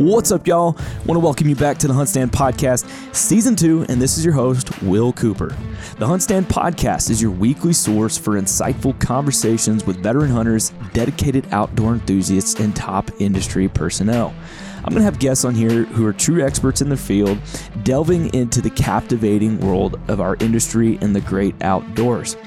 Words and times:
What's 0.00 0.32
up, 0.32 0.46
y'all? 0.46 0.78
Want 1.04 1.16
to 1.16 1.18
welcome 1.18 1.46
you 1.46 1.54
back 1.54 1.76
to 1.76 1.86
the 1.86 1.92
Hunt 1.92 2.08
Stand 2.08 2.32
Podcast, 2.32 2.88
Season 3.14 3.54
2, 3.54 3.84
and 3.90 4.00
this 4.00 4.16
is 4.16 4.24
your 4.24 4.32
host, 4.32 4.82
Will 4.82 5.12
Cooper. 5.12 5.54
The 5.98 6.06
Hunt 6.06 6.22
Stand 6.22 6.48
Podcast 6.48 7.10
is 7.10 7.20
your 7.20 7.30
weekly 7.30 7.74
source 7.74 8.16
for 8.16 8.40
insightful 8.40 8.98
conversations 8.98 9.84
with 9.84 10.02
veteran 10.02 10.30
hunters, 10.30 10.72
dedicated 10.94 11.46
outdoor 11.52 11.92
enthusiasts, 11.92 12.58
and 12.60 12.74
top 12.74 13.10
industry 13.20 13.68
personnel. 13.68 14.34
I'm 14.78 14.84
going 14.84 15.00
to 15.00 15.02
have 15.02 15.18
guests 15.18 15.44
on 15.44 15.54
here 15.54 15.84
who 15.84 16.06
are 16.06 16.14
true 16.14 16.42
experts 16.42 16.80
in 16.80 16.88
the 16.88 16.96
field, 16.96 17.38
delving 17.82 18.32
into 18.32 18.62
the 18.62 18.70
captivating 18.70 19.60
world 19.60 20.00
of 20.08 20.18
our 20.18 20.38
industry 20.40 20.96
and 21.02 21.14
the 21.14 21.20
great 21.20 21.54
outdoors. 21.60 22.38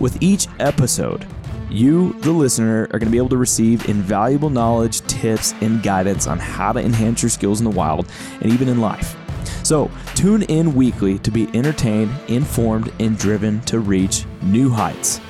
With 0.00 0.22
each 0.22 0.48
episode, 0.60 1.26
you, 1.72 2.12
the 2.20 2.32
listener, 2.32 2.84
are 2.84 2.98
going 2.98 3.06
to 3.06 3.10
be 3.10 3.18
able 3.18 3.28
to 3.30 3.36
receive 3.36 3.88
invaluable 3.88 4.50
knowledge, 4.50 5.00
tips, 5.02 5.54
and 5.60 5.82
guidance 5.82 6.26
on 6.26 6.38
how 6.38 6.72
to 6.72 6.80
enhance 6.80 7.22
your 7.22 7.30
skills 7.30 7.60
in 7.60 7.64
the 7.64 7.70
wild 7.70 8.06
and 8.40 8.52
even 8.52 8.68
in 8.68 8.80
life. 8.80 9.16
So, 9.64 9.90
tune 10.14 10.42
in 10.42 10.74
weekly 10.74 11.18
to 11.20 11.30
be 11.30 11.48
entertained, 11.54 12.12
informed, 12.28 12.92
and 13.00 13.16
driven 13.18 13.60
to 13.62 13.80
reach 13.80 14.24
new 14.42 14.70
heights. 14.70 15.20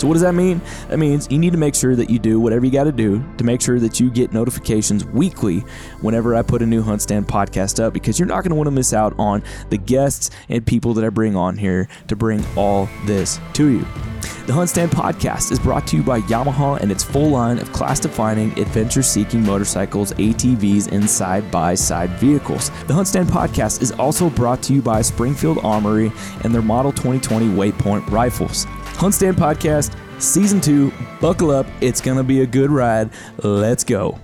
So, 0.00 0.06
what 0.06 0.14
does 0.14 0.22
that 0.22 0.34
mean? 0.34 0.62
That 0.88 0.98
means 0.98 1.30
you 1.30 1.38
need 1.38 1.52
to 1.52 1.58
make 1.58 1.74
sure 1.74 1.94
that 1.94 2.08
you 2.08 2.18
do 2.18 2.40
whatever 2.40 2.64
you 2.64 2.72
got 2.72 2.84
to 2.84 2.92
do 2.92 3.22
to 3.36 3.44
make 3.44 3.60
sure 3.60 3.78
that 3.78 4.00
you 4.00 4.10
get 4.10 4.32
notifications 4.32 5.04
weekly 5.04 5.58
whenever 6.00 6.34
I 6.34 6.40
put 6.40 6.62
a 6.62 6.66
new 6.66 6.80
Hunt 6.80 7.02
Stand 7.02 7.28
podcast 7.28 7.84
up 7.84 7.92
because 7.92 8.18
you're 8.18 8.26
not 8.26 8.42
going 8.42 8.48
to 8.48 8.54
want 8.54 8.68
to 8.68 8.70
miss 8.70 8.94
out 8.94 9.14
on 9.18 9.42
the 9.68 9.76
guests 9.76 10.30
and 10.48 10.66
people 10.66 10.94
that 10.94 11.04
I 11.04 11.10
bring 11.10 11.36
on 11.36 11.58
here 11.58 11.86
to 12.08 12.16
bring 12.16 12.42
all 12.56 12.88
this 13.04 13.38
to 13.52 13.68
you. 13.68 13.86
The 14.46 14.54
Hunt 14.54 14.70
Stand 14.70 14.90
podcast 14.90 15.52
is 15.52 15.58
brought 15.58 15.86
to 15.88 15.98
you 15.98 16.02
by 16.02 16.22
Yamaha 16.22 16.80
and 16.80 16.90
its 16.90 17.04
full 17.04 17.28
line 17.28 17.58
of 17.58 17.70
class 17.72 18.00
defining, 18.00 18.58
adventure 18.58 19.02
seeking 19.02 19.44
motorcycles, 19.44 20.12
ATVs, 20.14 20.90
and 20.92 21.08
side 21.08 21.50
by 21.50 21.74
side 21.74 22.10
vehicles. 22.18 22.70
The 22.86 22.94
Hunt 22.94 23.06
Stand 23.06 23.28
podcast 23.28 23.82
is 23.82 23.92
also 23.92 24.30
brought 24.30 24.62
to 24.62 24.72
you 24.72 24.80
by 24.80 25.02
Springfield 25.02 25.58
Armory 25.62 26.10
and 26.42 26.54
their 26.54 26.62
Model 26.62 26.90
2020 26.90 27.48
Waypoint 27.48 28.10
rifles. 28.10 28.66
Hunt 29.00 29.14
Stand 29.14 29.38
podcast, 29.38 29.96
season 30.20 30.60
two. 30.60 30.92
Buckle 31.22 31.50
up, 31.50 31.64
it's 31.80 32.02
going 32.02 32.18
to 32.18 32.22
be 32.22 32.42
a 32.42 32.46
good 32.46 32.70
ride. 32.70 33.08
Let's 33.42 33.82
go. 33.82 34.18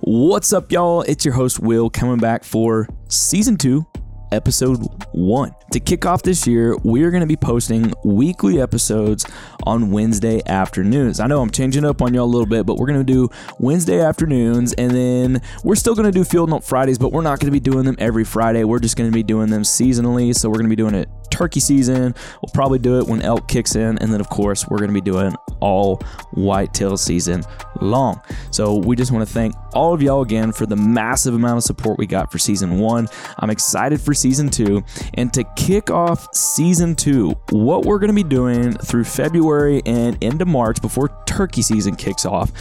What's 0.00 0.54
up, 0.54 0.72
y'all? 0.72 1.02
It's 1.02 1.22
your 1.22 1.34
host, 1.34 1.60
Will, 1.60 1.90
coming 1.90 2.16
back 2.16 2.42
for 2.42 2.88
season 3.08 3.58
two 3.58 3.84
episode 4.32 4.78
one. 5.12 5.54
To 5.72 5.80
kick 5.80 6.06
off 6.06 6.22
this 6.22 6.46
year, 6.46 6.74
we 6.82 7.02
are 7.02 7.10
going 7.10 7.20
to 7.20 7.26
be 7.26 7.36
posting 7.36 7.92
weekly 8.02 8.62
episodes 8.62 9.26
on 9.64 9.90
Wednesday 9.90 10.40
afternoons. 10.46 11.20
I 11.20 11.26
know 11.26 11.40
I'm 11.40 11.50
changing 11.50 11.84
up 11.84 12.02
on 12.02 12.14
y'all 12.14 12.24
a 12.24 12.26
little 12.26 12.46
bit, 12.46 12.66
but 12.66 12.76
we're 12.76 12.86
going 12.86 13.04
to 13.04 13.12
do 13.12 13.28
Wednesday 13.58 14.00
afternoons, 14.00 14.72
and 14.74 14.90
then 14.90 15.42
we're 15.64 15.74
still 15.74 15.94
going 15.94 16.10
to 16.10 16.12
do 16.12 16.24
Field 16.24 16.50
Note 16.50 16.64
Fridays, 16.64 16.98
but 16.98 17.12
we're 17.12 17.22
not 17.22 17.40
going 17.40 17.46
to 17.46 17.52
be 17.52 17.60
doing 17.60 17.84
them 17.84 17.96
every 17.98 18.24
Friday. 18.24 18.64
We're 18.64 18.78
just 18.78 18.96
going 18.96 19.10
to 19.10 19.14
be 19.14 19.22
doing 19.22 19.50
them 19.50 19.62
seasonally. 19.62 20.34
So 20.34 20.48
we're 20.48 20.56
going 20.56 20.66
to 20.66 20.70
be 20.70 20.76
doing 20.76 20.94
it 20.94 21.08
turkey 21.30 21.60
season. 21.60 22.14
We'll 22.42 22.52
probably 22.52 22.78
do 22.78 22.98
it 22.98 23.06
when 23.06 23.22
elk 23.22 23.48
kicks 23.48 23.76
in, 23.76 23.98
and 23.98 24.12
then 24.12 24.20
of 24.20 24.28
course 24.28 24.68
we're 24.68 24.78
going 24.78 24.90
to 24.90 24.94
be 24.94 25.00
doing 25.00 25.34
all 25.60 25.96
whitetail 26.32 26.96
season 26.96 27.44
long. 27.80 28.20
So 28.50 28.76
we 28.76 28.96
just 28.96 29.12
want 29.12 29.26
to 29.26 29.32
thank 29.32 29.54
all 29.72 29.94
of 29.94 30.02
y'all 30.02 30.22
again 30.22 30.52
for 30.52 30.66
the 30.66 30.76
massive 30.76 31.34
amount 31.34 31.58
of 31.58 31.64
support 31.64 31.98
we 31.98 32.06
got 32.06 32.32
for 32.32 32.38
season 32.38 32.78
one. 32.78 33.08
I'm 33.38 33.50
excited 33.50 34.00
for 34.00 34.12
season 34.14 34.50
two, 34.50 34.82
and 35.14 35.32
to 35.34 35.44
kick 35.56 35.90
off 35.90 36.26
season 36.34 36.94
two, 36.96 37.34
what 37.50 37.84
we're 37.84 37.98
going 37.98 38.08
to 38.08 38.14
be 38.14 38.24
doing 38.24 38.72
through 38.72 39.04
February 39.04 39.49
and 39.58 40.16
into 40.22 40.44
March 40.44 40.80
before 40.80 41.10
turkey 41.26 41.62
season 41.62 41.96
kicks 41.96 42.24
off, 42.24 42.52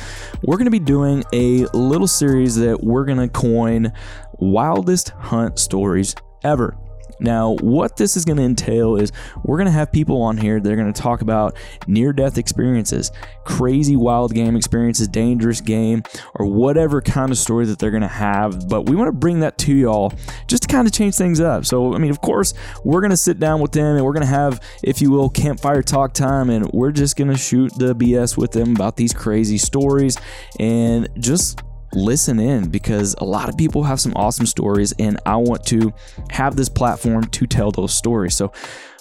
we're 0.43 0.57
going 0.57 0.65
to 0.65 0.71
be 0.71 0.79
doing 0.79 1.23
a 1.33 1.65
little 1.67 2.07
series 2.07 2.55
that 2.55 2.83
we're 2.83 3.05
going 3.05 3.17
to 3.17 3.27
coin 3.27 3.91
wildest 4.39 5.09
hunt 5.09 5.59
stories 5.59 6.15
ever. 6.43 6.77
Now, 7.19 7.55
what 7.61 7.97
this 7.97 8.15
is 8.15 8.25
going 8.25 8.37
to 8.37 8.43
entail 8.43 8.95
is 8.95 9.11
we're 9.43 9.57
going 9.57 9.67
to 9.67 9.71
have 9.71 9.91
people 9.91 10.21
on 10.21 10.37
here 10.37 10.59
that 10.59 10.71
are 10.71 10.75
going 10.75 10.91
to 10.91 11.01
talk 11.01 11.21
about 11.21 11.57
near 11.87 12.13
death 12.13 12.37
experiences, 12.37 13.11
crazy 13.43 13.95
wild 13.95 14.33
game 14.33 14.55
experiences, 14.55 15.07
dangerous 15.07 15.61
game, 15.61 16.03
or 16.35 16.45
whatever 16.45 17.01
kind 17.01 17.31
of 17.31 17.37
story 17.37 17.65
that 17.65 17.79
they're 17.79 17.91
going 17.91 18.01
to 18.01 18.07
have. 18.07 18.67
But 18.69 18.89
we 18.89 18.95
want 18.95 19.07
to 19.07 19.13
bring 19.13 19.41
that 19.41 19.57
to 19.59 19.73
y'all 19.73 20.13
just 20.47 20.63
to 20.63 20.67
kind 20.67 20.87
of 20.87 20.93
change 20.93 21.15
things 21.15 21.39
up. 21.39 21.65
So, 21.65 21.93
I 21.93 21.97
mean, 21.97 22.11
of 22.11 22.21
course, 22.21 22.53
we're 22.83 23.01
going 23.01 23.11
to 23.11 23.17
sit 23.17 23.39
down 23.39 23.59
with 23.59 23.71
them 23.71 23.95
and 23.95 24.05
we're 24.05 24.13
going 24.13 24.21
to 24.21 24.27
have, 24.27 24.61
if 24.83 25.01
you 25.01 25.11
will, 25.11 25.29
campfire 25.29 25.81
talk 25.81 26.13
time, 26.13 26.49
and 26.49 26.69
we're 26.71 26.91
just 26.91 27.17
going 27.17 27.29
to 27.29 27.37
shoot 27.37 27.73
the 27.77 27.95
BS 27.95 28.37
with 28.37 28.51
them 28.51 28.75
about 28.75 28.95
these 28.95 29.13
crazy 29.13 29.57
stories 29.57 30.17
and 30.59 31.09
just 31.19 31.61
listen 31.93 32.39
in 32.39 32.69
because 32.69 33.15
a 33.19 33.25
lot 33.25 33.49
of 33.49 33.57
people 33.57 33.83
have 33.83 33.99
some 33.99 34.13
awesome 34.15 34.45
stories 34.45 34.93
and 34.99 35.19
I 35.25 35.35
want 35.37 35.65
to 35.67 35.93
have 36.29 36.55
this 36.55 36.69
platform 36.69 37.25
to 37.25 37.47
tell 37.47 37.71
those 37.71 37.93
stories. 37.93 38.35
So 38.35 38.51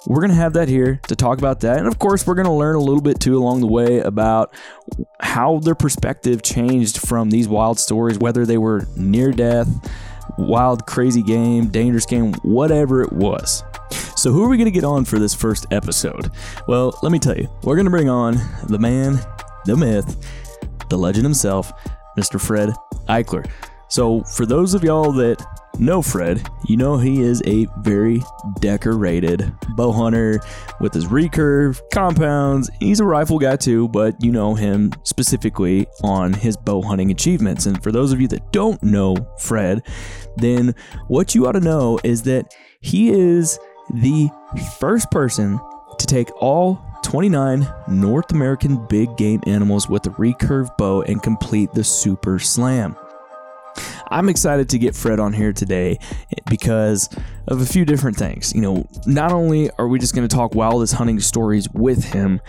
we're 0.06 0.20
going 0.20 0.30
to 0.30 0.36
have 0.36 0.54
that 0.54 0.68
here 0.68 1.00
to 1.08 1.16
talk 1.16 1.38
about 1.38 1.60
that. 1.60 1.78
And 1.78 1.86
of 1.86 1.98
course, 1.98 2.26
we're 2.26 2.34
going 2.34 2.46
to 2.46 2.52
learn 2.52 2.76
a 2.76 2.80
little 2.80 3.02
bit 3.02 3.20
too 3.20 3.36
along 3.36 3.60
the 3.60 3.66
way 3.66 3.98
about 3.98 4.54
how 5.20 5.58
their 5.58 5.74
perspective 5.74 6.42
changed 6.42 6.98
from 6.98 7.30
these 7.30 7.48
wild 7.48 7.78
stories, 7.78 8.18
whether 8.18 8.46
they 8.46 8.58
were 8.58 8.86
near 8.96 9.32
death, 9.32 9.68
wild, 10.38 10.86
crazy 10.86 11.22
game, 11.22 11.68
dangerous 11.68 12.06
game, 12.06 12.32
whatever 12.42 13.02
it 13.02 13.12
was. 13.12 13.62
So, 14.16 14.32
who 14.32 14.42
are 14.44 14.48
we 14.48 14.56
going 14.56 14.66
to 14.66 14.72
get 14.72 14.84
on 14.84 15.04
for 15.04 15.18
this 15.18 15.34
first 15.34 15.66
episode? 15.70 16.30
Well, 16.66 16.98
let 17.02 17.12
me 17.12 17.18
tell 17.18 17.36
you, 17.36 17.48
we're 17.62 17.76
going 17.76 17.86
to 17.86 17.90
bring 17.90 18.08
on 18.08 18.36
the 18.64 18.78
man, 18.78 19.20
the 19.64 19.76
myth, 19.76 20.16
the 20.88 20.98
legend 20.98 21.24
himself, 21.24 21.72
Mr. 22.18 22.40
Fred 22.40 22.70
Eichler. 23.08 23.48
So, 23.90 24.22
for 24.24 24.44
those 24.44 24.74
of 24.74 24.84
y'all 24.84 25.12
that 25.12 25.42
know 25.78 26.02
Fred, 26.02 26.46
you 26.66 26.76
know 26.76 26.98
he 26.98 27.22
is 27.22 27.42
a 27.46 27.66
very 27.78 28.20
decorated 28.60 29.50
bow 29.76 29.92
hunter 29.92 30.40
with 30.80 30.92
his 30.92 31.06
recurve, 31.06 31.80
compounds. 31.92 32.68
He's 32.80 33.00
a 33.00 33.04
rifle 33.04 33.38
guy 33.38 33.56
too, 33.56 33.88
but 33.88 34.22
you 34.22 34.30
know 34.30 34.54
him 34.54 34.92
specifically 35.04 35.86
on 36.02 36.34
his 36.34 36.56
bow 36.56 36.82
hunting 36.82 37.10
achievements. 37.10 37.66
And 37.66 37.82
for 37.82 37.90
those 37.92 38.12
of 38.12 38.20
you 38.20 38.28
that 38.28 38.52
don't 38.52 38.82
know 38.82 39.16
Fred, 39.38 39.86
then 40.36 40.74
what 41.06 41.34
you 41.34 41.46
ought 41.46 41.52
to 41.52 41.60
know 41.60 41.98
is 42.04 42.22
that 42.22 42.54
he 42.80 43.10
is 43.10 43.58
the 43.94 44.28
first 44.78 45.10
person 45.10 45.58
to 45.98 46.06
take 46.06 46.30
all 46.42 46.84
29 47.02 47.66
North 47.88 48.32
American 48.32 48.86
big 48.86 49.16
game 49.16 49.42
animals 49.46 49.88
with 49.88 50.06
a 50.06 50.10
recurve 50.10 50.76
bow 50.76 51.02
and 51.02 51.22
complete 51.22 51.72
the 51.72 51.84
Super 51.84 52.38
Slam. 52.38 52.96
I'm 54.10 54.28
excited 54.28 54.68
to 54.70 54.78
get 54.78 54.94
Fred 54.94 55.20
on 55.20 55.32
here 55.32 55.52
today 55.52 55.98
because 56.48 57.08
of 57.46 57.60
a 57.60 57.66
few 57.66 57.84
different 57.84 58.16
things. 58.16 58.54
You 58.54 58.60
know, 58.60 58.86
not 59.06 59.32
only 59.32 59.70
are 59.78 59.86
we 59.86 59.98
just 59.98 60.14
going 60.14 60.26
to 60.26 60.34
talk 60.34 60.54
wildest 60.54 60.94
hunting 60.94 61.20
stories 61.20 61.68
with 61.70 62.04
him, 62.04 62.40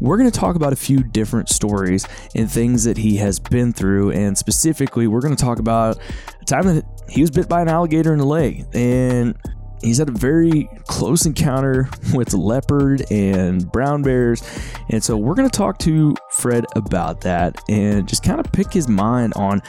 we're 0.00 0.16
going 0.16 0.30
to 0.30 0.38
talk 0.38 0.56
about 0.56 0.72
a 0.72 0.76
few 0.76 1.02
different 1.02 1.48
stories 1.48 2.06
and 2.34 2.50
things 2.50 2.84
that 2.84 2.96
he 2.98 3.16
has 3.16 3.38
been 3.38 3.72
through. 3.72 4.12
And 4.12 4.38
specifically, 4.38 5.06
we're 5.06 5.20
going 5.20 5.34
to 5.34 5.42
talk 5.42 5.58
about 5.58 5.98
a 6.40 6.44
time 6.44 6.66
that 6.66 6.84
he 7.08 7.20
was 7.20 7.30
bit 7.30 7.48
by 7.48 7.62
an 7.62 7.68
alligator 7.68 8.12
in 8.12 8.18
the 8.18 8.26
leg. 8.26 8.64
And 8.72 9.36
he's 9.82 9.98
had 9.98 10.08
a 10.08 10.12
very 10.12 10.68
close 10.86 11.26
encounter 11.26 11.88
with 12.14 12.34
leopard 12.34 13.04
and 13.10 13.70
brown 13.70 14.02
bears. 14.02 14.42
And 14.90 15.02
so 15.02 15.16
we're 15.16 15.34
going 15.34 15.48
to 15.48 15.56
talk 15.56 15.78
to 15.80 16.14
Fred 16.30 16.66
about 16.76 17.20
that 17.22 17.60
and 17.68 18.08
just 18.08 18.22
kind 18.22 18.40
of 18.40 18.50
pick 18.52 18.72
his 18.72 18.88
mind 18.88 19.34
on 19.34 19.60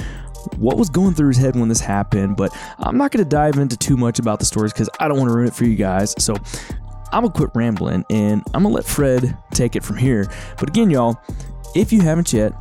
what 0.57 0.77
was 0.77 0.89
going 0.89 1.13
through 1.13 1.29
his 1.29 1.37
head 1.37 1.55
when 1.55 1.69
this 1.69 1.81
happened. 1.81 2.37
But 2.37 2.55
I'm 2.79 2.97
not 2.97 3.11
going 3.11 3.23
to 3.23 3.29
dive 3.29 3.55
into 3.57 3.77
too 3.77 3.97
much 3.97 4.19
about 4.19 4.39
the 4.39 4.45
stories 4.45 4.73
because 4.73 4.89
I 4.99 5.07
don't 5.07 5.17
want 5.17 5.29
to 5.29 5.35
ruin 5.35 5.47
it 5.47 5.53
for 5.53 5.65
you 5.65 5.75
guys. 5.75 6.15
So 6.17 6.35
I'm 7.11 7.23
going 7.23 7.33
to 7.33 7.37
quit 7.37 7.51
rambling 7.55 8.05
and 8.09 8.43
I'm 8.53 8.63
going 8.63 8.73
to 8.73 8.75
let 8.75 8.85
Fred 8.85 9.37
take 9.51 9.75
it 9.75 9.83
from 9.83 9.97
here. 9.97 10.29
But 10.57 10.69
again, 10.69 10.89
y'all, 10.89 11.19
if 11.75 11.91
you 11.91 12.01
haven't 12.01 12.33
yet, 12.33 12.53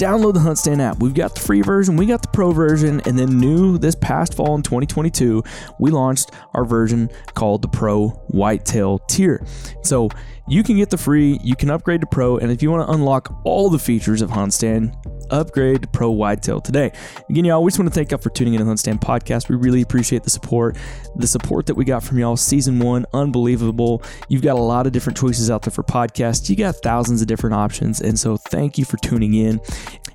download 0.00 0.32
the 0.32 0.40
HuntStand 0.40 0.80
app. 0.80 0.98
We've 0.98 1.14
got 1.14 1.34
the 1.34 1.40
free 1.40 1.60
version, 1.60 1.96
we 1.96 2.06
got 2.06 2.22
the 2.22 2.28
pro 2.28 2.52
version, 2.52 3.02
and 3.04 3.18
then 3.18 3.38
new 3.38 3.76
this 3.76 3.94
past 3.94 4.34
fall 4.34 4.54
in 4.54 4.62
2022, 4.62 5.44
we 5.78 5.90
launched 5.90 6.30
our 6.54 6.64
version 6.64 7.10
called 7.34 7.60
the 7.60 7.68
Pro 7.68 8.19
Whitetail 8.32 8.98
tier. 9.08 9.44
So 9.82 10.08
you 10.48 10.62
can 10.62 10.76
get 10.76 10.90
the 10.90 10.98
free, 10.98 11.38
you 11.44 11.54
can 11.54 11.70
upgrade 11.70 12.00
to 12.00 12.06
Pro, 12.08 12.38
and 12.38 12.50
if 12.50 12.62
you 12.62 12.70
want 12.70 12.86
to 12.88 12.92
unlock 12.92 13.32
all 13.44 13.70
the 13.70 13.78
features 13.78 14.20
of 14.20 14.30
HuntStand, 14.30 14.94
upgrade 15.30 15.82
to 15.82 15.88
Pro 15.88 16.10
Whitetail 16.10 16.60
today. 16.60 16.90
Again, 17.28 17.44
y'all, 17.44 17.62
we 17.62 17.70
just 17.70 17.78
want 17.78 17.88
to 17.88 17.94
thank 17.94 18.10
y'all 18.10 18.18
for 18.18 18.30
tuning 18.30 18.54
in 18.54 18.58
to 18.58 18.64
the 18.64 18.70
HuntStand 18.72 19.00
podcast. 19.00 19.48
We 19.48 19.54
really 19.54 19.80
appreciate 19.80 20.24
the 20.24 20.30
support. 20.30 20.76
The 21.14 21.26
support 21.26 21.66
that 21.66 21.74
we 21.74 21.84
got 21.84 22.02
from 22.02 22.18
y'all, 22.18 22.36
season 22.36 22.80
one, 22.80 23.06
unbelievable. 23.12 24.02
You've 24.28 24.42
got 24.42 24.56
a 24.56 24.62
lot 24.62 24.86
of 24.86 24.92
different 24.92 25.16
choices 25.16 25.50
out 25.50 25.62
there 25.62 25.70
for 25.70 25.84
podcasts. 25.84 26.50
You 26.50 26.56
got 26.56 26.76
thousands 26.82 27.20
of 27.20 27.28
different 27.28 27.54
options. 27.54 28.00
And 28.00 28.18
so 28.18 28.36
thank 28.36 28.76
you 28.76 28.84
for 28.84 28.96
tuning 28.96 29.34
in. 29.34 29.60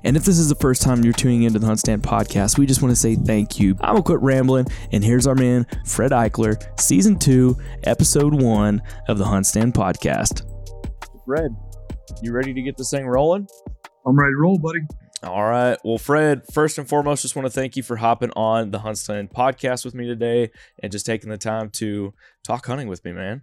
And 0.06 0.16
if 0.16 0.24
this 0.24 0.38
is 0.38 0.48
the 0.48 0.54
first 0.54 0.82
time 0.82 1.02
you're 1.02 1.12
tuning 1.12 1.42
into 1.42 1.58
the 1.58 1.66
Hunt 1.66 1.80
Stand 1.80 2.04
podcast, 2.04 2.58
we 2.58 2.64
just 2.64 2.80
want 2.80 2.92
to 2.92 2.96
say 2.96 3.16
thank 3.16 3.58
you. 3.58 3.72
I'm 3.80 3.94
going 3.94 4.02
to 4.04 4.06
quit 4.06 4.20
rambling. 4.20 4.66
And 4.92 5.02
here's 5.02 5.26
our 5.26 5.34
man, 5.34 5.66
Fred 5.84 6.12
Eichler, 6.12 6.62
season 6.80 7.18
two, 7.18 7.56
episode 7.82 8.32
one 8.40 8.82
of 9.08 9.18
the 9.18 9.24
Hunt 9.24 9.46
Stand 9.46 9.74
podcast. 9.74 10.48
Fred, 11.26 11.50
you 12.22 12.30
ready 12.30 12.54
to 12.54 12.62
get 12.62 12.76
this 12.76 12.90
thing 12.90 13.04
rolling? 13.04 13.48
I'm 14.06 14.16
ready 14.16 14.34
to 14.34 14.38
roll, 14.38 14.58
buddy. 14.58 14.78
All 15.24 15.42
right. 15.42 15.76
Well, 15.82 15.98
Fred, 15.98 16.42
first 16.52 16.78
and 16.78 16.88
foremost, 16.88 17.22
just 17.22 17.34
want 17.34 17.46
to 17.46 17.50
thank 17.50 17.74
you 17.74 17.82
for 17.82 17.96
hopping 17.96 18.30
on 18.36 18.70
the 18.70 18.78
HuntStand 18.78 19.32
podcast 19.32 19.84
with 19.84 19.96
me 19.96 20.06
today 20.06 20.52
and 20.84 20.92
just 20.92 21.04
taking 21.04 21.30
the 21.30 21.36
time 21.36 21.68
to 21.70 22.14
talk 22.44 22.64
hunting 22.64 22.86
with 22.86 23.04
me, 23.04 23.10
man. 23.10 23.42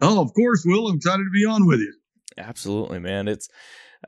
Oh, 0.00 0.20
of 0.22 0.34
course, 0.34 0.64
Will. 0.66 0.88
I'm 0.88 0.96
excited 0.96 1.22
to 1.22 1.30
be 1.32 1.44
on 1.44 1.68
with 1.68 1.78
you. 1.78 1.94
Absolutely, 2.36 2.98
man. 2.98 3.28
It's 3.28 3.48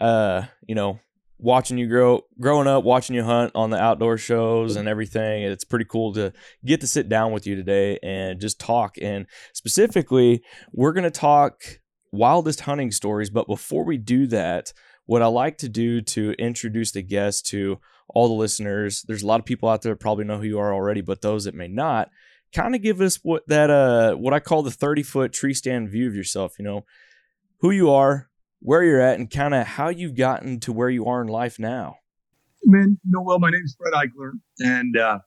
uh, 0.00 0.46
you 0.67 0.75
know, 0.75 0.99
watching 1.40 1.78
you 1.78 1.88
grow 1.88 2.22
growing 2.38 2.66
up, 2.66 2.84
watching 2.84 3.16
you 3.16 3.25
hunt 3.25 3.52
on 3.54 3.70
the 3.70 3.78
outdoor 3.81 4.19
shows 4.19 4.76
and 4.76 4.88
everything. 4.88 5.42
It's 5.42 5.64
pretty 5.64 5.87
cool 5.87 6.12
to 6.14 6.32
get 6.64 6.81
to 6.82 6.87
sit 6.87 7.08
down 7.08 7.32
with 7.32 7.46
you 7.46 7.56
today 7.56 7.98
and 8.02 8.40
just 8.40 8.60
talk. 8.60 8.96
And 9.00 9.26
specifically, 9.52 10.42
we're 10.72 10.92
gonna 10.92 11.10
talk 11.10 11.62
wildest 12.12 12.62
hunting 12.62 12.90
stories. 12.90 13.31
But 13.31 13.46
before 13.46 13.84
we 13.84 13.96
do 13.96 14.26
that, 14.28 14.72
what 15.06 15.22
I 15.22 15.26
like 15.26 15.58
to 15.58 15.69
do 15.69 16.00
to 16.02 16.32
introduce 16.32 16.92
the 16.92 17.02
guest 17.02 17.46
to 17.46 17.78
all 18.08 18.28
the 18.28 18.34
listeners, 18.34 19.04
there's 19.06 19.22
a 19.22 19.26
lot 19.26 19.40
of 19.40 19.46
people 19.46 19.69
out 19.69 19.82
there 19.82 19.93
that 19.93 20.00
probably 20.00 20.25
know 20.25 20.38
who 20.38 20.44
you 20.44 20.58
are 20.58 20.75
already, 20.75 21.00
but 21.00 21.22
those 21.22 21.44
that 21.44 21.54
may 21.54 21.69
not, 21.69 22.10
kind 22.52 22.75
of 22.75 22.82
give 22.82 23.00
us 23.00 23.20
what 23.22 23.46
that 23.46 23.70
uh 23.70 24.14
what 24.14 24.34
I 24.34 24.40
call 24.40 24.62
the 24.62 24.70
30 24.70 25.02
foot 25.02 25.32
tree 25.32 25.54
stand 25.54 25.88
view 25.88 26.08
of 26.08 26.14
yourself, 26.14 26.58
you 26.58 26.64
know, 26.64 26.84
who 27.60 27.70
you 27.70 27.90
are, 27.90 28.30
where 28.60 28.82
you're 28.82 29.00
at, 29.00 29.18
and 29.18 29.30
kind 29.30 29.54
of 29.54 29.66
how 29.66 29.88
you've 29.88 30.16
gotten 30.16 30.60
to 30.60 30.72
where 30.72 30.90
you 30.90 31.06
are 31.06 31.20
in 31.22 31.28
life 31.28 31.58
now. 31.58 31.96
Man, 32.64 32.98
you 33.04 33.10
know, 33.10 33.22
well, 33.22 33.38
my 33.38 33.50
name 33.50 33.62
is 33.64 33.76
Fred 33.78 33.94
Eichler, 33.94 34.32
and 34.60 34.96
uh, 34.96 35.18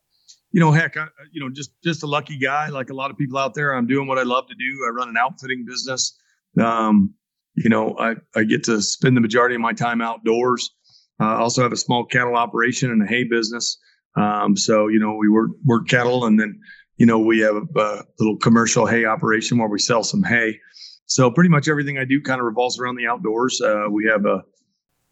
you 0.51 0.59
know, 0.59 0.71
heck, 0.71 0.97
I, 0.97 1.07
you 1.31 1.41
know, 1.41 1.49
just 1.49 1.71
just 1.83 2.03
a 2.03 2.07
lucky 2.07 2.37
guy, 2.37 2.69
like 2.69 2.89
a 2.89 2.93
lot 2.93 3.11
of 3.11 3.17
people 3.17 3.37
out 3.37 3.53
there. 3.53 3.73
I'm 3.73 3.87
doing 3.87 4.07
what 4.07 4.19
I 4.19 4.23
love 4.23 4.47
to 4.47 4.55
do. 4.55 4.85
I 4.87 4.91
run 4.91 5.09
an 5.09 5.17
outfitting 5.17 5.65
business. 5.67 6.17
Um, 6.59 7.13
you 7.55 7.69
know, 7.69 7.95
I, 7.99 8.15
I 8.35 8.43
get 8.43 8.63
to 8.65 8.81
spend 8.81 9.15
the 9.15 9.21
majority 9.21 9.55
of 9.55 9.61
my 9.61 9.73
time 9.73 10.01
outdoors. 10.01 10.71
Uh, 11.19 11.25
I 11.25 11.39
also 11.39 11.61
have 11.61 11.71
a 11.71 11.77
small 11.77 12.05
cattle 12.05 12.35
operation 12.35 12.91
and 12.91 13.03
a 13.03 13.05
hay 13.05 13.23
business. 13.23 13.77
Um, 14.15 14.55
so, 14.55 14.87
you 14.87 14.99
know, 14.99 15.15
we 15.15 15.29
work, 15.29 15.51
work 15.65 15.87
cattle 15.87 16.25
and 16.25 16.39
then, 16.39 16.59
you 16.97 17.05
know, 17.05 17.19
we 17.19 17.39
have 17.39 17.55
a, 17.55 17.79
a, 17.79 18.03
little 18.19 18.37
commercial 18.37 18.85
hay 18.85 19.05
operation 19.05 19.57
where 19.57 19.67
we 19.67 19.79
sell 19.79 20.03
some 20.03 20.23
hay. 20.23 20.59
So 21.05 21.29
pretty 21.29 21.49
much 21.49 21.67
everything 21.67 21.97
I 21.97 22.05
do 22.05 22.21
kind 22.21 22.39
of 22.39 22.45
revolves 22.45 22.79
around 22.79 22.95
the 22.95 23.07
outdoors. 23.07 23.61
Uh, 23.61 23.85
we 23.91 24.05
have 24.05 24.25
a 24.25 24.41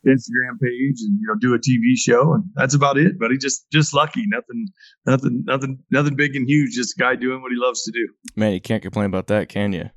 Instagram 0.08 0.60
page 0.60 1.02
and, 1.02 1.20
you 1.20 1.28
know, 1.28 1.36
do 1.40 1.54
a 1.54 1.60
TV 1.60 1.96
show 1.96 2.34
and 2.34 2.44
that's 2.56 2.74
about 2.74 2.98
it, 2.98 3.20
But 3.20 3.32
he 3.32 3.38
Just, 3.38 3.70
just 3.72 3.94
lucky. 3.94 4.24
Nothing, 4.28 4.68
nothing, 5.06 5.44
nothing, 5.46 5.80
nothing 5.92 6.16
big 6.16 6.36
and 6.36 6.50
huge. 6.50 6.74
Just 6.74 6.98
a 6.98 7.00
guy 7.00 7.16
doing 7.16 7.42
what 7.42 7.52
he 7.52 7.58
loves 7.58 7.84
to 7.84 7.92
do. 7.92 8.08
Man, 8.36 8.54
you 8.54 8.62
can't 8.62 8.82
complain 8.82 9.06
about 9.06 9.28
that, 9.28 9.50
can 9.50 9.74
you? 9.74 9.90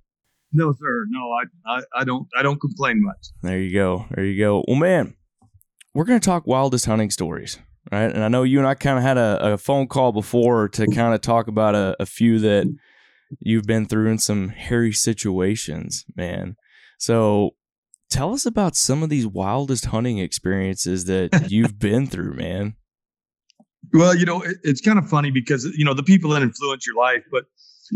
No, 0.52 0.72
sir. 0.72 1.04
No, 1.08 1.20
I, 1.20 1.78
I, 1.78 1.82
I 2.00 2.04
don't, 2.04 2.28
I 2.38 2.42
don't 2.42 2.60
complain 2.60 3.02
much. 3.02 3.28
There 3.42 3.58
you 3.58 3.72
go. 3.72 4.06
There 4.14 4.24
you 4.24 4.38
go. 4.38 4.62
Well, 4.68 4.76
man, 4.76 5.16
we're 5.94 6.04
gonna 6.04 6.20
talk 6.20 6.46
wildest 6.46 6.86
hunting 6.86 7.10
stories, 7.10 7.58
right? 7.90 8.12
And 8.12 8.22
I 8.22 8.28
know 8.28 8.42
you 8.42 8.58
and 8.58 8.68
I 8.68 8.74
kind 8.74 8.98
of 8.98 9.04
had 9.04 9.16
a, 9.16 9.54
a, 9.54 9.58
phone 9.58 9.86
call 9.86 10.12
before 10.12 10.68
to 10.70 10.86
kind 10.88 11.14
of 11.14 11.20
talk 11.20 11.46
about 11.46 11.74
a, 11.74 11.96
a 12.00 12.06
few 12.06 12.38
that 12.40 12.66
you've 13.40 13.66
been 13.66 13.86
through 13.86 14.10
in 14.10 14.18
some 14.18 14.48
hairy 14.50 14.92
situations, 14.92 16.04
man. 16.16 16.56
So 16.98 17.54
tell 18.10 18.32
us 18.32 18.46
about 18.46 18.76
some 18.76 19.02
of 19.02 19.10
these 19.10 19.26
wildest 19.26 19.86
hunting 19.86 20.18
experiences 20.18 21.06
that 21.06 21.46
you've 21.50 21.78
been 21.78 22.06
through, 22.06 22.34
man. 22.34 22.74
Well, 23.92 24.16
you 24.16 24.24
know, 24.24 24.42
it, 24.42 24.56
it's 24.62 24.80
kind 24.80 24.98
of 24.98 25.08
funny 25.08 25.30
because 25.30 25.64
you 25.76 25.84
know 25.84 25.94
the 25.94 26.02
people 26.02 26.30
that 26.30 26.42
influence 26.42 26.86
your 26.86 26.96
life, 26.96 27.22
but 27.30 27.44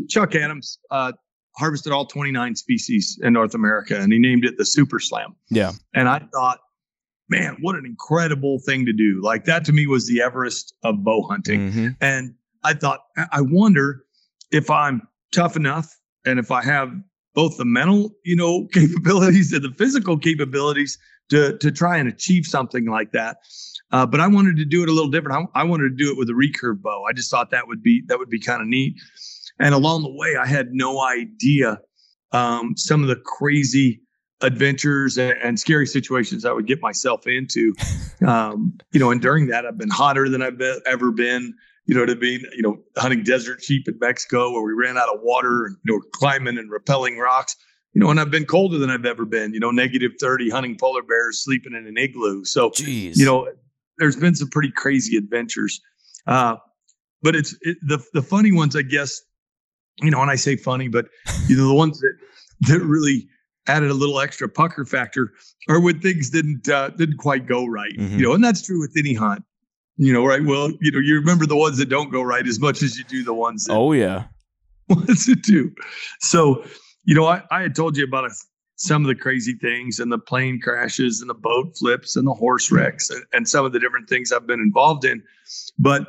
Chuck 0.09 0.35
Adams, 0.35 0.79
uh, 0.91 1.13
harvested 1.59 1.93
all 1.93 2.07
29 2.07 2.55
species 2.55 3.19
in 3.23 3.33
North 3.33 3.55
America 3.55 3.99
and 3.99 4.13
he 4.13 4.19
named 4.19 4.45
it 4.45 4.57
the 4.57 4.65
Super 4.65 5.01
Slam. 5.01 5.35
Yeah. 5.51 5.73
And 5.93 6.09
I 6.09 6.21
thought, 6.33 6.61
man, 7.29 7.57
what 7.61 7.75
an 7.75 7.85
incredible 7.85 8.61
thing 8.65 8.87
to 8.87 8.93
do. 8.93 9.21
Like 9.23 9.45
that 9.45 9.65
to 9.65 9.73
me 9.73 9.87
was 9.87 10.07
the 10.07 10.23
Everest 10.23 10.75
of 10.85 11.03
bow 11.03 11.27
hunting. 11.29 11.71
Mm-hmm. 11.71 11.89
And 12.01 12.35
I 12.63 12.75
thought, 12.75 13.01
I 13.17 13.41
wonder 13.41 14.05
if 14.53 14.71
I'm 14.71 15.03
tough 15.33 15.57
enough 15.57 15.99
and 16.25 16.39
if 16.39 16.51
I 16.51 16.63
have 16.63 16.93
both 17.35 17.57
the 17.57 17.65
mental, 17.65 18.11
you 18.25 18.37
know, 18.37 18.67
capabilities 18.73 19.53
and 19.53 19.63
the 19.63 19.73
physical 19.77 20.19
capabilities 20.19 20.99
to 21.31 21.57
to 21.59 21.71
try 21.71 21.97
and 21.97 22.09
achieve 22.09 22.47
something 22.47 22.87
like 22.87 23.13
that. 23.13 23.39
Uh, 23.91 24.05
but 24.05 24.21
I 24.21 24.27
wanted 24.27 24.57
to 24.57 24.65
do 24.65 24.83
it 24.83 24.89
a 24.89 24.93
little 24.93 25.11
different. 25.11 25.49
I, 25.55 25.61
I 25.61 25.65
wanted 25.65 25.91
to 25.91 26.05
do 26.05 26.11
it 26.11 26.19
with 26.19 26.29
a 26.29 26.33
recurve 26.33 26.83
bow. 26.83 27.05
I 27.09 27.13
just 27.13 27.31
thought 27.31 27.51
that 27.51 27.67
would 27.67 27.83
be 27.83 28.03
that 28.07 28.19
would 28.19 28.31
be 28.31 28.41
kind 28.41 28.61
of 28.61 28.69
neat. 28.69 28.97
And 29.59 29.75
along 29.75 30.03
the 30.03 30.13
way, 30.13 30.37
I 30.37 30.47
had 30.47 30.73
no 30.73 31.01
idea 31.03 31.81
um, 32.33 32.77
some 32.77 33.03
of 33.03 33.09
the 33.09 33.17
crazy 33.17 34.01
adventures 34.41 35.19
and, 35.19 35.35
and, 35.43 35.59
scary 35.59 35.87
situations 35.87 36.45
I 36.45 36.53
would 36.53 36.67
get 36.67 36.81
myself 36.81 37.27
into. 37.27 37.75
Um, 38.27 38.77
you 38.91 38.99
know, 38.99 39.13
and 39.13 39.23
during 39.23 39.47
that, 39.47 39.65
I've 39.65 39.79
been 39.79 39.91
hotter 39.91 40.29
than 40.29 40.43
I've 40.43 40.59
been, 40.59 40.81
ever 40.87 41.13
been. 41.13 41.55
You 41.89 41.95
know 41.95 42.03
what 42.03 42.11
I 42.11 42.15
mean? 42.15 42.45
You 42.55 42.61
know, 42.61 42.79
hunting 42.99 43.23
desert 43.23 43.63
sheep 43.63 43.89
in 43.89 43.99
Mexico 43.99 44.53
where 44.53 44.63
we 44.63 44.75
ran 44.75 44.99
out 44.99 45.09
of 45.09 45.21
water 45.23 45.65
and 45.65 45.77
you 45.85 45.95
know 45.95 46.03
climbing 46.13 46.59
and 46.59 46.71
rappelling 46.71 47.17
rocks. 47.19 47.57
You 47.95 48.03
know, 48.03 48.11
and 48.11 48.21
I've 48.21 48.31
been 48.31 48.45
colder 48.45 48.77
than 48.77 48.91
I've 48.91 49.07
ever 49.07 49.25
been. 49.25 49.55
You 49.55 49.61
know, 49.61 49.71
negative 49.71 50.13
thirty, 50.21 50.51
hunting 50.51 50.77
polar 50.77 51.03
bears, 51.03 51.43
sleeping 51.43 51.73
in 51.73 51.87
an 51.87 51.97
igloo. 51.97 52.45
So, 52.45 52.69
Jeez. 52.71 53.17
you 53.17 53.25
know, 53.25 53.49
there's 53.97 54.17
been 54.17 54.35
some 54.35 54.51
pretty 54.51 54.71
crazy 54.71 55.17
adventures. 55.17 55.81
Uh, 56.27 56.57
but 57.23 57.35
it's 57.35 57.57
it, 57.63 57.79
the 57.81 58.05
the 58.13 58.23
funny 58.23 58.53
ones, 58.53 58.77
I 58.77 58.83
guess, 58.83 59.23
you 60.03 60.11
know, 60.11 60.21
and 60.21 60.31
I 60.31 60.35
say 60.35 60.57
funny, 60.57 60.89
but 60.89 61.07
you 61.49 61.57
know, 61.57 61.69
the 61.69 61.75
ones 61.75 62.01
that 62.01 62.15
that 62.69 62.81
really 62.81 63.27
added 63.67 63.91
a 63.91 63.95
little 63.95 64.21
extra 64.21 64.47
pucker 64.47 64.85
factor 64.85 65.33
are 65.71 65.81
when 65.81 66.01
things 66.01 66.29
didn't 66.29 66.69
uh, 66.69 66.91
didn't 66.91 67.17
quite 67.17 67.47
go 67.47 67.65
right. 67.65 67.97
Mm-hmm. 67.97 68.19
You 68.19 68.27
know, 68.27 68.35
and 68.35 68.45
that's 68.45 68.61
true 68.61 68.79
with 68.79 68.95
any 68.97 69.15
hunt. 69.15 69.43
You 69.99 70.13
know, 70.13 70.25
right? 70.25 70.45
Well, 70.45 70.71
you 70.81 70.93
know, 70.93 71.01
you 71.01 71.17
remember 71.17 71.45
the 71.45 71.57
ones 71.57 71.77
that 71.79 71.89
don't 71.89 72.11
go 72.11 72.23
right 72.23 72.47
as 72.47 72.61
much 72.61 72.83
as 72.83 72.97
you 72.97 73.05
do 73.05 73.25
the 73.25 73.35
ones 73.35 73.65
that 73.65 73.75
oh 73.75 73.93
yeah 73.93 74.25
ones 74.89 75.27
that 75.27 75.43
do. 75.43 75.73
So, 76.21 76.65
you 77.05 77.15
know, 77.15 77.27
I, 77.27 77.43
I 77.51 77.63
had 77.63 77.75
told 77.75 77.97
you 77.97 78.05
about 78.05 78.25
a, 78.25 78.31
some 78.77 79.03
of 79.03 79.09
the 79.09 79.15
crazy 79.15 79.55
things 79.55 79.99
and 79.99 80.11
the 80.11 80.19
plane 80.19 80.61
crashes 80.63 81.21
and 81.21 81.29
the 81.29 81.35
boat 81.35 81.77
flips 81.77 82.17
and 82.17 82.27
the 82.27 82.33
horse 82.33 82.71
wrecks 82.71 83.11
and, 83.11 83.25
and 83.33 83.49
some 83.49 83.65
of 83.65 83.73
the 83.73 83.81
different 83.81 84.09
things 84.09 84.33
I've 84.33 84.47
been 84.47 84.61
involved 84.61 85.05
in. 85.05 85.23
But, 85.79 86.07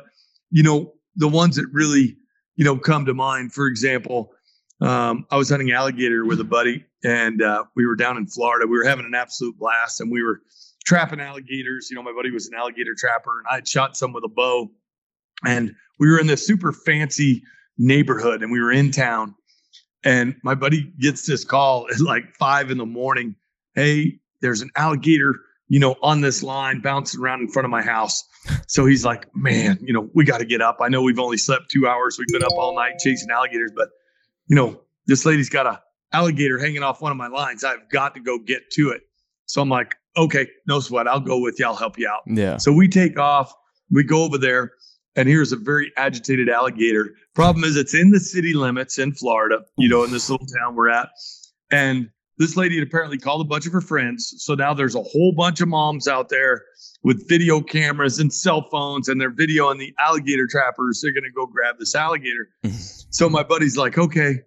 you 0.50 0.62
know, 0.62 0.94
the 1.16 1.28
ones 1.28 1.56
that 1.56 1.66
really, 1.72 2.16
you 2.54 2.64
know, 2.64 2.78
come 2.78 3.04
to 3.06 3.14
mind, 3.14 3.52
for 3.52 3.66
example, 3.66 4.32
um, 4.80 5.26
I 5.30 5.36
was 5.36 5.50
hunting 5.50 5.72
alligator 5.72 6.24
with 6.24 6.40
a 6.40 6.44
buddy 6.44 6.86
and 7.02 7.42
uh, 7.42 7.64
we 7.74 7.86
were 7.86 7.96
down 7.96 8.16
in 8.16 8.26
Florida. 8.26 8.66
We 8.66 8.78
were 8.78 8.84
having 8.84 9.04
an 9.04 9.14
absolute 9.14 9.58
blast 9.58 10.00
and 10.00 10.10
we 10.10 10.22
were 10.22 10.40
trapping 10.84 11.20
alligators. 11.20 11.88
You 11.90 11.96
know, 11.96 12.02
my 12.02 12.12
buddy 12.12 12.30
was 12.30 12.48
an 12.48 12.54
alligator 12.54 12.94
trapper 12.96 13.38
and 13.38 13.46
I 13.50 13.56
had 13.56 13.68
shot 13.68 13.96
some 13.96 14.12
with 14.12 14.24
a 14.24 14.28
bow. 14.28 14.70
And 15.44 15.74
we 15.98 16.10
were 16.10 16.18
in 16.18 16.26
this 16.26 16.46
super 16.46 16.72
fancy 16.72 17.42
neighborhood 17.78 18.42
and 18.42 18.52
we 18.52 18.60
were 18.60 18.72
in 18.72 18.90
town. 18.90 19.34
And 20.04 20.34
my 20.42 20.54
buddy 20.54 20.92
gets 20.98 21.26
this 21.26 21.44
call 21.44 21.86
at 21.92 22.00
like 22.00 22.34
five 22.36 22.70
in 22.70 22.78
the 22.78 22.86
morning. 22.86 23.36
Hey, 23.74 24.20
there's 24.40 24.62
an 24.62 24.70
alligator, 24.76 25.36
you 25.68 25.78
know, 25.78 25.96
on 26.02 26.20
this 26.20 26.42
line 26.42 26.80
bouncing 26.80 27.20
around 27.20 27.40
in 27.40 27.48
front 27.48 27.64
of 27.64 27.70
my 27.70 27.82
house. 27.82 28.24
So 28.66 28.86
he's 28.86 29.04
like, 29.04 29.26
man, 29.34 29.78
you 29.82 29.92
know, 29.92 30.08
we 30.14 30.24
got 30.24 30.38
to 30.38 30.44
get 30.44 30.62
up. 30.62 30.78
I 30.80 30.88
know 30.88 31.02
we've 31.02 31.18
only 31.18 31.36
slept 31.36 31.70
two 31.70 31.88
hours. 31.88 32.18
We've 32.18 32.28
been 32.28 32.44
up 32.44 32.52
all 32.52 32.74
night 32.74 32.94
chasing 32.98 33.28
alligators, 33.30 33.72
but 33.76 33.88
you 34.46 34.56
know, 34.56 34.80
this 35.06 35.26
lady's 35.26 35.50
got 35.50 35.66
a 35.66 35.80
alligator 36.12 36.58
hanging 36.58 36.82
off 36.82 37.02
one 37.02 37.12
of 37.12 37.18
my 37.18 37.26
lines. 37.26 37.64
I've 37.64 37.88
got 37.90 38.14
to 38.14 38.20
go 38.20 38.38
get 38.38 38.70
to 38.72 38.90
it. 38.90 39.02
So 39.46 39.60
I'm 39.60 39.68
like, 39.68 39.96
okay, 40.16 40.48
no 40.66 40.80
sweat. 40.80 41.08
I'll 41.08 41.20
go 41.20 41.40
with 41.40 41.58
you. 41.58 41.66
I'll 41.66 41.76
help 41.76 41.98
you 41.98 42.08
out. 42.08 42.22
Yeah. 42.26 42.56
So 42.56 42.72
we 42.72 42.88
take 42.88 43.18
off. 43.18 43.52
We 43.90 44.04
go 44.04 44.22
over 44.22 44.38
there, 44.38 44.72
and 45.16 45.28
here's 45.28 45.52
a 45.52 45.56
very 45.56 45.92
agitated 45.96 46.48
alligator. 46.48 47.10
Problem 47.34 47.64
is, 47.64 47.76
it's 47.76 47.94
in 47.94 48.10
the 48.10 48.20
city 48.20 48.54
limits 48.54 48.98
in 48.98 49.12
Florida, 49.12 49.64
you 49.76 49.88
know, 49.88 50.04
in 50.04 50.12
this 50.12 50.30
little 50.30 50.46
town 50.46 50.76
we're 50.76 50.90
at. 50.90 51.08
And 51.72 52.10
this 52.38 52.56
lady 52.56 52.78
had 52.78 52.86
apparently 52.86 53.18
called 53.18 53.40
a 53.42 53.44
bunch 53.44 53.66
of 53.66 53.72
her 53.72 53.80
friends. 53.80 54.34
So 54.38 54.54
now 54.54 54.72
there's 54.72 54.94
a 54.94 55.02
whole 55.02 55.32
bunch 55.36 55.60
of 55.60 55.68
moms 55.68 56.08
out 56.08 56.30
there 56.30 56.62
with 57.02 57.28
video 57.28 57.60
cameras 57.60 58.18
and 58.18 58.32
cell 58.32 58.62
phones, 58.70 59.08
and 59.08 59.20
they're 59.20 59.30
videoing 59.30 59.78
the 59.78 59.94
alligator 59.98 60.46
trappers. 60.46 61.00
They're 61.02 61.12
going 61.12 61.24
to 61.24 61.30
go 61.30 61.46
grab 61.46 61.76
this 61.78 61.94
alligator. 61.94 62.48
so 63.10 63.28
my 63.28 63.42
buddy's 63.42 63.76
like, 63.76 63.98
okay, 63.98 64.40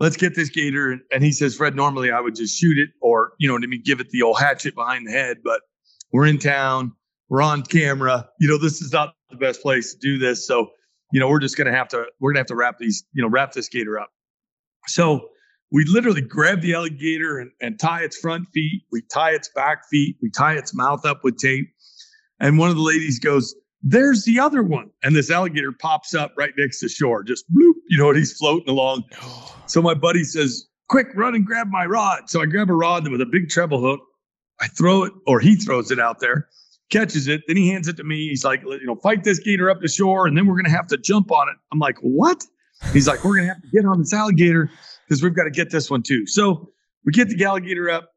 let's 0.00 0.16
get 0.16 0.34
this 0.34 0.48
gator. 0.48 0.98
And 1.12 1.22
he 1.22 1.30
says, 1.30 1.54
Fred, 1.54 1.76
normally 1.76 2.10
I 2.10 2.20
would 2.20 2.34
just 2.34 2.58
shoot 2.58 2.78
it 2.78 2.88
or, 3.00 3.32
you 3.38 3.46
know, 3.46 3.58
to 3.58 3.66
me, 3.66 3.78
give 3.78 4.00
it 4.00 4.08
the 4.10 4.22
old 4.22 4.40
hatchet 4.40 4.74
behind 4.74 5.06
the 5.06 5.12
head, 5.12 5.38
but 5.44 5.60
we're 6.12 6.26
in 6.26 6.38
town, 6.38 6.92
we're 7.28 7.42
on 7.42 7.62
camera. 7.62 8.28
You 8.40 8.48
know, 8.48 8.58
this 8.58 8.80
is 8.80 8.92
not 8.92 9.14
the 9.30 9.36
best 9.36 9.62
place 9.62 9.94
to 9.94 9.98
do 10.00 10.18
this. 10.18 10.46
So, 10.46 10.70
you 11.12 11.20
know, 11.20 11.28
we're 11.28 11.38
just 11.38 11.56
gonna 11.56 11.72
have 11.72 11.88
to, 11.88 12.06
we're 12.18 12.32
gonna 12.32 12.40
have 12.40 12.46
to 12.48 12.56
wrap 12.56 12.78
these, 12.78 13.04
you 13.12 13.22
know, 13.22 13.28
wrap 13.28 13.52
this 13.52 13.68
gator 13.68 14.00
up. 14.00 14.10
So 14.86 15.28
we 15.70 15.84
literally 15.84 16.22
grab 16.22 16.62
the 16.62 16.74
alligator 16.74 17.38
and, 17.38 17.50
and 17.60 17.78
tie 17.78 18.02
its 18.02 18.18
front 18.18 18.48
feet, 18.52 18.82
we 18.90 19.02
tie 19.12 19.32
its 19.32 19.50
back 19.54 19.82
feet, 19.88 20.16
we 20.22 20.30
tie 20.30 20.54
its 20.54 20.74
mouth 20.74 21.04
up 21.04 21.20
with 21.22 21.36
tape. 21.36 21.68
And 22.40 22.58
one 22.58 22.70
of 22.70 22.76
the 22.76 22.82
ladies 22.82 23.18
goes, 23.18 23.54
there's 23.82 24.24
the 24.24 24.38
other 24.38 24.62
one. 24.62 24.90
And 25.02 25.14
this 25.14 25.30
alligator 25.30 25.72
pops 25.72 26.14
up 26.14 26.32
right 26.36 26.52
next 26.56 26.80
to 26.80 26.88
shore, 26.88 27.22
just 27.22 27.50
bloop, 27.52 27.74
you 27.88 27.98
know, 27.98 28.08
and 28.08 28.18
he's 28.18 28.36
floating 28.36 28.68
along. 28.68 29.04
So 29.66 29.80
my 29.80 29.94
buddy 29.94 30.24
says, 30.24 30.66
quick, 30.88 31.06
run 31.14 31.36
and 31.36 31.46
grab 31.46 31.68
my 31.68 31.86
rod. 31.86 32.28
So 32.28 32.42
I 32.42 32.46
grab 32.46 32.70
a 32.70 32.74
rod 32.74 33.08
with 33.08 33.20
a 33.20 33.26
big 33.26 33.50
treble 33.50 33.80
hook. 33.80 34.00
I 34.60 34.66
throw 34.66 35.04
it, 35.04 35.12
or 35.28 35.38
he 35.38 35.54
throws 35.54 35.92
it 35.92 36.00
out 36.00 36.18
there, 36.18 36.48
catches 36.90 37.28
it. 37.28 37.42
Then 37.46 37.56
he 37.56 37.68
hands 37.68 37.86
it 37.86 37.96
to 37.98 38.02
me. 38.02 38.28
He's 38.28 38.44
like, 38.44 38.62
you 38.62 38.84
know, 38.84 38.96
fight 38.96 39.22
this 39.22 39.38
gator 39.38 39.70
up 39.70 39.80
to 39.82 39.86
shore, 39.86 40.26
and 40.26 40.36
then 40.36 40.46
we're 40.48 40.56
going 40.56 40.64
to 40.64 40.72
have 40.72 40.88
to 40.88 40.96
jump 40.96 41.30
on 41.30 41.48
it. 41.48 41.54
I'm 41.70 41.78
like, 41.78 41.98
what? 42.00 42.44
He's 42.92 43.06
like, 43.06 43.24
we're 43.24 43.36
going 43.36 43.46
to 43.46 43.54
have 43.54 43.62
to 43.62 43.68
get 43.68 43.84
on 43.84 44.00
this 44.00 44.12
alligator 44.12 44.68
because 45.06 45.22
we've 45.22 45.36
got 45.36 45.44
to 45.44 45.50
get 45.50 45.70
this 45.70 45.88
one 45.88 46.02
too. 46.02 46.26
So 46.26 46.68
we 47.04 47.12
get 47.12 47.28
the 47.28 47.44
alligator 47.44 47.90
up. 47.90 48.10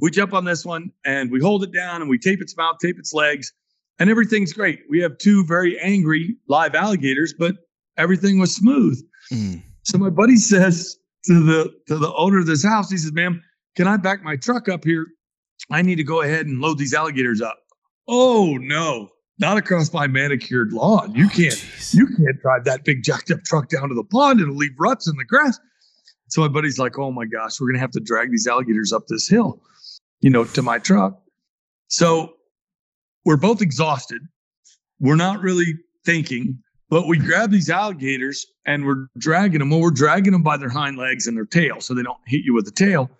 We 0.00 0.10
jump 0.10 0.32
on 0.32 0.46
this 0.46 0.64
one 0.64 0.90
and 1.04 1.30
we 1.30 1.40
hold 1.40 1.62
it 1.64 1.72
down 1.72 2.00
and 2.00 2.08
we 2.08 2.18
tape 2.18 2.40
its 2.40 2.56
mouth, 2.56 2.76
tape 2.80 2.98
its 2.98 3.12
legs, 3.12 3.52
and 3.98 4.10
everything's 4.10 4.52
great. 4.52 4.80
We 4.88 5.00
have 5.00 5.18
two 5.18 5.44
very 5.44 5.78
angry 5.80 6.36
live 6.48 6.74
alligators, 6.74 7.34
but 7.38 7.56
everything 7.96 8.38
was 8.38 8.54
smooth. 8.54 9.00
Mm. 9.32 9.62
So 9.82 9.98
my 9.98 10.10
buddy 10.10 10.36
says 10.36 10.96
to 11.26 11.44
the 11.44 11.72
to 11.88 11.98
the 11.98 12.12
owner 12.14 12.38
of 12.38 12.46
this 12.46 12.64
house, 12.64 12.90
he 12.90 12.96
says, 12.96 13.12
"Ma'am, 13.12 13.42
can 13.76 13.86
I 13.86 13.96
back 13.96 14.22
my 14.22 14.36
truck 14.36 14.68
up 14.68 14.84
here? 14.84 15.06
I 15.70 15.82
need 15.82 15.96
to 15.96 16.04
go 16.04 16.22
ahead 16.22 16.46
and 16.46 16.60
load 16.60 16.78
these 16.78 16.94
alligators 16.94 17.40
up." 17.40 17.58
Oh 18.08 18.56
no, 18.60 19.10
not 19.38 19.56
across 19.56 19.92
my 19.92 20.06
manicured 20.06 20.72
lawn. 20.72 21.14
You 21.14 21.26
oh, 21.26 21.34
can't 21.34 21.54
oh, 21.54 21.88
you 21.92 22.06
can't 22.06 22.40
drive 22.40 22.64
that 22.64 22.84
big 22.84 23.02
jacked 23.02 23.30
up 23.30 23.42
truck 23.44 23.68
down 23.68 23.88
to 23.88 23.94
the 23.94 24.04
pond. 24.04 24.40
It'll 24.40 24.54
leave 24.54 24.74
ruts 24.78 25.08
in 25.08 25.16
the 25.16 25.24
grass. 25.24 25.58
So 26.28 26.40
my 26.40 26.48
buddy's 26.48 26.78
like, 26.78 26.98
"Oh 26.98 27.12
my 27.12 27.26
gosh, 27.26 27.60
we're 27.60 27.68
gonna 27.68 27.80
have 27.80 27.92
to 27.92 28.00
drag 28.00 28.30
these 28.30 28.46
alligators 28.46 28.92
up 28.92 29.06
this 29.08 29.28
hill, 29.28 29.62
you 30.20 30.30
know, 30.30 30.44
to 30.44 30.62
my 30.62 30.78
truck." 30.78 31.20
So 31.88 32.33
we're 33.24 33.36
both 33.36 33.60
exhausted. 33.62 34.22
We're 35.00 35.16
not 35.16 35.40
really 35.40 35.74
thinking. 36.04 36.58
But 36.90 37.08
we 37.08 37.18
grab 37.18 37.50
these 37.50 37.70
alligators 37.70 38.46
and 38.66 38.84
we're 38.84 39.06
dragging 39.18 39.58
them. 39.58 39.70
Well, 39.70 39.80
we're 39.80 39.90
dragging 39.90 40.32
them 40.32 40.42
by 40.42 40.56
their 40.56 40.68
hind 40.68 40.96
legs 40.96 41.26
and 41.26 41.36
their 41.36 41.46
tail 41.46 41.80
so 41.80 41.94
they 41.94 42.02
don't 42.02 42.20
hit 42.26 42.42
you 42.44 42.54
with 42.54 42.66
the 42.66 42.70
tail. 42.70 43.10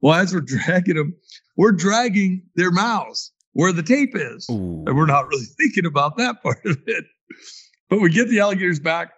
Well, 0.00 0.14
as 0.14 0.34
we're 0.34 0.40
dragging 0.40 0.96
them, 0.96 1.14
we're 1.56 1.72
dragging 1.72 2.42
their 2.56 2.70
mouths 2.70 3.32
where 3.52 3.72
the 3.72 3.82
tape 3.82 4.10
is. 4.14 4.46
Ooh. 4.50 4.84
And 4.86 4.96
we're 4.96 5.06
not 5.06 5.28
really 5.28 5.44
thinking 5.58 5.86
about 5.86 6.16
that 6.18 6.42
part 6.42 6.64
of 6.66 6.78
it. 6.86 7.04
But 7.88 8.00
we 8.00 8.10
get 8.10 8.28
the 8.28 8.40
alligators 8.40 8.80
back, 8.80 9.12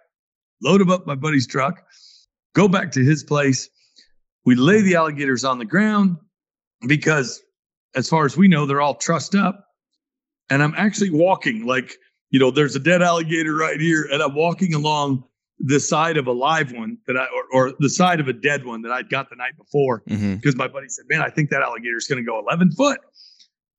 load 0.63 0.79
them 0.79 0.91
up 0.91 1.05
my 1.05 1.15
buddy's 1.15 1.47
truck, 1.47 1.83
go 2.55 2.67
back 2.67 2.91
to 2.93 3.03
his 3.03 3.23
place. 3.23 3.67
We 4.45 4.55
lay 4.55 4.81
the 4.81 4.95
alligators 4.95 5.43
on 5.43 5.57
the 5.57 5.65
ground 5.65 6.17
because, 6.87 7.41
as 7.95 8.07
far 8.07 8.25
as 8.25 8.37
we 8.37 8.47
know, 8.47 8.65
they're 8.65 8.81
all 8.81 8.95
trussed 8.95 9.35
up. 9.35 9.65
And 10.49 10.63
I'm 10.63 10.73
actually 10.75 11.11
walking 11.11 11.65
like 11.65 11.97
you 12.29 12.39
know, 12.39 12.51
there's 12.51 12.75
a 12.75 12.79
dead 12.79 13.01
alligator 13.01 13.55
right 13.55 13.79
here, 13.79 14.07
and 14.11 14.21
I'm 14.21 14.35
walking 14.35 14.73
along 14.73 15.23
the 15.59 15.79
side 15.79 16.15
of 16.15 16.27
a 16.27 16.31
live 16.31 16.71
one 16.71 16.97
that 17.07 17.17
I, 17.17 17.25
or, 17.25 17.43
or 17.51 17.73
the 17.79 17.89
side 17.89 18.19
of 18.19 18.27
a 18.27 18.33
dead 18.33 18.65
one 18.65 18.81
that 18.83 18.91
I'd 18.91 19.09
got 19.09 19.29
the 19.29 19.35
night 19.35 19.57
before, 19.57 20.03
because 20.05 20.21
mm-hmm. 20.21 20.57
my 20.57 20.67
buddy 20.67 20.87
said, 20.89 21.05
"Man, 21.09 21.21
I 21.21 21.29
think 21.29 21.49
that 21.49 21.61
alligator 21.61 21.97
is 21.97 22.07
going 22.07 22.23
to 22.23 22.27
go 22.27 22.39
11 22.39 22.71
foot," 22.73 22.99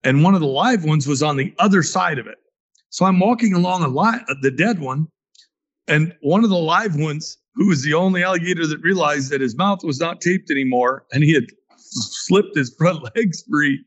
and 0.04 0.22
one 0.22 0.34
of 0.34 0.40
the 0.40 0.46
live 0.46 0.84
ones 0.84 1.06
was 1.06 1.22
on 1.22 1.36
the 1.36 1.54
other 1.58 1.82
side 1.82 2.18
of 2.18 2.26
it. 2.26 2.38
So 2.90 3.04
I'm 3.04 3.20
walking 3.20 3.54
along 3.54 3.84
a 3.84 3.88
li- 3.88 4.20
uh, 4.28 4.34
the 4.42 4.50
dead 4.50 4.80
one, 4.80 5.06
and 5.86 6.14
one 6.20 6.42
of 6.42 6.50
the 6.50 6.58
live 6.58 6.96
ones, 6.96 7.38
who 7.54 7.68
was 7.68 7.82
the 7.84 7.94
only 7.94 8.22
alligator 8.24 8.66
that 8.66 8.80
realized 8.80 9.30
that 9.30 9.40
his 9.40 9.56
mouth 9.56 9.84
was 9.84 10.00
not 10.00 10.20
taped 10.20 10.50
anymore, 10.50 11.04
and 11.12 11.22
he 11.22 11.32
had 11.32 11.46
slipped 11.76 12.56
his 12.56 12.74
front 12.76 13.02
legs 13.16 13.44
free, 13.48 13.84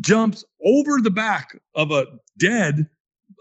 jumps 0.00 0.44
over 0.64 1.00
the 1.00 1.10
back 1.10 1.58
of 1.74 1.90
a 1.90 2.06
dead 2.38 2.88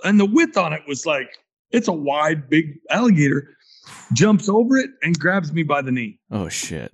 and 0.04 0.20
the 0.20 0.26
width 0.26 0.58
on 0.58 0.74
it 0.74 0.82
was 0.88 1.06
like 1.06 1.38
it's 1.72 1.88
a 1.88 1.94
wide, 1.94 2.50
big 2.50 2.78
alligator. 2.90 3.56
Jumps 4.14 4.50
over 4.50 4.78
it 4.78 4.90
and 5.02 5.18
grabs 5.18 5.52
me 5.54 5.64
by 5.64 5.82
the 5.82 5.92
knee. 5.92 6.20
Oh 6.30 6.50
shit. 6.50 6.94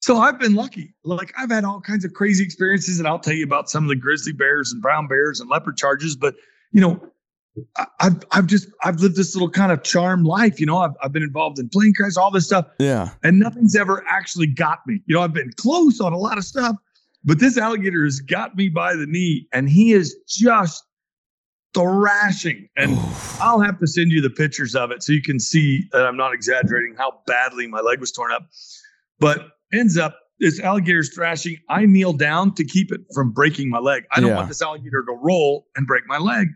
So 0.00 0.16
I've 0.16 0.38
been 0.38 0.54
lucky. 0.54 0.94
Like 1.04 1.32
I've 1.38 1.50
had 1.50 1.64
all 1.64 1.80
kinds 1.80 2.04
of 2.04 2.14
crazy 2.14 2.42
experiences, 2.42 2.98
and 2.98 3.06
I'll 3.06 3.18
tell 3.18 3.34
you 3.34 3.44
about 3.44 3.68
some 3.68 3.84
of 3.84 3.88
the 3.88 3.96
grizzly 3.96 4.32
bears 4.32 4.72
and 4.72 4.80
brown 4.80 5.06
bears 5.06 5.40
and 5.40 5.50
leopard 5.50 5.76
charges. 5.76 6.16
But 6.16 6.34
you 6.72 6.80
know, 6.80 7.00
I've 8.00 8.22
I've 8.32 8.46
just 8.46 8.68
I've 8.82 9.00
lived 9.00 9.16
this 9.16 9.34
little 9.34 9.50
kind 9.50 9.70
of 9.70 9.82
charm 9.82 10.24
life. 10.24 10.58
You 10.58 10.66
know, 10.66 10.78
I've 10.78 10.92
I've 11.02 11.12
been 11.12 11.22
involved 11.22 11.58
in 11.58 11.68
plane 11.68 11.92
crashes, 11.94 12.16
all 12.16 12.30
this 12.30 12.46
stuff. 12.46 12.66
Yeah. 12.78 13.10
And 13.22 13.38
nothing's 13.38 13.76
ever 13.76 14.02
actually 14.08 14.46
got 14.46 14.80
me. 14.86 15.02
You 15.06 15.14
know, 15.14 15.22
I've 15.22 15.34
been 15.34 15.52
close 15.56 16.00
on 16.00 16.12
a 16.12 16.18
lot 16.18 16.38
of 16.38 16.44
stuff, 16.44 16.76
but 17.24 17.38
this 17.38 17.58
alligator 17.58 18.04
has 18.04 18.20
got 18.20 18.56
me 18.56 18.68
by 18.68 18.94
the 18.94 19.06
knee, 19.06 19.46
and 19.52 19.68
he 19.68 19.92
is 19.92 20.16
just 20.28 20.82
thrashing. 21.74 22.68
And 22.76 22.98
I'll 23.40 23.60
have 23.60 23.78
to 23.78 23.86
send 23.86 24.10
you 24.10 24.20
the 24.20 24.30
pictures 24.30 24.74
of 24.74 24.90
it 24.90 25.02
so 25.02 25.12
you 25.12 25.22
can 25.22 25.38
see 25.38 25.84
that 25.92 26.06
I'm 26.06 26.16
not 26.16 26.32
exaggerating 26.32 26.94
how 26.96 27.20
badly 27.26 27.66
my 27.66 27.80
leg 27.80 28.00
was 28.00 28.12
torn 28.12 28.32
up. 28.32 28.48
But 29.18 29.50
ends 29.72 29.98
up 29.98 30.18
this 30.40 30.58
alligator's 30.60 31.14
thrashing. 31.14 31.58
I 31.68 31.86
kneel 31.86 32.14
down 32.14 32.54
to 32.54 32.64
keep 32.64 32.90
it 32.90 33.02
from 33.14 33.30
breaking 33.30 33.68
my 33.68 33.78
leg. 33.78 34.04
I 34.12 34.20
don't 34.20 34.30
yeah. 34.30 34.36
want 34.36 34.48
this 34.48 34.62
alligator 34.62 35.04
to 35.06 35.12
roll 35.12 35.66
and 35.76 35.86
break 35.86 36.06
my 36.06 36.18
leg. 36.18 36.48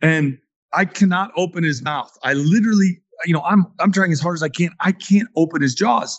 And 0.00 0.38
I 0.72 0.84
cannot 0.84 1.32
open 1.36 1.64
his 1.64 1.82
mouth. 1.82 2.16
I 2.22 2.34
literally, 2.34 3.02
you 3.26 3.34
know, 3.34 3.42
I'm 3.42 3.66
I'm 3.80 3.92
trying 3.92 4.12
as 4.12 4.20
hard 4.20 4.36
as 4.36 4.42
I 4.42 4.48
can. 4.48 4.70
I 4.80 4.92
can't 4.92 5.28
open 5.36 5.60
his 5.60 5.74
jaws. 5.74 6.18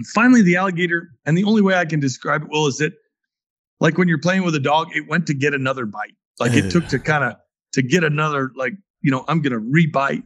And 0.00 0.06
finally, 0.06 0.40
the 0.40 0.56
alligator, 0.56 1.10
and 1.26 1.36
the 1.36 1.44
only 1.44 1.60
way 1.60 1.74
I 1.74 1.84
can 1.84 2.00
describe 2.00 2.42
it, 2.42 2.48
Will, 2.48 2.66
is 2.66 2.78
that 2.78 2.94
like 3.80 3.98
when 3.98 4.08
you're 4.08 4.16
playing 4.18 4.44
with 4.44 4.54
a 4.54 4.60
dog, 4.60 4.88
it 4.94 5.06
went 5.06 5.26
to 5.26 5.34
get 5.34 5.52
another 5.52 5.84
bite. 5.84 6.14
Like 6.38 6.54
it 6.54 6.70
took 6.70 6.88
to 6.88 6.98
kind 6.98 7.22
of 7.22 7.36
to 7.74 7.82
get 7.82 8.02
another 8.02 8.50
like 8.56 8.72
you 9.02 9.10
know 9.10 9.26
I'm 9.28 9.42
gonna 9.42 9.60
rebite. 9.60 10.22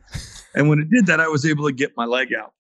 And 0.55 0.69
when 0.69 0.79
it 0.79 0.91
did 0.91 1.07
that, 1.07 1.19
I 1.19 1.27
was 1.27 1.45
able 1.45 1.67
to 1.67 1.73
get 1.73 1.91
my 1.97 2.05
leg 2.05 2.29
out. 2.41 2.53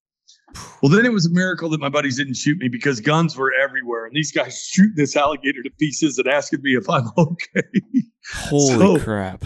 Well, 0.82 0.90
then 0.90 1.06
it 1.06 1.12
was 1.12 1.26
a 1.26 1.30
miracle 1.30 1.68
that 1.70 1.78
my 1.78 1.88
buddies 1.88 2.16
didn't 2.16 2.34
shoot 2.34 2.58
me 2.58 2.66
because 2.66 2.98
guns 2.98 3.36
were 3.36 3.52
everywhere, 3.62 4.06
and 4.06 4.16
these 4.16 4.32
guys 4.32 4.60
shoot 4.60 4.90
this 4.96 5.14
alligator 5.14 5.62
to 5.62 5.70
pieces 5.78 6.18
and 6.18 6.26
asking 6.26 6.62
me 6.62 6.74
if 6.74 6.90
I'm 6.90 7.06
okay. 7.16 7.62
Holy 8.32 8.74
so, 8.76 8.98
crap! 8.98 9.44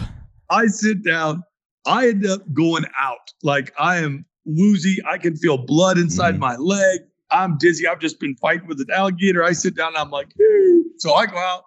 I 0.49 0.65
sit 0.65 1.03
down. 1.03 1.43
I 1.85 2.07
end 2.07 2.25
up 2.25 2.51
going 2.51 2.85
out. 2.99 3.31
Like 3.43 3.71
I 3.77 3.97
am 3.97 4.25
woozy. 4.45 4.97
I 5.07 5.19
can 5.19 5.35
feel 5.35 5.59
blood 5.59 5.99
inside 5.99 6.37
mm. 6.37 6.39
my 6.39 6.55
leg. 6.55 7.01
I'm 7.31 7.57
dizzy. 7.57 7.87
I've 7.87 7.99
just 7.99 8.19
been 8.19 8.35
fighting 8.35 8.67
with 8.67 8.79
an 8.79 8.87
alligator. 8.93 9.43
I 9.43 9.53
sit 9.53 9.75
down. 9.75 9.89
and 9.89 9.97
I'm 9.97 10.09
like, 10.09 10.33
hey. 10.37 10.81
so 10.97 11.13
I 11.13 11.25
go 11.25 11.37
out. 11.37 11.63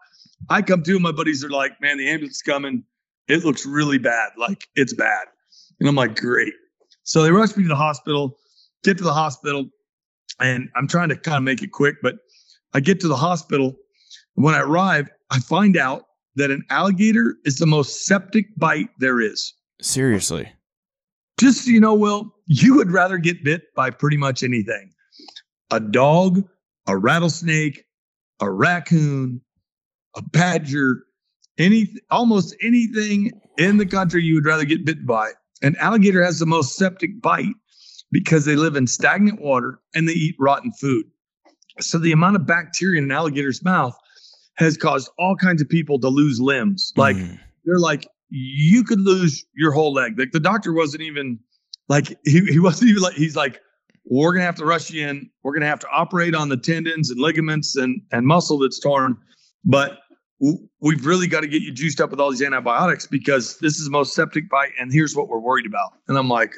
I 0.50 0.62
come 0.62 0.82
to. 0.82 0.98
My 0.98 1.12
buddies 1.12 1.44
are 1.44 1.50
like, 1.50 1.80
man, 1.80 1.98
the 1.98 2.08
ambulance 2.08 2.36
is 2.36 2.42
coming. 2.42 2.84
It 3.28 3.44
looks 3.44 3.64
really 3.64 3.98
bad. 3.98 4.30
Like 4.36 4.68
it's 4.74 4.92
bad. 4.92 5.26
And 5.80 5.88
I'm 5.88 5.94
like, 5.94 6.16
great. 6.16 6.52
So 7.04 7.22
they 7.22 7.30
rush 7.30 7.56
me 7.56 7.62
to 7.64 7.68
the 7.68 7.76
hospital. 7.76 8.38
Get 8.84 8.98
to 8.98 9.04
the 9.04 9.12
hospital, 9.12 9.66
and 10.40 10.68
I'm 10.74 10.88
trying 10.88 11.08
to 11.10 11.16
kind 11.16 11.36
of 11.36 11.44
make 11.44 11.62
it 11.62 11.70
quick, 11.70 11.96
but 12.02 12.16
I 12.74 12.80
get 12.80 12.98
to 13.00 13.08
the 13.08 13.16
hospital. 13.16 13.76
When 14.34 14.56
I 14.56 14.60
arrive, 14.60 15.08
I 15.30 15.38
find 15.38 15.76
out 15.76 16.02
that 16.34 16.50
an 16.50 16.64
alligator 16.68 17.36
is 17.44 17.58
the 17.58 17.66
most 17.66 18.06
septic 18.06 18.46
bite 18.56 18.88
there 18.98 19.20
is. 19.20 19.54
Seriously. 19.80 20.50
Just 21.38 21.64
so 21.64 21.70
you 21.70 21.78
know, 21.78 21.94
Will, 21.94 22.34
you 22.46 22.74
would 22.74 22.90
rather 22.90 23.18
get 23.18 23.44
bit 23.44 23.62
by 23.76 23.90
pretty 23.90 24.16
much 24.16 24.42
anything 24.42 24.92
a 25.72 25.80
dog, 25.80 26.44
a 26.86 26.96
rattlesnake, 26.96 27.86
a 28.40 28.48
raccoon, 28.48 29.40
a 30.16 30.22
badger, 30.22 31.04
any 31.58 31.88
almost 32.10 32.54
anything 32.62 33.32
in 33.58 33.78
the 33.78 33.86
country 33.86 34.22
you 34.22 34.34
would 34.34 34.44
rather 34.44 34.64
get 34.64 34.84
bitten 34.84 35.06
by. 35.06 35.30
An 35.62 35.74
alligator 35.80 36.22
has 36.22 36.38
the 36.38 36.46
most 36.46 36.76
septic 36.76 37.20
bite 37.20 37.54
because 38.10 38.44
they 38.44 38.56
live 38.56 38.76
in 38.76 38.86
stagnant 38.86 39.40
water 39.40 39.80
and 39.94 40.08
they 40.08 40.12
eat 40.12 40.36
rotten 40.38 40.72
food. 40.72 41.06
So 41.80 41.98
the 41.98 42.12
amount 42.12 42.36
of 42.36 42.46
bacteria 42.46 42.98
in 42.98 43.04
an 43.04 43.12
alligator's 43.12 43.64
mouth 43.64 43.96
has 44.56 44.76
caused 44.76 45.10
all 45.18 45.34
kinds 45.36 45.62
of 45.62 45.68
people 45.68 45.98
to 46.00 46.08
lose 46.08 46.40
limbs. 46.40 46.92
Like 46.96 47.16
mm. 47.16 47.38
they're 47.64 47.78
like, 47.78 48.06
you 48.28 48.84
could 48.84 49.00
lose 49.00 49.44
your 49.54 49.72
whole 49.72 49.94
leg. 49.94 50.18
Like 50.18 50.32
the 50.32 50.40
doctor 50.40 50.74
wasn't 50.74 51.02
even 51.02 51.38
like 51.88 52.18
he, 52.24 52.40
he 52.40 52.58
wasn't 52.58 52.90
even 52.90 53.02
like 53.02 53.14
he's 53.14 53.36
like, 53.36 53.60
we're 54.04 54.32
gonna 54.32 54.44
have 54.44 54.56
to 54.56 54.64
rush 54.64 54.90
you 54.90 55.06
in. 55.06 55.30
We're 55.42 55.54
gonna 55.54 55.66
have 55.66 55.80
to 55.80 55.88
operate 55.92 56.34
on 56.34 56.48
the 56.48 56.56
tendons 56.56 57.10
and 57.10 57.20
ligaments 57.20 57.76
and 57.76 58.00
and 58.10 58.26
muscle 58.26 58.58
that's 58.58 58.80
torn. 58.80 59.16
But 59.64 59.98
we've 60.80 61.06
really 61.06 61.28
got 61.28 61.40
to 61.40 61.46
get 61.46 61.62
you 61.62 61.70
juiced 61.70 62.00
up 62.00 62.10
with 62.10 62.18
all 62.18 62.30
these 62.30 62.42
antibiotics 62.42 63.06
because 63.06 63.58
this 63.58 63.78
is 63.78 63.84
the 63.84 63.90
most 63.90 64.14
septic 64.14 64.50
bite, 64.50 64.72
and 64.80 64.92
here's 64.92 65.14
what 65.14 65.28
we're 65.28 65.38
worried 65.38 65.66
about. 65.66 65.92
And 66.08 66.18
I'm 66.18 66.28
like, 66.28 66.56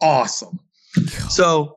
awesome. 0.00 0.58
So, 1.28 1.76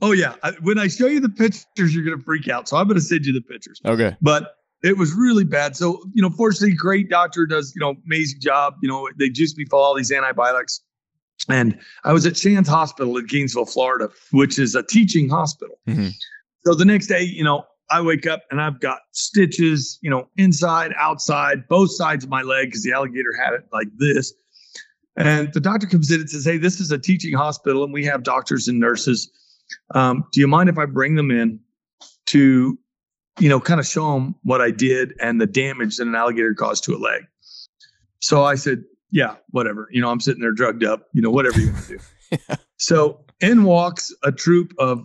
oh 0.00 0.12
yeah, 0.12 0.34
I, 0.42 0.52
when 0.62 0.78
I 0.78 0.86
show 0.86 1.06
you 1.06 1.20
the 1.20 1.28
pictures, 1.28 1.94
you're 1.94 2.04
gonna 2.04 2.22
freak 2.22 2.48
out. 2.48 2.68
So 2.68 2.76
I'm 2.76 2.86
gonna 2.86 3.00
send 3.00 3.26
you 3.26 3.32
the 3.32 3.40
pictures. 3.40 3.80
Okay. 3.84 4.16
But 4.20 4.54
it 4.82 4.96
was 4.96 5.12
really 5.12 5.44
bad. 5.44 5.76
So, 5.76 6.02
you 6.12 6.22
know, 6.22 6.30
fortunately, 6.30 6.74
great 6.74 7.08
doctor 7.08 7.46
does, 7.46 7.72
you 7.74 7.80
know, 7.80 7.94
amazing 8.04 8.40
job. 8.40 8.74
You 8.82 8.88
know, 8.88 9.08
they 9.18 9.28
juiced 9.28 9.56
me 9.56 9.64
for 9.64 9.76
all 9.76 9.94
these 9.94 10.10
antibiotics. 10.10 10.80
And 11.48 11.78
I 12.04 12.12
was 12.12 12.24
at 12.26 12.36
Shands 12.36 12.68
Hospital 12.68 13.16
in 13.16 13.26
Gainesville, 13.26 13.66
Florida, 13.66 14.08
which 14.30 14.58
is 14.58 14.74
a 14.74 14.82
teaching 14.82 15.28
hospital. 15.28 15.78
Mm-hmm. 15.88 16.08
So 16.64 16.74
the 16.74 16.84
next 16.84 17.08
day, 17.08 17.22
you 17.22 17.42
know, 17.42 17.64
I 17.90 18.00
wake 18.00 18.26
up 18.26 18.42
and 18.50 18.60
I've 18.60 18.80
got 18.80 19.00
stitches, 19.12 19.98
you 20.00 20.08
know, 20.08 20.28
inside, 20.36 20.92
outside, 20.98 21.68
both 21.68 21.90
sides 21.94 22.24
of 22.24 22.30
my 22.30 22.42
leg 22.42 22.68
because 22.68 22.82
the 22.82 22.92
alligator 22.92 23.32
had 23.36 23.52
it 23.54 23.66
like 23.72 23.88
this. 23.96 24.32
And 25.16 25.52
the 25.52 25.60
doctor 25.60 25.86
comes 25.86 26.10
in 26.10 26.20
and 26.20 26.30
says, 26.30 26.44
Hey, 26.44 26.56
this 26.56 26.80
is 26.80 26.90
a 26.90 26.98
teaching 26.98 27.34
hospital 27.34 27.84
and 27.84 27.92
we 27.92 28.04
have 28.06 28.22
doctors 28.22 28.66
and 28.68 28.80
nurses. 28.80 29.30
Um, 29.94 30.24
do 30.32 30.40
you 30.40 30.48
mind 30.48 30.70
if 30.70 30.78
I 30.78 30.86
bring 30.86 31.16
them 31.16 31.30
in 31.30 31.60
to, 32.26 32.78
you 33.38 33.48
know, 33.48 33.60
kind 33.60 33.80
of 33.80 33.86
show 33.86 34.14
them 34.14 34.36
what 34.42 34.60
I 34.60 34.70
did 34.70 35.14
and 35.20 35.40
the 35.40 35.46
damage 35.46 35.96
that 35.96 36.06
an 36.06 36.14
alligator 36.14 36.54
caused 36.54 36.84
to 36.84 36.94
a 36.94 36.98
leg? 36.98 37.24
So 38.20 38.44
I 38.44 38.54
said, 38.54 38.84
Yeah, 39.12 39.36
whatever. 39.50 39.88
You 39.92 40.00
know, 40.00 40.10
I'm 40.10 40.20
sitting 40.20 40.40
there 40.40 40.52
drugged 40.52 40.84
up, 40.84 41.06
you 41.12 41.22
know, 41.22 41.30
whatever 41.30 41.60
you 41.60 41.70
want 41.70 41.84
to 41.84 41.98
do. 41.98 41.98
yeah. 42.48 42.56
So 42.78 43.24
in 43.40 43.64
walks 43.64 44.12
a 44.24 44.32
troop 44.32 44.72
of 44.78 45.04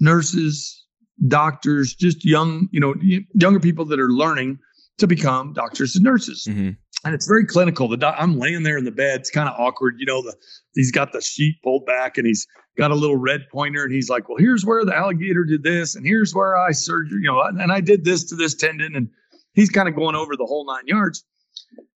nurses, 0.00 0.86
doctors, 1.26 1.94
just 1.94 2.24
young, 2.24 2.68
you 2.70 2.80
know, 2.80 2.94
younger 3.34 3.60
people 3.60 3.84
that 3.86 3.98
are 3.98 4.10
learning 4.10 4.58
to 4.98 5.06
become 5.06 5.52
doctors 5.52 5.96
and 5.96 6.04
nurses. 6.04 6.46
Mm-hmm. 6.48 6.70
And 7.04 7.14
it's 7.14 7.26
very 7.26 7.46
clinical. 7.46 7.88
The 7.88 7.96
doc, 7.96 8.16
I'm 8.18 8.38
laying 8.38 8.62
there 8.62 8.76
in 8.76 8.84
the 8.84 8.90
bed. 8.90 9.20
It's 9.20 9.30
kind 9.30 9.48
of 9.48 9.54
awkward. 9.58 9.96
You 9.98 10.06
know, 10.06 10.22
the 10.22 10.34
he's 10.74 10.90
got 10.90 11.12
the 11.12 11.20
sheet 11.20 11.56
pulled 11.62 11.86
back 11.86 12.18
and 12.18 12.26
he's 12.26 12.46
got 12.76 12.90
a 12.90 12.94
little 12.94 13.16
red 13.16 13.42
pointer 13.52 13.84
and 13.84 13.92
he's 13.92 14.08
like, 14.08 14.28
well, 14.28 14.38
here's 14.38 14.64
where 14.64 14.84
the 14.84 14.96
alligator 14.96 15.44
did 15.44 15.62
this 15.62 15.94
and 15.94 16.04
here's 16.06 16.34
where 16.34 16.56
I 16.56 16.72
surgery, 16.72 17.20
you 17.22 17.30
know, 17.30 17.40
and 17.40 17.72
I 17.72 17.80
did 17.80 18.04
this 18.04 18.24
to 18.24 18.36
this 18.36 18.54
tendon. 18.54 18.96
And 18.96 19.08
he's 19.52 19.70
kind 19.70 19.88
of 19.88 19.94
going 19.94 20.16
over 20.16 20.36
the 20.36 20.46
whole 20.46 20.66
nine 20.66 20.86
yards. 20.86 21.24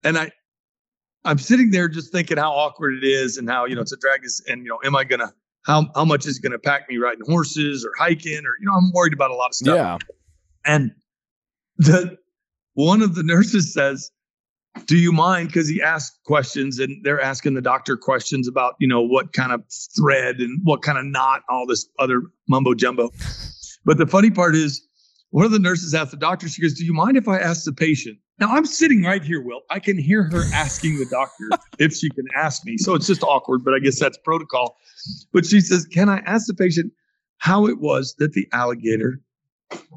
And 0.05 0.18
I, 0.18 0.31
I'm 1.24 1.38
sitting 1.38 1.70
there 1.70 1.88
just 1.88 2.12
thinking 2.12 2.37
how 2.37 2.52
awkward 2.52 2.94
it 2.94 3.06
is 3.06 3.37
and 3.37 3.48
how, 3.48 3.64
you 3.64 3.74
know, 3.74 3.82
it's 3.82 3.92
a 3.92 3.96
drag 3.96 4.24
is, 4.24 4.42
and, 4.48 4.64
you 4.64 4.68
know, 4.68 4.78
am 4.85 4.96
I 4.96 5.04
going 5.04 5.20
to, 5.20 5.32
how 5.64 5.87
how 5.94 6.04
much 6.04 6.26
is 6.26 6.38
going 6.38 6.52
to 6.52 6.58
pack 6.58 6.88
me 6.88 6.98
riding 6.98 7.22
horses 7.26 7.85
or 7.85 7.92
hiking 7.98 8.44
or 8.44 8.54
you 8.61 8.66
know 8.66 8.74
I'm 8.74 8.90
worried 8.92 9.12
about 9.12 9.30
a 9.30 9.35
lot 9.35 9.48
of 9.48 9.54
stuff. 9.54 9.76
Yeah. 9.76 9.98
And 10.64 10.92
the 11.78 12.16
one 12.74 13.02
of 13.02 13.14
the 13.14 13.22
nurses 13.22 13.72
says, 13.72 14.11
"Do 14.87 14.96
you 14.96 15.12
mind?" 15.12 15.48
Because 15.48 15.68
he 15.68 15.80
asked 15.82 16.18
questions 16.24 16.78
and 16.78 17.04
they're 17.04 17.20
asking 17.20 17.54
the 17.54 17.62
doctor 17.62 17.96
questions 17.96 18.48
about 18.48 18.74
you 18.78 18.88
know 18.88 19.00
what 19.00 19.32
kind 19.32 19.52
of 19.52 19.62
thread 19.96 20.37
and 20.38 20.61
what 20.64 20.82
kind 20.82 20.98
of 20.98 21.04
knot, 21.04 21.42
all 21.48 21.66
this 21.66 21.87
other 21.98 22.22
mumbo 22.48 22.74
jumbo. 22.74 23.11
But 23.85 23.98
the 23.98 24.06
funny 24.06 24.30
part 24.30 24.54
is, 24.54 24.87
one 25.30 25.44
of 25.44 25.50
the 25.50 25.58
nurses 25.58 25.94
asked 25.94 26.12
the 26.12 26.16
doctor. 26.16 26.48
She 26.48 26.62
goes, 26.62 26.74
"Do 26.74 26.85
you 26.85 26.92
mind 26.92 27.16
if 27.16 27.28
I 27.28 27.38
ask 27.38 27.64
the 27.64 27.72
patient?" 27.72 28.18
Now 28.38 28.51
I'm 28.51 28.64
sitting 28.64 29.03
right 29.03 29.23
here, 29.23 29.42
Will. 29.42 29.61
I 29.71 29.79
can 29.79 29.99
hear 29.99 30.25
her 30.25 30.42
asking 30.53 30.99
the 30.99 31.07
doctor 31.07 31.49
if 31.79 31.95
she 31.95 32.11
can 32.11 32.27
ask 32.35 32.64
me. 32.64 32.77
So 32.79 32.95
it's 32.95 33.07
just 33.07 33.23
awkward, 33.23 33.64
but 33.64 33.75
I 33.75 33.79
guess 33.79 34.01
that's 34.01 34.18
protocol. 34.18 34.77
But 35.33 35.47
she 35.47 35.61
says, 35.61 35.87
Can 35.87 36.09
I 36.09 36.18
ask 36.21 36.47
the 36.47 36.55
patient 36.55 36.92
how 37.38 37.66
it 37.66 37.81
was 37.81 38.14
that 38.18 38.33
the 38.33 38.49
alligator 38.53 39.21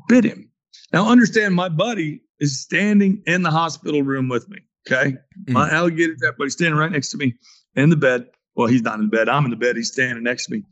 bit 0.08 0.24
him? 0.24 0.50
Now, 0.94 1.10
understand 1.10 1.56
my 1.56 1.70
buddy 1.70 2.22
is 2.40 2.60
standing 2.60 3.22
in 3.26 3.44
the 3.44 3.52
hospital 3.52 4.04
room 4.04 4.30
with 4.30 4.48
me. 4.50 4.60
Okay. 4.88 5.12
Mm-hmm. 5.12 5.54
My 5.54 5.70
alligator 5.72 6.16
trap 6.16 6.38
buddy 6.38 6.50
standing 6.50 6.78
right 6.78 6.92
next 6.92 7.10
to 7.10 7.18
me 7.18 7.34
in 7.76 7.90
the 7.90 7.96
bed. 7.96 8.28
Well, 8.56 8.68
he's 8.68 8.82
not 8.82 9.00
in 9.00 9.10
the 9.10 9.18
bed. 9.18 9.28
I'm 9.28 9.46
in 9.46 9.52
the 9.52 9.58
bed. 9.58 9.76
He's 9.76 9.92
standing 9.92 10.24
next 10.24 10.46
to 10.46 10.54
me. 10.54 10.64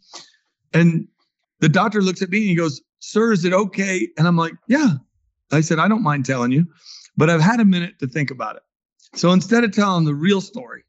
And 0.73 1.07
the 1.59 1.69
doctor 1.69 2.01
looks 2.01 2.21
at 2.21 2.29
me 2.29 2.39
and 2.39 2.49
he 2.49 2.55
goes, 2.55 2.81
Sir, 2.99 3.31
is 3.31 3.43
it 3.45 3.53
okay? 3.53 4.07
And 4.17 4.27
I'm 4.27 4.37
like, 4.37 4.53
Yeah. 4.67 4.95
I 5.51 5.61
said, 5.61 5.77
I 5.77 5.87
don't 5.87 6.01
mind 6.03 6.25
telling 6.25 6.51
you, 6.51 6.65
but 7.17 7.29
I've 7.29 7.41
had 7.41 7.59
a 7.59 7.65
minute 7.65 7.99
to 7.99 8.07
think 8.07 8.31
about 8.31 8.55
it. 8.55 8.63
So 9.15 9.31
instead 9.31 9.63
of 9.63 9.71
telling 9.71 10.05
the 10.05 10.15
real 10.15 10.41
story, 10.41 10.83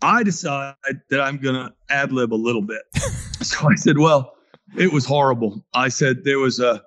I 0.00 0.22
decide 0.22 0.74
that 1.10 1.20
I'm 1.20 1.38
going 1.38 1.56
to 1.56 1.72
ad 1.90 2.12
lib 2.12 2.32
a 2.32 2.36
little 2.36 2.62
bit. 2.62 2.82
so 3.42 3.68
I 3.68 3.74
said, 3.74 3.98
well, 3.98 4.32
it 4.76 4.92
was 4.92 5.04
horrible. 5.04 5.64
I 5.74 5.88
said 5.88 6.24
there 6.24 6.38
was 6.38 6.60
a, 6.60 6.82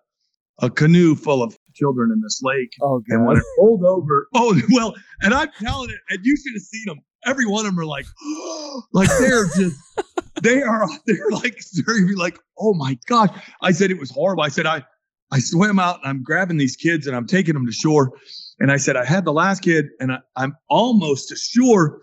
a 0.60 0.70
canoe 0.70 1.16
full 1.16 1.44
of 1.44 1.58
children 1.74 2.12
in 2.12 2.22
this 2.22 2.42
lake. 2.44 2.74
Oh, 2.82 3.00
God. 3.00 3.16
And 3.16 3.26
when 3.28 3.38
it 3.38 3.44
rolled 3.60 3.84
over, 3.84 4.28
oh, 4.34 4.60
well, 4.72 4.96
and 5.22 5.34
I'm 5.34 5.50
telling 5.60 5.90
it, 5.90 6.00
and 6.10 6.20
you 6.24 6.38
should 6.38 6.54
have 6.56 6.64
seen 6.64 6.86
them. 6.88 7.02
Every 7.26 7.46
one 7.46 7.66
of 7.66 7.74
them 7.74 7.80
are 7.80 7.86
like, 7.86 8.06
like 8.94 9.10
they're 9.20 9.46
just, 9.56 9.78
they 10.42 10.62
are, 10.62 10.88
they're 11.06 11.30
like, 11.32 11.60
they're 11.86 12.16
like, 12.16 12.40
oh 12.58 12.74
my 12.74 12.98
gosh. 13.08 13.30
I 13.62 13.72
said 13.72 13.92
it 13.92 14.00
was 14.00 14.10
horrible. 14.10 14.44
I 14.44 14.50
said, 14.50 14.66
I, 14.66 14.84
I 15.32 15.40
swam 15.40 15.80
out 15.80 16.00
and 16.02 16.10
I'm 16.10 16.24
grabbing 16.24 16.58
these 16.58 16.76
kids 16.76 17.08
and 17.08 17.16
I'm 17.16 17.28
taking 17.28 17.54
them 17.54 17.66
to 17.66 17.72
shore. 17.72 18.12
And 18.60 18.72
I 18.72 18.78
said, 18.78 18.96
I 18.96 19.06
had 19.06 19.26
the 19.26 19.34
last 19.34 19.62
kid 19.62 19.86
and 20.00 20.12
I, 20.12 20.20
I'm 20.36 20.56
almost 20.70 21.30
to 21.30 21.36
shore 21.36 22.02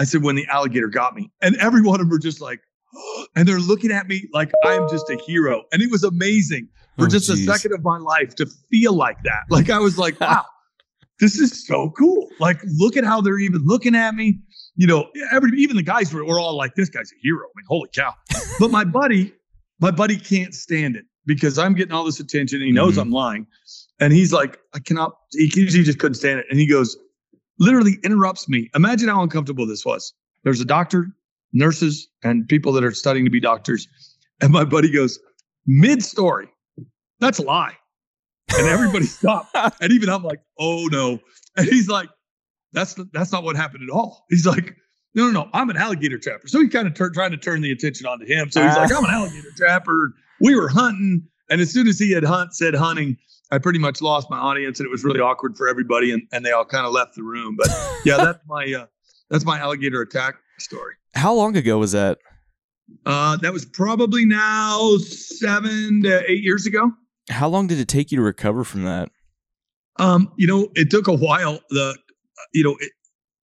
I 0.00 0.04
said, 0.04 0.22
when 0.22 0.34
the 0.34 0.46
alligator 0.46 0.88
got 0.88 1.14
me. 1.14 1.30
And 1.42 1.56
every 1.56 1.82
one 1.82 2.00
of 2.00 2.06
them 2.06 2.08
were 2.08 2.18
just 2.18 2.40
like, 2.40 2.60
and 3.36 3.46
they're 3.46 3.60
looking 3.60 3.90
at 3.90 4.08
me 4.08 4.28
like 4.32 4.50
I'm 4.64 4.88
just 4.88 5.10
a 5.10 5.18
hero. 5.26 5.64
And 5.72 5.82
it 5.82 5.90
was 5.90 6.04
amazing 6.04 6.68
for 6.96 7.04
oh, 7.04 7.08
just 7.08 7.28
geez. 7.28 7.46
a 7.46 7.52
second 7.52 7.74
of 7.74 7.84
my 7.84 7.98
life 7.98 8.34
to 8.36 8.46
feel 8.70 8.94
like 8.94 9.22
that. 9.24 9.42
Like 9.50 9.68
I 9.68 9.78
was 9.78 9.98
like, 9.98 10.18
wow, 10.20 10.46
this 11.18 11.38
is 11.38 11.66
so 11.66 11.90
cool. 11.90 12.28
Like, 12.38 12.60
look 12.78 12.96
at 12.96 13.04
how 13.04 13.20
they're 13.20 13.38
even 13.38 13.62
looking 13.64 13.94
at 13.94 14.14
me. 14.14 14.38
You 14.76 14.86
know, 14.86 15.10
every 15.30 15.50
even 15.58 15.76
the 15.76 15.82
guys 15.82 16.14
were, 16.14 16.24
were 16.24 16.40
all 16.40 16.56
like, 16.56 16.74
this 16.76 16.88
guy's 16.88 17.12
a 17.12 17.20
hero. 17.20 17.44
I 17.44 17.52
mean, 17.56 17.66
holy 17.68 17.90
cow. 17.94 18.14
but 18.58 18.70
my 18.70 18.84
buddy, 18.84 19.34
my 19.80 19.90
buddy 19.90 20.16
can't 20.16 20.54
stand 20.54 20.96
it 20.96 21.04
because 21.26 21.58
I'm 21.58 21.74
getting 21.74 21.92
all 21.92 22.04
this 22.04 22.20
attention 22.20 22.60
he 22.60 22.72
knows 22.72 22.92
mm-hmm. 22.92 23.00
I'm 23.00 23.10
lying. 23.10 23.46
And 24.00 24.12
he's 24.12 24.32
like, 24.32 24.58
I 24.74 24.78
cannot, 24.78 25.12
he, 25.32 25.46
he 25.46 25.66
just 25.66 25.98
couldn't 25.98 26.14
stand 26.14 26.40
it. 26.40 26.46
And 26.50 26.58
he 26.58 26.66
goes, 26.66 26.96
literally 27.58 27.98
interrupts 28.02 28.48
me. 28.48 28.70
Imagine 28.74 29.08
how 29.08 29.22
uncomfortable 29.22 29.66
this 29.66 29.84
was. 29.84 30.14
There's 30.42 30.60
a 30.60 30.64
doctor, 30.64 31.08
nurses, 31.52 32.08
and 32.22 32.48
people 32.48 32.72
that 32.72 32.84
are 32.84 32.92
studying 32.92 33.24
to 33.26 33.30
be 33.30 33.40
doctors. 33.40 33.86
And 34.40 34.52
my 34.52 34.64
buddy 34.64 34.90
goes, 34.90 35.18
mid 35.66 36.02
story, 36.02 36.48
that's 37.20 37.38
a 37.38 37.42
lie. 37.42 37.76
And 38.56 38.66
everybody 38.66 39.04
stopped. 39.06 39.54
And 39.80 39.92
even 39.92 40.08
I'm 40.08 40.24
like, 40.24 40.40
oh 40.58 40.88
no. 40.90 41.20
And 41.56 41.66
he's 41.66 41.88
like, 41.88 42.08
that's 42.72 42.94
that's 43.12 43.32
not 43.32 43.44
what 43.44 43.56
happened 43.56 43.82
at 43.82 43.94
all. 43.94 44.24
He's 44.30 44.46
like, 44.46 44.76
no, 45.14 45.26
no, 45.26 45.42
no, 45.42 45.50
I'm 45.52 45.70
an 45.70 45.76
alligator 45.76 46.18
trapper. 46.18 46.46
So 46.46 46.60
he 46.60 46.68
kind 46.68 46.86
of 46.86 46.94
tur- 46.94 47.10
trying 47.10 47.32
to 47.32 47.36
turn 47.36 47.60
the 47.60 47.72
attention 47.72 48.06
onto 48.06 48.26
him. 48.26 48.50
So 48.50 48.64
he's 48.64 48.76
like, 48.76 48.92
I'm 48.92 49.04
an 49.04 49.10
alligator 49.10 49.50
trapper. 49.56 50.14
We 50.40 50.54
were 50.54 50.68
hunting. 50.68 51.26
And 51.48 51.60
as 51.60 51.72
soon 51.72 51.88
as 51.88 51.98
he 51.98 52.12
had 52.12 52.24
hunt 52.24 52.54
said 52.54 52.74
hunting, 52.74 53.16
I 53.50 53.58
pretty 53.58 53.78
much 53.78 54.00
lost 54.00 54.30
my 54.30 54.38
audience 54.38 54.78
and 54.78 54.86
it 54.86 54.90
was 54.90 55.04
really 55.04 55.20
awkward 55.20 55.56
for 55.56 55.68
everybody 55.68 56.12
and, 56.12 56.22
and 56.32 56.44
they 56.46 56.52
all 56.52 56.64
kind 56.64 56.86
of 56.86 56.92
left 56.92 57.16
the 57.16 57.22
room. 57.22 57.56
But 57.56 57.68
yeah, 58.04 58.16
that's 58.18 58.38
my 58.46 58.72
uh, 58.72 58.86
that's 59.28 59.44
my 59.44 59.58
alligator 59.58 60.00
attack 60.02 60.36
story. 60.58 60.94
How 61.14 61.34
long 61.34 61.56
ago 61.56 61.78
was 61.78 61.92
that? 61.92 62.18
Uh, 63.06 63.36
that 63.38 63.52
was 63.52 63.64
probably 63.64 64.24
now 64.24 64.96
seven 64.98 66.02
to 66.02 66.30
eight 66.30 66.42
years 66.42 66.66
ago. 66.66 66.92
How 67.28 67.48
long 67.48 67.66
did 67.66 67.78
it 67.78 67.88
take 67.88 68.10
you 68.10 68.16
to 68.16 68.22
recover 68.22 68.64
from 68.64 68.84
that? 68.84 69.10
Um, 69.98 70.32
you 70.36 70.46
know, 70.46 70.68
it 70.74 70.90
took 70.90 71.06
a 71.06 71.14
while. 71.14 71.60
The, 71.70 71.96
you 72.52 72.64
know, 72.64 72.76
it, 72.80 72.92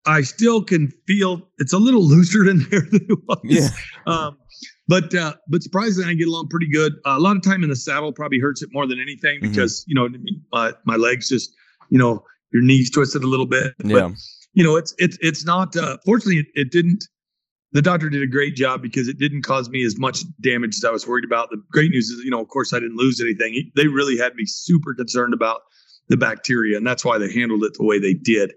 I 0.05 0.21
still 0.21 0.63
can 0.63 0.91
feel 1.05 1.47
it's 1.59 1.73
a 1.73 1.77
little 1.77 2.03
looser 2.07 2.49
in 2.49 2.59
there 2.69 2.81
than 2.81 3.05
it 3.09 3.19
was. 3.27 3.39
Yeah. 3.43 3.69
Um, 4.05 4.37
but 4.87 5.13
uh, 5.15 5.33
but 5.47 5.61
surprisingly, 5.63 6.09
I 6.09 6.13
get 6.13 6.27
along 6.27 6.47
pretty 6.49 6.69
good. 6.69 6.93
Uh, 7.05 7.15
a 7.17 7.19
lot 7.19 7.35
of 7.35 7.43
time 7.43 7.63
in 7.63 7.69
the 7.69 7.75
saddle 7.75 8.11
probably 8.13 8.39
hurts 8.39 8.61
it 8.61 8.69
more 8.71 8.87
than 8.87 8.99
anything 8.99 9.39
Mhm. 9.39 9.49
because 9.49 9.83
you 9.87 9.95
know 9.95 10.09
my 10.51 10.73
my 10.85 10.95
legs 10.95 11.29
just 11.29 11.53
you 11.89 11.97
know 11.97 12.23
your 12.53 12.61
knees 12.63 12.89
twisted 12.91 13.23
a 13.23 13.27
little 13.27 13.45
bit. 13.47 13.73
Yeah. 13.83 14.09
But 14.09 14.17
you 14.53 14.63
know 14.63 14.75
it's 14.75 14.93
it's 14.97 15.17
it's 15.21 15.45
not. 15.45 15.75
Uh, 15.75 15.97
fortunately, 16.05 16.39
it, 16.39 16.47
it 16.55 16.71
didn't. 16.71 17.05
The 17.73 17.81
doctor 17.81 18.09
did 18.09 18.21
a 18.23 18.27
great 18.27 18.55
job 18.55 18.81
because 18.81 19.09
it 19.09 19.19
didn't 19.19 19.41
cause 19.41 19.69
me 19.69 19.83
as 19.83 19.97
much 19.99 20.19
damage 20.41 20.77
as 20.77 20.85
I 20.85 20.89
was 20.89 21.05
worried 21.05 21.25
about. 21.25 21.49
The 21.49 21.61
great 21.69 21.91
news 21.91 22.09
is, 22.09 22.23
you 22.23 22.31
know, 22.31 22.39
of 22.41 22.47
course, 22.47 22.71
I 22.73 22.79
didn't 22.79 22.95
lose 22.95 23.19
anything. 23.19 23.53
He- 23.53 23.71
They 23.75 23.87
really 23.87 24.17
had 24.17 24.35
me 24.35 24.45
super 24.45 24.93
concerned 24.93 25.33
about 25.33 25.61
the 26.07 26.15
bacteria, 26.15 26.77
and 26.77 26.87
that's 26.87 27.03
why 27.03 27.17
they 27.17 27.29
handled 27.31 27.65
it 27.65 27.73
the 27.73 27.83
way 27.83 27.99
they 27.99 28.13
did. 28.13 28.53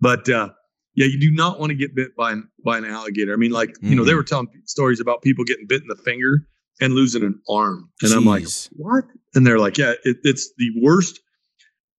But 0.00 0.28
uh, 0.28 0.50
yeah, 0.98 1.06
you 1.06 1.20
do 1.20 1.30
not 1.30 1.60
want 1.60 1.70
to 1.70 1.76
get 1.76 1.94
bit 1.94 2.16
by 2.16 2.32
an 2.32 2.48
by 2.64 2.76
an 2.76 2.84
alligator. 2.84 3.32
I 3.32 3.36
mean, 3.36 3.52
like 3.52 3.76
you 3.80 3.94
know, 3.94 4.04
they 4.04 4.12
Mhm. 4.12 4.16
were 4.16 4.24
telling 4.24 4.48
stories 4.64 4.98
about 4.98 5.22
people 5.22 5.44
getting 5.44 5.66
bit 5.68 5.80
in 5.80 5.86
the 5.86 5.94
finger 5.94 6.44
and 6.80 6.92
losing 6.94 7.22
an 7.22 7.40
arm, 7.48 7.88
and 8.02 8.12
I'm 8.12 8.24
like, 8.24 8.42
Jeez. 8.42 8.68
what? 8.72 9.04
And 9.34 9.46
they're 9.46 9.60
like, 9.60 9.78
yeah, 9.78 9.92
it, 10.04 10.16
it's 10.24 10.52
the 10.58 10.70
worst, 10.82 11.20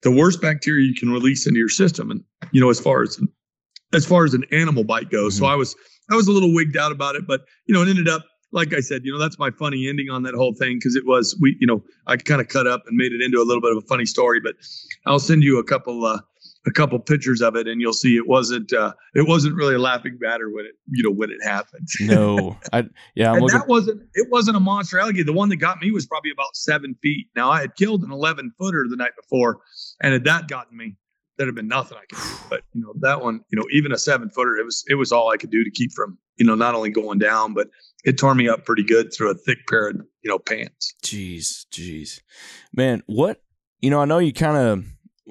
the 0.03 0.11
worst 0.11 0.41
bacteria 0.41 0.85
you 0.85 0.93
can 0.95 1.09
release 1.11 1.47
into 1.47 1.59
your 1.59 1.69
system, 1.69 2.11
and 2.11 2.21
you 2.51 2.59
know, 2.59 2.69
as 2.69 2.79
far 2.79 3.01
as 3.03 3.21
as 3.93 4.05
far 4.05 4.25
as 4.25 4.33
an 4.33 4.43
animal 4.51 4.83
bite 4.83 5.09
goes. 5.09 5.37
So 5.37 5.45
Mhm. 5.45 5.49
I 5.49 5.55
was 5.55 5.75
I 6.11 6.15
was 6.15 6.27
a 6.27 6.33
little 6.33 6.53
wigged 6.53 6.75
out 6.75 6.91
about 6.91 7.15
it, 7.15 7.25
but 7.25 7.45
you 7.67 7.73
know, 7.73 7.81
it 7.81 7.87
ended 7.87 8.09
up 8.09 8.25
like 8.51 8.73
I 8.73 8.79
said, 8.79 9.01
you 9.05 9.13
know, 9.13 9.19
that's 9.19 9.37
my 9.37 9.51
funny 9.51 9.87
ending 9.87 10.09
on 10.09 10.23
that 10.23 10.33
whole 10.33 10.55
thing 10.55 10.77
because 10.77 10.95
it 10.95 11.05
was 11.05 11.37
we, 11.39 11.55
you 11.59 11.67
know, 11.67 11.83
I 12.07 12.17
kind 12.17 12.41
of 12.41 12.47
cut 12.47 12.65
up 12.67 12.81
and 12.87 12.97
made 12.97 13.13
it 13.13 13.21
into 13.21 13.39
a 13.39 13.45
little 13.45 13.61
bit 13.61 13.71
of 13.71 13.77
a 13.77 13.87
funny 13.87 14.05
story. 14.07 14.39
But 14.41 14.55
I'll 15.05 15.19
send 15.19 15.43
you 15.43 15.59
a 15.59 15.63
couple 15.63 16.03
uh, 16.05 16.19
a 16.67 16.71
couple 16.71 16.99
pictures 16.99 17.41
of 17.41 17.55
it, 17.55 17.67
and 17.67 17.81
you'll 17.81 17.93
see 17.93 18.15
it 18.15 18.27
wasn't 18.27 18.73
uh, 18.73 18.93
it 19.15 19.27
wasn't 19.27 19.55
really 19.55 19.75
a 19.75 19.79
laughing 19.79 20.17
matter 20.19 20.49
when 20.49 20.65
it 20.65 20.73
you 20.89 21.03
know 21.03 21.11
when 21.11 21.29
it 21.29 21.37
happened. 21.43 21.87
No. 22.01 22.57
I 22.73 22.85
yeah, 23.15 23.33
and 23.33 23.47
that 23.49 23.67
wasn't 23.67 24.01
it 24.13 24.27
wasn't 24.31 24.57
a 24.57 24.59
monster 24.59 24.99
alligator. 24.99 25.25
The 25.25 25.33
one 25.33 25.49
that 25.49 25.57
got 25.57 25.79
me 25.81 25.91
was 25.91 26.05
probably 26.05 26.31
about 26.31 26.55
seven 26.55 26.95
feet. 27.01 27.27
Now 27.35 27.51
I 27.51 27.61
had 27.61 27.75
killed 27.75 28.03
an 28.03 28.11
eleven 28.11 28.51
footer 28.57 28.87
the 28.89 28.95
night 28.95 29.11
before, 29.15 29.59
and 30.01 30.13
had 30.13 30.23
that 30.25 30.47
gotten 30.47 30.75
me, 30.75 30.95
there'd 31.39 31.47
have 31.47 31.55
been 31.55 31.67
nothing 31.67 31.97
I 31.97 32.05
could 32.05 32.21
do. 32.21 32.35
But 32.49 32.63
you 32.73 32.81
know 32.81 32.93
that 33.01 33.21
one, 33.21 33.41
you 33.51 33.57
know, 33.57 33.65
even 33.71 33.91
a 33.91 33.97
seven 33.97 34.29
footer, 34.29 34.57
it 34.57 34.65
was 34.65 34.83
it 34.87 34.95
was 34.95 35.11
all 35.11 35.31
I 35.31 35.37
could 35.37 35.51
do 35.51 35.63
to 35.63 35.69
keep 35.69 35.91
from 35.93 36.17
you 36.37 36.45
know 36.45 36.55
not 36.55 36.75
only 36.75 36.89
going 36.89 37.19
down, 37.19 37.53
but 37.53 37.67
it 38.03 38.17
tore 38.17 38.33
me 38.33 38.49
up 38.49 38.65
pretty 38.65 38.83
good 38.83 39.13
through 39.13 39.31
a 39.31 39.35
thick 39.35 39.59
pair 39.67 39.89
of 39.89 39.97
you 40.21 40.29
know 40.29 40.39
pants. 40.39 40.93
Jeez, 41.03 41.65
jeez, 41.71 42.21
man. 42.73 43.03
What 43.05 43.41
you 43.81 43.89
know? 43.89 44.01
I 44.01 44.05
know 44.05 44.17
you 44.17 44.33
kind 44.33 44.57
of, 44.57 44.85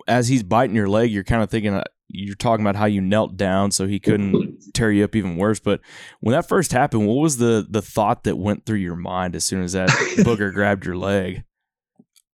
as 0.07 0.29
he's 0.29 0.43
biting 0.43 0.77
your 0.77 0.89
leg, 0.89 1.11
you're 1.11 1.25
kind 1.25 1.43
of 1.43 1.51
thinking 1.51 1.75
uh, 1.75 1.85
you're 2.09 2.35
talking 2.37 2.65
about 2.65 2.77
how 2.77 2.87
you 2.87 3.01
knelt 3.01 3.37
down 3.37 3.71
so 3.71 3.87
he 3.87 3.99
couldn't 4.01 4.73
tear 4.73 4.91
you 4.91 5.05
up 5.05 5.15
even 5.15 5.37
worse. 5.37 5.61
But 5.61 5.81
when 6.21 6.33
that 6.33 6.49
first 6.49 6.73
happened, 6.73 7.07
what 7.07 7.17
was 7.17 7.37
the 7.39 7.67
the 7.69 7.83
thought 7.83 8.25
that 8.25 8.37
went 8.37 8.65
through 8.65 8.79
your 8.79 8.97
mind 8.97 9.35
as 9.37 9.45
soon 9.45 9.63
as 9.63 9.73
that 9.73 9.89
booger 10.19 10.53
grabbed 10.53 10.87
your 10.87 10.97
leg? 10.97 11.45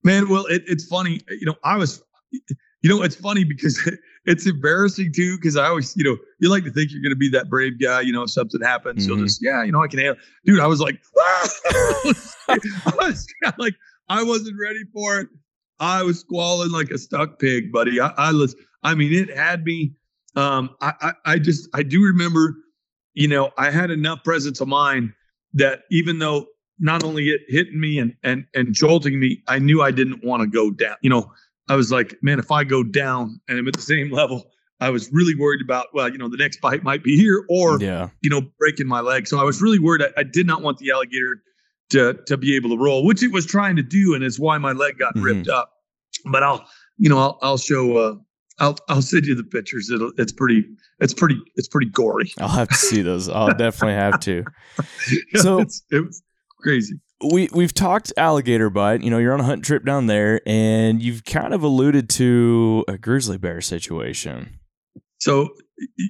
Man, 0.03 0.29
well, 0.29 0.46
it, 0.46 0.62
it's 0.66 0.85
funny. 0.87 1.20
You 1.31 1.46
know, 1.46 1.57
I 1.64 1.77
was, 1.77 2.03
you 2.31 2.90
know, 2.90 3.03
it's 3.03 3.16
funny 3.16 3.42
because 3.44 3.81
it's 4.27 4.46
embarrassing 4.46 5.12
too. 5.14 5.37
Because 5.38 5.57
I 5.57 5.66
always, 5.66 5.96
you 5.96 6.05
know, 6.05 6.18
you 6.40 6.50
like 6.50 6.64
to 6.64 6.70
think 6.70 6.92
you're 6.92 7.03
going 7.03 7.11
to 7.11 7.16
be 7.16 7.31
that 7.31 7.48
brave 7.48 7.81
guy. 7.81 8.03
You 8.03 8.12
know, 8.12 8.22
if 8.22 8.31
something 8.31 8.61
happens, 8.61 9.07
you'll 9.07 9.16
Mhm. 9.16 9.24
just, 9.24 9.42
yeah, 9.42 9.62
you 9.64 9.72
know, 9.72 9.83
I 9.83 9.88
can 9.88 9.98
handle. 9.98 10.16
Dude, 10.44 10.61
I 10.61 10.66
was 10.66 10.81
like, 10.81 11.00
I 11.16 12.14
was 13.00 13.27
like, 13.59 13.74
I 14.09 14.22
wasn't 14.22 14.57
ready 14.61 14.85
for 14.92 15.20
it. 15.20 15.29
I 15.81 16.03
was 16.03 16.21
squalling 16.21 16.71
like 16.71 16.91
a 16.91 16.99
stuck 16.99 17.39
pig, 17.39 17.73
buddy. 17.73 18.01
I, 18.01 18.13
I 18.17 18.33
was, 18.33 18.55
I 18.83 18.95
mean, 18.95 19.13
it 19.13 19.35
had 19.35 19.65
me. 19.65 19.93
Um, 20.37 20.71
I, 20.81 20.93
I, 21.01 21.13
I 21.25 21.39
just, 21.39 21.69
I 21.75 21.83
do 21.83 22.03
remember, 22.03 22.57
you 23.15 23.29
know, 23.29 23.51
I 23.59 23.71
had 23.71 23.91
enough 23.91 24.25
presence 24.25 24.61
of 24.61 24.69
mind 24.69 25.13
that 25.55 25.83
even 25.91 26.19
though 26.19 26.47
not 26.79 27.05
only 27.05 27.29
it 27.29 27.43
hitting 27.49 27.79
me 27.79 27.99
and 27.99 28.15
and 28.25 28.45
and 28.55 28.75
jolting 28.75 29.21
me, 29.21 29.43
I 29.47 29.59
knew 29.59 29.83
I 29.83 29.93
didn't 29.93 30.25
want 30.25 30.43
to 30.43 30.49
go 30.49 30.71
down. 30.71 30.97
You 31.03 31.11
know, 31.11 31.33
I 31.69 31.77
was 31.77 31.93
like, 31.93 32.17
man, 32.23 32.39
if 32.39 32.51
I 32.51 32.65
go 32.65 32.83
down 32.83 33.41
and 33.49 33.59
I'm 33.59 33.69
at 33.69 33.75
the 33.75 33.83
same 33.83 34.11
level, 34.11 34.51
I 34.81 34.91
was 34.91 35.11
really 35.13 35.35
worried 35.37 35.63
about, 35.63 35.87
well, 35.95 36.09
you 36.09 36.19
know, 36.19 36.29
the 36.29 36.37
next 36.37 36.61
bite 36.61 36.83
might 36.83 37.05
be 37.05 37.17
here 37.17 37.45
or 37.49 37.81
Yeah, 37.81 38.09
you 38.23 38.31
know, 38.31 38.43
breaking 38.59 38.89
my 38.89 39.01
leg. 39.01 39.29
So 39.29 39.39
I 39.39 39.45
was 39.45 39.63
really 39.63 39.79
worried. 39.79 40.03
I, 40.03 40.21
I 40.21 40.23
did 40.25 40.47
not 40.47 40.63
want 40.63 40.79
the 40.79 40.91
alligator 40.91 41.43
to 41.90 42.14
to 42.27 42.37
be 42.37 42.57
able 42.57 42.70
to 42.70 42.79
roll, 42.83 43.05
which 43.05 43.23
it 43.23 43.33
was 43.33 43.47
trying 43.47 43.77
to 43.77 43.83
do, 43.83 44.14
and 44.14 44.25
it's 44.25 44.38
why 44.38 44.59
my 44.59 44.73
leg 44.73 44.99
got 44.99 45.14
Mhm. 45.14 45.25
ripped 45.25 45.49
up. 45.49 45.70
But 46.31 46.42
I'll, 46.42 46.66
you 46.99 47.09
know, 47.09 47.18
I'll 47.18 47.38
I'll 47.42 47.59
show. 47.59 47.97
Uh, 47.97 48.14
I'll 48.61 48.77
I'll 48.88 49.03
send 49.03 49.27
you 49.27 49.35
the 49.35 49.42
pictures. 49.44 49.90
It'll 49.90 50.12
it's 50.16 50.33
pretty 50.33 50.64
it's 51.01 51.12
pretty 51.12 51.37
it's 51.57 51.68
pretty 51.68 51.90
gory. 51.90 52.33
I'll 52.38 52.49
have 52.49 52.68
to 52.68 52.75
see 52.77 53.03
those. 53.03 53.29
I'll 53.29 53.55
definitely 53.55 53.94
have 53.94 54.20
to. 54.20 54.44
So- 55.37 55.61
it's, 55.61 55.83
it 55.90 56.01
was 56.07 56.23
crazy. 56.61 56.94
we 57.33 57.49
we've 57.53 57.75
talked 57.75 58.12
alligator 58.16 58.70
bite. 58.70 59.03
You 59.03 59.11
know, 59.11 59.18
you're 59.18 59.35
on 59.35 59.40
a 59.40 59.44
hunt 59.44 59.64
trip 59.64 59.85
down 59.85 60.07
there, 60.07 60.40
and 60.47 61.03
you've 61.03 61.25
kind 61.25 61.53
of 61.53 61.62
alluded 61.64 62.09
to 62.11 62.85
a 62.88 62.97
grizzly 62.97 63.38
bear 63.38 63.61
situation. 63.61 64.59
So 65.18 65.49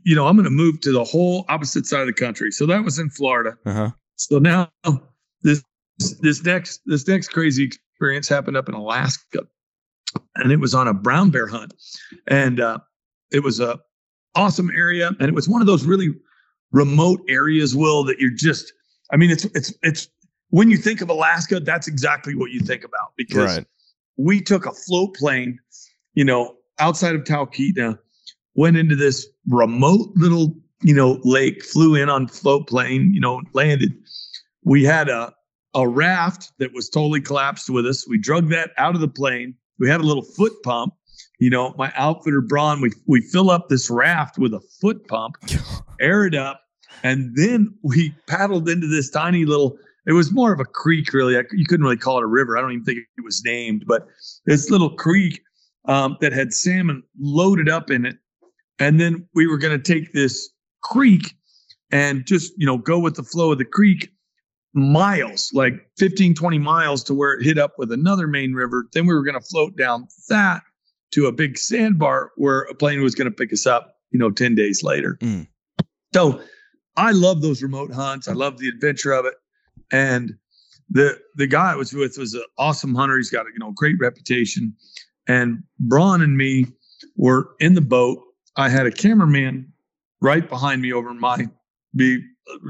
you 0.05 0.15
know, 0.15 0.27
I'm 0.27 0.37
going 0.37 0.45
to 0.45 0.51
move 0.51 0.81
to 0.83 0.93
the 0.93 1.03
whole 1.05 1.47
opposite 1.49 1.87
side 1.87 2.01
of 2.03 2.07
the 2.07 2.13
country. 2.13 2.51
So 2.51 2.67
that 2.67 2.85
was 2.85 2.99
in 2.99 3.09
Florida. 3.09 3.57
Uh 3.65 3.73
huh. 3.73 3.91
So 4.17 4.39
now 4.39 4.71
this 5.99 6.45
next 6.45 6.81
this 6.87 7.07
next 7.07 7.29
crazy 7.29 7.65
experience 7.65 8.29
happened 8.29 8.57
up 8.57 8.69
in 8.69 8.75
Alaska, 8.75 9.41
and 10.37 10.53
it 10.53 10.59
was 10.61 10.75
on 10.75 10.89
a 10.89 10.95
brown 10.95 11.31
bear 11.31 11.47
hunt, 11.47 11.75
and 12.27 12.61
uh, 12.61 12.79
it 13.31 13.43
was 13.43 13.61
a 13.61 13.79
awesome 14.35 14.71
area, 14.71 15.09
and 15.21 15.29
it 15.29 15.35
was 15.35 15.49
one 15.49 15.61
of 15.61 15.67
those 15.67 15.85
really 15.85 16.15
remote 16.73 17.21
areas, 17.29 17.75
Will, 17.75 18.05
that 18.05 18.19
you're 18.19 18.31
just. 18.31 18.73
I 19.13 19.17
mean, 19.17 19.31
it's 19.31 19.45
it's 19.47 19.73
it's 19.83 20.09
when 20.51 20.71
you 20.71 20.77
think 20.77 21.01
of 21.01 21.11
Alaska, 21.11 21.61
that's 21.61 21.89
exactly 21.89 22.35
what 22.35 22.51
you 22.51 22.61
think 22.61 22.85
about 22.85 23.13
because 23.17 23.57
Right. 23.59 23.67
we 24.17 24.41
took 24.41 24.67
a 24.67 24.73
float 24.73 25.15
plane, 25.15 25.59
you 26.15 26.25
know, 26.25 26.57
outside 26.79 27.15
of 27.15 27.23
Talkeetna, 27.23 27.99
went 28.55 28.77
into 28.77 28.97
this 28.97 29.27
remote 29.49 30.11
little, 30.17 30.55
you 30.83 30.95
know, 30.95 31.21
lake, 31.25 31.65
flew 31.65 31.95
in 31.95 32.09
on 32.09 32.29
float 32.29 32.67
plane, 32.69 33.13
you 33.13 33.21
know, 33.21 33.43
landed. 33.53 33.93
We 34.65 34.85
had 34.85 35.09
a 35.09 35.35
a 35.75 35.89
raft 35.89 36.53
that 36.59 36.73
was 36.73 36.89
totally 36.89 37.21
collapsed 37.21 37.71
with 37.71 37.87
us. 37.87 38.07
We 38.09 38.19
drug 38.19 38.49
that 38.51 38.71
out 38.79 38.95
of 38.95 39.01
the 39.01 39.09
plane. 39.09 39.55
We 39.79 39.89
had 39.89 40.01
a 40.01 40.05
little 40.05 40.23
foot 40.23 40.53
pump. 40.63 40.95
You 41.41 41.51
know, 41.51 41.75
my 41.77 41.93
outfitter 41.97 42.41
Braun, 42.41 42.81
we 42.81 42.93
we 43.07 43.21
fill 43.21 43.51
up 43.51 43.69
this 43.69 43.91
raft 43.91 44.39
with 44.39 44.55
a 44.55 44.61
foot 44.81 45.07
pump, 45.09 45.37
air 46.01 46.27
it 46.27 46.35
up, 46.35 46.61
and 47.03 47.33
then 47.35 47.75
we 47.83 48.15
paddled 48.29 48.69
into 48.69 48.87
this 48.87 49.11
tiny 49.11 49.45
little. 49.45 49.77
It 50.07 50.13
was 50.13 50.33
more 50.33 50.53
of 50.53 50.61
a 50.61 50.65
creek, 50.65 51.13
really. 51.13 51.35
You 51.53 51.67
couldn't 51.67 51.85
really 51.85 51.97
call 51.97 52.19
it 52.19 52.25
a 52.25 52.27
river. 52.27 52.57
I 52.57 52.61
don't 52.61 52.73
even 52.73 52.85
think 52.85 52.99
it 52.99 53.25
was 53.25 53.43
named, 53.45 53.85
but 53.87 54.07
this 54.47 54.71
little 54.71 54.91
creek 54.91 55.41
um, 55.87 56.17
that 56.21 56.33
had 56.33 56.53
salmon 56.53 57.03
loaded 57.19 57.69
up 57.69 57.91
in 57.91 58.05
it. 58.07 58.17
And 58.79 59.01
then 59.01 59.27
we 59.35 59.47
were 59.47 59.59
going 59.59 59.79
to 59.79 59.83
take 59.83 60.13
this 60.13 60.51
creek 60.83 61.35
and 61.91 62.27
just, 62.27 62.53
you 62.57 62.67
know, 62.67 62.77
go 62.77 62.99
with 62.99 63.15
the 63.15 63.23
flow 63.23 63.53
of 63.53 63.59
the 63.59 63.65
creek 63.65 64.11
miles, 64.75 65.51
like 65.55 65.75
15, 65.99 66.35
20 66.35 66.59
miles 66.59 67.03
to 67.05 67.15
where 67.15 67.33
it 67.33 67.45
hit 67.45 67.59
up 67.59 67.75
with 67.79 67.93
another 67.93 68.27
main 68.27 68.53
river. 68.53 68.87
Then 68.93 69.07
we 69.07 69.15
were 69.15 69.23
going 69.23 69.41
to 69.41 69.47
float 69.47 69.77
down 69.77 70.09
that 70.29 70.63
to 71.13 71.27
a 71.27 71.33
big 71.33 71.57
sandbar 71.57 72.33
where 72.37 72.63
a 72.63 72.75
plane 72.75 73.01
was 73.03 73.15
going 73.15 73.31
to 73.31 73.35
pick 73.35 73.53
us 73.53 73.67
up, 73.67 73.97
you 74.11 74.19
know, 74.19 74.31
10 74.31 74.55
days 74.55 74.83
later. 74.83 75.17
Mm. 75.21 75.47
So 76.13 76.41
I 76.97 77.13
love 77.13 77.41
those 77.41 77.63
remote 77.63 77.93
hunts. 77.93 78.29
I 78.29 78.33
love 78.33 78.59
the 78.59 78.69
adventure 78.69 79.13
of 79.13 79.27
it. 79.27 79.35
And 79.93 80.35
the 80.91 81.19
the 81.37 81.47
guy 81.47 81.73
I 81.73 81.77
was 81.77 81.93
with 81.93 82.19
was 82.19 82.35
an 82.35 82.45
awesome 82.59 82.95
hunter. 82.95 83.17
He's 83.17 83.31
got 83.31 83.47
a 83.47 83.51
you 83.53 83.59
know 83.59 83.73
great 83.73 83.97
reputation. 84.01 84.75
And 85.27 85.63
Braun 85.81 86.21
and 86.21 86.37
me 86.37 86.67
were 87.17 87.51
in 87.59 87.75
the 87.75 87.81
boat. 87.81 88.19
I 88.57 88.69
had 88.69 88.87
a 88.87 88.91
cameraman 88.91 89.73
right 90.21 90.49
behind 90.49 90.83
me 90.83 90.93
over 90.93 91.13
my 91.15 91.49
be 91.97 92.23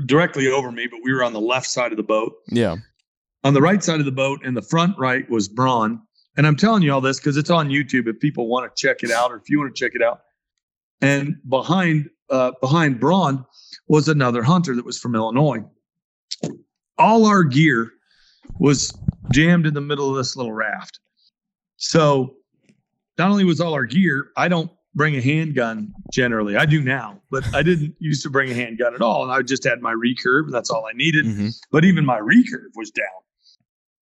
directly 0.06 0.48
over 0.48 0.70
me, 0.70 0.86
but 0.86 1.00
we 1.02 1.12
were 1.12 1.22
on 1.22 1.32
the 1.32 1.40
left 1.40 1.66
side 1.66 1.92
of 1.92 1.96
the 1.96 2.02
boat. 2.02 2.34
Yeah. 2.48 2.76
On 3.42 3.54
the 3.54 3.60
right 3.60 3.82
side 3.82 4.00
of 4.00 4.06
the 4.06 4.12
boat, 4.12 4.44
in 4.44 4.54
the 4.54 4.62
front 4.62 4.98
right 4.98 5.28
was 5.28 5.48
Braun. 5.48 6.00
And 6.36 6.46
I'm 6.46 6.56
telling 6.56 6.82
you 6.82 6.92
all 6.92 7.00
this 7.00 7.18
because 7.18 7.36
it's 7.36 7.50
on 7.50 7.68
YouTube 7.68 8.08
if 8.08 8.18
people 8.18 8.48
want 8.48 8.74
to 8.74 8.80
check 8.80 9.02
it 9.02 9.10
out 9.10 9.30
or 9.30 9.36
if 9.36 9.48
you 9.48 9.58
want 9.58 9.74
to 9.74 9.78
check 9.78 9.94
it 9.94 10.02
out. 10.02 10.22
And 11.00 11.36
behind 11.48 12.08
uh, 12.30 12.52
behind 12.60 12.98
Braun 12.98 13.44
was 13.86 14.08
another 14.08 14.42
hunter 14.42 14.74
that 14.74 14.84
was 14.84 14.98
from 14.98 15.14
Illinois. 15.14 15.62
All 16.98 17.26
our 17.26 17.44
gear 17.44 17.90
was 18.58 18.96
jammed 19.32 19.66
in 19.66 19.74
the 19.74 19.80
middle 19.80 20.10
of 20.10 20.16
this 20.16 20.36
little 20.36 20.52
raft. 20.52 20.98
So 21.76 22.36
not 23.18 23.30
only 23.30 23.44
was 23.44 23.60
all 23.60 23.74
our 23.74 23.84
gear, 23.84 24.28
I 24.36 24.48
don't 24.48 24.70
bring 24.94 25.16
a 25.16 25.20
handgun 25.20 25.92
generally. 26.12 26.56
I 26.56 26.66
do 26.66 26.82
now, 26.82 27.20
but 27.30 27.44
I 27.54 27.62
didn't 27.62 27.94
used 28.00 28.22
to 28.22 28.30
bring 28.30 28.50
a 28.50 28.54
handgun 28.54 28.94
at 28.94 29.02
all. 29.02 29.22
And 29.22 29.32
I 29.32 29.42
just 29.42 29.64
had 29.64 29.80
my 29.80 29.92
recurve. 29.92 30.50
That's 30.50 30.70
all 30.70 30.86
I 30.86 30.92
needed. 30.96 31.26
Mm-hmm. 31.26 31.48
But 31.70 31.84
even 31.84 32.04
my 32.04 32.18
recurve 32.18 32.70
was 32.74 32.90
down. 32.90 33.06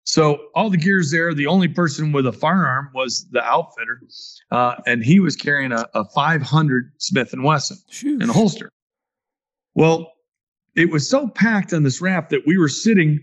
So 0.04 0.48
all 0.54 0.68
the 0.68 0.76
gears 0.76 1.10
there. 1.10 1.32
The 1.32 1.46
only 1.46 1.68
person 1.68 2.12
with 2.12 2.26
a 2.26 2.32
firearm 2.32 2.90
was 2.94 3.26
the 3.30 3.42
outfitter, 3.42 4.00
uh, 4.50 4.74
and 4.84 5.04
he 5.04 5.20
was 5.20 5.36
carrying 5.36 5.72
a, 5.72 5.88
a 5.94 6.04
500 6.04 6.92
Smith 6.98 7.32
and 7.32 7.44
Wesson 7.44 7.78
in 8.02 8.28
a 8.28 8.32
holster. 8.32 8.70
Well, 9.74 10.12
it 10.74 10.90
was 10.90 11.08
so 11.08 11.28
packed 11.28 11.72
on 11.72 11.84
this 11.84 12.00
raft 12.00 12.30
that 12.30 12.42
we 12.46 12.58
were 12.58 12.68
sitting. 12.68 13.20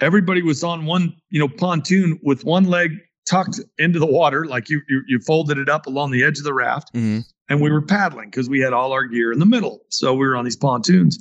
Everybody 0.00 0.42
was 0.42 0.64
on 0.64 0.84
one, 0.84 1.14
you 1.30 1.38
know, 1.38 1.48
pontoon 1.48 2.18
with 2.22 2.44
one 2.44 2.64
leg 2.64 2.90
tucked 3.26 3.60
into 3.78 3.98
the 3.98 4.06
water, 4.06 4.44
like 4.44 4.68
you 4.68 4.80
you, 4.88 5.02
you 5.06 5.18
folded 5.20 5.58
it 5.58 5.68
up 5.68 5.86
along 5.86 6.10
the 6.10 6.24
edge 6.24 6.38
of 6.38 6.44
the 6.44 6.54
raft, 6.54 6.92
mm-hmm. 6.94 7.20
and 7.48 7.60
we 7.60 7.70
were 7.70 7.82
paddling 7.82 8.30
because 8.30 8.48
we 8.48 8.60
had 8.60 8.72
all 8.72 8.92
our 8.92 9.04
gear 9.04 9.32
in 9.32 9.38
the 9.38 9.46
middle. 9.46 9.80
So 9.88 10.14
we 10.14 10.26
were 10.26 10.36
on 10.36 10.44
these 10.44 10.56
pontoons. 10.56 11.18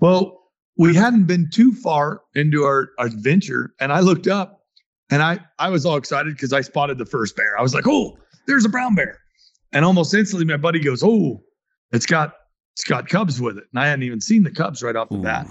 Well, 0.00 0.40
we 0.76 0.94
hadn't 0.94 1.24
been 1.24 1.50
too 1.52 1.72
far 1.72 2.22
into 2.34 2.64
our 2.64 2.90
adventure, 2.98 3.74
and 3.80 3.92
I 3.92 4.00
looked 4.00 4.26
up, 4.26 4.64
and 5.10 5.22
I 5.22 5.40
I 5.58 5.70
was 5.70 5.84
all 5.84 5.96
excited 5.96 6.34
because 6.34 6.52
I 6.52 6.60
spotted 6.60 6.98
the 6.98 7.06
first 7.06 7.36
bear. 7.36 7.58
I 7.58 7.62
was 7.62 7.74
like, 7.74 7.86
"Oh, 7.86 8.16
there's 8.46 8.64
a 8.64 8.68
brown 8.68 8.94
bear!" 8.94 9.18
And 9.72 9.84
almost 9.84 10.14
instantly, 10.14 10.46
my 10.46 10.56
buddy 10.56 10.80
goes, 10.80 11.02
"Oh, 11.02 11.42
it's 11.92 12.06
got 12.06 12.34
it's 12.74 12.84
got 12.84 13.08
cubs 13.08 13.40
with 13.40 13.58
it," 13.58 13.64
and 13.72 13.80
I 13.80 13.86
hadn't 13.86 14.04
even 14.04 14.20
seen 14.20 14.44
the 14.44 14.50
cubs 14.50 14.82
right 14.82 14.96
off 14.96 15.08
the 15.08 15.16
Ooh. 15.16 15.22
bat. 15.22 15.46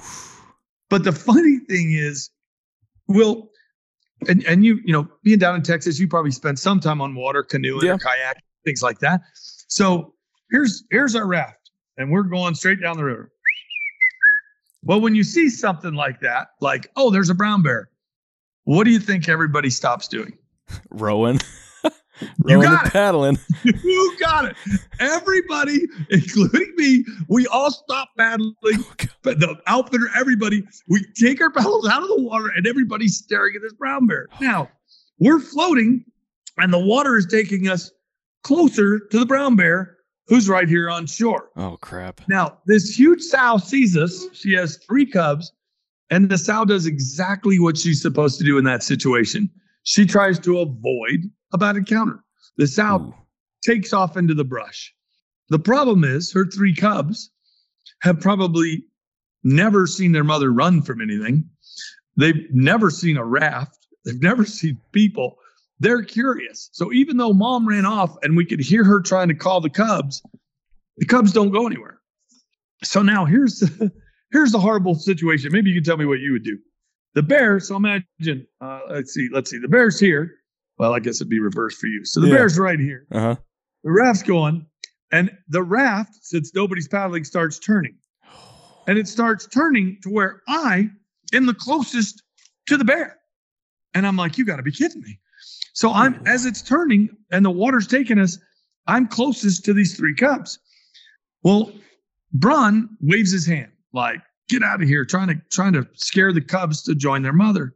But 0.89 1.03
the 1.03 1.13
funny 1.13 1.59
thing 1.69 1.93
is, 1.93 2.29
Will, 3.07 3.50
and 4.27 4.43
and 4.45 4.63
you 4.63 4.79
you 4.83 4.93
know 4.93 5.07
being 5.23 5.39
down 5.39 5.55
in 5.55 5.63
Texas, 5.63 5.99
you 5.99 6.07
probably 6.07 6.31
spent 6.31 6.59
some 6.59 6.79
time 6.79 7.01
on 7.01 7.15
water, 7.15 7.43
canoeing, 7.43 7.85
yeah. 7.85 7.93
or 7.93 7.97
kayak, 7.97 8.43
things 8.65 8.81
like 8.81 8.99
that. 8.99 9.21
So 9.33 10.13
here's 10.51 10.83
here's 10.91 11.15
our 11.15 11.25
raft, 11.25 11.71
and 11.97 12.11
we're 12.11 12.23
going 12.23 12.55
straight 12.55 12.81
down 12.81 12.97
the 12.97 13.03
river. 13.03 13.31
Well, 14.83 14.99
when 14.99 15.13
you 15.13 15.23
see 15.23 15.49
something 15.49 15.93
like 15.93 16.19
that, 16.21 16.49
like 16.59 16.87
oh, 16.95 17.09
there's 17.09 17.29
a 17.29 17.35
brown 17.35 17.61
bear, 17.61 17.89
what 18.63 18.83
do 18.83 18.91
you 18.91 18.99
think 18.99 19.29
everybody 19.29 19.69
stops 19.69 20.07
doing? 20.07 20.37
Rowing. 20.89 21.39
You 22.45 22.61
got 22.61 22.87
it. 22.87 22.93
paddling. 22.93 23.37
you 23.63 24.17
got 24.19 24.45
it. 24.45 24.55
Everybody, 24.99 25.87
including 26.09 26.73
me, 26.77 27.05
we 27.27 27.47
all 27.47 27.71
stop 27.71 28.09
paddling. 28.17 28.55
Oh, 28.65 28.93
but 29.23 29.39
the 29.39 29.59
outfitter, 29.67 30.09
everybody, 30.15 30.63
we 30.87 31.05
take 31.15 31.41
our 31.41 31.51
paddles 31.51 31.87
out 31.87 32.01
of 32.01 32.09
the 32.09 32.21
water, 32.21 32.51
and 32.55 32.67
everybody's 32.67 33.17
staring 33.17 33.55
at 33.55 33.61
this 33.61 33.73
brown 33.73 34.07
bear. 34.07 34.27
Oh. 34.33 34.37
Now 34.41 34.69
we're 35.19 35.39
floating, 35.39 36.03
and 36.57 36.73
the 36.73 36.79
water 36.79 37.17
is 37.17 37.25
taking 37.25 37.67
us 37.67 37.91
closer 38.43 38.99
to 38.99 39.19
the 39.19 39.25
brown 39.25 39.55
bear, 39.55 39.97
who's 40.27 40.49
right 40.49 40.67
here 40.67 40.89
on 40.89 41.05
shore. 41.05 41.49
Oh 41.55 41.77
crap! 41.81 42.21
Now 42.27 42.59
this 42.65 42.97
huge 42.97 43.21
sow 43.21 43.57
sees 43.57 43.97
us. 43.97 44.25
She 44.33 44.53
has 44.53 44.77
three 44.87 45.05
cubs, 45.05 45.51
and 46.09 46.29
the 46.29 46.37
sow 46.37 46.65
does 46.65 46.85
exactly 46.85 47.59
what 47.59 47.77
she's 47.77 48.01
supposed 48.01 48.37
to 48.39 48.45
do 48.45 48.57
in 48.57 48.63
that 48.65 48.83
situation. 48.83 49.49
She 49.83 50.05
tries 50.05 50.37
to 50.39 50.59
avoid 50.59 51.29
a 51.53 51.57
bad 51.57 51.77
encounter. 51.77 52.23
The 52.57 52.67
sow 52.67 52.97
Ooh. 52.97 53.13
takes 53.63 53.93
off 53.93 54.17
into 54.17 54.33
the 54.33 54.43
brush. 54.43 54.93
The 55.49 55.59
problem 55.59 56.03
is 56.03 56.31
her 56.33 56.45
three 56.45 56.75
cubs 56.75 57.31
have 58.01 58.19
probably 58.19 58.85
never 59.43 59.87
seen 59.87 60.11
their 60.11 60.23
mother 60.23 60.51
run 60.51 60.81
from 60.81 61.01
anything. 61.01 61.49
They've 62.17 62.47
never 62.51 62.89
seen 62.89 63.17
a 63.17 63.25
raft. 63.25 63.77
They've 64.05 64.21
never 64.21 64.45
seen 64.45 64.79
people. 64.91 65.37
They're 65.79 66.03
curious. 66.03 66.69
So 66.73 66.93
even 66.93 67.17
though 67.17 67.33
mom 67.33 67.67
ran 67.67 67.85
off 67.85 68.15
and 68.21 68.37
we 68.37 68.45
could 68.45 68.59
hear 68.59 68.83
her 68.83 69.01
trying 69.01 69.29
to 69.29 69.33
call 69.33 69.61
the 69.61 69.69
cubs, 69.69 70.21
the 70.97 71.05
cubs 71.05 71.33
don't 71.33 71.51
go 71.51 71.65
anywhere. 71.65 71.99
So 72.83 73.01
now 73.01 73.25
here's 73.25 73.59
the, 73.59 73.91
here's 74.31 74.51
the 74.51 74.59
horrible 74.59 74.95
situation. 74.95 75.51
Maybe 75.51 75.69
you 75.71 75.75
can 75.75 75.83
tell 75.83 75.97
me 75.97 76.05
what 76.05 76.19
you 76.19 76.33
would 76.33 76.43
do. 76.43 76.57
The 77.13 77.23
bear. 77.23 77.59
So 77.59 77.75
imagine. 77.75 78.47
Uh, 78.61 78.81
let's 78.89 79.13
see. 79.13 79.27
Let's 79.31 79.49
see. 79.49 79.57
The 79.57 79.67
bear's 79.67 79.99
here. 79.99 80.35
Well, 80.81 80.95
I 80.95 80.99
guess 80.99 81.17
it'd 81.17 81.29
be 81.29 81.39
reversed 81.39 81.77
for 81.77 81.85
you. 81.85 82.03
So 82.05 82.19
the 82.19 82.27
yeah. 82.29 82.37
bear's 82.37 82.57
right 82.57 82.79
here. 82.79 83.05
Uh-huh. 83.11 83.35
The 83.83 83.91
raft's 83.91 84.23
going, 84.23 84.65
and 85.11 85.29
the 85.47 85.61
raft, 85.61 86.15
since 86.23 86.55
nobody's 86.55 86.87
paddling, 86.87 87.23
starts 87.23 87.59
turning. 87.59 87.95
And 88.87 88.97
it 88.97 89.07
starts 89.07 89.45
turning 89.45 89.99
to 90.01 90.09
where 90.09 90.41
I 90.47 90.89
am 91.35 91.45
the 91.45 91.53
closest 91.53 92.23
to 92.65 92.77
the 92.77 92.83
bear. 92.83 93.19
And 93.93 94.07
I'm 94.07 94.17
like, 94.17 94.39
you 94.39 94.43
got 94.43 94.55
to 94.55 94.63
be 94.63 94.71
kidding 94.71 95.03
me. 95.03 95.19
So 95.73 95.91
I'm 95.91 96.19
as 96.25 96.47
it's 96.47 96.63
turning 96.63 97.09
and 97.31 97.45
the 97.45 97.51
water's 97.51 97.85
taking 97.85 98.17
us, 98.17 98.39
I'm 98.87 99.07
closest 99.07 99.63
to 99.65 99.75
these 99.75 99.95
three 99.95 100.15
cubs. 100.15 100.57
Well, 101.43 101.71
Braun 102.33 102.89
waves 103.01 103.31
his 103.31 103.45
hand 103.45 103.71
like, 103.93 104.19
get 104.49 104.63
out 104.63 104.81
of 104.81 104.87
here, 104.87 105.05
trying 105.05 105.27
to 105.27 105.35
trying 105.51 105.73
to 105.73 105.87
scare 105.93 106.33
the 106.33 106.41
cubs 106.41 106.81
to 106.83 106.95
join 106.95 107.21
their 107.21 107.33
mother. 107.33 107.75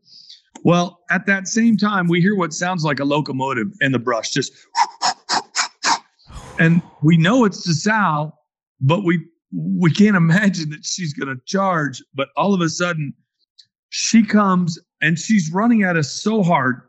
Well, 0.63 0.99
at 1.09 1.25
that 1.27 1.47
same 1.47 1.77
time, 1.77 2.07
we 2.07 2.21
hear 2.21 2.35
what 2.35 2.53
sounds 2.53 2.83
like 2.83 2.99
a 2.99 3.05
locomotive 3.05 3.67
in 3.81 3.91
the 3.91 3.99
brush, 3.99 4.31
just 4.31 4.53
and 6.59 6.81
we 7.03 7.17
know 7.17 7.45
it's 7.45 7.63
the 7.63 7.73
sow, 7.73 8.33
but 8.81 9.03
we 9.03 9.25
we 9.51 9.91
can't 9.91 10.15
imagine 10.15 10.69
that 10.71 10.83
she's 10.83 11.13
going 11.13 11.35
to 11.35 11.41
charge. 11.45 12.03
But 12.13 12.29
all 12.35 12.53
of 12.53 12.61
a 12.61 12.69
sudden, 12.69 13.13
she 13.89 14.23
comes 14.23 14.79
and 15.01 15.19
she's 15.19 15.51
running 15.53 15.83
at 15.83 15.97
us 15.97 16.11
so 16.11 16.41
hard, 16.41 16.81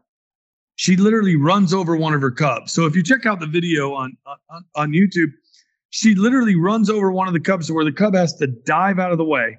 she 0.76 0.96
literally 0.96 1.36
runs 1.36 1.74
over 1.74 1.96
one 1.96 2.14
of 2.14 2.20
her 2.20 2.30
cubs. 2.30 2.72
So 2.72 2.86
if 2.86 2.96
you 2.96 3.02
check 3.02 3.26
out 3.26 3.40
the 3.40 3.46
video 3.46 3.92
on 3.92 4.16
on, 4.50 4.64
on 4.74 4.90
YouTube, 4.92 5.32
she 5.90 6.14
literally 6.14 6.56
runs 6.56 6.88
over 6.88 7.12
one 7.12 7.28
of 7.28 7.34
the 7.34 7.40
cubs, 7.40 7.70
where 7.70 7.84
the 7.84 7.92
cub 7.92 8.14
has 8.14 8.34
to 8.36 8.46
dive 8.46 8.98
out 8.98 9.12
of 9.12 9.18
the 9.18 9.24
way, 9.24 9.58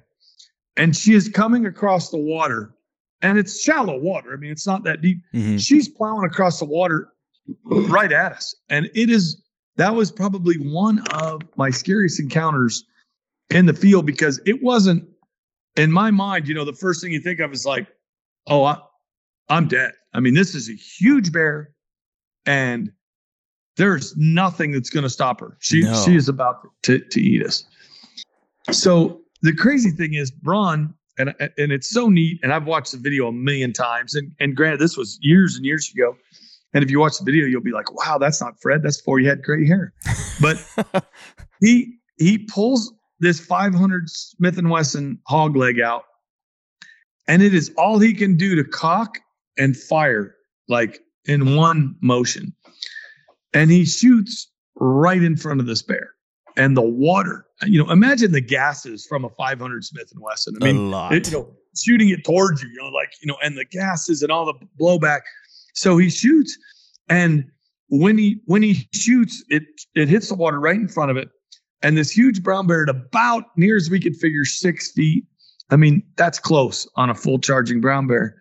and 0.76 0.96
she 0.96 1.14
is 1.14 1.28
coming 1.28 1.66
across 1.66 2.10
the 2.10 2.18
water 2.18 2.74
and 3.22 3.38
it's 3.38 3.60
shallow 3.60 3.98
water. 3.98 4.32
I 4.32 4.36
mean, 4.36 4.50
it's 4.50 4.66
not 4.66 4.84
that 4.84 5.00
deep. 5.00 5.18
Mm-hmm. 5.34 5.56
She's 5.56 5.88
plowing 5.88 6.24
across 6.24 6.58
the 6.58 6.64
water 6.64 7.12
right 7.64 8.12
at 8.12 8.32
us. 8.32 8.54
And 8.68 8.90
it 8.94 9.10
is, 9.10 9.42
that 9.76 9.94
was 9.94 10.10
probably 10.10 10.56
one 10.56 11.02
of 11.12 11.42
my 11.56 11.70
scariest 11.70 12.20
encounters 12.20 12.84
in 13.50 13.66
the 13.66 13.74
field 13.74 14.06
because 14.06 14.40
it 14.46 14.62
wasn't, 14.62 15.08
in 15.76 15.92
my 15.92 16.10
mind, 16.10 16.48
you 16.48 16.54
know, 16.54 16.64
the 16.64 16.72
first 16.72 17.02
thing 17.02 17.12
you 17.12 17.20
think 17.20 17.40
of 17.40 17.52
is 17.52 17.64
like, 17.64 17.86
oh, 18.48 18.64
I, 18.64 18.78
I'm 19.48 19.68
dead. 19.68 19.92
I 20.12 20.20
mean, 20.20 20.34
this 20.34 20.54
is 20.54 20.68
a 20.68 20.74
huge 20.74 21.32
bear 21.32 21.70
and 22.46 22.90
there's 23.76 24.16
nothing 24.16 24.72
that's 24.72 24.90
going 24.90 25.04
to 25.04 25.10
stop 25.10 25.40
her. 25.40 25.56
She, 25.60 25.82
no. 25.82 26.04
she 26.04 26.16
is 26.16 26.28
about 26.28 26.66
to, 26.82 26.98
to 26.98 27.20
eat 27.20 27.46
us. 27.46 27.64
So 28.72 29.20
the 29.42 29.54
crazy 29.54 29.90
thing 29.90 30.14
is, 30.14 30.30
Braun 30.30 30.92
and 31.18 31.34
and 31.38 31.72
it's 31.72 31.90
so 31.90 32.08
neat. 32.08 32.38
And 32.42 32.52
I've 32.52 32.66
watched 32.66 32.92
the 32.92 32.98
video 32.98 33.28
a 33.28 33.32
million 33.32 33.72
times. 33.72 34.14
And 34.14 34.32
and 34.40 34.56
granted, 34.56 34.80
this 34.80 34.96
was 34.96 35.18
years 35.20 35.56
and 35.56 35.64
years 35.64 35.90
ago. 35.92 36.16
And 36.74 36.84
if 36.84 36.90
you 36.90 37.00
watch 37.00 37.18
the 37.18 37.24
video, 37.24 37.46
you'll 37.46 37.62
be 37.62 37.72
like, 37.72 37.92
"Wow, 37.92 38.18
that's 38.18 38.40
not 38.40 38.60
Fred. 38.60 38.82
That's 38.82 38.98
before 38.98 39.18
he 39.18 39.26
had 39.26 39.42
gray 39.42 39.66
hair." 39.66 39.92
But 40.40 41.04
he 41.60 41.94
he 42.18 42.38
pulls 42.38 42.92
this 43.20 43.40
500 43.40 44.08
Smith 44.08 44.58
and 44.58 44.70
Wesson 44.70 45.18
hog 45.26 45.56
leg 45.56 45.80
out, 45.80 46.04
and 47.26 47.42
it 47.42 47.54
is 47.54 47.72
all 47.76 47.98
he 47.98 48.14
can 48.14 48.36
do 48.36 48.54
to 48.54 48.64
cock 48.64 49.18
and 49.56 49.76
fire 49.76 50.34
like 50.68 51.00
in 51.24 51.56
one 51.56 51.96
motion. 52.00 52.52
And 53.54 53.70
he 53.70 53.84
shoots 53.86 54.50
right 54.76 55.22
in 55.22 55.36
front 55.36 55.60
of 55.60 55.66
this 55.66 55.82
bear 55.82 56.10
and 56.58 56.76
the 56.76 56.82
water. 56.82 57.46
You 57.64 57.82
know, 57.82 57.90
imagine 57.90 58.32
the 58.32 58.40
gases 58.40 59.06
from 59.06 59.24
a 59.24 59.30
500 59.30 59.84
Smith 59.84 60.10
and 60.12 60.20
Wesson. 60.20 60.56
I 60.60 60.64
mean, 60.64 60.92
it, 61.12 61.30
you 61.30 61.38
know, 61.38 61.56
shooting 61.76 62.10
it 62.10 62.24
towards 62.24 62.62
you, 62.62 62.68
you 62.68 62.76
know, 62.76 62.88
like 62.88 63.12
you 63.22 63.26
know, 63.26 63.36
and 63.42 63.56
the 63.56 63.64
gases 63.64 64.22
and 64.22 64.30
all 64.30 64.44
the 64.44 64.54
blowback. 64.78 65.20
So 65.74 65.96
he 65.96 66.10
shoots, 66.10 66.58
and 67.08 67.44
when 67.88 68.18
he 68.18 68.40
when 68.44 68.62
he 68.62 68.88
shoots, 68.92 69.42
it 69.48 69.62
it 69.94 70.08
hits 70.08 70.28
the 70.28 70.34
water 70.34 70.60
right 70.60 70.76
in 70.76 70.88
front 70.88 71.10
of 71.10 71.16
it, 71.16 71.30
and 71.82 71.96
this 71.96 72.10
huge 72.10 72.42
brown 72.42 72.66
bear 72.66 72.82
at 72.82 72.88
about 72.90 73.44
near 73.56 73.76
as 73.76 73.88
we 73.88 74.00
could 74.00 74.16
figure 74.16 74.44
six 74.44 74.92
feet. 74.92 75.24
I 75.70 75.76
mean, 75.76 76.02
that's 76.16 76.38
close 76.38 76.88
on 76.96 77.10
a 77.10 77.14
full 77.14 77.38
charging 77.38 77.80
brown 77.80 78.06
bear. 78.06 78.40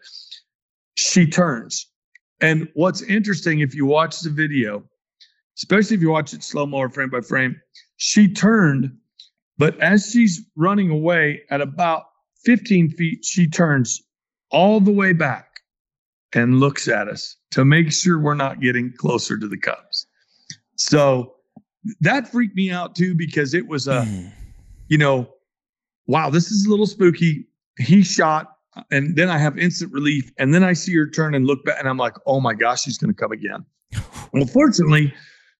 She 0.95 1.27
turns. 1.27 1.85
And 2.39 2.67
what's 2.75 3.01
interesting, 3.01 3.59
if 3.59 3.73
you 3.75 3.85
watch 3.85 4.19
the 4.21 4.29
video, 4.29 4.83
especially 5.57 5.95
if 5.95 6.01
you 6.01 6.09
watch 6.09 6.33
it 6.33 6.43
slow 6.43 6.65
mo 6.65 6.77
or 6.77 6.89
frame 6.89 7.09
by 7.09 7.21
frame, 7.21 7.59
she 7.97 8.31
turned, 8.31 8.91
but 9.57 9.79
as 9.79 10.09
she's 10.11 10.41
running 10.55 10.89
away 10.89 11.41
at 11.49 11.61
about 11.61 12.03
15 12.45 12.89
feet, 12.91 13.25
she 13.25 13.47
turns 13.47 14.01
all 14.51 14.79
the 14.79 14.91
way 14.91 15.13
back 15.13 15.59
and 16.33 16.59
looks 16.59 16.87
at 16.87 17.07
us 17.07 17.35
to 17.51 17.65
make 17.65 17.91
sure 17.91 18.19
we're 18.19 18.33
not 18.33 18.59
getting 18.59 18.93
closer 18.97 19.37
to 19.37 19.47
the 19.47 19.57
Cubs. 19.57 20.05
So 20.75 21.35
that 22.01 22.27
freaked 22.27 22.55
me 22.55 22.71
out 22.71 22.95
too 22.95 23.15
because 23.15 23.53
it 23.53 23.67
was 23.67 23.87
a, 23.87 24.01
mm. 24.01 24.31
you 24.87 24.97
know, 24.97 25.27
wow, 26.05 26.29
this 26.29 26.51
is 26.51 26.65
a 26.65 26.69
little 26.69 26.85
spooky. 26.85 27.47
He 27.79 28.03
shot, 28.03 28.53
and 28.91 29.15
then 29.15 29.29
I 29.29 29.37
have 29.37 29.57
instant 29.57 29.91
relief, 29.91 30.31
and 30.37 30.53
then 30.53 30.63
I 30.63 30.73
see 30.73 30.95
her 30.95 31.07
turn 31.07 31.35
and 31.35 31.45
look 31.45 31.63
back, 31.65 31.77
and 31.79 31.87
I'm 31.87 31.97
like, 31.97 32.15
oh 32.25 32.39
my 32.39 32.53
gosh, 32.53 32.83
she's 32.83 32.97
going 32.97 33.13
to 33.13 33.19
come 33.19 33.31
again. 33.31 33.65
well, 34.33 34.45
fortunately, 34.45 35.13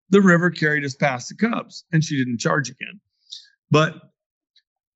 the 0.10 0.22
river 0.22 0.50
carried 0.50 0.86
us 0.86 0.96
past 0.96 1.30
the 1.30 1.36
Cubs 1.36 1.84
and 1.91 2.04
she 2.04 2.17
didn't 2.17 2.39
charge 2.39 2.70
again. 2.70 3.00
But 3.70 3.96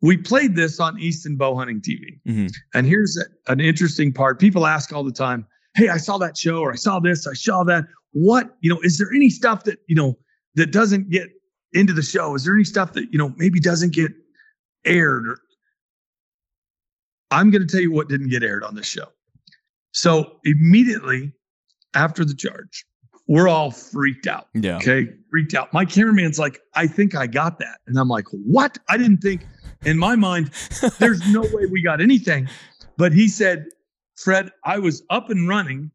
we 0.01 0.17
played 0.17 0.55
this 0.55 0.79
on 0.79 0.99
Easton 0.99 1.37
Bow 1.37 1.55
Hunting 1.55 1.81
TV. 1.81 2.19
Mm-hmm. 2.27 2.47
And 2.73 2.87
here's 2.87 3.17
a, 3.17 3.51
an 3.51 3.59
interesting 3.59 4.13
part. 4.13 4.39
People 4.39 4.65
ask 4.65 4.91
all 4.93 5.03
the 5.03 5.11
time, 5.11 5.45
Hey, 5.75 5.89
I 5.89 5.97
saw 5.97 6.17
that 6.17 6.37
show 6.37 6.59
or 6.59 6.71
I 6.71 6.75
saw 6.75 6.99
this, 6.99 7.27
I 7.27 7.33
saw 7.33 7.63
that. 7.65 7.85
What, 8.13 8.57
you 8.59 8.69
know, 8.69 8.81
is 8.81 8.97
there 8.97 9.07
any 9.13 9.29
stuff 9.29 9.63
that, 9.63 9.79
you 9.87 9.95
know, 9.95 10.17
that 10.55 10.71
doesn't 10.73 11.09
get 11.09 11.29
into 11.71 11.93
the 11.93 12.01
show? 12.01 12.35
Is 12.35 12.43
there 12.43 12.53
any 12.53 12.65
stuff 12.65 12.91
that, 12.93 13.05
you 13.11 13.17
know, 13.17 13.33
maybe 13.37 13.59
doesn't 13.59 13.93
get 13.93 14.11
aired? 14.85 15.27
Or, 15.27 15.39
I'm 17.31 17.51
going 17.51 17.65
to 17.65 17.67
tell 17.71 17.81
you 17.81 17.91
what 17.91 18.09
didn't 18.09 18.29
get 18.29 18.43
aired 18.43 18.65
on 18.65 18.75
this 18.75 18.87
show. 18.87 19.05
So 19.93 20.39
immediately 20.43 21.31
after 21.93 22.25
the 22.25 22.35
charge, 22.35 22.85
we're 23.31 23.47
all 23.47 23.71
freaked 23.71 24.27
out. 24.27 24.49
Yeah. 24.53 24.75
Okay. 24.75 25.07
Freaked 25.29 25.53
out. 25.53 25.71
My 25.71 25.85
cameraman's 25.85 26.37
like, 26.37 26.59
I 26.75 26.85
think 26.85 27.15
I 27.15 27.27
got 27.27 27.59
that. 27.59 27.79
And 27.87 27.97
I'm 27.97 28.09
like, 28.09 28.25
what? 28.31 28.77
I 28.89 28.97
didn't 28.97 29.19
think 29.19 29.45
in 29.85 29.97
my 29.97 30.17
mind, 30.17 30.51
there's 30.99 31.25
no 31.31 31.39
way 31.53 31.65
we 31.65 31.81
got 31.81 32.01
anything. 32.01 32.49
But 32.97 33.13
he 33.13 33.29
said, 33.29 33.67
Fred, 34.17 34.51
I 34.65 34.79
was 34.79 35.01
up 35.09 35.29
and 35.29 35.47
running 35.47 35.91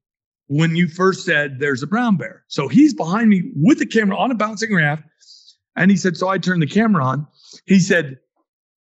when 0.47 0.77
you 0.77 0.89
first 0.89 1.27
said 1.27 1.59
there's 1.61 1.83
a 1.83 1.87
brown 1.87 2.17
bear. 2.17 2.43
So 2.49 2.69
he's 2.69 2.95
behind 2.95 3.29
me 3.29 3.51
with 3.55 3.81
the 3.81 3.87
camera 3.87 4.17
on 4.17 4.31
a 4.31 4.35
bouncing 4.35 4.75
raft. 4.75 5.03
And 5.77 5.91
he 5.91 5.99
said, 5.99 6.17
So 6.17 6.29
I 6.29 6.39
turned 6.39 6.63
the 6.63 6.67
camera 6.67 7.05
on. 7.05 7.27
He 7.67 7.81
said, 7.81 8.17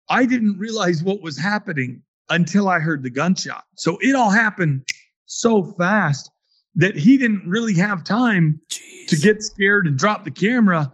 I 0.09 0.25
didn't 0.25 0.57
realize 0.57 1.03
what 1.03 1.21
was 1.21 1.37
happening 1.37 2.01
until 2.29 2.67
I 2.67 2.79
heard 2.79 3.03
the 3.03 3.11
gunshot. 3.11 3.65
So 3.75 3.99
it 4.01 4.15
all 4.15 4.31
happened 4.31 4.87
so 5.27 5.65
fast 5.77 6.31
that 6.79 6.95
he 6.95 7.17
didn't 7.17 7.43
really 7.45 7.73
have 7.73 8.05
time 8.05 8.59
Jeez. 8.69 9.07
to 9.07 9.17
get 9.17 9.43
scared 9.43 9.85
and 9.85 9.97
drop 9.97 10.23
the 10.23 10.31
camera. 10.31 10.91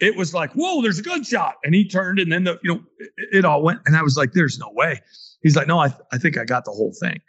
It 0.00 0.16
was 0.16 0.32
like, 0.32 0.50
whoa, 0.54 0.80
there's 0.80 0.98
a 0.98 1.02
gunshot. 1.02 1.56
And 1.62 1.74
he 1.74 1.86
turned 1.86 2.18
and 2.18 2.32
then 2.32 2.44
the, 2.44 2.58
you 2.62 2.74
know, 2.74 2.80
it, 2.98 3.10
it 3.32 3.44
all 3.44 3.62
went. 3.62 3.80
And 3.84 3.94
I 3.96 4.02
was 4.02 4.16
like, 4.16 4.32
there's 4.32 4.58
no 4.58 4.70
way. 4.72 4.98
He's 5.42 5.56
like, 5.56 5.68
no, 5.68 5.78
I, 5.78 5.88
th- 5.88 6.00
I 6.10 6.16
think 6.16 6.38
I 6.38 6.44
got 6.46 6.64
the 6.64 6.70
whole 6.70 6.94
thing. 6.98 7.20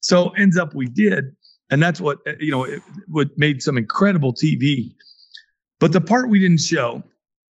So 0.00 0.28
ends 0.30 0.56
up 0.56 0.74
we 0.74 0.86
did. 0.86 1.34
And 1.72 1.82
that's 1.82 2.00
what, 2.00 2.18
eh, 2.24 2.34
you 2.38 2.52
know, 2.52 2.62
it, 2.62 2.82
what 3.08 3.36
made 3.36 3.64
some 3.64 3.76
incredible 3.76 4.32
TV. 4.32 4.94
But 5.80 5.90
the 5.90 6.00
part 6.00 6.28
we 6.28 6.38
didn't 6.38 6.60
show, 6.60 7.02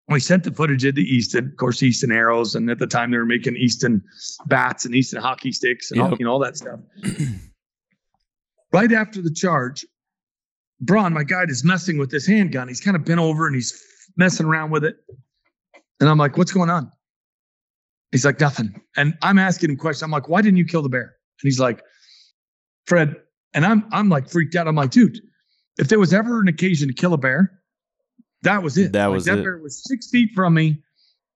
we 0.08 0.18
sent 0.18 0.44
the 0.44 0.50
footage 0.50 0.84
into 0.86 1.02
Easton, 1.02 1.48
of 1.48 1.56
course, 1.58 1.82
Easton 1.82 2.10
arrows. 2.10 2.54
And 2.54 2.70
at 2.70 2.78
the 2.78 2.86
time 2.86 3.10
they 3.10 3.18
were 3.18 3.26
making 3.26 3.56
Easton 3.56 4.02
bats 4.46 4.86
and 4.86 4.94
Easton 4.94 5.20
hockey 5.20 5.52
sticks 5.52 5.90
and 5.90 6.00
yep. 6.00 6.12
all, 6.12 6.16
you 6.18 6.24
know, 6.24 6.32
all 6.32 6.38
that 6.38 6.56
stuff. 6.56 6.80
right 8.72 8.92
after 8.92 9.22
the 9.22 9.32
charge, 9.32 9.84
Braun, 10.80 11.12
my 11.12 11.24
guide, 11.24 11.50
is 11.50 11.64
messing 11.64 11.98
with 11.98 12.10
this 12.10 12.26
handgun. 12.26 12.68
He's 12.68 12.80
kind 12.80 12.96
of 12.96 13.04
bent 13.04 13.20
over 13.20 13.46
and 13.46 13.54
he's 13.54 13.80
messing 14.16 14.46
around 14.46 14.70
with 14.70 14.84
it. 14.84 14.96
And 16.00 16.08
I'm 16.08 16.18
like, 16.18 16.36
what's 16.38 16.52
going 16.52 16.70
on? 16.70 16.90
He's 18.12 18.24
like, 18.24 18.40
nothing. 18.40 18.80
And 18.96 19.16
I'm 19.22 19.38
asking 19.38 19.70
him 19.70 19.76
questions. 19.76 20.02
I'm 20.02 20.10
like, 20.10 20.28
why 20.28 20.42
didn't 20.42 20.56
you 20.56 20.64
kill 20.64 20.82
the 20.82 20.88
bear? 20.88 21.02
And 21.02 21.42
he's 21.42 21.60
like, 21.60 21.82
Fred, 22.86 23.14
and 23.54 23.64
I'm 23.64 23.86
I'm 23.92 24.08
like 24.08 24.28
freaked 24.28 24.56
out. 24.56 24.66
I'm 24.66 24.74
like, 24.74 24.90
dude, 24.90 25.18
if 25.78 25.88
there 25.88 25.98
was 25.98 26.12
ever 26.12 26.40
an 26.40 26.48
occasion 26.48 26.88
to 26.88 26.94
kill 26.94 27.12
a 27.12 27.18
bear, 27.18 27.52
that 28.42 28.62
was 28.62 28.78
it. 28.78 28.92
That 28.92 29.06
like, 29.06 29.14
was 29.14 29.24
that 29.26 29.38
it. 29.38 29.44
bear 29.44 29.58
was 29.58 29.82
six 29.84 30.10
feet 30.10 30.30
from 30.34 30.54
me. 30.54 30.82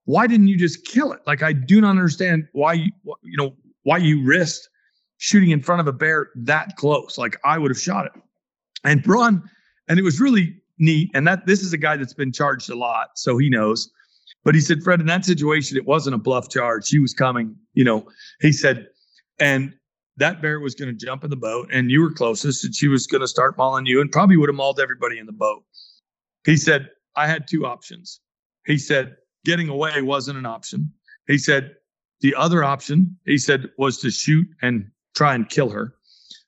Why 0.07 0.27
didn't 0.27 0.49
you 0.49 0.57
just 0.57 0.87
kill 0.87 1.13
it? 1.13 1.21
Like 1.27 1.43
I 1.43 1.53
do 1.53 1.81
not 1.81 1.91
understand 1.91 2.49
why 2.53 2.75
you 2.75 2.91
you 3.23 3.37
know 3.37 3.55
why 3.83 3.99
you 3.99 4.25
risked 4.25 4.69
shooting 5.25 5.51
in 5.51 5.63
front 5.63 5.81
of 5.81 5.87
a 5.87 5.93
bear 5.93 6.29
that 6.35 6.77
close. 6.77 7.17
Like 7.17 7.35
I 7.45 7.57
would 7.57 7.71
have 7.71 7.81
shot 7.81 8.05
it. 8.05 8.13
And 8.85 9.03
Braun, 9.03 9.43
and 9.89 9.99
it 9.99 10.03
was 10.03 10.21
really 10.21 10.55
neat. 10.79 11.11
And 11.15 11.27
that 11.27 11.47
this 11.47 11.63
is 11.63 11.73
a 11.73 11.79
guy 11.79 11.97
that's 11.97 12.13
been 12.13 12.31
charged 12.31 12.69
a 12.69 12.75
lot, 12.75 13.09
so 13.17 13.39
he 13.39 13.49
knows. 13.49 13.91
But 14.45 14.55
he 14.55 14.61
said, 14.61 14.83
Fred, 14.83 15.01
in 15.01 15.07
that 15.07 15.25
situation, 15.25 15.79
it 15.79 15.87
wasn't 15.87 16.15
a 16.15 16.19
bluff 16.19 16.51
charge. 16.51 16.87
She 16.87 16.99
was 16.99 17.15
coming, 17.15 17.57
you 17.73 17.85
know. 17.85 18.07
He 18.43 18.53
said, 18.53 18.87
and 19.41 19.73
that 20.19 20.43
bear 20.43 20.61
was 20.61 20.75
going 20.75 20.95
to 20.95 21.07
jump 21.07 21.25
in 21.25 21.31
the 21.31 21.37
boat, 21.37 21.71
and 21.73 21.91
you 21.91 22.03
were 22.03 22.13
closest, 22.13 22.63
and 22.63 22.75
she 22.75 22.89
was 22.89 23.07
going 23.07 23.23
to 23.23 23.27
start 23.27 23.57
mauling 23.57 23.87
you, 23.87 24.03
and 24.03 24.13
probably 24.13 24.37
would 24.37 24.51
have 24.51 24.57
mauled 24.57 24.79
everybody 24.79 25.19
in 25.19 25.25
the 25.25 25.33
boat. 25.33 25.65
He 26.45 26.59
said, 26.59 26.91
I 27.17 27.27
had 27.27 27.49
two 27.49 27.65
options. 27.65 28.21
He 28.67 28.77
said, 28.77 29.17
getting 29.47 29.71
away 29.71 30.03
wasn't 30.03 30.37
an 30.37 30.45
option. 30.45 30.93
He 31.27 31.39
said, 31.39 31.77
the 32.21 32.35
other 32.35 32.63
option, 32.63 33.17
he 33.25 33.39
said, 33.39 33.71
was 33.79 33.99
to 34.01 34.11
shoot 34.11 34.47
and 34.61 34.91
try 35.15 35.35
and 35.35 35.49
kill 35.49 35.71
her. 35.71 35.95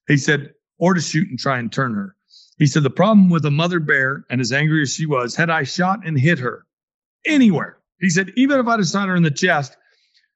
He 0.09 0.17
said, 0.17 0.53
or 0.79 0.95
to 0.95 1.01
shoot 1.01 1.29
and 1.29 1.39
try 1.39 1.59
and 1.59 1.73
turn 1.73 1.95
her. 1.95 2.15
He 2.59 2.67
said, 2.67 2.83
the 2.83 2.91
problem 2.91 3.29
with 3.29 3.45
a 3.45 3.51
mother 3.51 3.81
bear, 3.81 4.25
and 4.31 4.41
as 4.41 4.53
angry 4.53 4.83
as 4.83 4.95
she 4.95 5.07
was, 5.07 5.35
had 5.35 5.51
I 5.51 5.65
shot 5.65 6.01
and 6.07 6.19
hit 6.19 6.39
her 6.39 6.65
anywhere, 7.27 7.79
he 8.01 8.09
said, 8.11 8.33
even 8.37 8.59
if 8.59 8.67
I'd 8.67 8.79
have 8.79 8.89
shot 8.89 9.09
her 9.09 9.17
in 9.17 9.23
the 9.23 9.31
chest, 9.31 9.77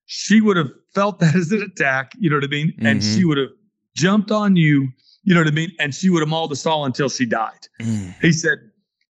she 0.06 0.40
would 0.40 0.56
have 0.56 0.70
felt 0.94 1.18
that 1.20 1.34
as 1.34 1.52
an 1.52 1.62
attack, 1.62 2.12
you 2.18 2.28
know 2.28 2.36
what 2.36 2.44
I 2.44 2.48
mean? 2.48 2.68
Mm-hmm. 2.72 2.86
And 2.86 3.02
she 3.02 3.24
would 3.24 3.38
have 3.38 3.50
jumped 3.96 4.30
on 4.30 4.56
you, 4.56 4.88
you 5.22 5.34
know 5.34 5.40
what 5.40 5.48
I 5.48 5.52
mean? 5.52 5.70
And 5.78 5.94
she 5.94 6.10
would 6.10 6.20
have 6.20 6.28
mauled 6.28 6.52
us 6.52 6.66
all 6.66 6.84
until 6.84 7.08
she 7.08 7.26
died. 7.26 7.68
Mm. 7.80 8.14
He 8.20 8.32
said, 8.32 8.58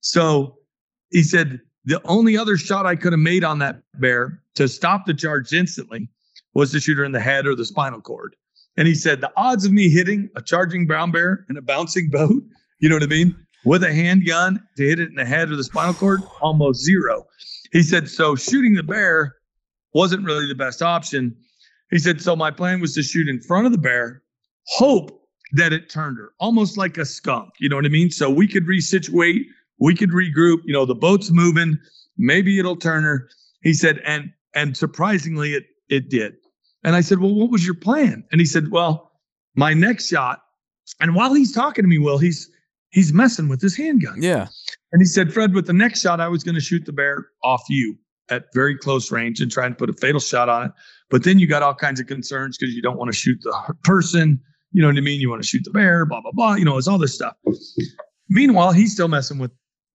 so 0.01 0.57
he 1.11 1.23
said, 1.23 1.61
the 1.85 2.01
only 2.05 2.37
other 2.37 2.57
shot 2.57 2.87
I 2.87 2.97
could 2.97 3.13
have 3.13 3.21
made 3.21 3.45
on 3.45 3.59
that 3.61 3.83
bear 3.95 4.43
to 4.57 4.69
stop 4.69 5.07
the 5.07 5.15
charge 5.15 5.53
instantly 5.53 6.09
was 6.55 6.73
to 6.73 6.81
shoot 6.81 6.99
her 6.99 7.05
in 7.05 7.13
the 7.13 7.21
head 7.21 7.47
or 7.47 7.55
the 7.55 7.65
spinal 7.65 8.01
cord. 8.01 8.37
And 8.77 8.87
he 8.87 8.95
said, 8.95 9.21
the 9.21 9.33
odds 9.37 9.65
of 9.65 9.73
me 9.73 9.91
hitting 9.91 10.31
a 10.37 10.43
charging 10.43 10.87
brown 10.87 11.11
bear 11.11 11.45
in 11.51 11.57
a 11.57 11.63
bouncing 11.63 12.09
boat, 12.11 12.43
you 12.81 12.89
know 12.89 12.97
what 12.97 13.03
I 13.03 13.07
mean? 13.07 13.35
With 13.65 13.85
a 13.85 13.93
handgun 13.93 14.61
to 14.77 14.87
hit 14.87 15.01
it 15.01 15.11
in 15.11 15.17
the 15.17 15.25
head 15.25 15.51
or 15.51 15.57
the 15.57 15.65
spinal 15.65 15.95
cord, 15.95 16.23
almost 16.41 16.83
zero. 16.83 17.27
He 17.73 17.83
said, 17.83 18.09
so 18.09 18.35
shooting 18.35 18.75
the 18.75 18.83
bear 18.83 19.37
wasn't 19.93 20.25
really 20.25 20.47
the 20.47 20.55
best 20.55 20.83
option. 20.83 21.37
He 21.91 21.99
said, 21.99 22.21
so 22.21 22.37
my 22.37 22.51
plan 22.51 22.81
was 22.81 22.95
to 22.95 23.03
shoot 23.03 23.29
in 23.29 23.41
front 23.41 23.67
of 23.67 23.73
the 23.73 23.79
bear, 23.79 24.23
hope 24.67 25.21
that 25.53 25.73
it 25.73 25.91
turned 25.91 26.17
her, 26.19 26.33
almost 26.39 26.77
like 26.77 26.97
a 26.97 27.05
skunk. 27.05 27.51
You 27.59 27.69
know 27.69 27.77
what 27.77 27.85
I 27.85 27.89
mean? 27.89 28.11
So 28.11 28.31
we 28.31 28.47
could 28.47 28.67
resituate, 28.67 29.43
we 29.79 29.95
could 29.95 30.11
regroup. 30.11 30.59
You 30.65 30.73
know, 30.73 30.87
the 30.87 30.95
boat's 30.95 31.31
moving, 31.31 31.79
maybe 32.17 32.59
it'll 32.59 32.77
turn 32.77 33.03
her. 33.03 33.29
He 33.63 33.75
said, 33.75 34.01
and 34.07 34.31
and 34.55 34.77
surprisingly, 34.77 35.55
it 35.55 35.65
it 35.89 36.09
did. 36.09 36.35
And 36.83 36.97
I 36.97 37.01
said, 37.01 37.19
well, 37.19 37.35
what 37.35 37.51
was 37.51 37.65
your 37.65 37.75
plan? 37.75 38.25
And 38.33 38.41
he 38.41 38.47
said, 38.47 38.71
well, 38.71 39.13
my 39.55 39.75
next 39.75 40.09
shot. 40.09 40.43
And 41.01 41.15
while 41.15 41.35
he's 41.35 41.53
talking 41.53 41.85
to 41.85 41.89
me, 41.89 41.99
Will, 41.99 42.19
he's 42.19 42.51
he's 42.91 43.13
messing 43.13 43.49
with 43.49 43.61
his 43.61 43.77
handgun. 43.77 44.23
Yeah. 44.23 44.49
And 44.93 45.01
he 45.01 45.07
said, 45.07 45.33
Fred, 45.33 45.55
with 45.55 45.67
the 45.67 45.73
next 45.73 46.01
shot, 46.01 46.21
I 46.21 46.29
was 46.29 46.43
going 46.43 46.57
to 46.57 46.61
shoot 46.61 46.85
the 46.85 46.93
bear 46.93 47.29
off 47.45 47.63
you 47.69 47.97
at 48.29 48.45
very 48.55 48.77
close 48.77 49.11
range 49.11 49.41
and 49.41 49.51
try 49.51 49.67
and 49.67 49.77
put 49.77 49.91
a 49.91 49.93
fatal 49.93 50.21
shot 50.21 50.49
on 50.49 50.67
it. 50.67 50.73
But 51.11 51.25
then 51.25 51.39
you 51.39 51.47
got 51.47 51.63
all 51.63 51.75
kinds 51.75 52.01
of 52.01 52.07
concerns 52.07 52.57
because 52.57 52.75
you 52.75 52.83
don't 52.83 52.97
want 52.97 53.11
to 53.11 53.17
shoot 53.17 53.39
the 53.43 53.75
person. 53.85 54.41
You 54.73 54.83
know 54.83 54.89
what 54.89 54.97
I 54.97 55.01
mean? 55.01 55.21
You 55.21 55.29
want 55.29 55.43
to 55.43 55.49
shoot 55.49 55.65
the 55.65 55.71
bear, 55.71 56.07
blah, 56.07 56.21
blah, 56.21 56.33
blah. 56.33 56.55
You 56.55 56.65
know, 56.65 56.79
it's 56.79 56.87
all 56.87 56.99
this 56.99 57.15
stuff. 57.15 57.35
Meanwhile, 58.29 58.73
he's 58.73 58.93
still 58.93 59.09
messing 59.09 59.39
with 59.39 59.51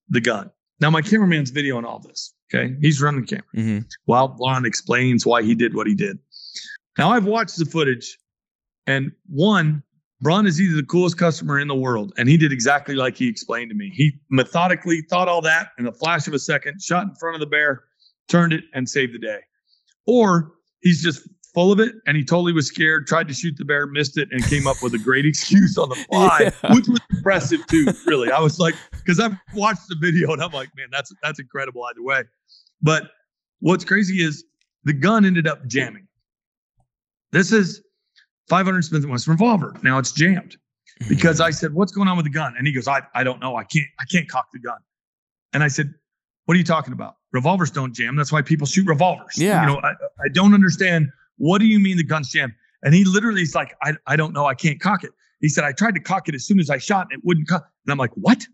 the 0.10 0.20
gun. 0.20 0.52
Now, 0.82 0.90
my 0.90 1.02
cameraman's 1.02 1.52
videoing 1.52 1.86
all 1.86 2.00
this. 2.00 2.34
Okay. 2.54 2.76
He's 2.82 3.02
running 3.02 3.22
the 3.22 3.28
camera 3.28 3.46
mm-hmm. 3.56 3.80
while 4.06 4.36
Lon 4.40 4.66
explains 4.66 5.26
why 5.26 5.42
he 5.42 5.56
did 5.56 5.74
what 5.74 5.88
he 5.88 5.96
did. 5.96 6.20
Now, 6.98 7.12
I've 7.12 7.26
watched 7.26 7.58
the 7.58 7.66
footage, 7.66 8.18
and 8.88 9.12
one, 9.28 9.84
Braun 10.22 10.48
is 10.48 10.62
either 10.62 10.76
the 10.76 10.88
coolest 10.88 11.18
customer 11.18 11.60
in 11.60 11.68
the 11.68 11.76
world, 11.76 12.14
and 12.18 12.30
he 12.30 12.38
did 12.38 12.52
exactly 12.52 12.96
like 12.96 13.18
he 13.18 13.28
explained 13.28 13.70
to 13.70 13.76
me. 13.76 13.92
He 13.94 14.14
methodically 14.30 15.02
thought 15.02 15.28
all 15.28 15.42
that 15.42 15.70
in 15.78 15.88
a 15.88 15.92
flash 15.92 16.28
of 16.28 16.34
a 16.34 16.40
second, 16.40 16.82
shot 16.82 17.04
in 17.04 17.16
front 17.16 17.36
of 17.36 17.42
the 17.42 17.48
bear, 17.48 17.84
turned 18.30 18.54
it, 18.54 18.64
and 18.74 18.88
saved 18.88 19.14
the 19.14 19.20
day. 19.20 19.40
Or 20.08 20.54
he's 20.82 21.04
just 21.04 21.28
full 21.56 21.72
of 21.72 21.80
it 21.80 21.96
and 22.06 22.16
he 22.18 22.24
totally 22.24 22.54
was 22.54 22.68
scared, 22.68 23.08
tried 23.08 23.28
to 23.30 23.34
shoot 23.34 23.56
the 23.58 23.66
bear, 23.66 23.88
missed 23.88 24.18
it, 24.18 24.28
and 24.32 24.46
came 24.46 24.68
up 24.68 24.78
with 24.84 24.94
a 24.94 24.98
great 25.00 25.26
excuse 25.32 25.78
on 25.78 25.90
the 25.90 25.96
fly, 25.96 26.38
yeah. 26.42 26.76
which 26.76 26.88
was 26.88 27.00
impressive 27.12 27.66
too. 27.68 27.88
Really, 28.06 28.30
I 28.30 28.40
was 28.40 28.60
like, 28.60 28.76
because 28.92 29.20
I've 29.20 29.36
watched 29.56 29.88
the 29.88 29.96
video 30.00 30.32
and 30.34 30.44
I'm 30.44 30.52
like, 30.52 30.70
man, 30.76 30.88
that's 30.92 31.12
that's 31.24 31.40
incredible 31.40 31.84
either 31.86 32.04
way. 32.04 32.24
But 32.82 33.10
what's 33.60 33.86
crazy 33.86 34.22
is 34.22 34.44
the 34.84 34.94
gun 34.94 35.26
ended 35.26 35.48
up 35.48 35.66
jamming. 35.66 36.05
This 37.36 37.52
is 37.52 37.82
500 38.50 38.84
Smith 38.84 39.06
& 39.06 39.08
Wesson 39.08 39.32
revolver. 39.32 39.76
Now 39.84 39.98
it's 39.98 40.12
jammed 40.12 40.56
mm-hmm. 41.02 41.10
because 41.10 41.42
I 41.42 41.52
said, 41.52 41.74
"What's 41.74 41.92
going 41.92 42.08
on 42.08 42.16
with 42.16 42.26
the 42.26 42.32
gun?" 42.32 42.56
And 42.58 42.66
he 42.66 42.74
goes, 42.74 42.88
"I 42.88 43.02
I 43.14 43.24
don't 43.24 43.42
know. 43.42 43.58
I 43.58 43.64
can't 43.64 43.88
I 44.00 44.06
can't 44.06 44.30
cock 44.30 44.48
the 44.54 44.60
gun." 44.60 44.78
And 45.52 45.62
I 45.62 45.68
said, 45.68 45.94
"What 46.46 46.56
are 46.56 46.58
you 46.58 46.64
talking 46.64 46.94
about? 46.94 47.18
Revolvers 47.34 47.72
don't 47.72 47.94
jam. 47.94 48.16
That's 48.16 48.32
why 48.32 48.42
people 48.42 48.66
shoot 48.66 48.88
revolvers." 48.88 49.38
Yeah. 49.38 49.62
You 49.62 49.68
know, 49.68 49.82
I, 49.84 49.92
I 50.24 50.30
don't 50.34 50.54
understand. 50.54 51.10
What 51.38 51.60
do 51.60 51.66
you 51.66 51.80
mean 51.80 51.98
the 51.98 52.04
gun's 52.04 52.32
jammed? 52.32 52.54
And 52.84 52.94
he 52.94 53.04
literally 53.04 53.42
is 53.42 53.56
like, 53.56 53.76
I, 53.82 53.94
I 54.08 54.16
don't 54.16 54.32
know. 54.32 54.46
I 54.46 54.54
can't 54.54 54.80
cock 54.80 55.04
it. 55.04 55.12
He 55.42 55.50
said, 55.50 55.64
I 55.64 55.74
tried 55.74 55.96
to 55.96 56.00
cock 56.00 56.30
it 56.30 56.36
as 56.36 56.46
soon 56.46 56.60
as 56.60 56.70
I 56.70 56.78
shot 56.78 57.08
and 57.10 57.20
it 57.20 57.26
wouldn't 57.26 57.48
cock. 57.48 57.68
And 57.86 57.92
I'm 57.92 57.98
like, 57.98 58.12
what? 58.14 58.46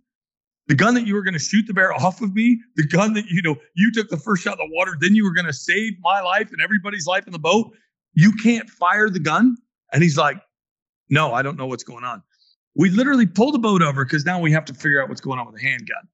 The 0.68 0.76
gun 0.76 0.96
that 0.96 1.06
you 1.06 1.16
were 1.16 1.22
going 1.22 1.34
to 1.34 1.40
shoot 1.40 1.68
the 1.68 1.74
bear 1.74 1.94
off 1.94 2.22
of 2.22 2.34
me, 2.34 2.60
the 2.78 2.88
gun 2.88 3.14
that, 3.14 3.26
you 3.26 3.42
know, 3.42 3.58
you 3.76 3.92
took 3.92 4.10
the 4.10 4.18
first 4.18 4.42
shot 4.42 4.58
in 4.60 4.70
the 4.70 4.74
water, 4.76 4.96
then 5.00 5.16
you 5.16 5.26
were 5.26 5.34
going 5.34 5.46
to 5.46 5.54
save 5.54 5.94
my 6.00 6.22
life 6.22 6.52
and 6.52 6.62
everybody's 6.62 7.06
life 7.06 7.28
in 7.28 7.34
the 7.34 7.40
boat. 7.40 7.72
You 8.14 8.34
can't 8.44 8.70
fire 8.70 9.10
the 9.10 9.20
gun. 9.20 9.58
And 9.94 10.04
he's 10.04 10.18
like, 10.18 10.38
no, 11.10 11.34
I 11.34 11.42
don't 11.42 11.58
know 11.58 11.68
what's 11.68 11.84
going 11.84 12.04
on. 12.04 12.24
We 12.76 12.90
literally 12.90 13.26
pulled 13.26 13.54
the 13.54 13.60
boat 13.60 13.82
over 13.82 14.06
because 14.06 14.26
now 14.26 14.40
we 14.40 14.52
have 14.52 14.66
to 14.66 14.74
figure 14.74 15.02
out 15.02 15.10
what's 15.10 15.22
going 15.22 15.40
on 15.40 15.46
with 15.46 15.56
the 15.56 15.62
handgun. 15.62 16.08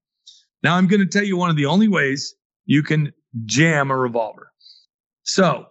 Now 0.62 0.74
I'm 0.74 0.88
going 0.88 1.00
to 1.00 1.06
tell 1.06 1.24
you 1.24 1.36
one 1.36 1.50
of 1.50 1.56
the 1.56 1.66
only 1.66 1.88
ways 1.88 2.34
you 2.66 2.82
can 2.82 3.12
jam 3.44 3.90
a 3.90 3.96
revolver. 3.96 4.52
So 5.22 5.66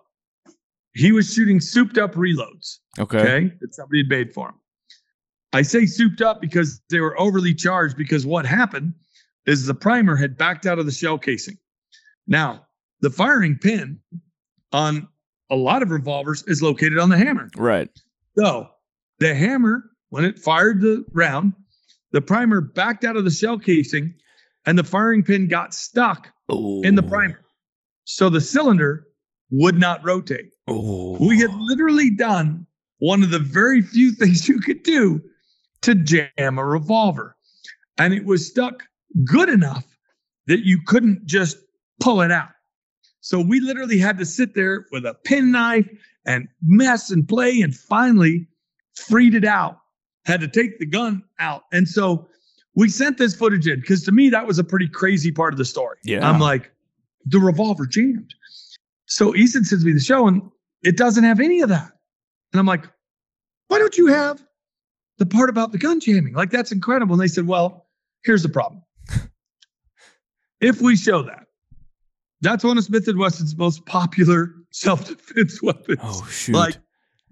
he 0.93 1.11
was 1.11 1.33
shooting 1.33 1.59
souped 1.59 1.97
up 1.97 2.13
reloads. 2.13 2.77
Okay. 2.99 3.19
Okay. 3.19 3.53
That 3.59 3.75
somebody 3.75 3.99
had 3.99 4.09
made 4.09 4.33
for 4.33 4.49
him. 4.49 4.55
I 5.53 5.61
say 5.61 5.85
souped 5.85 6.21
up 6.21 6.41
because 6.41 6.81
they 6.89 6.99
were 6.99 7.19
overly 7.19 7.53
charged 7.53 7.97
because 7.97 8.25
what 8.25 8.45
happened 8.45 8.93
is 9.45 9.65
the 9.65 9.73
primer 9.73 10.15
had 10.15 10.37
backed 10.37 10.65
out 10.65 10.79
of 10.79 10.85
the 10.85 10.91
shell 10.91 11.17
casing. 11.17 11.57
Now, 12.27 12.65
the 13.01 13.09
firing 13.09 13.57
pin 13.57 13.99
on 14.71 15.07
a 15.49 15.55
lot 15.55 15.81
of 15.81 15.91
revolvers 15.91 16.43
is 16.47 16.61
located 16.61 16.97
on 16.97 17.09
the 17.09 17.17
hammer. 17.17 17.49
Right. 17.55 17.89
So 18.37 18.69
the 19.19 19.33
hammer, 19.33 19.91
when 20.09 20.25
it 20.25 20.39
fired 20.39 20.81
the 20.81 21.05
round, 21.13 21.53
the 22.11 22.21
primer 22.21 22.61
backed 22.61 23.03
out 23.03 23.17
of 23.17 23.25
the 23.25 23.31
shell 23.31 23.57
casing 23.59 24.13
and 24.65 24.77
the 24.77 24.83
firing 24.83 25.23
pin 25.23 25.47
got 25.47 25.73
stuck 25.73 26.29
Ooh. 26.51 26.81
in 26.83 26.95
the 26.95 27.03
primer. 27.03 27.41
So 28.05 28.29
the 28.29 28.41
cylinder 28.41 29.07
would 29.51 29.77
not 29.77 30.03
rotate. 30.03 30.51
Ooh. 30.69 31.17
We 31.19 31.39
had 31.39 31.53
literally 31.53 32.09
done 32.09 32.65
one 32.99 33.23
of 33.23 33.31
the 33.31 33.39
very 33.39 33.81
few 33.81 34.11
things 34.15 34.47
you 34.47 34.59
could 34.59 34.83
do 34.83 35.21
to 35.81 35.95
jam 35.95 36.57
a 36.57 36.65
revolver. 36.65 37.35
And 37.97 38.13
it 38.13 38.25
was 38.25 38.47
stuck 38.47 38.83
good 39.25 39.49
enough 39.49 39.85
that 40.47 40.65
you 40.65 40.79
couldn't 40.85 41.25
just 41.25 41.57
pull 41.99 42.21
it 42.21 42.31
out. 42.31 42.49
So 43.27 43.41
we 43.41 43.59
literally 43.59 43.97
had 43.97 44.17
to 44.19 44.25
sit 44.25 44.55
there 44.55 44.85
with 44.89 45.05
a 45.05 45.13
penknife 45.13 45.85
and 46.25 46.47
mess 46.63 47.11
and 47.11 47.27
play 47.27 47.59
and 47.59 47.75
finally 47.75 48.47
freed 48.95 49.35
it 49.35 49.43
out. 49.43 49.79
Had 50.25 50.39
to 50.39 50.47
take 50.47 50.79
the 50.79 50.85
gun 50.85 51.21
out. 51.37 51.63
And 51.73 51.89
so 51.89 52.29
we 52.73 52.87
sent 52.87 53.17
this 53.17 53.35
footage 53.35 53.67
in 53.67 53.81
because 53.81 54.05
to 54.05 54.13
me, 54.13 54.29
that 54.29 54.47
was 54.47 54.59
a 54.59 54.63
pretty 54.63 54.87
crazy 54.87 55.29
part 55.33 55.53
of 55.53 55.57
the 55.57 55.65
story. 55.65 55.97
Yeah. 56.05 56.25
I'm 56.25 56.39
like, 56.39 56.71
the 57.25 57.39
revolver 57.39 57.85
jammed. 57.85 58.33
So 59.07 59.35
Easton 59.35 59.65
sends 59.65 59.83
me 59.83 59.91
the 59.91 59.99
show 59.99 60.25
and 60.25 60.41
it 60.83 60.95
doesn't 60.95 61.25
have 61.25 61.41
any 61.41 61.59
of 61.59 61.67
that. 61.67 61.91
And 62.53 62.61
I'm 62.61 62.65
like, 62.65 62.85
why 63.67 63.77
don't 63.77 63.97
you 63.97 64.07
have 64.07 64.41
the 65.17 65.25
part 65.25 65.49
about 65.49 65.73
the 65.73 65.79
gun 65.79 65.99
jamming? 65.99 66.33
Like, 66.33 66.51
that's 66.51 66.71
incredible. 66.71 67.15
And 67.15 67.21
they 67.21 67.27
said, 67.27 67.45
well, 67.45 67.87
here's 68.23 68.43
the 68.43 68.47
problem. 68.47 68.83
if 70.61 70.79
we 70.79 70.95
show 70.95 71.23
that, 71.23 71.46
that's 72.41 72.63
one 72.63 72.77
of 72.77 72.83
Smith 72.83 73.07
and 73.07 73.17
Wesson's 73.17 73.57
most 73.57 73.85
popular 73.85 74.53
self-defense 74.71 75.61
weapons. 75.63 75.99
Oh 76.01 76.25
shoot. 76.29 76.55
Like 76.55 76.77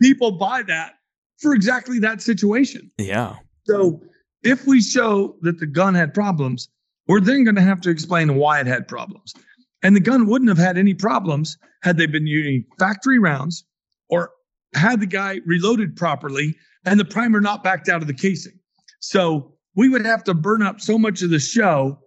people 0.01 0.32
buy 0.32 0.64
that 0.64 0.93
for 1.39 1.53
exactly 1.53 1.99
that 1.99 2.22
situation. 2.22 2.91
yeah. 2.97 3.36
So 3.66 4.01
if 4.43 4.68
we 4.68 4.80
show 4.82 5.36
that 5.41 5.60
the 5.60 5.66
gun 5.66 5.95
had 5.95 6.14
problems, 6.14 6.70
we're 7.08 7.20
then 7.20 7.43
going 7.43 7.56
to 7.56 7.62
have 7.62 7.82
to 7.82 7.89
explain 7.89 8.36
why 8.36 8.60
it 8.60 8.68
had 8.68 8.88
problems. 8.88 9.34
And 9.84 9.95
the 9.95 9.99
gun 9.99 10.28
wouldn't 10.28 10.49
have 10.49 10.58
had 10.58 10.78
any 10.78 10.93
problems 10.93 11.58
had 11.82 11.97
they 11.97 12.06
been 12.06 12.28
using 12.28 12.64
factory 12.80 13.20
rounds 13.20 13.66
or 14.10 14.32
had 14.76 14.99
the 14.99 15.06
guy 15.08 15.39
reloaded 15.45 15.95
properly 15.95 16.56
and 16.86 16.99
the 16.99 17.06
primer 17.06 17.41
not 17.41 17.64
backed 17.64 17.89
out 17.89 18.01
of 18.01 18.08
the 18.08 18.14
casing. 18.14 18.53
So 18.99 19.53
we 19.76 19.89
would 19.89 20.06
have 20.06 20.24
to 20.26 20.34
burn 20.34 20.62
up 20.62 20.80
so 20.80 20.97
much 20.97 21.22
of 21.22 21.30
the 21.30 21.39
show 21.39 21.99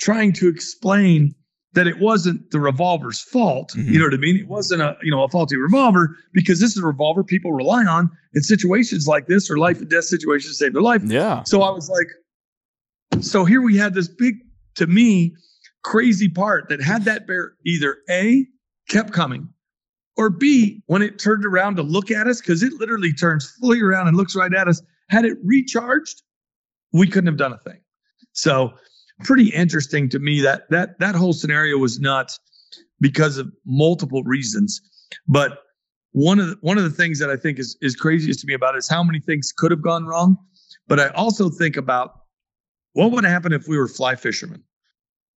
trying 0.00 0.32
to 0.34 0.48
explain 0.48 1.34
that 1.74 1.86
it 1.86 1.98
wasn't 2.00 2.50
the 2.50 2.60
revolver's 2.60 3.20
fault. 3.20 3.72
Mhm. 3.76 3.86
You 3.86 3.98
know 3.98 4.04
what 4.04 4.14
I 4.14 4.18
mean? 4.18 4.36
It 4.36 4.48
wasn't 4.48 4.82
a 4.82 4.96
you 5.02 5.10
know 5.10 5.22
a 5.22 5.28
faulty 5.28 5.56
revolver 5.56 6.16
because 6.32 6.60
this 6.60 6.72
is 6.72 6.82
a 6.82 6.86
revolver 6.86 7.24
people 7.24 7.52
rely 7.52 7.84
on 7.84 8.10
in 8.34 8.42
situations 8.42 9.06
like 9.06 9.26
this 9.26 9.50
or 9.50 9.58
life 9.58 9.78
and 9.78 9.88
death 9.88 10.04
situations 10.04 10.52
to 10.52 10.56
save 10.56 10.72
their 10.74 10.82
life. 10.82 11.02
Yeah. 11.04 11.42
So 11.44 11.62
I 11.62 11.70
was 11.70 11.88
like, 11.88 12.08
so 13.22 13.44
here 13.44 13.60
we 13.62 13.76
had 13.76 13.94
this 13.94 14.08
big, 14.08 14.36
to 14.76 14.86
me, 14.86 15.34
crazy 15.84 16.28
part 16.28 16.68
that 16.68 16.82
had 16.82 17.04
that 17.04 17.26
bear 17.26 17.54
either 17.66 17.98
A, 18.08 18.46
kept 18.88 19.12
coming, 19.12 19.48
or 20.16 20.30
B, 20.30 20.82
when 20.86 21.02
it 21.02 21.18
turned 21.18 21.44
around 21.44 21.76
to 21.76 21.82
look 21.82 22.10
at 22.10 22.26
us, 22.26 22.40
because 22.40 22.62
it 22.62 22.72
literally 22.74 23.12
turns 23.12 23.50
fully 23.60 23.80
around 23.80 24.08
and 24.08 24.16
looks 24.16 24.34
right 24.36 24.52
at 24.52 24.68
us, 24.68 24.82
had 25.08 25.24
it 25.24 25.38
recharged, 25.44 26.22
we 26.92 27.06
couldn't 27.06 27.26
have 27.26 27.38
done 27.38 27.52
a 27.52 27.58
thing. 27.58 27.80
So 28.32 28.72
pretty 29.22 29.48
interesting 29.50 30.08
to 30.10 30.18
me 30.18 30.40
that 30.40 30.68
that 30.70 30.98
that 30.98 31.14
whole 31.14 31.32
scenario 31.32 31.78
was 31.78 31.98
nuts 32.00 32.38
because 33.00 33.36
of 33.38 33.50
multiple 33.64 34.22
reasons. 34.24 34.80
But 35.26 35.58
one 36.12 36.38
of 36.38 36.48
the, 36.48 36.56
one 36.60 36.78
of 36.78 36.84
the 36.84 36.90
things 36.90 37.18
that 37.18 37.30
I 37.30 37.36
think 37.36 37.58
is 37.58 37.76
is 37.80 37.96
craziest 37.96 38.40
to 38.40 38.46
me 38.46 38.54
about 38.54 38.76
is 38.76 38.88
how 38.88 39.02
many 39.02 39.20
things 39.20 39.52
could 39.56 39.70
have 39.70 39.82
gone 39.82 40.04
wrong. 40.04 40.36
But 40.88 41.00
I 41.00 41.08
also 41.08 41.48
think 41.48 41.76
about 41.76 42.12
what 42.92 43.12
would 43.12 43.24
happen 43.24 43.52
if 43.52 43.66
we 43.66 43.78
were 43.78 43.88
fly 43.88 44.14
fishermen. 44.14 44.62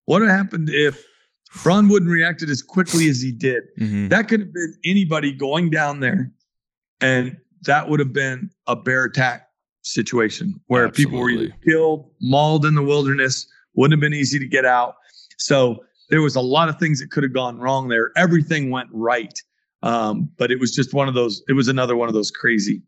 What 0.05 0.21
would 0.21 0.29
have 0.29 0.37
happened 0.37 0.69
if 0.69 1.03
Ron 1.63 1.87
wouldn't 1.87 2.11
reacted 2.11 2.49
as 2.49 2.61
quickly 2.61 3.09
as 3.09 3.21
he 3.21 3.31
did? 3.31 3.63
Mhm. 3.79 4.09
That 4.09 4.27
could 4.27 4.41
have 4.41 4.53
been 4.53 4.75
anybody 4.83 5.31
going 5.31 5.69
down 5.69 5.99
there, 5.99 6.31
and 7.01 7.37
that 7.63 7.89
would 7.89 7.99
have 7.99 8.13
been 8.13 8.49
a 8.67 8.75
bear 8.75 9.05
attack 9.05 9.47
situation 9.81 10.59
where 10.67 10.89
people 10.89 11.19
were 11.19 11.29
either 11.29 11.55
killed, 11.65 12.11
mauled 12.21 12.65
in 12.65 12.75
the 12.75 12.83
wilderness. 12.83 13.47
Wouldn't 13.75 13.93
have 13.93 14.01
been 14.01 14.17
easy 14.17 14.39
to 14.39 14.47
get 14.47 14.65
out. 14.65 14.95
So 15.37 15.83
there 16.09 16.21
was 16.21 16.35
a 16.35 16.41
lot 16.41 16.69
of 16.69 16.77
things 16.79 16.99
that 16.99 17.11
could 17.11 17.23
have 17.23 17.33
gone 17.33 17.57
wrong 17.57 17.87
there. 17.87 18.11
Everything 18.15 18.69
went 18.69 18.89
right, 18.91 19.33
um, 19.83 20.29
but 20.37 20.51
it 20.51 20.59
was 20.59 20.71
just 20.71 20.93
one 20.93 21.07
of 21.07 21.13
those. 21.13 21.43
It 21.47 21.53
was 21.53 21.67
another 21.67 21.95
one 21.95 22.07
of 22.07 22.13
those 22.13 22.31
crazy, 22.31 22.81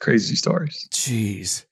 crazy 0.00 0.36
stories. 0.36 0.88
Jeez. 0.92 1.64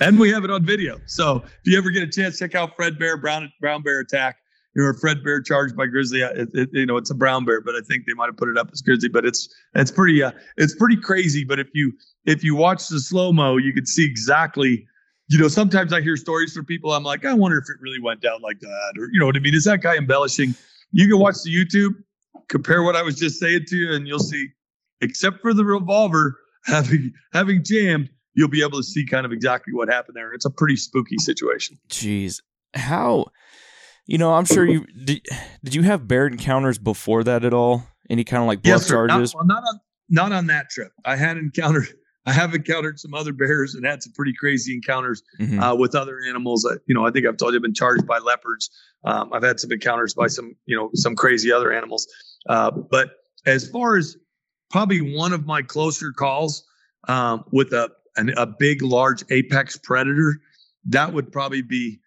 And 0.00 0.18
we 0.18 0.30
have 0.30 0.42
it 0.42 0.50
on 0.50 0.64
video. 0.64 0.98
So 1.06 1.36
if 1.44 1.60
you 1.64 1.78
ever 1.78 1.90
get 1.90 2.02
a 2.02 2.10
chance, 2.10 2.38
check 2.38 2.54
out 2.54 2.74
Fred 2.76 2.98
Bear 2.98 3.16
Brown 3.16 3.52
Brown 3.60 3.82
Bear 3.82 4.00
Attack. 4.00 4.36
You 4.74 4.82
know, 4.82 4.88
a 4.88 4.94
Fred 4.94 5.22
Bear 5.22 5.40
charged 5.42 5.76
by 5.76 5.86
Grizzly. 5.86 6.22
Uh, 6.22 6.30
It, 6.30 6.48
it, 6.54 6.68
you 6.72 6.86
know, 6.86 6.96
it's 6.96 7.10
a 7.10 7.14
brown 7.14 7.44
bear, 7.44 7.60
but 7.60 7.74
I 7.74 7.80
think 7.86 8.06
they 8.06 8.14
might 8.14 8.26
have 8.26 8.38
put 8.38 8.48
it 8.48 8.56
up 8.56 8.70
as 8.72 8.80
Grizzly. 8.80 9.10
But 9.10 9.24
it's 9.24 9.48
it's 9.74 9.90
pretty 9.90 10.22
uh, 10.22 10.32
it's 10.56 10.74
pretty 10.74 10.96
crazy. 10.96 11.44
But 11.44 11.60
if 11.60 11.68
you 11.74 11.92
if 12.24 12.42
you 12.42 12.56
watch 12.56 12.88
the 12.88 12.98
slow 12.98 13.32
mo, 13.32 13.58
you 13.58 13.72
can 13.72 13.86
see 13.86 14.04
exactly. 14.04 14.86
You 15.28 15.38
know, 15.38 15.48
sometimes 15.48 15.92
I 15.92 16.00
hear 16.00 16.16
stories 16.16 16.52
from 16.52 16.66
people. 16.66 16.92
I'm 16.92 17.04
like, 17.04 17.24
I 17.24 17.32
wonder 17.32 17.58
if 17.58 17.64
it 17.64 17.80
really 17.80 18.00
went 18.00 18.20
down 18.20 18.42
like 18.42 18.60
that, 18.60 18.94
or 18.98 19.08
you 19.12 19.20
know 19.20 19.26
what 19.26 19.36
I 19.36 19.40
mean? 19.40 19.54
Is 19.54 19.64
that 19.64 19.80
guy 19.80 19.96
embellishing? 19.96 20.54
You 20.92 21.08
can 21.08 21.18
watch 21.18 21.36
the 21.44 21.50
YouTube, 21.54 21.92
compare 22.48 22.82
what 22.82 22.96
I 22.96 23.02
was 23.02 23.18
just 23.18 23.40
saying 23.40 23.64
to 23.68 23.76
you, 23.76 23.92
and 23.92 24.06
you'll 24.06 24.18
see. 24.18 24.48
Except 25.00 25.40
for 25.40 25.52
the 25.52 25.64
revolver 25.64 26.38
having 26.64 27.12
having 27.32 27.64
jammed, 27.64 28.08
you'll 28.34 28.48
be 28.48 28.62
able 28.62 28.78
to 28.78 28.84
see 28.84 29.06
kind 29.06 29.26
of 29.26 29.32
exactly 29.32 29.72
what 29.72 29.88
happened 29.88 30.16
there. 30.16 30.32
It's 30.32 30.44
a 30.44 30.50
pretty 30.50 30.76
spooky 30.76 31.16
situation. 31.18 31.78
Jeez. 31.88 32.40
How? 32.74 33.26
You 34.06 34.18
know, 34.18 34.32
I'm 34.32 34.44
sure 34.44 34.64
you 34.64 34.86
did. 35.04 35.26
Did 35.64 35.74
you 35.74 35.82
have 35.82 36.08
bear 36.08 36.26
encounters 36.26 36.78
before 36.78 37.24
that 37.24 37.44
at 37.44 37.54
all? 37.54 37.84
Any 38.10 38.24
kind 38.24 38.42
of 38.42 38.46
like 38.46 38.62
bluff 38.62 38.82
sir. 38.82 38.94
charges? 38.94 39.34
Not, 39.34 39.38
well, 39.38 39.46
not 39.46 39.62
on 39.68 39.80
not 40.08 40.32
on 40.32 40.46
that 40.48 40.70
trip. 40.70 40.92
I 41.04 41.16
had 41.16 41.36
encountered. 41.36 41.88
I 42.24 42.32
have 42.32 42.54
encountered 42.54 43.00
some 43.00 43.14
other 43.14 43.32
bears 43.32 43.74
and 43.74 43.84
had 43.84 44.02
some 44.02 44.12
pretty 44.12 44.32
crazy 44.32 44.74
encounters 44.74 45.22
Mhm. 45.40 45.60
uh, 45.60 45.74
with 45.76 45.94
other 45.94 46.20
animals. 46.20 46.64
Uh, 46.64 46.76
you 46.86 46.94
know, 46.94 47.04
I 47.06 47.10
think 47.10 47.26
I've 47.26 47.36
told 47.36 47.52
you 47.52 47.58
I've 47.58 47.62
been 47.62 47.74
charged 47.74 48.06
by 48.06 48.18
leopards. 48.18 48.70
Um, 49.04 49.32
I've 49.32 49.42
had 49.42 49.58
some 49.58 49.72
encounters 49.72 50.14
by 50.14 50.28
some, 50.28 50.54
you 50.66 50.76
know, 50.76 50.90
some 50.94 51.16
crazy 51.16 51.50
other 51.50 51.72
animals. 51.72 52.06
Uh, 52.48 52.70
but 52.70 53.10
as 53.46 53.68
far 53.68 53.96
as 53.96 54.16
probably 54.70 55.00
one 55.16 55.32
of 55.32 55.46
my 55.46 55.62
closer 55.62 56.12
calls 56.12 56.64
um, 57.08 57.44
with 57.52 57.72
a 57.72 57.90
an, 58.16 58.28
a 58.36 58.46
big, 58.46 58.82
large 58.82 59.24
apex 59.30 59.76
predator, 59.78 60.38
that 60.86 61.12
would 61.14 61.32
probably 61.32 61.62
be 61.62 61.98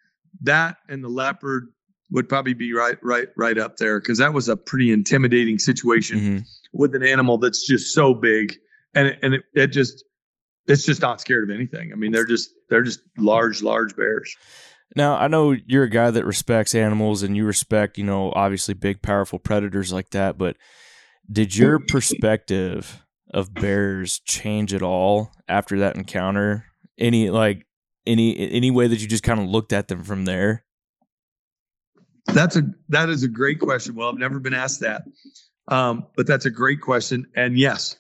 that 0.44 0.78
and 0.88 1.04
the 1.04 1.08
leopard 1.10 1.68
would 2.12 2.30
probably 2.30 2.54
be 2.54 2.72
right, 2.74 2.98
right, 3.02 3.30
right 3.36 3.58
up 3.58 3.78
there 3.78 4.00
because 4.00 4.20
that 4.20 4.32
was 4.32 4.48
a 4.48 4.56
pretty 4.56 4.92
intimidating 4.92 5.58
situation 5.58 6.20
Mhm. 6.20 6.48
with 6.74 6.94
an 6.94 7.02
animal 7.04 7.40
that's 7.40 7.66
just 7.66 7.92
so 7.94 8.14
big 8.14 8.56
and 8.96 9.08
it, 9.08 9.20
and 9.22 9.34
it, 9.36 9.44
it 9.54 9.68
just 9.68 10.04
it's 10.68 10.86
just 10.86 11.02
not 11.02 11.22
scared 11.22 11.50
of 11.50 11.56
anything. 11.56 11.92
I 11.92 11.96
mean, 11.96 12.12
they're 12.12 12.26
just 12.26 12.50
they're 12.70 12.84
just 12.84 13.02
large, 13.18 13.62
large 13.62 13.96
bears. 13.96 14.36
Now, 14.96 15.18
I 15.18 15.28
know 15.28 15.56
you're 15.66 15.84
a 15.84 15.90
guy 15.90 16.12
that 16.12 16.26
respects 16.26 16.74
animals 16.74 17.24
and 17.24 17.36
you 17.36 17.46
respect, 17.46 17.98
you 17.98 18.04
know, 18.04 18.32
obviously 18.36 18.74
big, 18.74 19.02
powerful 19.02 19.40
predators 19.40 19.92
like 19.92 20.12
that, 20.12 20.38
but 20.38 20.58
did 21.30 21.56
your 21.56 21.80
perspective 21.80 23.04
of 23.34 23.54
bears 23.54 24.20
change 24.20 24.74
at 24.74 24.84
all 24.84 25.32
after 25.48 25.80
that 25.80 25.96
encounter? 25.96 26.66
Any, 26.98 27.30
like, 27.30 27.66
any, 28.06 28.38
any 28.52 28.72
way 28.72 28.88
that 28.88 29.02
you 29.02 29.08
just 29.08 29.24
kind 29.24 29.40
of 29.40 29.48
looked 29.48 29.74
at 29.74 29.88
them 29.88 30.04
from 30.04 30.26
there? 30.26 30.64
That's 32.28 32.56
a 32.56 32.64
that 32.90 33.10
is 33.10 33.24
a 33.24 33.28
great 33.28 33.60
question. 33.60 33.96
Well, 33.96 34.10
I've 34.10 34.18
never 34.18 34.40
been 34.40 34.54
asked 34.54 34.80
that, 34.80 35.04
um, 35.68 36.08
but 36.16 36.26
that's 36.26 36.46
a 36.46 36.50
great 36.50 36.82
question. 36.82 37.28
And 37.36 37.58
yes, 37.58 37.98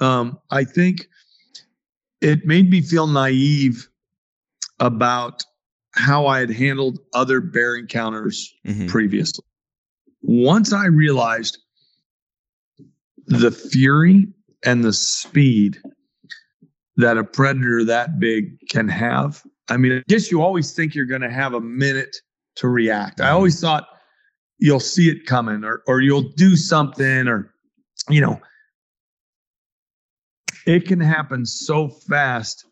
um, 0.00 0.38
I 0.50 0.64
think 0.64 1.08
it 2.20 2.46
made 2.46 2.70
me 2.70 2.80
feel 2.80 3.06
naive 3.06 3.88
about 4.80 5.42
how 5.94 6.26
I 6.26 6.40
had 6.40 6.50
handled 6.50 6.98
other 7.14 7.40
bear 7.40 7.76
encounters 7.76 8.54
Mhm. 8.66 8.88
previously. 8.88 9.44
Once 10.22 10.72
I 10.72 10.86
realized 10.86 11.58
the 13.26 13.50
fury 13.50 14.28
and 14.64 14.84
the 14.84 14.92
speed 14.92 15.80
that 16.96 17.16
a 17.18 17.24
predator 17.24 17.84
that 17.84 18.18
big 18.18 18.58
can 18.68 18.88
have, 18.88 19.42
I 19.68 19.76
mean, 19.76 19.92
I 19.92 20.02
guess 20.08 20.30
you 20.30 20.42
always 20.42 20.72
think 20.72 20.94
you're 20.94 21.06
going 21.06 21.22
to 21.22 21.30
have 21.30 21.54
a 21.54 21.60
minute 21.60 22.16
to 22.56 22.68
react. 22.68 23.20
I 23.20 23.30
always 23.30 23.60
thought 23.60 23.86
you'll 24.58 24.80
see 24.80 25.08
it 25.10 25.26
coming 25.26 25.64
or 25.64 25.82
or 25.86 26.00
you'll 26.00 26.30
do 26.36 26.56
something 26.56 27.28
or 27.28 27.52
you 28.08 28.20
know 28.20 28.40
it 30.66 30.86
can 30.86 31.00
happen 31.00 31.46
so 31.46 31.88
fast 31.88 32.66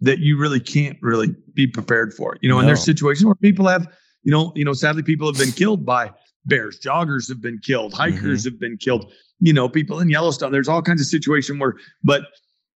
that 0.00 0.18
you 0.18 0.38
really 0.38 0.60
can't 0.60 0.98
really 1.02 1.34
be 1.54 1.66
prepared 1.66 2.14
for 2.14 2.34
it. 2.34 2.40
You 2.42 2.48
know, 2.48 2.56
no. 2.56 2.60
and 2.60 2.68
there's 2.68 2.84
situations 2.84 3.26
where 3.26 3.34
people 3.34 3.66
have, 3.68 3.86
you 4.22 4.30
know, 4.32 4.52
you 4.54 4.64
know, 4.64 4.72
sadly 4.72 5.02
people 5.02 5.26
have 5.26 5.38
been 5.38 5.52
killed 5.52 5.84
by 5.84 6.10
bears, 6.46 6.78
joggers 6.80 7.28
have 7.28 7.40
been 7.40 7.58
killed, 7.58 7.92
hikers 7.92 8.40
mm-hmm. 8.42 8.52
have 8.52 8.60
been 8.60 8.76
killed, 8.76 9.12
you 9.40 9.52
know, 9.52 9.68
people 9.68 10.00
in 10.00 10.08
Yellowstone. 10.08 10.52
There's 10.52 10.68
all 10.68 10.82
kinds 10.82 11.00
of 11.00 11.06
situation 11.06 11.58
where, 11.58 11.74
but 12.02 12.22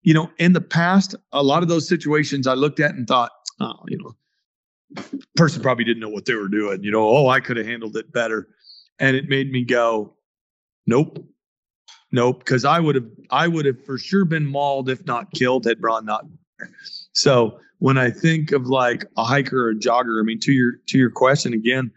you 0.02 0.14
know, 0.14 0.30
in 0.38 0.52
the 0.52 0.60
past, 0.60 1.14
a 1.32 1.42
lot 1.42 1.62
of 1.62 1.68
those 1.68 1.88
situations 1.88 2.46
I 2.46 2.54
looked 2.54 2.80
at 2.80 2.94
and 2.94 3.06
thought, 3.06 3.30
oh, 3.60 3.74
you 3.86 3.98
know, 3.98 5.02
person 5.36 5.62
probably 5.62 5.84
didn't 5.84 6.00
know 6.00 6.08
what 6.08 6.24
they 6.24 6.34
were 6.34 6.48
doing. 6.48 6.82
You 6.82 6.90
know, 6.90 7.08
oh, 7.08 7.28
I 7.28 7.40
could 7.40 7.56
have 7.56 7.66
handled 7.66 7.96
it 7.96 8.12
better. 8.12 8.48
And 8.98 9.16
it 9.16 9.28
made 9.28 9.50
me 9.50 9.64
go, 9.64 10.14
nope, 10.86 11.24
nope, 12.12 12.38
because 12.38 12.64
I 12.64 12.78
would 12.78 12.94
have, 12.94 13.06
I 13.30 13.48
would 13.48 13.66
have 13.66 13.84
for 13.84 13.98
sure 13.98 14.24
been 14.24 14.46
mauled 14.46 14.88
if 14.88 15.04
not 15.06 15.32
killed 15.32 15.64
had 15.64 15.80
Braun 15.80 16.04
not. 16.04 16.24
So 17.12 17.58
when 17.78 17.98
I 17.98 18.10
think 18.10 18.52
of 18.52 18.66
like 18.66 19.04
a 19.16 19.24
hiker 19.24 19.66
or 19.66 19.70
a 19.70 19.74
jogger, 19.74 20.20
I 20.20 20.24
mean, 20.24 20.38
to 20.40 20.52
your 20.52 20.74
to 20.86 20.98
your 20.98 21.10
question 21.10 21.52
again, 21.52 21.90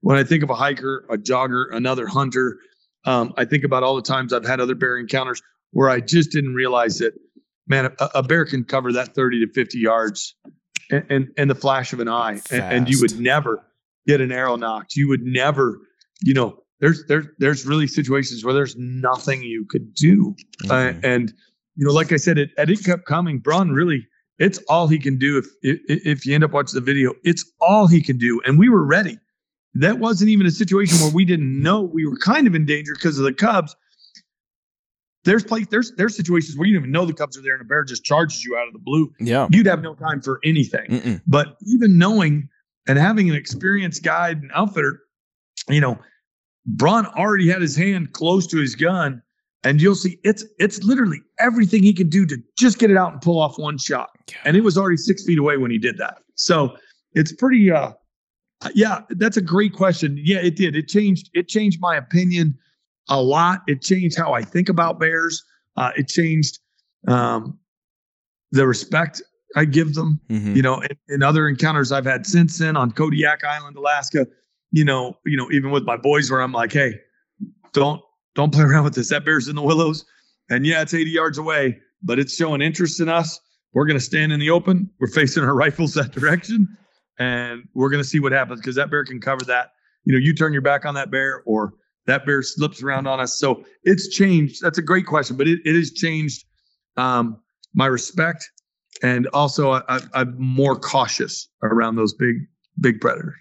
when 0.00 0.16
I 0.16 0.24
think 0.24 0.42
of 0.42 0.50
a 0.50 0.54
hiker, 0.54 1.06
a 1.08 1.16
jogger, 1.16 1.66
another 1.72 2.06
hunter, 2.06 2.58
um, 3.04 3.32
I 3.36 3.44
think 3.44 3.64
about 3.64 3.82
all 3.82 3.96
the 3.96 4.02
times 4.02 4.32
I've 4.32 4.46
had 4.46 4.60
other 4.60 4.74
bear 4.74 4.96
encounters 4.96 5.42
where 5.72 5.88
I 5.88 6.00
just 6.00 6.32
didn't 6.32 6.54
realize 6.54 6.98
that, 6.98 7.14
man, 7.66 7.92
a, 7.98 8.10
a 8.16 8.22
bear 8.22 8.44
can 8.44 8.64
cover 8.64 8.92
that 8.92 9.14
30 9.14 9.46
to 9.46 9.52
50 9.52 9.78
yards 9.78 10.34
and 10.90 11.30
in, 11.36 11.48
the 11.48 11.54
flash 11.54 11.92
of 11.92 12.00
an 12.00 12.08
eye. 12.08 12.40
And, 12.50 12.62
and, 12.62 12.88
you 12.88 12.98
would 13.00 13.20
never 13.20 13.64
get 14.06 14.20
an 14.20 14.32
arrow 14.32 14.56
nocked. 14.56 14.96
You 14.96 15.08
would 15.08 15.22
never, 15.22 15.80
you 16.22 16.34
know, 16.34 16.62
there's, 16.80 17.04
there's, 17.06 17.26
there's 17.38 17.66
really 17.66 17.86
situations 17.86 18.44
where 18.44 18.54
there's 18.54 18.76
nothing 18.76 19.42
you 19.42 19.66
could 19.68 19.94
do. 19.94 20.34
Uh, 20.64 20.68
mm-hmm. 20.68 21.04
Uh, 21.04 21.08
and, 21.08 21.32
you 21.76 21.86
know, 21.86 21.92
like 21.92 22.12
I 22.12 22.16
said, 22.16 22.38
it, 22.38 22.50
it 22.56 22.84
kept 22.84 23.06
coming. 23.06 23.38
Braun 23.38 23.70
really, 23.70 24.06
it's 24.38 24.58
all 24.68 24.88
he 24.88 24.98
can 24.98 25.18
do. 25.18 25.38
If, 25.38 25.46
if, 25.62 26.06
if 26.06 26.26
you 26.26 26.34
end 26.34 26.44
up 26.44 26.52
watching 26.52 26.74
the 26.74 26.84
video, 26.84 27.14
it's 27.24 27.44
all 27.60 27.86
he 27.86 28.02
can 28.02 28.18
do. 28.18 28.40
And 28.44 28.58
we 28.58 28.68
were 28.68 28.84
ready 28.84 29.18
that 29.74 29.98
wasn't 29.98 30.30
even 30.30 30.46
a 30.46 30.50
situation 30.50 30.98
where 30.98 31.12
we 31.12 31.24
didn't 31.24 31.62
know 31.62 31.82
we 31.82 32.06
were 32.06 32.16
kind 32.16 32.46
of 32.46 32.54
in 32.54 32.64
danger 32.66 32.94
because 32.94 33.18
of 33.18 33.24
the 33.24 33.32
Cubs. 33.32 33.76
There's 35.24 35.44
place 35.44 35.66
there's 35.70 35.92
there's 35.96 36.16
situations 36.16 36.56
where 36.56 36.66
you 36.66 36.74
don't 36.74 36.82
even 36.82 36.92
know 36.92 37.04
the 37.04 37.12
Cubs 37.12 37.36
are 37.36 37.42
there 37.42 37.54
and 37.54 37.62
a 37.62 37.64
bear 37.64 37.84
just 37.84 38.04
charges 38.04 38.44
you 38.44 38.56
out 38.56 38.66
of 38.66 38.72
the 38.72 38.78
blue. 38.78 39.12
Yeah. 39.20 39.46
You'd 39.50 39.66
have 39.66 39.82
no 39.82 39.94
time 39.94 40.22
for 40.22 40.40
anything. 40.44 40.88
Mm-mm. 40.88 41.20
But 41.26 41.56
even 41.66 41.98
knowing 41.98 42.48
and 42.86 42.98
having 42.98 43.28
an 43.28 43.36
experienced 43.36 44.02
guide 44.02 44.40
and 44.40 44.50
outfitter, 44.54 45.00
you 45.68 45.80
know, 45.80 45.98
Braun 46.68 47.06
already 47.06 47.48
had 47.48 47.62
his 47.62 47.74
hand 47.74 48.12
close 48.12 48.46
to 48.48 48.58
his 48.58 48.74
gun, 48.74 49.22
and 49.64 49.80
you'll 49.80 49.94
see 49.94 50.18
it's 50.22 50.44
it's 50.58 50.82
literally 50.82 51.20
everything 51.38 51.82
he 51.82 51.92
can 51.92 52.08
do 52.08 52.26
to 52.26 52.36
just 52.58 52.78
get 52.78 52.90
it 52.90 52.96
out 52.96 53.12
and 53.12 53.22
pull 53.22 53.40
off 53.40 53.58
one 53.58 53.78
shot. 53.78 54.10
And 54.44 54.56
it 54.56 54.62
was 54.62 54.76
already 54.76 54.98
six 54.98 55.24
feet 55.24 55.38
away 55.38 55.56
when 55.56 55.70
he 55.70 55.78
did 55.78 55.96
that. 55.98 56.18
So 56.34 56.76
it's 57.14 57.32
pretty 57.32 57.70
uh 57.70 57.92
uh, 58.60 58.70
yeah, 58.74 59.00
that's 59.10 59.36
a 59.36 59.40
great 59.40 59.72
question. 59.72 60.18
Yeah, 60.20 60.38
it 60.38 60.56
did. 60.56 60.74
It 60.74 60.88
changed. 60.88 61.30
It 61.32 61.48
changed 61.48 61.80
my 61.80 61.96
opinion 61.96 62.58
a 63.08 63.22
lot. 63.22 63.60
It 63.66 63.82
changed 63.82 64.18
how 64.18 64.32
I 64.32 64.42
think 64.42 64.68
about 64.68 64.98
bears. 64.98 65.44
Uh, 65.76 65.92
it 65.96 66.08
changed 66.08 66.58
um, 67.06 67.56
the 68.50 68.66
respect 68.66 69.22
I 69.54 69.64
give 69.64 69.94
them. 69.94 70.20
Mm-hmm. 70.28 70.56
You 70.56 70.62
know, 70.62 70.80
in, 70.80 70.96
in, 71.08 71.22
other 71.22 71.48
encounters 71.48 71.92
I've 71.92 72.04
had 72.04 72.26
since 72.26 72.58
then 72.58 72.76
on 72.76 72.90
Kodiak 72.90 73.44
Island, 73.44 73.76
Alaska. 73.76 74.26
You 74.70 74.84
know, 74.84 75.16
you 75.24 75.36
know, 75.36 75.50
even 75.50 75.70
with 75.70 75.84
my 75.84 75.96
boys, 75.96 76.30
where 76.30 76.40
I'm 76.40 76.52
like, 76.52 76.72
hey, 76.72 76.94
don't 77.72 78.00
don't 78.34 78.52
play 78.52 78.64
around 78.64 78.84
with 78.84 78.94
this. 78.94 79.08
That 79.08 79.24
bear's 79.24 79.48
in 79.48 79.56
the 79.56 79.62
willows, 79.62 80.04
and 80.50 80.66
yeah, 80.66 80.82
it's 80.82 80.94
80 80.94 81.10
yards 81.10 81.38
away, 81.38 81.78
but 82.02 82.18
it's 82.18 82.34
showing 82.34 82.60
interest 82.60 83.00
in 83.00 83.08
us. 83.08 83.40
We're 83.74 83.86
to 83.98 84.04
stand 84.04 84.32
in 84.32 84.40
the 84.40 84.50
open. 84.50 84.90
We're 84.98 85.08
facing 85.08 85.44
our 85.44 85.54
rifles 85.54 85.94
that 85.94 86.12
direction 86.12 86.76
and 87.18 87.68
we're 87.74 87.90
to 88.02 88.08
see 88.08 88.20
what 88.20 88.32
happens 88.32 88.60
because 88.60 88.76
that 88.76 88.90
bear 88.90 89.04
can 89.04 89.20
cover 89.20 89.44
that. 89.46 89.72
You 90.04 90.14
know, 90.14 90.18
you 90.18 90.34
turn 90.34 90.52
your 90.52 90.62
back 90.62 90.84
on 90.84 90.94
that 90.94 91.10
bear 91.10 91.42
or 91.44 91.74
that 92.06 92.24
bear 92.24 92.42
slips 92.42 92.82
around 92.82 93.06
on 93.06 93.20
us. 93.20 93.38
So 93.38 93.64
it's 93.84 94.08
changed. 94.08 94.62
That's 94.62 94.78
a 94.78 94.82
great 94.82 95.06
question, 95.06 95.36
but 95.36 95.48
it, 95.48 95.60
it 95.64 95.74
has 95.74 95.90
changed 95.92 96.44
um, 96.96 97.38
my 97.74 97.86
respect. 97.86 98.48
And 99.02 99.26
also, 99.28 99.72
I, 99.72 100.00
I'm 100.14 100.34
more 100.38 100.76
cautious 100.76 101.48
around 101.62 101.96
those 101.96 102.14
big, 102.14 102.36
big 102.80 103.00
predators. 103.00 103.34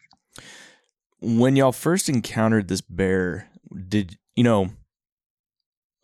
When 1.19 1.55
y'all 1.55 1.71
first 1.71 2.09
encountered 2.09 2.67
this 2.67 2.81
bear, 2.81 3.49
did 3.87 4.17
you 4.35 4.43
know? 4.43 4.69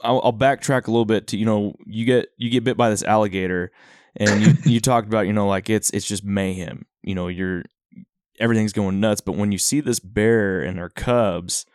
I'll, 0.01 0.20
I'll 0.24 0.34
backtrack 0.34 0.88
a 0.88 0.91
little 0.91 1.05
bit 1.05 1.28
to 1.28 1.38
you 1.38 1.45
know 1.45 1.76
you 1.86 2.05
get 2.05 2.30
you 2.38 2.49
get 2.49 2.64
bit 2.64 2.76
by 2.76 2.89
this 2.89 3.03
alligator, 3.03 3.72
and 4.18 4.41
you 4.41 4.53
you 4.74 4.80
talked 4.82 5.07
about 5.07 5.28
you 5.28 5.34
know 5.34 5.47
like 5.47 5.70
it's 5.70 5.89
it's 5.91 6.07
just 6.07 6.24
mayhem. 6.24 6.86
You 7.03 7.16
know 7.16 7.28
you're 7.28 7.64
everything's 8.39 8.74
going 8.74 8.99
nuts. 8.99 9.22
But 9.22 9.38
when 9.38 9.51
you 9.51 9.57
see 9.57 9.80
this 9.80 9.99
bear 9.99 10.61
and 10.61 10.78
her 10.78 10.89
cubs 10.89 11.66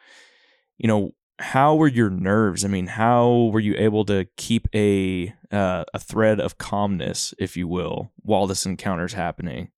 you 0.78 0.86
know 0.88 1.10
how 1.40 1.76
were 1.76 1.88
your 1.88 2.10
nerves? 2.10 2.64
I 2.64 2.68
mean 2.68 2.86
how 2.86 3.50
were 3.52 3.60
you 3.60 3.74
able 3.76 4.04
to 4.06 4.26
keep 4.36 4.68
a 4.74 5.34
uh, 5.52 5.84
a 5.92 5.98
thread 5.98 6.40
of 6.40 6.58
calmness 6.58 7.34
if 7.38 7.56
you 7.56 7.68
will 7.68 8.12
while 8.22 8.46
this 8.46 8.64
encounter's 8.64 9.12
happening 9.12 9.70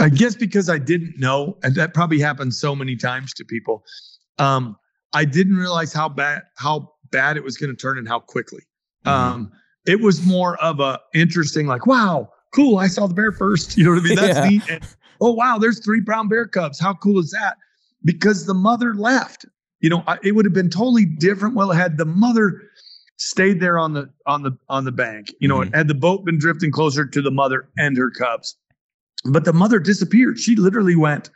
i 0.00 0.08
guess 0.08 0.34
because 0.34 0.68
i 0.68 0.78
didn't 0.78 1.18
know 1.18 1.56
and 1.62 1.74
that 1.74 1.94
probably 1.94 2.18
happens 2.18 2.58
so 2.58 2.74
many 2.74 2.96
times 2.96 3.32
to 3.32 3.44
people 3.44 3.84
um 4.38 4.76
i 5.12 5.24
didn't 5.24 5.56
realize 5.56 5.92
how 5.92 6.08
bad 6.08 6.42
how 6.56 6.88
bad 7.10 7.36
it 7.36 7.44
was 7.44 7.56
going 7.56 7.70
to 7.70 7.76
turn 7.76 7.98
and 7.98 8.08
how 8.08 8.18
quickly 8.18 8.62
mm-hmm. 9.04 9.10
um 9.10 9.52
it 9.86 10.00
was 10.00 10.24
more 10.24 10.56
of 10.62 10.80
a 10.80 10.98
interesting 11.14 11.66
like 11.66 11.86
wow 11.86 12.28
cool, 12.52 12.78
I 12.78 12.86
saw 12.86 13.06
the 13.06 13.14
bear 13.14 13.32
first. 13.32 13.76
You 13.76 13.84
know 13.84 13.90
what 13.92 14.00
I 14.00 14.04
mean? 14.04 14.16
That's 14.16 14.38
yeah. 14.38 14.48
neat. 14.48 14.62
And, 14.70 14.84
oh, 15.20 15.32
wow, 15.32 15.58
there's 15.58 15.80
three 15.80 16.00
brown 16.00 16.28
bear 16.28 16.46
cubs. 16.46 16.78
How 16.78 16.94
cool 16.94 17.18
is 17.18 17.30
that? 17.30 17.56
Because 18.04 18.46
the 18.46 18.54
mother 18.54 18.94
left. 18.94 19.44
You 19.80 19.90
know, 19.90 20.04
it 20.22 20.32
would 20.32 20.44
have 20.44 20.54
been 20.54 20.70
totally 20.70 21.04
different. 21.04 21.56
Well, 21.56 21.72
had 21.72 21.98
the 21.98 22.04
mother 22.04 22.62
stayed 23.16 23.60
there 23.60 23.78
on 23.78 23.94
the 23.94 24.08
on 24.26 24.42
the 24.42 24.56
on 24.68 24.84
the 24.84 24.92
bank, 24.92 25.32
you 25.40 25.48
know, 25.48 25.58
mm-hmm. 25.58 25.74
had 25.74 25.88
the 25.88 25.94
boat 25.94 26.24
been 26.24 26.38
drifting 26.38 26.70
closer 26.70 27.04
to 27.04 27.22
the 27.22 27.32
mother 27.32 27.68
and 27.76 27.96
her 27.96 28.10
cubs, 28.10 28.56
but 29.24 29.44
the 29.44 29.52
mother 29.52 29.78
disappeared. 29.78 30.38
She 30.38 30.56
literally 30.56 30.96
went, 30.96 31.30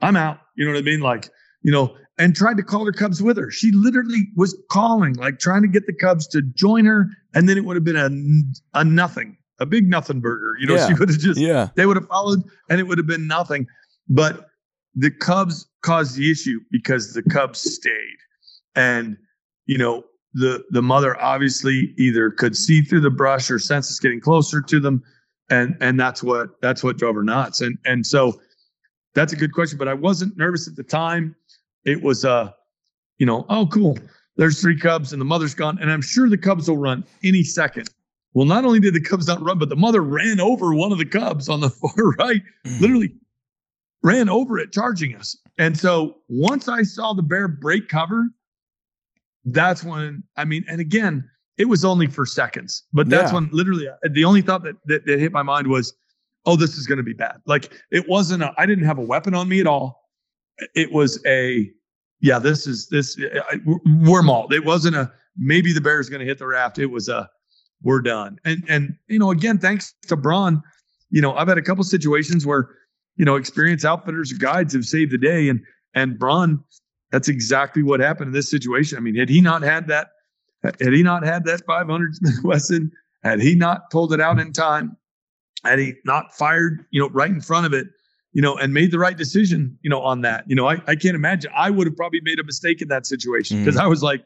"I'm 0.00 0.16
out." 0.16 0.38
You 0.56 0.64
know 0.66 0.72
what 0.72 0.78
I 0.78 0.82
mean? 0.82 1.00
Like, 1.00 1.30
you 1.62 1.72
know, 1.72 1.96
and 2.18 2.34
tried 2.34 2.56
to 2.56 2.62
call 2.62 2.84
her 2.84 2.92
cubs 2.92 3.22
with 3.22 3.36
her. 3.36 3.50
She 3.50 3.70
literally 3.72 4.28
was 4.36 4.56
calling, 4.70 5.14
like 5.14 5.38
trying 5.38 5.62
to 5.62 5.68
get 5.68 5.86
the 5.86 5.92
cubs 5.92 6.26
to 6.28 6.42
join 6.42 6.84
her, 6.84 7.08
and 7.34 7.48
then 7.48 7.56
it 7.56 7.64
would 7.64 7.76
have 7.76 7.84
been 7.84 7.96
a, 7.96 8.80
a 8.80 8.84
nothing 8.84 9.38
a 9.60 9.66
big 9.66 9.88
nothing 9.88 10.20
burger. 10.20 10.54
You 10.58 10.66
know, 10.66 10.74
yeah. 10.74 10.88
she 10.88 10.94
would 10.94 11.08
have 11.08 11.18
just, 11.18 11.40
yeah. 11.40 11.68
they 11.74 11.86
would 11.86 11.96
have 11.96 12.06
followed 12.08 12.42
and 12.68 12.80
it 12.80 12.84
would 12.84 12.98
have 12.98 13.06
been 13.06 13.26
nothing. 13.26 13.66
But 14.08 14.46
the 14.94 15.10
Cubs 15.10 15.66
caused 15.82 16.16
the 16.16 16.30
issue 16.30 16.60
because 16.70 17.12
the 17.12 17.22
Cubs 17.22 17.60
stayed. 17.60 18.16
And, 18.74 19.16
you 19.66 19.78
know, 19.78 20.04
the 20.34 20.62
the 20.70 20.82
mother 20.82 21.20
obviously 21.20 21.94
either 21.96 22.30
could 22.30 22.56
see 22.56 22.82
through 22.82 23.00
the 23.00 23.10
brush 23.10 23.50
or 23.50 23.58
sense 23.58 23.90
it's 23.90 23.98
getting 23.98 24.20
closer 24.20 24.60
to 24.60 24.78
them. 24.78 25.02
And 25.50 25.76
and 25.80 25.98
that's 25.98 26.22
what 26.22 26.60
that's 26.60 26.84
what 26.84 26.98
drove 26.98 27.14
her 27.14 27.22
nuts. 27.22 27.60
And 27.60 27.78
and 27.84 28.06
so 28.06 28.40
that's 29.14 29.32
a 29.32 29.36
good 29.36 29.52
question. 29.52 29.78
But 29.78 29.88
I 29.88 29.94
wasn't 29.94 30.36
nervous 30.36 30.68
at 30.68 30.76
the 30.76 30.82
time. 30.82 31.34
It 31.84 32.02
was 32.02 32.24
uh, 32.24 32.52
you 33.18 33.26
know, 33.26 33.46
oh 33.48 33.66
cool. 33.66 33.98
There's 34.36 34.60
three 34.60 34.78
Cubs 34.78 35.12
and 35.12 35.20
the 35.20 35.24
mother's 35.24 35.54
gone. 35.54 35.78
And 35.80 35.90
I'm 35.90 36.02
sure 36.02 36.28
the 36.28 36.38
Cubs 36.38 36.68
will 36.68 36.76
run 36.76 37.04
any 37.24 37.42
second. 37.42 37.90
Well, 38.34 38.46
not 38.46 38.64
only 38.64 38.78
did 38.78 38.94
the 38.94 39.00
Cubs 39.00 39.26
not 39.26 39.42
run, 39.42 39.58
but 39.58 39.68
the 39.68 39.76
mother 39.76 40.00
ran 40.00 40.38
over 40.38 40.74
one 40.74 40.92
of 40.92 40.98
the 40.98 41.04
Cubs 41.04 41.48
on 41.48 41.60
the 41.60 41.70
far 41.70 42.10
right, 42.18 42.42
mm. 42.64 42.80
literally 42.80 43.12
ran 44.02 44.28
over 44.28 44.58
it, 44.58 44.72
charging 44.72 45.16
us. 45.16 45.36
And 45.58 45.76
so 45.76 46.18
once 46.28 46.68
I 46.68 46.82
saw 46.82 47.14
the 47.14 47.22
bear 47.22 47.48
break 47.48 47.88
cover, 47.88 48.28
that's 49.44 49.82
when, 49.82 50.22
I 50.36 50.44
mean, 50.44 50.64
and 50.68 50.80
again, 50.80 51.28
it 51.58 51.68
was 51.68 51.84
only 51.84 52.06
for 52.06 52.24
seconds, 52.24 52.84
but 52.92 53.08
that's 53.08 53.30
yeah. 53.30 53.34
when 53.34 53.50
literally 53.52 53.88
uh, 53.88 53.94
the 54.12 54.24
only 54.24 54.42
thought 54.42 54.62
that, 54.62 54.76
that, 54.86 55.04
that 55.06 55.18
hit 55.18 55.32
my 55.32 55.42
mind 55.42 55.66
was, 55.66 55.92
oh, 56.46 56.56
this 56.56 56.78
is 56.78 56.86
going 56.86 56.98
to 56.98 57.04
be 57.04 57.12
bad. 57.12 57.36
Like 57.46 57.72
it 57.90 58.08
wasn't, 58.08 58.42
I 58.56 58.64
didn't 58.64 58.84
have 58.84 58.98
a 58.98 59.02
weapon 59.02 59.34
on 59.34 59.48
me 59.48 59.60
at 59.60 59.66
all. 59.66 60.08
It 60.74 60.92
was 60.92 61.20
a, 61.26 61.70
yeah, 62.20 62.38
this 62.38 62.66
is 62.66 62.88
this, 62.88 63.18
we're 64.02 64.22
mauled. 64.22 64.52
It 64.52 64.64
wasn't 64.64 64.96
a, 64.96 65.12
maybe 65.36 65.72
the 65.72 65.80
bear 65.80 66.00
is 66.00 66.08
going 66.08 66.20
to 66.20 66.26
hit 66.26 66.38
the 66.38 66.46
raft. 66.46 66.78
It 66.78 66.86
was 66.86 67.08
a, 67.08 67.28
we're 67.82 68.02
done. 68.02 68.38
And 68.44 68.64
and 68.68 68.96
you 69.06 69.20
know, 69.20 69.30
again, 69.30 69.58
thanks 69.58 69.94
to 70.08 70.16
Braun, 70.16 70.60
you 71.10 71.22
know, 71.22 71.34
I've 71.36 71.46
had 71.46 71.58
a 71.58 71.62
couple 71.62 71.84
situations 71.84 72.44
where, 72.44 72.70
you 73.14 73.24
know, 73.24 73.36
experienced 73.36 73.84
outfitters 73.84 74.32
or 74.32 74.36
guides 74.36 74.74
have 74.74 74.84
saved 74.84 75.12
the 75.12 75.18
day. 75.18 75.48
And 75.48 75.60
and 75.94 76.18
Braun, 76.18 76.62
that's 77.12 77.28
exactly 77.28 77.84
what 77.84 78.00
happened 78.00 78.28
in 78.28 78.32
this 78.32 78.50
situation. 78.50 78.98
I 78.98 79.00
mean, 79.00 79.14
had 79.14 79.28
he 79.28 79.40
not 79.40 79.62
had 79.62 79.86
that, 79.86 80.08
had 80.80 80.92
he 80.92 81.02
not 81.02 81.24
had 81.24 81.44
that 81.44 81.64
500 81.66 82.16
Smith 82.16 82.38
Wesson, 82.44 82.92
had 83.22 83.40
he 83.40 83.54
not 83.54 83.90
pulled 83.90 84.12
it 84.12 84.20
out 84.20 84.38
in 84.38 84.52
time, 84.52 84.96
had 85.64 85.78
he 85.78 85.94
not 86.04 86.34
fired, 86.34 86.84
you 86.90 87.00
know, 87.00 87.08
right 87.10 87.30
in 87.30 87.40
front 87.40 87.66
of 87.66 87.72
it, 87.72 87.86
you 88.32 88.42
know, 88.42 88.56
and 88.56 88.72
made 88.72 88.90
the 88.90 88.98
right 88.98 89.16
decision, 89.16 89.76
you 89.82 89.90
know, 89.90 90.00
on 90.00 90.20
that. 90.20 90.44
You 90.46 90.54
know, 90.54 90.68
I, 90.68 90.76
I 90.86 90.94
can't 90.94 91.14
imagine. 91.14 91.50
I 91.56 91.70
would 91.70 91.86
have 91.86 91.96
probably 91.96 92.20
made 92.22 92.38
a 92.38 92.44
mistake 92.44 92.80
in 92.82 92.88
that 92.88 93.06
situation 93.06 93.64
because 93.64 93.76
mm. 93.76 93.82
I 93.82 93.86
was 93.86 94.02
like, 94.02 94.24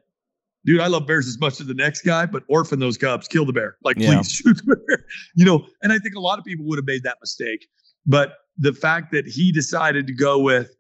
dude, 0.64 0.80
I 0.80 0.86
love 0.86 1.06
bears 1.06 1.26
as 1.26 1.38
much 1.38 1.60
as 1.60 1.66
the 1.66 1.74
next 1.74 2.02
guy, 2.02 2.26
but 2.26 2.42
orphan 2.48 2.78
those 2.78 2.98
cubs, 2.98 3.28
kill 3.28 3.44
the 3.44 3.52
bear. 3.52 3.76
Like, 3.82 3.96
yeah. 3.98 4.14
please 4.14 4.30
shoot 4.32 4.60
the 4.64 4.76
bear. 4.76 5.04
You 5.34 5.44
know, 5.44 5.66
and 5.82 5.92
I 5.92 5.98
think 5.98 6.14
a 6.16 6.20
lot 6.20 6.38
of 6.38 6.44
people 6.44 6.64
would 6.66 6.78
have 6.78 6.86
made 6.86 7.04
that 7.04 7.18
mistake. 7.20 7.66
But 8.06 8.34
the 8.58 8.72
fact 8.72 9.12
that 9.12 9.26
he 9.26 9.52
decided 9.52 10.06
to 10.06 10.14
go 10.14 10.38
with, 10.38 10.74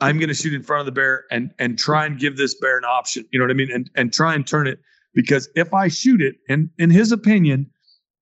I'm 0.00 0.18
going 0.18 0.28
to 0.28 0.34
shoot 0.34 0.54
in 0.54 0.62
front 0.62 0.80
of 0.80 0.86
the 0.86 0.92
bear 0.92 1.24
and 1.30 1.50
and 1.58 1.78
try 1.78 2.06
and 2.06 2.18
give 2.18 2.36
this 2.36 2.54
bear 2.54 2.78
an 2.78 2.84
option. 2.84 3.24
You 3.30 3.38
know 3.38 3.44
what 3.44 3.50
I 3.50 3.54
mean? 3.54 3.70
And 3.70 3.90
and 3.94 4.12
try 4.12 4.34
and 4.34 4.46
turn 4.46 4.66
it 4.66 4.78
because 5.14 5.48
if 5.54 5.72
I 5.74 5.88
shoot 5.88 6.20
it, 6.20 6.36
and 6.48 6.70
in 6.78 6.90
his 6.90 7.12
opinion, 7.12 7.70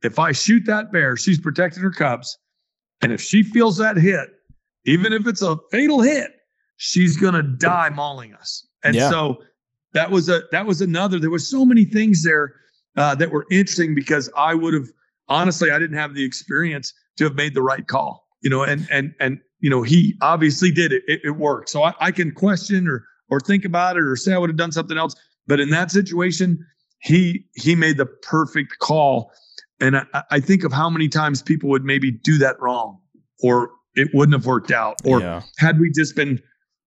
if 0.02 0.18
I 0.18 0.32
shoot 0.32 0.64
that 0.66 0.92
bear, 0.92 1.16
she's 1.16 1.40
protecting 1.40 1.82
her 1.82 1.90
cubs. 1.90 2.38
And 3.00 3.12
if 3.12 3.20
she 3.20 3.42
feels 3.42 3.78
that 3.78 3.96
hit, 3.96 4.30
even 4.84 5.12
if 5.12 5.26
it's 5.26 5.42
a 5.42 5.56
fatal 5.70 6.00
hit, 6.00 6.30
she's 6.76 7.16
gonna 7.16 7.42
die 7.42 7.90
mauling 7.90 8.34
us. 8.34 8.66
And 8.84 8.94
yeah. 8.94 9.10
so 9.10 9.42
that 9.92 10.10
was 10.10 10.28
a 10.28 10.42
that 10.52 10.66
was 10.66 10.80
another. 10.80 11.18
There 11.18 11.30
was 11.30 11.48
so 11.48 11.64
many 11.64 11.84
things 11.84 12.22
there 12.22 12.54
uh, 12.96 13.14
that 13.16 13.30
were 13.30 13.46
interesting 13.50 13.94
because 13.94 14.30
I 14.36 14.54
would 14.54 14.74
have 14.74 14.88
honestly 15.28 15.70
I 15.70 15.78
didn't 15.78 15.96
have 15.96 16.14
the 16.14 16.24
experience 16.24 16.92
to 17.16 17.24
have 17.24 17.34
made 17.34 17.54
the 17.54 17.62
right 17.62 17.86
call. 17.86 18.26
You 18.42 18.50
know, 18.50 18.62
and 18.64 18.86
and 18.90 19.14
and 19.20 19.38
you 19.62 19.70
know 19.70 19.82
he 19.82 20.14
obviously 20.20 20.70
did 20.70 20.92
it. 20.92 21.02
It, 21.06 21.20
it 21.24 21.30
worked. 21.30 21.70
So 21.70 21.82
I, 21.82 21.94
I 22.00 22.10
can 22.10 22.32
question 22.32 22.86
or 22.86 23.04
or 23.30 23.40
think 23.40 23.64
about 23.64 23.96
it 23.96 24.02
or 24.02 24.14
say 24.16 24.34
I 24.34 24.38
would 24.38 24.50
have 24.50 24.58
done 24.58 24.72
something 24.72 24.98
else. 24.98 25.14
But 25.46 25.58
in 25.58 25.70
that 25.70 25.90
situation, 25.90 26.58
he 27.00 27.46
he 27.54 27.74
made 27.74 27.96
the 27.96 28.06
perfect 28.06 28.78
call 28.78 29.32
and 29.82 29.96
I, 29.96 30.22
I, 30.30 30.40
think 30.40 30.62
of 30.62 30.72
how 30.72 30.88
many 30.88 31.08
times 31.08 31.42
people 31.42 31.68
would 31.70 31.84
maybe 31.84 32.12
do 32.12 32.38
that 32.38 32.58
wrong 32.60 33.00
or 33.42 33.72
it 33.96 34.08
wouldn't 34.14 34.32
have 34.32 34.46
worked 34.46 34.70
out. 34.70 35.00
Or 35.04 35.20
yeah. 35.20 35.42
had 35.58 35.80
we 35.80 35.90
just 35.90 36.14
been 36.14 36.40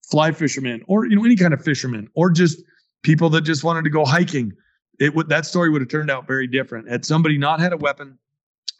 fly 0.10 0.32
fishermen 0.32 0.82
or, 0.88 1.06
you 1.06 1.16
know, 1.16 1.26
any 1.26 1.36
kind 1.36 1.54
of 1.54 1.62
fishermen 1.62 2.10
or 2.16 2.32
just 2.32 2.58
people 3.04 3.30
that 3.32 3.42
just 3.42 3.64
wanted 3.64 3.84
to 3.84 3.90
go 3.90 4.06
hiking, 4.06 4.54
it 5.00 5.14
would, 5.14 5.28
that 5.28 5.46
story 5.46 5.70
would 5.70 5.82
have 5.82 5.90
turned 5.90 6.10
out 6.10 6.26
very 6.26 6.48
different. 6.48 6.90
Had 6.90 7.06
somebody 7.06 7.38
not 7.38 7.60
had 7.60 7.74
a 7.74 7.78
weapon, 7.78 8.18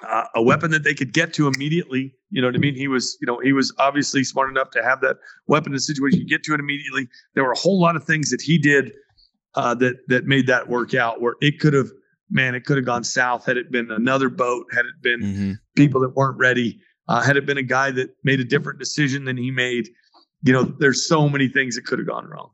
uh, 0.04 0.26
a 0.36 0.42
weapon 0.42 0.72
that 0.72 0.84
they 0.84 0.94
could 0.94 1.14
get 1.14 1.34
to 1.34 1.48
immediately, 1.48 2.14
you 2.30 2.42
know 2.42 2.48
what 2.48 2.56
I 2.56 2.60
mean? 2.60 2.76
He 2.76 2.88
was, 2.88 3.18
you 3.22 3.26
know, 3.26 3.40
he 3.40 3.54
was 3.54 3.74
obviously 3.80 4.24
smart 4.24 4.50
enough 4.50 4.72
to 4.72 4.84
have 4.84 5.02
that 5.02 5.18
weapon 5.48 5.72
in 5.72 5.78
a 5.78 5.80
situation, 5.80 6.20
you 6.20 6.28
get 6.28 6.44
to 6.44 6.54
it 6.54 6.60
immediately. 6.60 7.08
There 7.34 7.44
were 7.44 7.54
a 7.54 7.58
whole 7.58 7.80
lot 7.80 7.96
of 7.96 8.04
things 8.04 8.30
that 8.32 8.42
he 8.42 8.58
did 8.58 8.94
uh, 9.56 9.74
that, 9.76 9.96
that 10.08 10.26
made 10.26 10.48
that 10.48 10.68
work 10.68 10.94
out 10.94 11.22
where 11.22 11.36
it 11.42 11.60
could 11.60 11.74
have, 11.74 11.90
man, 12.30 12.56
it 12.56 12.66
could 12.66 12.78
have 12.78 12.86
gone 12.86 13.04
south 13.04 13.46
had 13.46 13.58
it 13.58 13.72
been 13.72 13.90
another 13.92 14.30
boat, 14.30 14.66
had 14.74 14.86
it 14.86 15.02
been 15.02 15.22
mm-hmm. 15.22 15.52
people 15.76 16.02
that 16.02 16.16
weren't 16.16 16.38
ready, 16.38 16.80
uh, 17.08 17.22
had 17.22 17.38
it 17.38 17.46
been 17.46 17.58
a 17.58 17.64
guy 17.64 17.92
that 17.92 18.10
made 18.24 18.40
a 18.40 18.46
different 18.46 18.80
decision 18.80 19.26
than 19.26 19.38
he 19.38 19.52
made. 19.52 19.90
You 20.44 20.54
know, 20.54 20.64
there's 20.64 21.08
so 21.08 21.30
many 21.30 21.48
things 21.48 21.76
that 21.76 21.86
could 21.86 22.00
have 22.00 22.08
gone 22.08 22.28
wrong. 22.28 22.52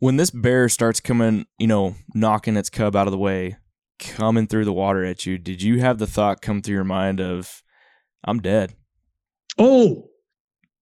When 0.00 0.16
this 0.16 0.30
bear 0.30 0.68
starts 0.68 0.98
coming, 0.98 1.46
you 1.58 1.66
know, 1.66 1.94
knocking 2.14 2.56
its 2.56 2.70
cub 2.70 2.96
out 2.96 3.06
of 3.06 3.12
the 3.12 3.18
way, 3.18 3.56
coming 4.00 4.46
through 4.46 4.64
the 4.64 4.72
water 4.72 5.04
at 5.04 5.26
you, 5.26 5.38
did 5.38 5.62
you 5.62 5.80
have 5.80 5.98
the 5.98 6.06
thought 6.06 6.42
come 6.42 6.62
through 6.62 6.74
your 6.74 6.84
mind 6.84 7.20
of, 7.20 7.62
I'm 8.24 8.40
dead? 8.40 8.74
Oh, 9.58 10.08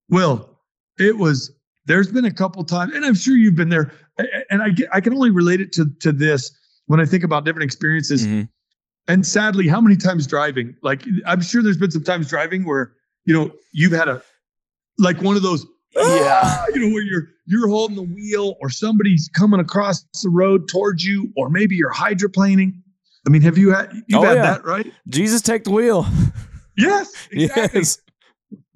well, 0.08 0.60
it 0.98 1.18
was. 1.18 1.52
There's 1.86 2.10
been 2.10 2.24
a 2.24 2.32
couple 2.32 2.64
times, 2.64 2.94
and 2.94 3.04
I'm 3.04 3.14
sure 3.14 3.34
you've 3.34 3.56
been 3.56 3.68
there. 3.68 3.92
And 4.50 4.62
I 4.62 4.70
get, 4.70 4.88
I 4.92 5.00
can 5.00 5.12
only 5.12 5.30
relate 5.30 5.60
it 5.60 5.72
to 5.72 5.86
to 6.00 6.12
this 6.12 6.50
when 6.86 7.00
I 7.00 7.04
think 7.04 7.24
about 7.24 7.44
different 7.44 7.64
experiences. 7.64 8.26
Mm-hmm. 8.26 8.42
And 9.06 9.26
sadly, 9.26 9.68
how 9.68 9.80
many 9.80 9.96
times 9.96 10.26
driving? 10.26 10.74
Like 10.82 11.02
I'm 11.26 11.40
sure 11.40 11.62
there's 11.62 11.78
been 11.78 11.90
some 11.90 12.04
times 12.04 12.28
driving 12.28 12.66
where 12.66 12.92
you 13.24 13.34
know 13.34 13.50
you've 13.72 13.92
had 13.92 14.08
a 14.08 14.22
like 14.98 15.22
one 15.22 15.36
of 15.36 15.42
those 15.42 15.66
yeah 15.96 16.40
ah, 16.42 16.66
you 16.74 16.80
know 16.80 16.92
where 16.92 17.02
you're 17.02 17.28
you're 17.46 17.68
holding 17.68 17.96
the 17.96 18.02
wheel 18.02 18.56
or 18.60 18.68
somebody's 18.68 19.30
coming 19.34 19.58
across 19.58 20.04
the 20.22 20.28
road 20.28 20.68
towards 20.68 21.04
you 21.04 21.32
or 21.36 21.48
maybe 21.48 21.74
you're 21.74 21.92
hydroplaning. 21.92 22.72
I 23.26 23.30
mean, 23.30 23.42
have 23.42 23.58
you 23.58 23.72
had 23.72 23.92
you've 24.06 24.20
oh, 24.20 24.24
had 24.24 24.36
yeah. 24.36 24.42
that 24.42 24.64
right? 24.64 24.92
Jesus, 25.08 25.42
take 25.42 25.64
the 25.64 25.70
wheel. 25.70 26.06
Yes, 26.78 27.28
exactly. 27.32 27.80
Yes. 27.80 27.98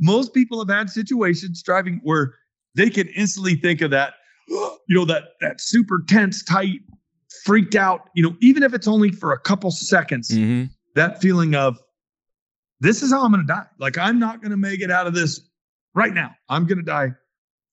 Most 0.01 0.35
people 0.35 0.59
have 0.59 0.69
had 0.69 0.91
situations 0.91 1.63
driving 1.63 2.01
where 2.03 2.35
they 2.75 2.91
can 2.91 3.07
instantly 3.09 3.55
think 3.55 3.81
of 3.81 3.93
that, 3.93 4.15
you 4.49 4.79
know, 4.89 5.05
that 5.05 5.23
that 5.41 5.61
super 5.61 6.03
tense, 6.09 6.43
tight 6.43 6.81
freaked 7.45 7.77
out, 7.77 8.09
you 8.17 8.23
know, 8.23 8.37
even 8.41 8.65
if 8.65 8.75
it's 8.75 8.89
only 8.89 9.13
for 9.13 9.33
a 9.33 9.39
couple 9.39 9.71
seconds, 9.71 10.31
mm-hmm. 10.31 10.65
that 10.97 11.23
feeling 11.23 11.55
of 11.55 11.79
this 12.81 13.03
is 13.03 13.13
how 13.13 13.25
I'm 13.25 13.31
going 13.31 13.47
to 13.47 13.53
die. 13.53 13.67
Like 13.79 13.97
I'm 13.97 14.19
not 14.19 14.43
going 14.43 14.51
to 14.51 14.57
make 14.57 14.81
it 14.81 14.91
out 14.91 15.07
of 15.07 15.15
this 15.15 15.41
right 15.95 16.13
now. 16.13 16.33
I'm 16.49 16.67
going 16.67 16.79
to 16.79 16.85
die 16.85 17.13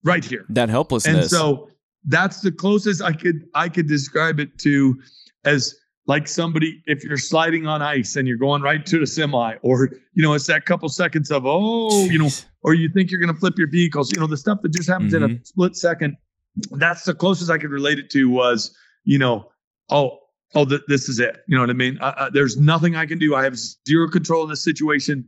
right 0.03 0.23
here. 0.23 0.45
That 0.49 0.69
helplessness. 0.69 1.15
And 1.15 1.29
so 1.29 1.69
that's 2.05 2.41
the 2.41 2.51
closest 2.51 3.01
I 3.01 3.13
could 3.13 3.45
I 3.55 3.67
could 3.67 3.87
describe 3.87 4.39
it 4.39 4.59
to 4.59 5.01
as 5.43 5.73
like 6.09 6.27
somebody 6.27 6.83
if 6.85 7.03
you're 7.03 7.17
sliding 7.17 7.67
on 7.67 7.81
ice 7.81 8.17
and 8.17 8.27
you're 8.27 8.37
going 8.37 8.61
right 8.61 8.85
to 8.85 8.99
the 8.99 9.07
semi 9.07 9.55
or 9.61 9.89
you 10.13 10.21
know 10.21 10.33
it's 10.33 10.47
that 10.47 10.65
couple 10.65 10.89
seconds 10.89 11.31
of 11.31 11.43
oh 11.45 12.03
you 12.05 12.19
know 12.19 12.29
or 12.63 12.73
you 12.73 12.89
think 12.89 13.09
you're 13.09 13.21
going 13.21 13.33
to 13.33 13.39
flip 13.39 13.57
your 13.57 13.69
vehicles 13.69 14.11
you 14.11 14.19
know 14.19 14.27
the 14.27 14.35
stuff 14.35 14.61
that 14.61 14.73
just 14.73 14.89
happens 14.89 15.13
mm-hmm. 15.13 15.23
in 15.23 15.31
a 15.31 15.33
mm-hmm. 15.35 15.43
split 15.43 15.75
second 15.75 16.17
that's 16.71 17.03
the 17.03 17.13
closest 17.13 17.49
i 17.49 17.57
could 17.57 17.69
relate 17.69 17.97
it 17.97 18.09
to 18.09 18.29
was 18.29 18.75
you 19.05 19.17
know 19.17 19.49
oh, 19.89 20.19
oh, 20.55 20.65
th- 20.65 20.81
this 20.87 21.09
is 21.09 21.19
it. 21.19 21.43
You 21.47 21.55
know 21.55 21.61
what 21.61 21.69
I 21.69 21.73
mean? 21.73 21.97
Uh, 21.99 22.13
uh, 22.17 22.29
there's 22.29 22.57
nothing 22.57 22.95
I 22.95 23.05
can 23.05 23.19
do. 23.19 23.35
I 23.35 23.43
have 23.43 23.57
zero 23.57 24.09
control 24.09 24.43
in 24.43 24.49
this 24.49 24.63
situation. 24.63 25.27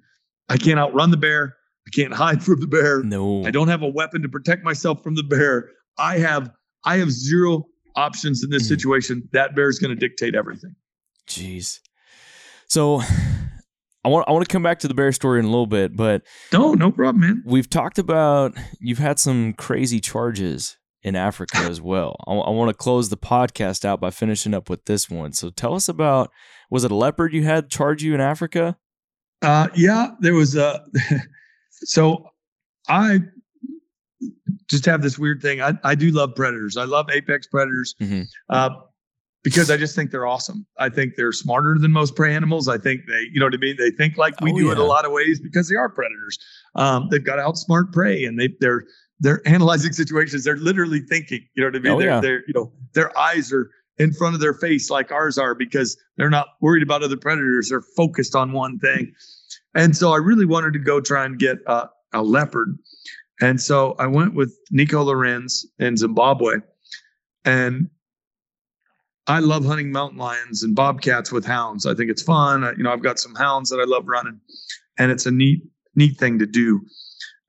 I 0.49 0.57
can't 0.57 0.79
outrun 0.79 1.11
the 1.11 1.17
bear. 1.17 1.57
I 1.87 1.89
can't 1.91 2.13
hide 2.13 2.43
from 2.43 2.59
the 2.59 2.67
bear. 2.67 3.03
No, 3.03 3.45
I 3.45 3.51
don't 3.51 3.67
have 3.67 3.81
a 3.81 3.89
weapon 3.89 4.21
to 4.21 4.29
protect 4.29 4.63
myself 4.63 5.03
from 5.03 5.15
the 5.15 5.23
bear. 5.23 5.69
I 5.97 6.17
have, 6.19 6.51
I 6.85 6.97
have 6.97 7.11
zero 7.11 7.65
options 7.95 8.43
in 8.43 8.49
this 8.49 8.63
mm. 8.63 8.69
situation. 8.69 9.27
That 9.33 9.55
bear 9.55 9.69
is 9.69 9.79
going 9.79 9.97
to 9.97 10.07
dictate 10.07 10.35
everything. 10.35 10.75
Jeez. 11.27 11.79
So 12.67 13.01
I 14.03 14.09
want 14.09 14.27
I 14.27 14.31
want 14.31 14.47
to 14.47 14.51
come 14.51 14.63
back 14.63 14.79
to 14.79 14.87
the 14.87 14.93
bear 14.93 15.11
story 15.11 15.39
in 15.39 15.45
a 15.45 15.49
little 15.49 15.67
bit, 15.67 15.95
but 15.95 16.23
no, 16.51 16.73
no 16.73 16.91
problem, 16.91 17.21
man. 17.21 17.43
We've 17.45 17.69
talked 17.69 17.99
about 17.99 18.53
you've 18.79 18.97
had 18.97 19.19
some 19.19 19.53
crazy 19.53 19.99
charges 19.99 20.77
in 21.03 21.15
Africa 21.15 21.57
as 21.69 21.81
well. 21.81 22.15
I, 22.27 22.33
I 22.33 22.49
want 22.49 22.69
to 22.69 22.73
close 22.73 23.09
the 23.09 23.17
podcast 23.17 23.85
out 23.85 23.99
by 23.99 24.09
finishing 24.09 24.53
up 24.53 24.69
with 24.69 24.85
this 24.85 25.09
one. 25.09 25.33
So 25.33 25.49
tell 25.49 25.73
us 25.73 25.87
about 25.87 26.31
was 26.69 26.83
it 26.83 26.91
a 26.91 26.95
leopard 26.95 27.33
you 27.33 27.43
had 27.43 27.69
charge 27.69 28.01
you 28.01 28.15
in 28.15 28.21
Africa? 28.21 28.77
Uh, 29.41 29.67
yeah, 29.75 30.11
there 30.19 30.33
was 30.33 30.55
a. 30.55 30.85
so 31.71 32.25
I 32.87 33.19
just 34.67 34.85
have 34.85 35.01
this 35.01 35.17
weird 35.17 35.41
thing. 35.41 35.61
I, 35.61 35.73
I 35.83 35.95
do 35.95 36.11
love 36.11 36.35
predators. 36.35 36.77
I 36.77 36.85
love 36.85 37.09
apex 37.11 37.47
predators 37.47 37.95
mm-hmm. 38.01 38.23
uh, 38.49 38.69
because 39.43 39.69
I 39.71 39.77
just 39.77 39.95
think 39.95 40.11
they're 40.11 40.27
awesome. 40.27 40.65
I 40.77 40.89
think 40.89 41.15
they're 41.15 41.31
smarter 41.31 41.77
than 41.79 41.91
most 41.91 42.15
prey 42.15 42.33
animals. 42.35 42.67
I 42.67 42.77
think 42.77 43.01
they, 43.07 43.27
you 43.31 43.39
know 43.39 43.45
what 43.47 43.53
I 43.53 43.57
mean? 43.57 43.75
They 43.77 43.91
think 43.91 44.17
like 44.17 44.39
we 44.41 44.51
oh, 44.51 44.57
do 44.57 44.65
yeah. 44.67 44.71
in 44.73 44.77
a 44.77 44.83
lot 44.83 45.05
of 45.05 45.11
ways 45.11 45.39
because 45.39 45.67
they 45.69 45.75
are 45.75 45.89
predators. 45.89 46.37
Um, 46.75 47.07
they've 47.09 47.23
got 47.23 47.35
to 47.35 47.41
outsmart 47.41 47.91
prey 47.91 48.23
and 48.23 48.39
they, 48.39 48.49
they're 48.59 48.83
they're 49.19 49.41
analyzing 49.47 49.93
situations. 49.93 50.43
They're 50.43 50.57
literally 50.57 51.01
thinking. 51.01 51.41
You 51.55 51.63
know 51.63 51.67
what 51.67 51.75
I 51.75 51.79
mean? 51.79 51.91
Oh, 51.93 51.99
they're, 51.99 52.09
yeah. 52.09 52.19
they're 52.21 52.43
you 52.47 52.53
know 52.53 52.71
their 52.93 53.17
eyes 53.17 53.51
are 53.51 53.69
in 53.97 54.13
front 54.13 54.33
of 54.33 54.41
their 54.41 54.53
face 54.53 54.89
like 54.89 55.11
ours 55.11 55.37
are 55.37 55.53
because 55.53 55.97
they're 56.17 56.29
not 56.29 56.47
worried 56.61 56.83
about 56.83 57.03
other 57.03 57.17
predators. 57.17 57.69
They're 57.69 57.81
focused 57.95 58.35
on 58.35 58.51
one 58.51 58.79
thing. 58.79 59.13
And 59.75 59.95
so 59.95 60.11
I 60.11 60.17
really 60.17 60.45
wanted 60.45 60.73
to 60.73 60.79
go 60.79 60.99
try 60.99 61.25
and 61.25 61.37
get 61.37 61.59
a, 61.67 61.87
a 62.13 62.23
leopard. 62.23 62.77
And 63.41 63.59
so 63.59 63.95
I 63.97 64.07
went 64.07 64.35
with 64.35 64.55
Nico 64.69 65.03
Lorenz 65.03 65.65
in 65.79 65.97
Zimbabwe. 65.97 66.57
And 67.43 67.89
I 69.27 69.39
love 69.39 69.65
hunting 69.65 69.91
mountain 69.91 70.19
lions 70.19 70.63
and 70.63 70.75
bobcats 70.75 71.31
with 71.31 71.45
hounds. 71.45 71.85
I 71.85 71.93
think 71.93 72.11
it's 72.11 72.21
fun. 72.21 72.63
I, 72.63 72.71
you 72.73 72.83
know, 72.83 72.91
I've 72.91 73.03
got 73.03 73.19
some 73.19 73.35
hounds 73.35 73.69
that 73.69 73.79
I 73.79 73.85
love 73.85 74.07
running, 74.07 74.39
and 74.97 75.11
it's 75.11 75.25
a 75.25 75.31
neat, 75.31 75.63
neat 75.95 76.17
thing 76.17 76.39
to 76.39 76.45
do. 76.45 76.81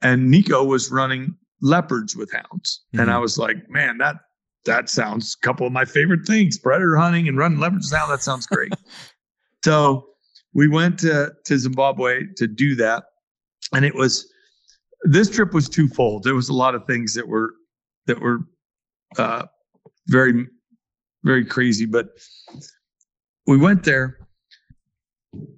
And 0.00 0.30
Nico 0.30 0.64
was 0.64 0.90
running 0.90 1.34
leopards 1.60 2.16
with 2.16 2.30
hounds. 2.32 2.82
Mm-hmm. 2.88 3.00
And 3.00 3.10
I 3.10 3.14
mm-hmm. 3.14 3.22
was 3.22 3.38
like, 3.38 3.68
man, 3.68 3.98
that 3.98 4.16
that 4.64 4.88
sounds 4.88 5.36
a 5.40 5.44
couple 5.44 5.66
of 5.66 5.72
my 5.72 5.84
favorite 5.84 6.26
things. 6.26 6.58
Predator 6.58 6.96
hunting 6.96 7.26
and 7.26 7.36
running 7.36 7.58
leopards 7.58 7.90
with 7.90 7.98
hounds. 7.98 8.10
That 8.12 8.22
sounds 8.22 8.46
great. 8.46 8.72
so 9.64 10.06
we 10.54 10.68
went 10.68 11.00
to, 11.00 11.32
to 11.46 11.58
Zimbabwe 11.58 12.24
to 12.36 12.46
do 12.46 12.76
that. 12.76 13.04
And 13.72 13.84
it 13.84 13.94
was 13.94 14.31
this 15.04 15.28
trip 15.28 15.52
was 15.52 15.68
twofold. 15.68 16.22
There 16.22 16.34
was 16.34 16.48
a 16.48 16.54
lot 16.54 16.74
of 16.74 16.86
things 16.86 17.14
that 17.14 17.28
were 17.28 17.54
that 18.06 18.20
were 18.20 18.40
uh, 19.18 19.44
very, 20.06 20.46
very 21.24 21.44
crazy. 21.44 21.86
But 21.86 22.10
we 23.46 23.56
went 23.56 23.84
there 23.84 24.18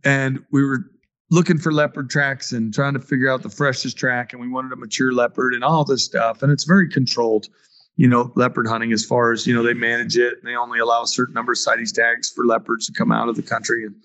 and 0.05 0.45
we 0.51 0.64
were 0.64 0.90
looking 1.30 1.59
for 1.59 1.72
leopard 1.72 2.11
tracks 2.11 2.53
and 2.53 2.72
trying 2.72 2.95
to 2.95 3.01
figure 3.01 3.30
out 3.30 3.42
the 3.42 3.51
freshest 3.51 3.97
track 3.97 4.32
and 4.32 4.40
we 4.40 4.49
wanted 4.49 4.72
a 4.72 4.76
mature 4.76 5.12
leopard 5.12 5.55
and 5.55 5.64
all 5.64 5.84
this 5.84 6.05
stuff 6.05 6.42
and 6.42 6.53
it's 6.53 6.64
very 6.64 6.88
controlled 6.88 7.49
you 7.97 8.07
know 8.07 8.30
leopard 8.36 8.68
hunting 8.68 8.92
as 8.92 9.05
far 9.05 9.32
as 9.32 9.47
you 9.47 9.55
know 9.55 9.62
they 9.62 9.74
manage 9.74 10.16
it 10.16 10.34
and 10.38 10.47
they 10.47 10.55
only 10.55 10.78
allow 10.78 11.03
a 11.03 11.07
certain 11.07 11.34
number 11.34 11.53
of 11.53 11.59
CITES 11.59 11.92
tags 11.92 12.30
for 12.30 12.45
leopards 12.45 12.86
to 12.86 12.92
come 12.92 13.11
out 13.11 13.28
of 13.28 13.36
the 13.36 13.42
country 13.42 13.84
and 13.84 13.97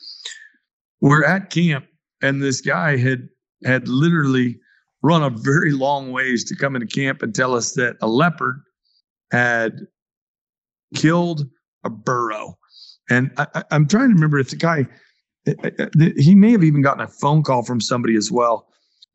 we're 1.01 1.23
at 1.23 1.49
camp 1.49 1.85
and 2.21 2.41
this 2.41 2.61
guy 2.61 2.97
had 2.97 3.29
had 3.63 3.87
literally 3.87 4.59
run 5.01 5.23
a 5.23 5.29
very 5.29 5.71
long 5.71 6.11
ways 6.11 6.43
to 6.45 6.55
come 6.55 6.75
into 6.75 6.87
camp 6.87 7.21
and 7.21 7.33
tell 7.33 7.55
us 7.55 7.73
that 7.73 7.97
a 8.01 8.07
leopard 8.07 8.61
had 9.31 9.79
killed 10.95 11.47
a 11.83 11.89
burro. 11.89 12.57
And 13.09 13.31
I, 13.37 13.63
am 13.71 13.87
trying 13.87 14.09
to 14.09 14.13
remember 14.13 14.39
if 14.39 14.49
the 14.49 14.55
guy, 14.55 14.85
eh, 15.47 15.53
eh, 15.63 15.71
eh, 15.79 16.09
he 16.17 16.35
may 16.35 16.51
have 16.51 16.63
even 16.63 16.81
gotten 16.81 17.01
a 17.01 17.07
phone 17.07 17.43
call 17.43 17.63
from 17.63 17.81
somebody 17.81 18.15
as 18.15 18.31
well. 18.31 18.67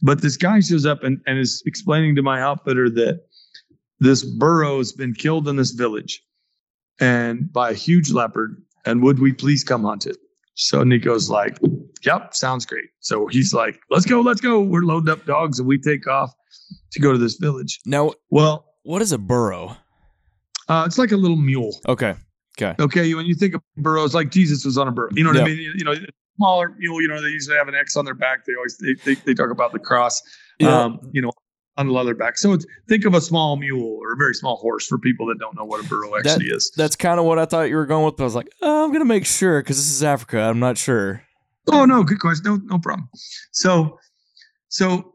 But 0.02 0.22
this 0.22 0.36
guy 0.36 0.60
shows 0.60 0.86
up 0.86 1.02
and, 1.02 1.20
and 1.26 1.38
is 1.38 1.62
explaining 1.66 2.16
to 2.16 2.22
my 2.22 2.40
outfitter 2.40 2.90
that 2.90 3.20
this 4.00 4.24
burro 4.24 4.78
has 4.78 4.92
been 4.92 5.14
killed 5.14 5.48
in 5.48 5.56
this 5.56 5.70
village 5.70 6.20
and 7.00 7.52
by 7.52 7.70
a 7.70 7.74
huge 7.74 8.10
leopard. 8.10 8.60
And 8.84 9.02
would 9.02 9.18
we 9.18 9.32
please 9.32 9.64
come 9.64 9.84
hunt 9.84 10.06
it? 10.06 10.16
So 10.54 10.82
Nico's 10.82 11.30
like, 11.30 11.58
Yep, 12.02 12.34
sounds 12.34 12.66
great. 12.66 12.86
So 13.00 13.26
he's 13.28 13.52
like, 13.52 13.78
Let's 13.90 14.06
go, 14.06 14.20
let's 14.20 14.40
go. 14.40 14.60
We're 14.60 14.82
loading 14.82 15.10
up 15.10 15.24
dogs 15.26 15.58
and 15.58 15.68
we 15.68 15.78
take 15.78 16.06
off 16.06 16.32
to 16.92 17.00
go 17.00 17.12
to 17.12 17.18
this 17.18 17.36
village. 17.36 17.80
Now, 17.86 18.12
well, 18.30 18.66
what 18.82 19.02
is 19.02 19.12
a 19.12 19.18
burro? 19.18 19.76
Uh, 20.68 20.84
it's 20.86 20.98
like 20.98 21.12
a 21.12 21.16
little 21.16 21.36
mule. 21.36 21.76
Okay. 21.88 22.14
Okay. 22.58 22.74
Okay. 22.82 23.14
When 23.14 23.26
you 23.26 23.34
think 23.34 23.54
of 23.54 23.62
burros, 23.76 24.14
like 24.14 24.30
Jesus 24.30 24.64
was 24.64 24.78
on 24.78 24.88
a 24.88 24.92
burro. 24.92 25.10
You 25.12 25.24
know 25.24 25.30
what 25.30 25.36
yep. 25.36 25.46
I 25.46 25.48
mean? 25.48 25.72
You 25.76 25.84
know, 25.84 25.94
smaller 26.36 26.74
mule. 26.78 27.00
You 27.02 27.08
know, 27.08 27.20
they 27.20 27.28
usually 27.28 27.56
have 27.56 27.68
an 27.68 27.74
X 27.74 27.96
on 27.96 28.04
their 28.04 28.14
back. 28.14 28.44
They 28.44 28.54
always 28.54 28.78
they 28.78 28.94
they, 29.04 29.14
they 29.20 29.34
talk 29.34 29.50
about 29.50 29.72
the 29.72 29.78
cross. 29.78 30.22
Yeah. 30.58 30.82
Um, 30.82 31.00
you 31.12 31.20
know, 31.20 31.32
on 31.76 31.86
the 31.88 31.92
leather 31.92 32.14
back. 32.14 32.38
So 32.38 32.56
think 32.88 33.04
of 33.04 33.14
a 33.14 33.20
small 33.20 33.56
mule 33.56 33.98
or 34.00 34.12
a 34.12 34.16
very 34.16 34.34
small 34.34 34.56
horse 34.56 34.86
for 34.86 34.98
people 34.98 35.26
that 35.26 35.38
don't 35.38 35.56
know 35.56 35.64
what 35.64 35.84
a 35.84 35.88
burro 35.88 36.16
actually 36.16 36.48
that, 36.48 36.56
is. 36.56 36.72
That's 36.76 36.96
kind 36.96 37.18
of 37.18 37.26
what 37.26 37.38
I 37.38 37.44
thought 37.44 37.68
you 37.68 37.76
were 37.76 37.86
going 37.86 38.04
with. 38.04 38.16
But 38.16 38.24
I 38.24 38.26
was 38.26 38.34
like, 38.34 38.48
oh, 38.62 38.84
I'm 38.84 38.92
gonna 38.92 39.04
make 39.04 39.26
sure 39.26 39.60
because 39.60 39.76
this 39.76 39.90
is 39.90 40.02
Africa. 40.02 40.40
I'm 40.40 40.60
not 40.60 40.78
sure. 40.78 41.22
Oh 41.72 41.84
no, 41.84 42.02
good 42.04 42.20
question. 42.20 42.44
No, 42.44 42.56
no 42.64 42.78
problem. 42.78 43.08
So, 43.52 43.98
so 44.68 45.14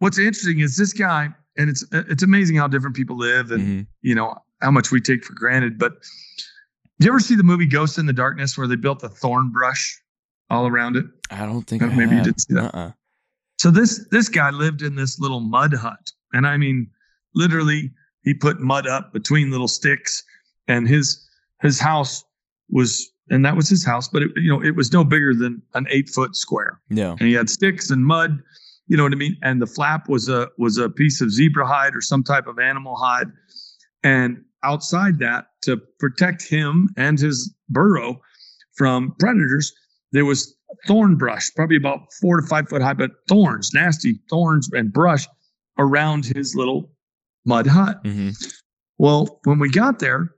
what's 0.00 0.18
interesting 0.18 0.60
is 0.60 0.76
this 0.76 0.92
guy, 0.92 1.28
and 1.56 1.70
it's 1.70 1.84
it's 1.92 2.22
amazing 2.22 2.56
how 2.56 2.68
different 2.68 2.96
people 2.96 3.16
live, 3.16 3.50
and 3.50 3.62
mm-hmm. 3.62 3.82
you 4.02 4.14
know 4.14 4.36
how 4.60 4.70
much 4.70 4.90
we 4.90 5.00
take 5.00 5.24
for 5.24 5.32
granted. 5.34 5.78
But 5.78 5.92
do 6.98 7.06
you 7.06 7.10
ever 7.10 7.20
see 7.20 7.36
the 7.36 7.42
movie 7.42 7.66
Ghost 7.66 7.98
in 7.98 8.06
the 8.06 8.12
Darkness 8.12 8.58
where 8.58 8.66
they 8.66 8.76
built 8.76 9.02
a 9.02 9.08
thorn 9.08 9.50
brush 9.50 10.00
all 10.50 10.66
around 10.66 10.96
it? 10.96 11.06
I 11.30 11.46
don't 11.46 11.62
think 11.62 11.82
maybe 11.82 12.16
I 12.16 12.18
you 12.18 12.24
did 12.24 12.40
see 12.40 12.54
that. 12.54 12.74
Uh-uh. 12.74 12.92
So 13.58 13.70
this 13.70 14.06
this 14.10 14.28
guy 14.28 14.50
lived 14.50 14.82
in 14.82 14.94
this 14.96 15.18
little 15.18 15.40
mud 15.40 15.74
hut, 15.74 16.10
and 16.32 16.46
I 16.46 16.56
mean, 16.56 16.90
literally, 17.34 17.92
he 18.22 18.34
put 18.34 18.60
mud 18.60 18.86
up 18.86 19.12
between 19.12 19.50
little 19.50 19.68
sticks, 19.68 20.22
and 20.68 20.88
his 20.88 21.26
his 21.62 21.80
house 21.80 22.24
was, 22.68 23.10
and 23.30 23.44
that 23.44 23.56
was 23.56 23.68
his 23.68 23.84
house, 23.84 24.08
but 24.08 24.22
it, 24.22 24.30
you 24.36 24.50
know, 24.50 24.62
it 24.62 24.76
was 24.76 24.92
no 24.92 25.04
bigger 25.04 25.34
than 25.34 25.62
an 25.74 25.86
eight 25.90 26.08
foot 26.08 26.36
square. 26.36 26.80
Yeah, 26.90 27.12
and 27.12 27.22
he 27.22 27.32
had 27.32 27.48
sticks 27.48 27.90
and 27.90 28.04
mud, 28.04 28.38
you 28.86 28.96
know 28.96 29.02
what 29.02 29.12
I 29.12 29.16
mean. 29.16 29.36
And 29.42 29.62
the 29.62 29.66
flap 29.66 30.08
was 30.08 30.28
a 30.28 30.48
was 30.58 30.78
a 30.78 30.90
piece 30.90 31.20
of 31.20 31.30
zebra 31.30 31.66
hide 31.66 31.94
or 31.94 32.00
some 32.00 32.22
type 32.22 32.46
of 32.46 32.58
animal 32.58 32.96
hide, 32.96 33.28
and 34.02 34.42
outside 34.64 35.18
that 35.20 35.46
to 35.62 35.76
protect 35.98 36.48
him 36.48 36.88
and 36.96 37.18
his 37.18 37.54
burro 37.68 38.20
from 38.76 39.14
predators, 39.18 39.72
there 40.12 40.24
was 40.24 40.56
thorn 40.86 41.16
brush, 41.16 41.50
probably 41.54 41.76
about 41.76 42.12
four 42.20 42.40
to 42.40 42.46
five 42.46 42.68
foot 42.68 42.82
high, 42.82 42.94
but 42.94 43.10
thorns, 43.28 43.70
nasty 43.74 44.20
thorns 44.30 44.68
and 44.72 44.92
brush 44.92 45.26
around 45.78 46.24
his 46.24 46.54
little 46.54 46.90
mud 47.44 47.66
hut. 47.66 48.02
Mm-hmm. 48.04 48.30
Well, 48.98 49.40
when 49.44 49.58
we 49.58 49.70
got 49.70 49.98
there, 49.98 50.30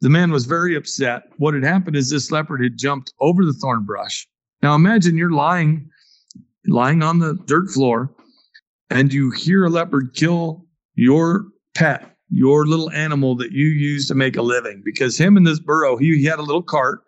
the 0.00 0.10
man 0.10 0.30
was 0.30 0.46
very 0.46 0.76
upset. 0.76 1.22
What 1.38 1.54
had 1.54 1.64
happened 1.64 1.96
is 1.96 2.10
this 2.10 2.30
leopard 2.30 2.62
had 2.62 2.78
jumped 2.78 3.12
over 3.20 3.44
the 3.44 3.54
thorn 3.54 3.84
brush. 3.84 4.26
Now 4.62 4.74
imagine 4.74 5.16
you're 5.16 5.32
lying, 5.32 5.88
lying 6.66 7.02
on 7.02 7.18
the 7.18 7.34
dirt 7.46 7.70
floor, 7.70 8.14
and 8.90 9.12
you 9.12 9.30
hear 9.30 9.64
a 9.64 9.70
leopard 9.70 10.14
kill 10.14 10.64
your 10.94 11.46
pet, 11.74 12.16
your 12.30 12.66
little 12.66 12.90
animal 12.90 13.36
that 13.36 13.52
you 13.52 13.66
use 13.66 14.06
to 14.08 14.14
make 14.14 14.36
a 14.36 14.42
living. 14.42 14.82
Because 14.84 15.18
him 15.18 15.36
and 15.36 15.46
this 15.46 15.60
burro, 15.60 15.96
he, 15.96 16.16
he 16.16 16.24
had 16.24 16.38
a 16.38 16.42
little 16.42 16.62
cart. 16.62 17.00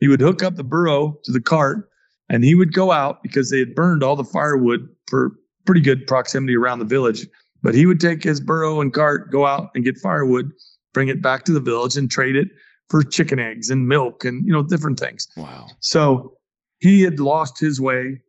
He 0.00 0.08
would 0.08 0.20
hook 0.20 0.42
up 0.42 0.56
the 0.56 0.64
burro 0.64 1.18
to 1.24 1.32
the 1.32 1.40
cart 1.40 1.88
and 2.28 2.44
he 2.44 2.54
would 2.54 2.72
go 2.72 2.92
out 2.92 3.22
because 3.22 3.50
they 3.50 3.58
had 3.58 3.74
burned 3.74 4.02
all 4.02 4.16
the 4.16 4.24
firewood 4.24 4.88
for 5.06 5.32
pretty 5.64 5.80
good 5.80 6.06
proximity 6.06 6.56
around 6.56 6.78
the 6.78 6.84
village. 6.84 7.26
But 7.62 7.74
he 7.74 7.86
would 7.86 8.00
take 8.00 8.22
his 8.22 8.40
burro 8.40 8.80
and 8.80 8.92
cart, 8.92 9.30
go 9.30 9.46
out 9.46 9.70
and 9.74 9.84
get 9.84 9.98
firewood, 9.98 10.52
bring 10.92 11.08
it 11.08 11.22
back 11.22 11.44
to 11.44 11.52
the 11.52 11.60
village 11.60 11.96
and 11.96 12.10
trade 12.10 12.36
it 12.36 12.48
for 12.88 13.02
chicken 13.02 13.38
eggs 13.38 13.70
and 13.70 13.88
milk 13.88 14.24
and 14.24 14.46
you 14.46 14.52
know 14.52 14.62
different 14.62 15.00
things. 15.00 15.26
Wow. 15.36 15.66
So 15.80 16.36
he 16.78 17.02
had 17.02 17.18
lost 17.18 17.58
his 17.58 17.80
way 17.80 18.20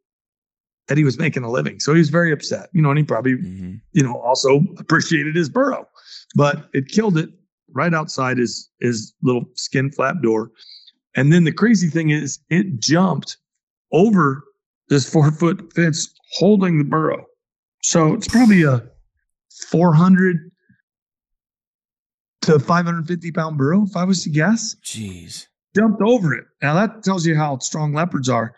that 0.87 0.97
he 0.97 1.03
was 1.03 1.19
making 1.19 1.43
a 1.43 1.51
living. 1.51 1.79
So 1.79 1.93
he 1.93 1.99
was 1.99 2.09
very 2.09 2.31
upset. 2.31 2.69
You 2.73 2.81
know, 2.81 2.89
and 2.89 2.97
he 2.97 3.03
probably, 3.03 3.33
mm-hmm. 3.33 3.75
you 3.91 4.03
know, 4.03 4.19
also 4.21 4.61
appreciated 4.77 5.35
his 5.35 5.49
burro. 5.49 5.87
But 6.35 6.69
it 6.73 6.87
killed 6.87 7.17
it 7.17 7.29
right 7.73 7.93
outside 7.93 8.37
his 8.37 8.69
his 8.79 9.13
little 9.21 9.45
skin 9.55 9.91
flap 9.91 10.21
door. 10.21 10.51
And 11.15 11.33
then 11.33 11.43
the 11.43 11.51
crazy 11.51 11.89
thing 11.89 12.09
is 12.11 12.39
it 12.49 12.79
jumped 12.79 13.37
over 13.91 14.43
this 14.89 15.09
four 15.09 15.31
foot 15.31 15.73
fence 15.73 16.13
holding 16.37 16.77
the 16.77 16.83
burro. 16.83 17.25
So 17.83 18.13
it's 18.13 18.27
probably 18.27 18.63
a 18.63 18.83
400 19.69 20.51
to 22.41 22.59
550 22.59 23.31
pound 23.31 23.57
burro, 23.57 23.83
if 23.83 23.95
I 23.95 24.03
was 24.03 24.23
to 24.23 24.29
guess. 24.29 24.75
Jeez. 24.83 25.47
Jumped 25.75 26.01
over 26.01 26.33
it. 26.33 26.45
Now 26.61 26.73
that 26.75 27.03
tells 27.03 27.25
you 27.25 27.35
how 27.35 27.57
strong 27.59 27.93
leopards 27.93 28.29
are 28.29 28.55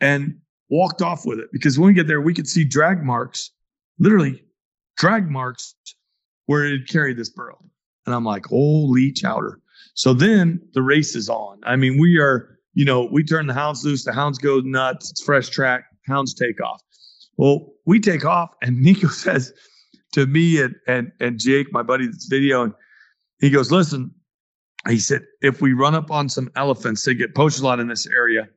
and 0.00 0.36
walked 0.68 1.02
off 1.02 1.24
with 1.24 1.38
it 1.38 1.48
because 1.52 1.78
when 1.78 1.88
we 1.88 1.94
get 1.94 2.06
there, 2.06 2.20
we 2.20 2.34
could 2.34 2.48
see 2.48 2.64
drag 2.64 3.02
marks, 3.02 3.50
literally 3.98 4.42
drag 4.96 5.30
marks 5.30 5.74
where 6.46 6.66
it 6.66 6.88
carried 6.88 7.16
this 7.16 7.30
burro. 7.30 7.58
And 8.06 8.14
I'm 8.14 8.24
like, 8.24 8.46
holy 8.46 9.12
chowder. 9.12 9.60
So 9.94 10.12
then 10.12 10.60
the 10.74 10.82
race 10.82 11.14
is 11.14 11.28
on. 11.28 11.60
I 11.64 11.76
mean, 11.76 11.98
we 12.00 12.18
are 12.18 12.58
you 12.74 12.84
know, 12.84 13.04
we 13.04 13.22
turn 13.24 13.46
the 13.46 13.54
hounds 13.54 13.84
loose, 13.84 14.04
the 14.04 14.12
hounds 14.12 14.38
go 14.38 14.60
nuts, 14.60 15.10
it's 15.10 15.22
fresh 15.22 15.48
track, 15.48 15.84
hounds 16.06 16.34
take 16.34 16.60
off. 16.60 16.82
Well, 17.36 17.72
we 17.86 18.00
take 18.00 18.24
off, 18.24 18.50
and 18.62 18.80
Nico 18.82 19.08
says 19.08 19.52
to 20.12 20.26
me 20.26 20.60
and 20.60 20.74
and 20.86 21.12
and 21.20 21.38
Jake, 21.38 21.72
my 21.72 21.82
buddy 21.82 22.06
that's 22.06 22.26
video, 22.26 22.62
and 22.62 22.74
he 23.40 23.50
goes, 23.50 23.70
Listen, 23.70 24.14
he 24.88 24.98
said, 24.98 25.22
if 25.40 25.60
we 25.60 25.72
run 25.72 25.94
up 25.94 26.10
on 26.10 26.28
some 26.28 26.50
elephants, 26.56 27.04
they 27.04 27.14
get 27.14 27.34
poached 27.34 27.60
a 27.60 27.62
lot 27.62 27.78
in 27.80 27.88
this 27.88 28.06
area. 28.06 28.48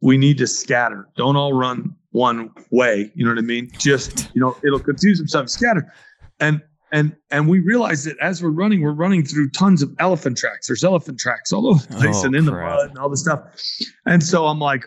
We 0.00 0.16
need 0.16 0.38
to 0.38 0.46
scatter. 0.46 1.08
Don't 1.16 1.36
all 1.36 1.52
run 1.52 1.94
one 2.10 2.50
way. 2.70 3.10
You 3.14 3.24
know 3.24 3.32
what 3.32 3.38
I 3.38 3.42
mean? 3.42 3.70
Just, 3.78 4.28
you 4.34 4.40
know, 4.40 4.56
it'll 4.62 4.78
confuse 4.78 5.18
them. 5.18 5.26
Some 5.26 5.48
scatter. 5.48 5.92
And 6.40 6.62
and 6.94 7.16
and 7.32 7.48
we 7.48 7.58
realize 7.58 8.04
that 8.04 8.16
as 8.20 8.40
we're 8.40 8.50
running, 8.50 8.80
we're 8.80 8.92
running 8.92 9.24
through 9.24 9.50
tons 9.50 9.82
of 9.82 9.92
elephant 9.98 10.38
tracks. 10.38 10.68
There's 10.68 10.84
elephant 10.84 11.18
tracks 11.18 11.52
all 11.52 11.66
over 11.66 11.84
the 11.84 11.96
oh, 11.96 12.00
place 12.00 12.22
oh, 12.22 12.26
and 12.26 12.36
in 12.36 12.46
crap. 12.46 12.70
the 12.70 12.76
mud 12.76 12.90
and 12.90 12.98
all 12.98 13.08
this 13.08 13.20
stuff. 13.20 13.40
And 14.06 14.22
so 14.22 14.46
I'm 14.46 14.60
like, 14.60 14.86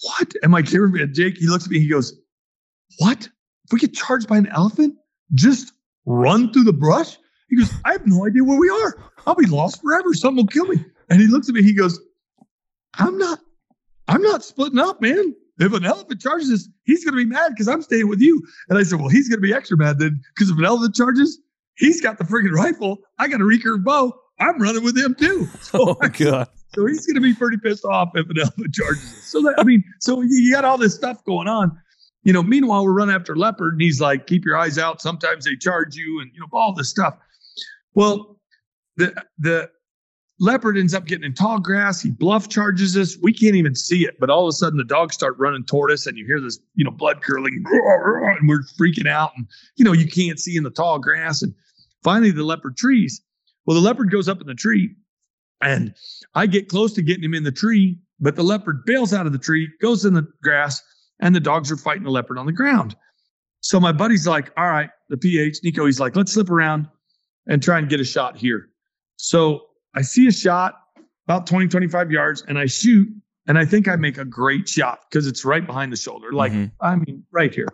what? 0.00 0.32
And 0.42 0.50
my 0.50 0.62
cameraman 0.62 1.12
Jake, 1.12 1.36
he 1.36 1.46
looks 1.46 1.66
at 1.66 1.70
me, 1.70 1.78
he 1.78 1.88
goes, 1.88 2.18
What? 3.00 3.28
If 3.66 3.72
we 3.72 3.78
get 3.78 3.92
charged 3.92 4.28
by 4.28 4.38
an 4.38 4.46
elephant, 4.46 4.94
just 5.34 5.74
run 6.06 6.54
through 6.54 6.64
the 6.64 6.72
brush? 6.72 7.18
He 7.50 7.56
goes, 7.56 7.70
I 7.84 7.92
have 7.92 8.06
no 8.06 8.26
idea 8.26 8.42
where 8.42 8.58
we 8.58 8.70
are. 8.70 8.96
I'll 9.26 9.34
be 9.34 9.46
lost 9.46 9.82
forever. 9.82 10.14
Something 10.14 10.38
will 10.38 10.46
kill 10.46 10.66
me. 10.66 10.82
And 11.10 11.20
he 11.20 11.26
looks 11.26 11.50
at 11.50 11.54
me, 11.54 11.62
he 11.62 11.74
goes, 11.74 12.00
I'm 12.94 13.18
not, 13.18 13.40
I'm 14.08 14.22
not 14.22 14.42
splitting 14.42 14.78
up, 14.78 15.02
man 15.02 15.34
if 15.58 15.72
an 15.72 15.84
elephant 15.84 16.20
charges 16.20 16.50
us, 16.50 16.68
he's 16.84 17.04
going 17.04 17.14
to 17.14 17.24
be 17.24 17.28
mad 17.28 17.50
because 17.50 17.68
I'm 17.68 17.82
staying 17.82 18.08
with 18.08 18.20
you. 18.20 18.42
And 18.68 18.78
I 18.78 18.82
said, 18.82 19.00
well, 19.00 19.08
he's 19.08 19.28
going 19.28 19.38
to 19.38 19.46
be 19.46 19.54
extra 19.54 19.76
mad 19.76 19.98
then 19.98 20.20
because 20.34 20.50
if 20.50 20.58
an 20.58 20.64
elephant 20.64 20.94
charges, 20.94 21.38
he's 21.76 22.00
got 22.00 22.18
the 22.18 22.24
freaking 22.24 22.52
rifle. 22.52 22.98
I 23.18 23.28
got 23.28 23.40
a 23.40 23.44
recurve 23.44 23.84
bow. 23.84 24.12
I'm 24.38 24.60
running 24.60 24.84
with 24.84 24.96
him 24.96 25.14
too. 25.14 25.48
Oh, 25.74 25.96
so 25.96 25.98
oh 26.02 26.08
God. 26.18 26.48
So 26.74 26.84
he's 26.84 27.06
going 27.06 27.14
to 27.14 27.20
be 27.22 27.34
pretty 27.34 27.56
pissed 27.56 27.84
off 27.84 28.10
if 28.14 28.28
an 28.28 28.38
elephant 28.38 28.74
charges 28.74 29.02
us. 29.02 29.22
So 29.24 29.40
that, 29.42 29.54
I 29.58 29.62
mean, 29.62 29.82
so 30.00 30.20
you 30.20 30.52
got 30.52 30.64
all 30.64 30.76
this 30.76 30.94
stuff 30.94 31.24
going 31.24 31.48
on. 31.48 31.76
You 32.22 32.32
know, 32.32 32.42
meanwhile, 32.42 32.84
we're 32.84 32.92
running 32.92 33.14
after 33.14 33.36
leopard 33.36 33.74
and 33.74 33.80
he's 33.80 34.00
like, 34.00 34.26
keep 34.26 34.44
your 34.44 34.58
eyes 34.58 34.78
out. 34.78 35.00
Sometimes 35.00 35.44
they 35.44 35.56
charge 35.56 35.94
you 35.94 36.20
and, 36.20 36.30
you 36.34 36.40
know, 36.40 36.48
all 36.52 36.74
this 36.74 36.90
stuff. 36.90 37.16
Well, 37.94 38.38
the, 38.96 39.14
the, 39.38 39.70
Leopard 40.38 40.76
ends 40.76 40.92
up 40.92 41.06
getting 41.06 41.24
in 41.24 41.32
tall 41.32 41.58
grass. 41.58 42.02
He 42.02 42.10
bluff 42.10 42.48
charges 42.48 42.96
us. 42.96 43.16
We 43.22 43.32
can't 43.32 43.56
even 43.56 43.74
see 43.74 44.04
it, 44.04 44.16
but 44.20 44.28
all 44.28 44.44
of 44.44 44.48
a 44.48 44.52
sudden 44.52 44.76
the 44.76 44.84
dogs 44.84 45.14
start 45.14 45.34
running 45.38 45.64
toward 45.64 45.90
us, 45.90 46.06
and 46.06 46.18
you 46.18 46.26
hear 46.26 46.40
this, 46.40 46.58
you 46.74 46.84
know, 46.84 46.90
blood 46.90 47.22
curling, 47.22 47.64
and 47.70 48.48
we're 48.48 48.64
freaking 48.78 49.08
out. 49.08 49.32
And 49.36 49.46
you 49.76 49.84
know, 49.84 49.92
you 49.92 50.06
can't 50.06 50.38
see 50.38 50.56
in 50.56 50.62
the 50.62 50.70
tall 50.70 50.98
grass. 50.98 51.42
And 51.42 51.54
finally, 52.04 52.30
the 52.30 52.44
leopard 52.44 52.76
trees. 52.76 53.22
Well, 53.64 53.74
the 53.74 53.80
leopard 53.80 54.10
goes 54.10 54.28
up 54.28 54.40
in 54.40 54.46
the 54.46 54.54
tree, 54.54 54.94
and 55.62 55.94
I 56.34 56.46
get 56.46 56.68
close 56.68 56.92
to 56.94 57.02
getting 57.02 57.24
him 57.24 57.34
in 57.34 57.44
the 57.44 57.52
tree, 57.52 57.98
but 58.20 58.36
the 58.36 58.44
leopard 58.44 58.84
bails 58.84 59.14
out 59.14 59.26
of 59.26 59.32
the 59.32 59.38
tree, 59.38 59.70
goes 59.80 60.04
in 60.04 60.12
the 60.12 60.26
grass, 60.42 60.82
and 61.18 61.34
the 61.34 61.40
dogs 61.40 61.72
are 61.72 61.76
fighting 61.78 62.04
the 62.04 62.10
leopard 62.10 62.36
on 62.36 62.44
the 62.44 62.52
ground. 62.52 62.94
So 63.60 63.80
my 63.80 63.90
buddy's 63.90 64.26
like, 64.26 64.52
"All 64.58 64.68
right, 64.68 64.90
the 65.08 65.16
PH 65.16 65.60
Nico." 65.64 65.86
He's 65.86 65.98
like, 65.98 66.14
"Let's 66.14 66.32
slip 66.32 66.50
around 66.50 66.88
and 67.46 67.62
try 67.62 67.78
and 67.78 67.88
get 67.88 68.00
a 68.00 68.04
shot 68.04 68.36
here." 68.36 68.68
So 69.16 69.62
I 69.96 70.02
see 70.02 70.26
a 70.26 70.32
shot 70.32 70.82
about 71.26 71.46
20, 71.46 71.68
25 71.68 72.12
yards 72.12 72.44
and 72.46 72.58
I 72.58 72.66
shoot 72.66 73.08
and 73.48 73.58
I 73.58 73.64
think 73.64 73.88
I 73.88 73.96
make 73.96 74.18
a 74.18 74.24
great 74.24 74.68
shot 74.68 75.00
because 75.08 75.26
it's 75.26 75.44
right 75.44 75.66
behind 75.66 75.92
the 75.92 75.96
shoulder. 75.96 76.32
Like, 76.32 76.52
mm-hmm. 76.52 76.66
I 76.80 76.96
mean, 76.96 77.24
right 77.30 77.54
here. 77.54 77.68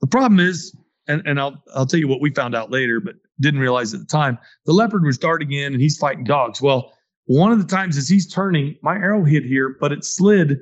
The 0.00 0.06
problem 0.06 0.40
is, 0.40 0.76
and, 1.06 1.22
and 1.26 1.38
I'll 1.40 1.62
I'll 1.74 1.86
tell 1.86 2.00
you 2.00 2.08
what 2.08 2.20
we 2.20 2.30
found 2.30 2.54
out 2.54 2.70
later, 2.70 3.00
but 3.00 3.16
didn't 3.40 3.60
realize 3.60 3.92
at 3.92 4.00
the 4.00 4.06
time. 4.06 4.38
The 4.66 4.72
leopard 4.72 5.04
was 5.04 5.18
darting 5.18 5.52
in 5.52 5.72
and 5.72 5.82
he's 5.82 5.98
fighting 5.98 6.24
dogs. 6.24 6.62
Well, 6.62 6.92
one 7.26 7.52
of 7.52 7.58
the 7.58 7.66
times 7.66 7.96
as 7.96 8.08
he's 8.08 8.32
turning, 8.32 8.76
my 8.82 8.94
arrow 8.94 9.24
hit 9.24 9.44
here, 9.44 9.76
but 9.80 9.92
it 9.92 10.04
slid, 10.04 10.58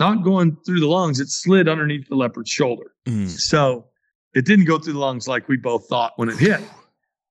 not 0.00 0.22
going 0.22 0.56
through 0.64 0.80
the 0.80 0.86
lungs, 0.86 1.20
it 1.20 1.28
slid 1.28 1.68
underneath 1.68 2.08
the 2.08 2.16
leopard's 2.16 2.50
shoulder. 2.50 2.92
Mm. 3.06 3.28
So 3.28 3.86
it 4.34 4.44
didn't 4.44 4.66
go 4.66 4.78
through 4.78 4.94
the 4.94 4.98
lungs 4.98 5.28
like 5.28 5.48
we 5.48 5.56
both 5.56 5.86
thought 5.88 6.12
when 6.16 6.28
it 6.28 6.38
hit. 6.38 6.60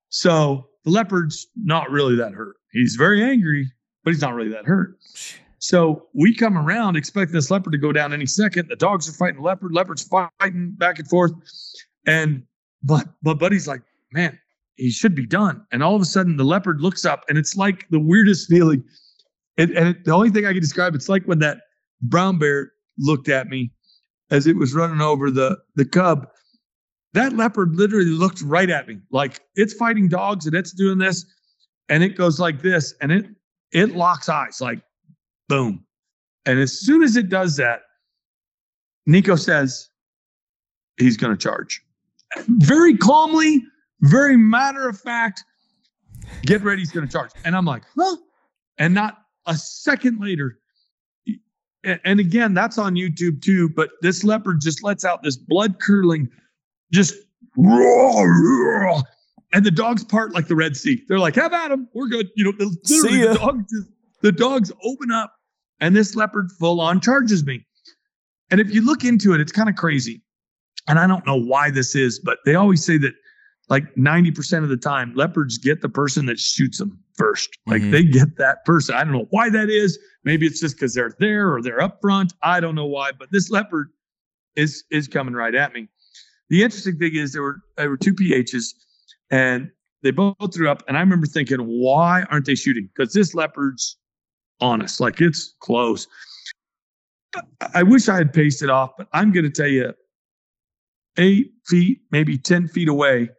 So 0.08 0.68
the 0.84 0.90
leopard's 0.90 1.46
not 1.56 1.90
really 1.90 2.16
that 2.16 2.32
hurt. 2.32 2.56
He's 2.76 2.96
very 2.96 3.22
angry, 3.22 3.70
but 4.04 4.12
he's 4.12 4.20
not 4.20 4.34
really 4.34 4.50
that 4.50 4.66
hurt. 4.66 4.98
So 5.58 6.06
we 6.14 6.34
come 6.34 6.58
around 6.58 6.96
expecting 6.96 7.34
this 7.34 7.50
leopard 7.50 7.72
to 7.72 7.78
go 7.78 7.90
down 7.90 8.12
any 8.12 8.26
second. 8.26 8.68
The 8.68 8.76
dogs 8.76 9.08
are 9.08 9.12
fighting 9.12 9.36
the 9.36 9.42
leopard, 9.42 9.72
leopard's 9.72 10.02
fighting 10.02 10.74
back 10.76 10.98
and 10.98 11.08
forth. 11.08 11.32
And 12.06 12.42
but 12.82 13.08
but 13.22 13.38
buddy's 13.38 13.66
like, 13.66 13.82
man, 14.12 14.38
he 14.76 14.90
should 14.90 15.14
be 15.14 15.26
done. 15.26 15.64
And 15.72 15.82
all 15.82 15.96
of 15.96 16.02
a 16.02 16.04
sudden, 16.04 16.36
the 16.36 16.44
leopard 16.44 16.80
looks 16.80 17.04
up, 17.04 17.24
and 17.28 17.38
it's 17.38 17.56
like 17.56 17.88
the 17.90 17.98
weirdest 17.98 18.48
feeling. 18.48 18.84
It, 19.56 19.70
and 19.70 19.88
it, 19.88 20.04
the 20.04 20.12
only 20.12 20.30
thing 20.30 20.44
I 20.44 20.52
can 20.52 20.60
describe, 20.60 20.94
it's 20.94 21.08
like 21.08 21.24
when 21.24 21.38
that 21.38 21.58
brown 22.02 22.38
bear 22.38 22.72
looked 22.98 23.30
at 23.30 23.48
me 23.48 23.72
as 24.30 24.46
it 24.46 24.56
was 24.56 24.74
running 24.74 25.00
over 25.00 25.30
the 25.30 25.58
the 25.76 25.86
cub. 25.86 26.28
That 27.14 27.32
leopard 27.32 27.74
literally 27.74 28.10
looked 28.10 28.42
right 28.42 28.68
at 28.68 28.86
me, 28.86 28.98
like 29.10 29.40
it's 29.54 29.72
fighting 29.72 30.08
dogs 30.08 30.44
and 30.44 30.54
it's 30.54 30.72
doing 30.72 30.98
this, 30.98 31.24
and 31.88 32.02
it 32.02 32.16
goes 32.16 32.40
like 32.40 32.62
this, 32.62 32.94
and 33.00 33.12
it 33.12 33.26
it 33.72 33.96
locks 33.96 34.28
eyes, 34.28 34.60
like 34.60 34.80
boom. 35.48 35.84
And 36.44 36.58
as 36.58 36.80
soon 36.80 37.02
as 37.02 37.16
it 37.16 37.28
does 37.28 37.56
that, 37.56 37.82
Nico 39.06 39.36
says 39.36 39.88
he's 40.98 41.16
going 41.16 41.32
to 41.32 41.38
charge. 41.38 41.82
Very 42.46 42.96
calmly, 42.96 43.62
very 44.02 44.36
matter 44.36 44.88
of 44.88 44.98
fact, 44.98 45.44
get 46.42 46.62
ready, 46.62 46.80
he's 46.80 46.92
going 46.92 47.06
to 47.06 47.12
charge. 47.12 47.30
And 47.44 47.56
I'm 47.56 47.64
like, 47.64 47.82
huh? 47.96 48.16
And 48.78 48.94
not 48.94 49.18
a 49.46 49.54
second 49.54 50.20
later, 50.20 50.58
and 52.04 52.18
again, 52.18 52.52
that's 52.52 52.78
on 52.78 52.94
YouTube 52.94 53.42
too, 53.42 53.68
but 53.68 53.90
this 54.02 54.24
leopard 54.24 54.60
just 54.60 54.82
lets 54.82 55.04
out 55.04 55.22
this 55.22 55.36
blood 55.36 55.78
curdling, 55.80 56.28
just 56.92 57.14
and 59.56 59.64
the 59.64 59.70
dogs 59.70 60.04
part 60.04 60.34
like 60.34 60.48
the 60.48 60.54
Red 60.54 60.76
Sea. 60.76 61.02
They're 61.08 61.18
like, 61.18 61.34
have 61.36 61.54
at 61.54 61.70
him. 61.70 61.88
We're 61.94 62.08
good. 62.08 62.28
You 62.36 62.44
know, 62.44 62.52
literally 62.58 63.26
the 63.26 63.38
dogs, 63.38 63.64
just, 63.72 63.88
the 64.20 64.30
dogs 64.30 64.70
open 64.84 65.10
up 65.10 65.32
and 65.80 65.96
this 65.96 66.14
leopard 66.14 66.50
full 66.60 66.78
on 66.78 67.00
charges 67.00 67.42
me. 67.42 67.64
And 68.50 68.60
if 68.60 68.70
you 68.70 68.84
look 68.84 69.02
into 69.02 69.32
it, 69.32 69.40
it's 69.40 69.52
kind 69.52 69.70
of 69.70 69.74
crazy. 69.74 70.22
And 70.88 70.98
I 70.98 71.06
don't 71.06 71.26
know 71.26 71.40
why 71.40 71.70
this 71.70 71.94
is, 71.94 72.18
but 72.18 72.36
they 72.44 72.54
always 72.54 72.84
say 72.84 72.98
that 72.98 73.14
like 73.70 73.82
90% 73.94 74.62
of 74.62 74.68
the 74.68 74.76
time, 74.76 75.14
leopards 75.14 75.56
get 75.56 75.80
the 75.80 75.88
person 75.88 76.26
that 76.26 76.38
shoots 76.38 76.76
them 76.76 77.02
first. 77.14 77.48
Like 77.66 77.80
mm-hmm. 77.80 77.92
they 77.92 78.04
get 78.04 78.36
that 78.36 78.62
person. 78.66 78.94
I 78.94 79.04
don't 79.04 79.14
know 79.14 79.26
why 79.30 79.48
that 79.48 79.70
is. 79.70 79.98
Maybe 80.22 80.44
it's 80.44 80.60
just 80.60 80.76
because 80.76 80.92
they're 80.92 81.14
there 81.18 81.50
or 81.50 81.62
they're 81.62 81.80
up 81.80 81.96
front. 82.02 82.34
I 82.42 82.60
don't 82.60 82.74
know 82.74 82.84
why, 82.84 83.12
but 83.18 83.28
this 83.32 83.48
leopard 83.48 83.88
is 84.54 84.84
is 84.90 85.08
coming 85.08 85.32
right 85.32 85.54
at 85.54 85.72
me. 85.72 85.88
The 86.50 86.62
interesting 86.62 86.98
thing 86.98 87.14
is 87.14 87.32
there 87.32 87.42
were 87.42 87.60
there 87.78 87.88
were 87.88 87.96
two 87.96 88.12
PHs 88.12 88.74
and 89.30 89.70
they 90.02 90.10
both 90.10 90.54
threw 90.54 90.68
up. 90.70 90.82
And 90.88 90.96
I 90.96 91.00
remember 91.00 91.26
thinking, 91.26 91.58
why 91.58 92.24
aren't 92.30 92.46
they 92.46 92.54
shooting? 92.54 92.88
Because 92.94 93.12
this 93.12 93.34
leopard's 93.34 93.96
honest, 94.60 95.00
like 95.00 95.20
it's 95.20 95.54
close. 95.60 96.06
I 97.74 97.82
wish 97.82 98.08
I 98.08 98.16
had 98.16 98.32
paced 98.32 98.62
it 98.62 98.70
off, 98.70 98.92
but 98.96 99.08
I'm 99.12 99.32
gonna 99.32 99.50
tell 99.50 99.68
you, 99.68 99.92
eight 101.18 101.52
feet, 101.66 102.00
maybe 102.10 102.38
10 102.38 102.68
feet 102.68 102.88
away, 102.88 103.30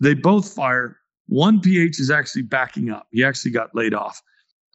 they 0.00 0.14
both 0.14 0.52
fire. 0.52 0.98
One 1.28 1.60
PH 1.60 2.00
is 2.00 2.10
actually 2.10 2.42
backing 2.42 2.90
up. 2.90 3.06
He 3.10 3.24
actually 3.24 3.52
got 3.52 3.74
laid 3.74 3.94
off. 3.94 4.20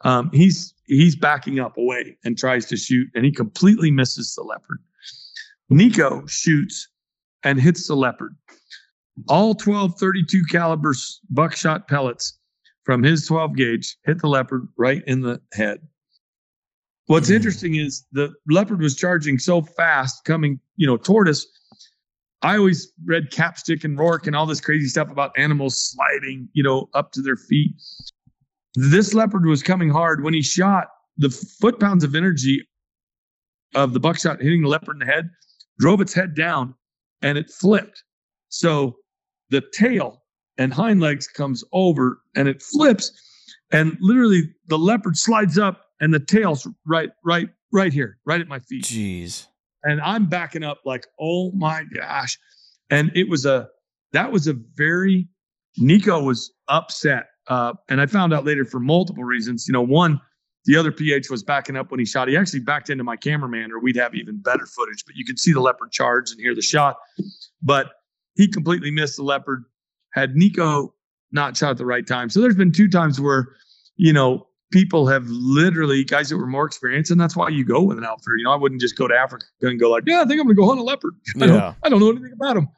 Um, 0.04 0.30
he's 0.32 0.74
he's 0.86 1.16
backing 1.16 1.60
up 1.60 1.76
away 1.76 2.16
and 2.24 2.38
tries 2.38 2.66
to 2.66 2.76
shoot, 2.76 3.08
and 3.14 3.24
he 3.24 3.32
completely 3.32 3.90
misses 3.90 4.34
the 4.34 4.42
leopard. 4.42 4.78
Nico 5.70 6.24
shoots 6.26 6.88
and 7.44 7.60
hits 7.60 7.88
the 7.88 7.94
leopard. 7.94 8.34
All 9.28 9.54
12 9.54 9.98
32 9.98 10.42
caliber 10.50 10.94
buckshot 11.30 11.88
pellets 11.88 12.38
from 12.84 13.02
his 13.02 13.26
12 13.26 13.56
gauge 13.56 13.96
hit 14.04 14.20
the 14.20 14.28
leopard 14.28 14.68
right 14.76 15.02
in 15.06 15.22
the 15.22 15.40
head. 15.52 15.80
What's 17.06 17.30
mm. 17.30 17.34
interesting 17.34 17.74
is 17.74 18.06
the 18.12 18.32
leopard 18.48 18.80
was 18.80 18.94
charging 18.94 19.38
so 19.38 19.62
fast 19.62 20.24
coming, 20.24 20.60
you 20.76 20.86
know, 20.86 20.96
toward 20.96 21.28
us 21.28 21.46
I 22.42 22.56
always 22.56 22.92
read 23.04 23.30
Capstick 23.30 23.84
and 23.84 23.98
Ruark 23.98 24.26
and 24.26 24.36
all 24.36 24.46
this 24.46 24.60
crazy 24.60 24.86
stuff 24.86 25.10
about 25.10 25.32
animals 25.36 25.80
sliding, 25.80 26.48
you 26.52 26.62
know, 26.62 26.88
up 26.94 27.12
to 27.12 27.22
their 27.22 27.36
feet. 27.36 27.74
This 28.74 29.12
leopard 29.12 29.44
was 29.44 29.62
coming 29.62 29.90
hard. 29.90 30.22
When 30.22 30.34
he 30.34 30.42
shot, 30.42 30.86
the 31.16 31.30
foot 31.30 31.80
pounds 31.80 32.04
of 32.04 32.14
energy 32.14 32.66
of 33.74 33.92
the 33.92 34.00
buckshot 34.00 34.40
hitting 34.40 34.62
the 34.62 34.68
leopard 34.68 34.96
in 34.96 35.06
the 35.06 35.12
head 35.12 35.30
drove 35.80 36.00
its 36.00 36.14
head 36.14 36.34
down 36.34 36.74
and 37.22 37.36
it 37.36 37.50
flipped. 37.50 38.04
So 38.50 38.96
the 39.50 39.62
tail 39.72 40.22
and 40.56 40.72
hind 40.72 41.00
legs 41.00 41.26
comes 41.26 41.64
over 41.72 42.20
and 42.34 42.48
it 42.48 42.62
flips 42.62 43.12
and 43.70 43.96
literally 44.00 44.42
the 44.68 44.78
leopard 44.78 45.16
slides 45.16 45.58
up 45.58 45.86
and 46.00 46.12
the 46.12 46.20
tail's 46.20 46.66
right 46.86 47.10
right 47.24 47.48
right 47.72 47.92
here 47.92 48.18
right 48.24 48.40
at 48.40 48.48
my 48.48 48.58
feet 48.58 48.84
jeez 48.84 49.46
and 49.84 50.00
I'm 50.00 50.26
backing 50.26 50.62
up 50.62 50.80
like, 50.84 51.06
oh 51.20 51.52
my 51.52 51.84
gosh. 51.94 52.38
And 52.90 53.10
it 53.14 53.28
was 53.28 53.46
a 53.46 53.68
that 54.12 54.32
was 54.32 54.46
a 54.46 54.54
very 54.74 55.28
Nico 55.76 56.22
was 56.22 56.52
upset. 56.68 57.26
Uh, 57.46 57.74
and 57.88 58.00
I 58.00 58.06
found 58.06 58.34
out 58.34 58.44
later 58.44 58.64
for 58.64 58.80
multiple 58.80 59.24
reasons. 59.24 59.66
You 59.68 59.72
know, 59.72 59.82
one, 59.82 60.20
the 60.64 60.76
other 60.76 60.90
PH 60.90 61.30
was 61.30 61.42
backing 61.42 61.76
up 61.76 61.90
when 61.90 62.00
he 62.00 62.06
shot. 62.06 62.28
He 62.28 62.36
actually 62.36 62.60
backed 62.60 62.90
into 62.90 63.04
my 63.04 63.16
cameraman, 63.16 63.72
or 63.72 63.78
we'd 63.78 63.96
have 63.96 64.14
even 64.14 64.40
better 64.40 64.66
footage. 64.66 65.04
But 65.06 65.16
you 65.16 65.24
could 65.24 65.38
see 65.38 65.52
the 65.52 65.60
leopard 65.60 65.92
charge 65.92 66.30
and 66.30 66.40
hear 66.40 66.54
the 66.54 66.62
shot. 66.62 66.96
But 67.62 67.92
he 68.38 68.48
completely 68.48 68.90
missed 68.90 69.16
the 69.16 69.22
leopard. 69.22 69.64
Had 70.14 70.34
Nico 70.36 70.94
not 71.32 71.54
shot 71.56 71.72
at 71.72 71.76
the 71.76 71.84
right 71.84 72.06
time. 72.06 72.30
So 72.30 72.40
there's 72.40 72.56
been 72.56 72.72
two 72.72 72.88
times 72.88 73.20
where, 73.20 73.48
you 73.96 74.14
know, 74.14 74.46
people 74.72 75.06
have 75.06 75.26
literally 75.28 76.04
guys 76.04 76.30
that 76.30 76.38
were 76.38 76.46
more 76.46 76.64
experienced, 76.64 77.10
and 77.10 77.20
that's 77.20 77.36
why 77.36 77.48
you 77.48 77.64
go 77.64 77.82
with 77.82 77.98
an 77.98 78.04
outfitter. 78.04 78.36
You 78.38 78.44
know, 78.44 78.52
I 78.52 78.56
wouldn't 78.56 78.80
just 78.80 78.96
go 78.96 79.08
to 79.08 79.14
Africa 79.14 79.44
and 79.60 79.78
go 79.78 79.90
like, 79.90 80.04
yeah, 80.06 80.22
I 80.22 80.24
think 80.24 80.40
I'm 80.40 80.46
going 80.46 80.48
to 80.48 80.54
go 80.54 80.66
hunt 80.68 80.80
a 80.80 80.82
leopard. 80.82 81.14
I, 81.36 81.40
yeah. 81.40 81.46
don't, 81.46 81.76
I 81.82 81.88
don't 81.88 82.00
know 82.00 82.10
anything 82.10 82.32
about 82.32 82.56
him. 82.56 82.68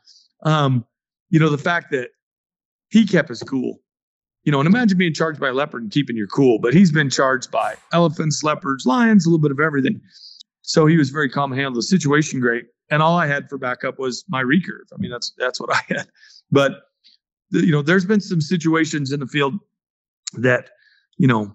Um, 0.45 0.85
you 1.29 1.39
know, 1.39 1.51
the 1.51 1.59
fact 1.59 1.93
that 1.93 2.09
he 2.89 3.07
kept 3.07 3.29
his 3.29 3.43
cool. 3.43 3.77
You 4.45 4.53
know, 4.53 4.59
and 4.59 4.67
imagine 4.67 4.97
being 4.97 5.13
charged 5.13 5.39
by 5.39 5.51
a 5.51 5.53
leopard 5.53 5.83
and 5.83 5.93
keeping 5.93 6.17
your 6.17 6.27
cool, 6.27 6.59
but 6.59 6.73
he's 6.73 6.91
been 6.91 7.11
charged 7.11 7.51
by 7.51 7.75
elephants, 7.93 8.43
leopards, 8.43 8.87
lions, 8.87 9.27
a 9.27 9.29
little 9.29 9.39
bit 9.39 9.51
of 9.51 9.61
everything. 9.61 10.01
So 10.71 10.87
he 10.87 10.97
was 10.97 11.11
very 11.11 11.29
calm, 11.29 11.51
handled 11.51 11.75
the 11.75 11.83
situation 11.83 12.39
great. 12.39 12.67
And 12.91 13.03
all 13.03 13.17
I 13.19 13.27
had 13.27 13.49
for 13.49 13.59
backup 13.59 13.99
was 13.99 14.25
my 14.29 14.41
recurve. 14.41 14.87
I 14.95 14.99
mean, 14.99 15.11
that's 15.11 15.33
that's 15.37 15.59
what 15.59 15.69
I 15.75 15.81
had. 15.89 16.07
But 16.53 16.83
you 17.51 17.73
know, 17.73 17.83
there's 17.83 18.05
been 18.05 18.21
some 18.21 18.41
situations 18.41 19.11
in 19.11 19.19
the 19.19 19.27
field 19.27 19.55
that, 20.35 20.71
you 21.19 21.27
know, 21.27 21.53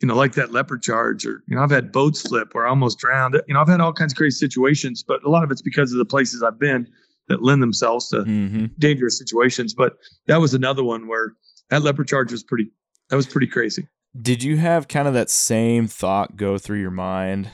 you 0.00 0.08
know, 0.08 0.16
like 0.16 0.32
that 0.32 0.50
leopard 0.50 0.80
charge, 0.80 1.26
or 1.26 1.44
you 1.46 1.54
know, 1.54 1.62
I've 1.62 1.70
had 1.70 1.92
boats 1.92 2.22
flip 2.22 2.54
where 2.54 2.66
I 2.66 2.70
almost 2.70 2.98
drowned. 2.98 3.38
You 3.46 3.52
know, 3.52 3.60
I've 3.60 3.68
had 3.68 3.82
all 3.82 3.92
kinds 3.92 4.14
of 4.14 4.16
crazy 4.16 4.38
situations, 4.38 5.02
but 5.02 5.22
a 5.24 5.28
lot 5.28 5.44
of 5.44 5.50
it's 5.50 5.60
because 5.60 5.92
of 5.92 5.98
the 5.98 6.06
places 6.06 6.42
I've 6.42 6.58
been 6.58 6.88
that 7.28 7.42
lend 7.42 7.62
themselves 7.62 8.08
to 8.08 8.22
mm-hmm. 8.22 8.66
dangerous 8.78 9.18
situations. 9.18 9.74
But 9.74 9.98
that 10.26 10.40
was 10.40 10.54
another 10.54 10.82
one 10.82 11.06
where 11.06 11.34
that 11.68 11.82
leopard 11.82 12.08
charge 12.08 12.32
was 12.32 12.42
pretty. 12.42 12.70
That 13.10 13.16
was 13.16 13.26
pretty 13.26 13.46
crazy. 13.46 13.86
Did 14.20 14.42
you 14.42 14.56
have 14.56 14.88
kind 14.88 15.06
of 15.06 15.12
that 15.12 15.28
same 15.28 15.86
thought 15.86 16.36
go 16.36 16.56
through 16.56 16.80
your 16.80 16.90
mind 16.90 17.50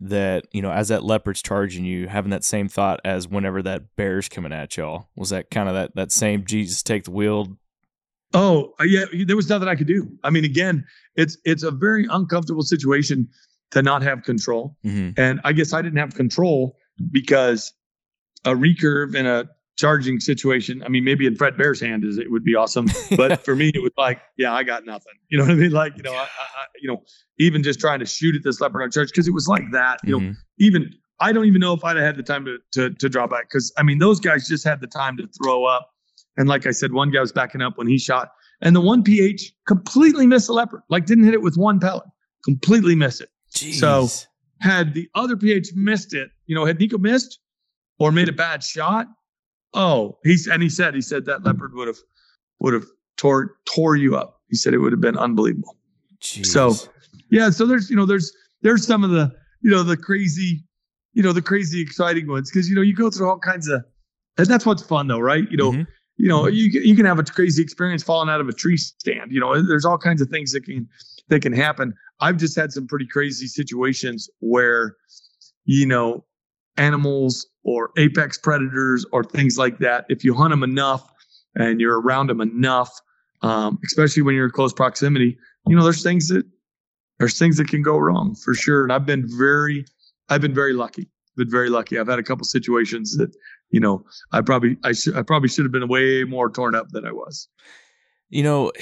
that 0.00 0.46
you 0.52 0.62
know, 0.62 0.70
as 0.72 0.88
that 0.88 1.04
leopard's 1.04 1.42
charging 1.42 1.84
you, 1.84 2.08
having 2.08 2.30
that 2.30 2.44
same 2.44 2.68
thought 2.68 3.00
as 3.04 3.28
whenever 3.28 3.62
that 3.62 3.96
bear's 3.96 4.28
coming 4.28 4.52
at 4.52 4.76
y'all? 4.76 5.08
Was 5.14 5.30
that 5.30 5.50
kind 5.50 5.68
of 5.68 5.74
that 5.74 5.94
that 5.94 6.12
same 6.12 6.44
Jesus 6.44 6.82
take 6.82 7.04
the 7.04 7.10
wheel 7.10 7.58
Oh, 8.32 8.74
uh, 8.80 8.84
yeah, 8.84 9.06
there 9.26 9.36
was 9.36 9.48
nothing 9.48 9.68
I 9.68 9.74
could 9.74 9.88
do. 9.88 10.08
I 10.22 10.30
mean, 10.30 10.44
again, 10.44 10.84
it's 11.16 11.36
it's 11.44 11.62
a 11.62 11.70
very 11.70 12.06
uncomfortable 12.10 12.62
situation 12.62 13.28
to 13.72 13.82
not 13.82 14.02
have 14.02 14.22
control. 14.22 14.76
Mm-hmm. 14.84 15.20
And 15.20 15.40
I 15.44 15.52
guess 15.52 15.72
I 15.72 15.82
didn't 15.82 15.98
have 15.98 16.14
control 16.14 16.76
because 17.10 17.72
a 18.44 18.50
recurve 18.50 19.16
and 19.16 19.26
a 19.26 19.48
charging 19.80 20.20
situation. 20.20 20.82
I 20.82 20.88
mean, 20.88 21.04
maybe 21.04 21.26
in 21.26 21.36
Fred 21.36 21.56
Bear's 21.56 21.80
hand 21.80 22.04
is 22.04 22.18
it 22.18 22.30
would 22.30 22.44
be 22.44 22.54
awesome, 22.54 22.86
but 23.16 23.40
for 23.44 23.56
me, 23.56 23.70
it 23.74 23.82
was 23.82 23.92
like, 23.96 24.20
yeah, 24.36 24.52
I 24.52 24.62
got 24.62 24.84
nothing. 24.84 25.14
You 25.28 25.38
know 25.38 25.44
what 25.44 25.52
I 25.52 25.56
mean? 25.56 25.72
Like, 25.72 25.96
you 25.96 26.02
know, 26.02 26.12
I, 26.12 26.22
I 26.22 26.66
you 26.80 26.88
know, 26.88 27.02
even 27.38 27.62
just 27.62 27.80
trying 27.80 28.00
to 28.00 28.06
shoot 28.06 28.34
at 28.34 28.42
this 28.44 28.60
leopard 28.60 28.82
on 28.82 28.90
charge 28.90 29.10
because 29.10 29.26
it 29.26 29.34
was 29.34 29.48
like 29.48 29.64
that. 29.72 29.98
You 30.04 30.18
mm-hmm. 30.18 30.26
know, 30.28 30.34
even 30.58 30.92
I 31.20 31.32
don't 31.32 31.46
even 31.46 31.60
know 31.60 31.72
if 31.72 31.84
I'd 31.84 31.96
have 31.96 32.04
had 32.04 32.16
the 32.16 32.22
time 32.22 32.44
to 32.44 32.58
to, 32.72 32.90
to 32.90 33.08
draw 33.08 33.26
back 33.26 33.48
because 33.50 33.72
I 33.76 33.82
mean, 33.82 33.98
those 33.98 34.20
guys 34.20 34.46
just 34.46 34.64
had 34.64 34.80
the 34.80 34.86
time 34.86 35.16
to 35.16 35.28
throw 35.42 35.64
up 35.64 35.90
and 36.36 36.48
like 36.48 36.66
I 36.66 36.70
said, 36.70 36.92
one 36.92 37.10
guy 37.10 37.20
was 37.20 37.32
backing 37.32 37.60
up 37.60 37.76
when 37.76 37.86
he 37.86 37.98
shot, 37.98 38.32
and 38.60 38.74
the 38.74 38.80
one 38.80 39.02
PH 39.02 39.52
completely 39.66 40.26
missed 40.26 40.46
the 40.46 40.52
leopard, 40.52 40.82
like 40.88 41.06
didn't 41.06 41.24
hit 41.24 41.34
it 41.34 41.42
with 41.42 41.56
one 41.56 41.80
pellet, 41.80 42.04
completely 42.44 42.94
missed 42.94 43.20
it. 43.20 43.28
Jeez. 43.54 43.74
So 43.74 44.08
had 44.60 44.94
the 44.94 45.08
other 45.14 45.36
PH 45.36 45.72
missed 45.74 46.14
it, 46.14 46.30
you 46.46 46.54
know, 46.54 46.64
had 46.64 46.78
Nico 46.78 46.98
missed, 46.98 47.40
or 47.98 48.12
made 48.12 48.28
a 48.28 48.32
bad 48.32 48.62
shot, 48.62 49.06
oh, 49.74 50.18
he's 50.24 50.46
and 50.46 50.62
he 50.62 50.68
said 50.68 50.94
he 50.94 51.00
said 51.00 51.26
that 51.26 51.44
leopard 51.44 51.74
would 51.74 51.88
have 51.88 51.98
would 52.60 52.74
have 52.74 52.86
tore 53.16 53.56
tore 53.64 53.96
you 53.96 54.16
up. 54.16 54.40
He 54.48 54.56
said 54.56 54.74
it 54.74 54.78
would 54.78 54.92
have 54.92 55.00
been 55.00 55.18
unbelievable. 55.18 55.76
Jeez. 56.20 56.46
So 56.46 56.74
yeah, 57.30 57.50
so 57.50 57.66
there's 57.66 57.90
you 57.90 57.96
know 57.96 58.06
there's 58.06 58.32
there's 58.62 58.86
some 58.86 59.04
of 59.04 59.10
the 59.10 59.32
you 59.62 59.70
know 59.70 59.82
the 59.82 59.96
crazy 59.96 60.64
you 61.12 61.22
know 61.22 61.32
the 61.32 61.42
crazy 61.42 61.80
exciting 61.80 62.28
ones 62.28 62.50
because 62.50 62.68
you 62.68 62.74
know 62.74 62.82
you 62.82 62.94
go 62.94 63.10
through 63.10 63.28
all 63.28 63.38
kinds 63.38 63.68
of 63.68 63.82
and 64.38 64.46
that's 64.46 64.64
what's 64.64 64.82
fun 64.82 65.06
though, 65.08 65.20
right? 65.20 65.50
You 65.50 65.56
know. 65.56 65.72
Mm-hmm. 65.72 65.82
You 66.16 66.28
know, 66.28 66.48
you 66.48 66.68
you 66.82 66.94
can 66.94 67.06
have 67.06 67.18
a 67.18 67.22
crazy 67.22 67.62
experience 67.62 68.02
falling 68.02 68.28
out 68.28 68.42
of 68.42 68.48
a 68.50 68.52
tree 68.52 68.76
stand. 68.76 69.32
You 69.32 69.40
know, 69.40 69.62
there's 69.62 69.86
all 69.86 69.96
kinds 69.96 70.20
of 70.20 70.28
things 70.28 70.52
that 70.52 70.66
can 70.66 70.86
that 71.30 71.40
can 71.40 71.54
happen. 71.54 71.94
I've 72.20 72.36
just 72.36 72.54
had 72.54 72.72
some 72.72 72.86
pretty 72.86 73.06
crazy 73.06 73.46
situations 73.46 74.28
where, 74.40 74.96
you 75.64 75.86
know, 75.86 76.24
animals 76.80 77.46
or 77.62 77.90
apex 77.98 78.38
predators 78.38 79.04
or 79.12 79.22
things 79.22 79.58
like 79.58 79.78
that, 79.78 80.06
if 80.08 80.24
you 80.24 80.34
hunt 80.34 80.50
them 80.50 80.62
enough 80.62 81.12
and 81.54 81.80
you're 81.80 82.00
around 82.00 82.28
them 82.28 82.40
enough, 82.40 82.90
um, 83.42 83.78
especially 83.84 84.22
when 84.22 84.34
you're 84.34 84.46
in 84.46 84.50
close 84.50 84.72
proximity, 84.72 85.36
you 85.66 85.76
know, 85.76 85.84
there's 85.84 86.02
things 86.02 86.28
that 86.28 86.44
there's 87.18 87.38
things 87.38 87.58
that 87.58 87.68
can 87.68 87.82
go 87.82 87.98
wrong 87.98 88.34
for 88.34 88.54
sure. 88.54 88.82
And 88.82 88.92
I've 88.92 89.04
been 89.04 89.26
very, 89.38 89.84
I've 90.30 90.40
been 90.40 90.54
very 90.54 90.72
lucky. 90.72 91.08
Been 91.36 91.50
very 91.50 91.70
lucky. 91.70 91.98
I've 91.98 92.08
had 92.08 92.18
a 92.18 92.22
couple 92.22 92.44
situations 92.44 93.16
that, 93.18 93.34
you 93.70 93.78
know, 93.78 94.02
I 94.32 94.40
probably 94.40 94.76
I 94.84 94.92
should 94.92 95.16
I 95.16 95.22
probably 95.22 95.48
should 95.48 95.64
have 95.64 95.72
been 95.72 95.86
way 95.86 96.24
more 96.24 96.50
torn 96.50 96.74
up 96.74 96.88
than 96.90 97.06
I 97.06 97.12
was. 97.12 97.48
You 98.30 98.42
know, 98.42 98.72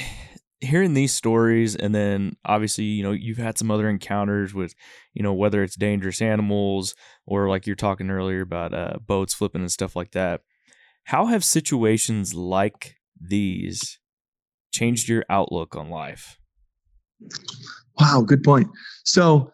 hearing 0.60 0.94
these 0.94 1.14
stories 1.14 1.76
and 1.76 1.94
then 1.94 2.36
obviously 2.44 2.84
you 2.84 3.02
know 3.02 3.12
you've 3.12 3.38
had 3.38 3.56
some 3.56 3.70
other 3.70 3.88
encounters 3.88 4.52
with 4.52 4.74
you 5.14 5.22
know 5.22 5.32
whether 5.32 5.62
it's 5.62 5.76
dangerous 5.76 6.20
animals 6.20 6.94
or 7.26 7.48
like 7.48 7.66
you're 7.66 7.76
talking 7.76 8.10
earlier 8.10 8.40
about 8.40 8.74
uh, 8.74 8.98
boats 9.06 9.34
flipping 9.34 9.60
and 9.60 9.70
stuff 9.70 9.94
like 9.94 10.10
that 10.12 10.40
how 11.04 11.26
have 11.26 11.44
situations 11.44 12.34
like 12.34 12.96
these 13.20 13.98
changed 14.72 15.08
your 15.08 15.24
outlook 15.30 15.74
on 15.74 15.88
life? 15.88 16.38
Wow 17.98 18.22
good 18.26 18.42
point. 18.42 18.68
So 19.04 19.52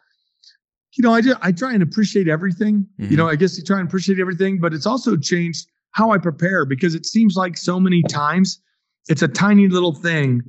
you 0.97 1.03
know 1.03 1.13
i 1.13 1.21
just, 1.21 1.39
i 1.43 1.51
try 1.51 1.73
and 1.73 1.83
appreciate 1.83 2.29
everything. 2.29 2.87
Mm-hmm. 3.01 3.11
you 3.11 3.17
know 3.17 3.29
i 3.29 3.37
guess 3.37 3.59
you 3.59 3.65
try 3.65 3.79
and 3.81 3.89
appreciate 3.89 4.21
everything 4.21 4.61
but 4.61 4.73
it's 4.73 4.87
also 4.87 5.17
changed 5.17 5.67
how 5.91 6.11
i 6.13 6.19
prepare 6.19 6.65
because 6.65 6.95
it 6.95 7.05
seems 7.07 7.35
like 7.37 7.57
so 7.57 7.81
many 7.81 8.03
times 8.05 8.61
it's 9.09 9.23
a 9.23 9.29
tiny 9.29 9.69
little 9.69 9.93
thing 9.95 10.41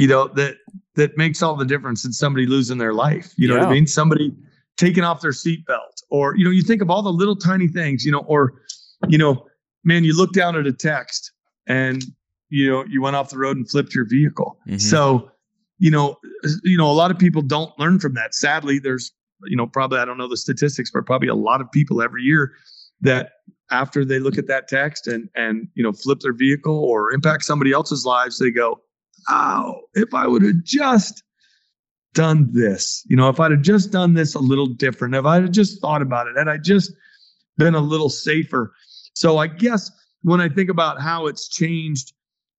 you 0.00 0.06
know 0.06 0.28
that 0.28 0.56
that 0.94 1.16
makes 1.16 1.42
all 1.42 1.54
the 1.54 1.64
difference 1.64 2.04
in 2.04 2.12
somebody 2.12 2.46
losing 2.46 2.78
their 2.78 2.94
life 2.94 3.32
you 3.36 3.46
know 3.46 3.54
yeah. 3.54 3.60
what 3.60 3.68
i 3.68 3.72
mean 3.72 3.86
somebody 3.86 4.34
taking 4.76 5.04
off 5.04 5.20
their 5.20 5.30
seatbelt 5.30 6.02
or 6.10 6.34
you 6.36 6.44
know 6.44 6.50
you 6.50 6.62
think 6.62 6.80
of 6.80 6.90
all 6.90 7.02
the 7.02 7.12
little 7.12 7.36
tiny 7.36 7.68
things 7.68 8.04
you 8.04 8.10
know 8.10 8.20
or 8.20 8.54
you 9.08 9.18
know 9.18 9.46
man 9.84 10.02
you 10.02 10.16
look 10.16 10.32
down 10.32 10.56
at 10.56 10.66
a 10.66 10.72
text 10.72 11.32
and 11.66 12.04
you 12.48 12.68
know 12.68 12.84
you 12.88 13.02
went 13.02 13.14
off 13.14 13.30
the 13.30 13.38
road 13.38 13.56
and 13.56 13.70
flipped 13.70 13.94
your 13.94 14.06
vehicle 14.08 14.58
mm-hmm. 14.66 14.78
so 14.78 15.30
you 15.78 15.90
know 15.90 16.16
you 16.64 16.78
know 16.78 16.90
a 16.90 16.92
lot 16.92 17.10
of 17.10 17.18
people 17.18 17.42
don't 17.42 17.78
learn 17.78 17.98
from 17.98 18.14
that 18.14 18.34
sadly 18.34 18.78
there's 18.78 19.12
you 19.44 19.56
know 19.56 19.66
probably 19.66 19.98
i 19.98 20.04
don't 20.04 20.18
know 20.18 20.28
the 20.28 20.36
statistics 20.36 20.90
but 20.90 21.04
probably 21.04 21.28
a 21.28 21.34
lot 21.34 21.60
of 21.60 21.70
people 21.72 22.00
every 22.00 22.22
year 22.22 22.52
that 23.02 23.32
after 23.70 24.04
they 24.04 24.18
look 24.18 24.38
at 24.38 24.46
that 24.46 24.66
text 24.66 25.06
and 25.06 25.28
and 25.34 25.68
you 25.74 25.82
know 25.82 25.92
flip 25.92 26.20
their 26.20 26.32
vehicle 26.32 26.84
or 26.84 27.12
impact 27.12 27.44
somebody 27.44 27.70
else's 27.70 28.06
lives 28.06 28.38
they 28.38 28.50
go 28.50 28.80
oh, 29.28 29.80
if 29.94 30.14
I 30.14 30.26
would 30.26 30.42
have 30.42 30.62
just 30.64 31.22
done 32.14 32.50
this, 32.52 33.04
you 33.08 33.16
know, 33.16 33.28
if 33.28 33.38
I'd 33.38 33.52
have 33.52 33.62
just 33.62 33.92
done 33.92 34.14
this 34.14 34.34
a 34.34 34.40
little 34.40 34.66
different, 34.66 35.14
if 35.14 35.24
I'd 35.24 35.42
have 35.42 35.52
just 35.52 35.80
thought 35.80 36.02
about 36.02 36.26
it, 36.26 36.36
had 36.36 36.48
I 36.48 36.56
just 36.56 36.92
been 37.56 37.74
a 37.74 37.80
little 37.80 38.08
safer. 38.08 38.72
So 39.14 39.38
I 39.38 39.46
guess 39.46 39.90
when 40.22 40.40
I 40.40 40.48
think 40.48 40.70
about 40.70 41.00
how 41.00 41.26
it's 41.26 41.48
changed, 41.48 42.12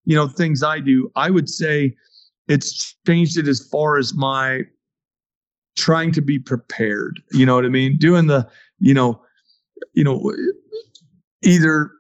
you 0.05 0.15
know, 0.15 0.27
things 0.27 0.63
I 0.63 0.79
do, 0.79 1.11
I 1.15 1.29
would 1.29 1.49
say 1.49 1.95
it's 2.47 2.95
changed 3.05 3.37
it 3.37 3.47
as 3.47 3.67
far 3.71 3.97
as 3.97 4.13
my 4.13 4.61
trying 5.77 6.11
to 6.13 6.21
be 6.21 6.39
prepared. 6.39 7.21
You 7.31 7.45
know 7.45 7.55
what 7.55 7.65
I 7.65 7.69
mean? 7.69 7.97
Doing 7.97 8.27
the, 8.27 8.47
you 8.79 8.93
know, 8.93 9.21
you 9.93 10.03
know, 10.03 10.33
either 11.43 11.91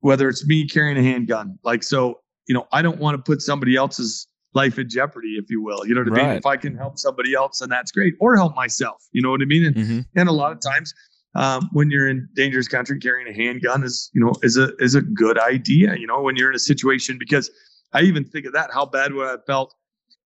whether 0.00 0.28
it's 0.28 0.46
me 0.46 0.66
carrying 0.68 0.96
a 0.96 1.02
handgun, 1.02 1.58
like 1.62 1.82
so 1.82 2.20
you 2.46 2.54
know, 2.54 2.66
I 2.72 2.82
don't 2.82 2.98
want 2.98 3.16
to 3.16 3.22
put 3.22 3.42
somebody 3.42 3.76
else's 3.76 4.26
life 4.54 4.78
in 4.78 4.88
jeopardy, 4.88 5.36
if 5.36 5.50
you 5.50 5.62
will. 5.62 5.86
You 5.86 5.94
know 5.94 6.02
what 6.02 6.20
I 6.20 6.26
mean? 6.26 6.36
If 6.36 6.46
I 6.46 6.56
can 6.56 6.76
help 6.76 6.98
somebody 6.98 7.34
else, 7.34 7.58
then 7.58 7.68
that's 7.68 7.92
great, 7.92 8.14
or 8.20 8.36
help 8.36 8.54
myself. 8.56 9.04
You 9.12 9.22
know 9.22 9.30
what 9.30 9.42
I 9.42 9.44
mean? 9.44 9.66
And, 9.66 9.76
mm-hmm. 9.76 10.00
and 10.16 10.28
a 10.28 10.32
lot 10.32 10.52
of 10.52 10.60
times, 10.60 10.94
um, 11.34 11.68
when 11.72 11.90
you're 11.90 12.08
in 12.08 12.28
dangerous 12.34 12.66
country, 12.66 12.98
carrying 12.98 13.28
a 13.28 13.34
handgun 13.34 13.84
is 13.84 14.10
you 14.14 14.24
know 14.24 14.32
is 14.42 14.56
a 14.56 14.74
is 14.78 14.94
a 14.94 15.02
good 15.02 15.38
idea. 15.38 15.94
You 15.96 16.06
know, 16.06 16.22
when 16.22 16.36
you're 16.36 16.50
in 16.50 16.56
a 16.56 16.60
situation, 16.60 17.18
because 17.18 17.50
I 17.92 18.02
even 18.02 18.24
think 18.24 18.46
of 18.46 18.52
that. 18.54 18.70
How 18.72 18.86
bad 18.86 19.12
would 19.12 19.26
I 19.26 19.30
have 19.32 19.44
felt 19.46 19.74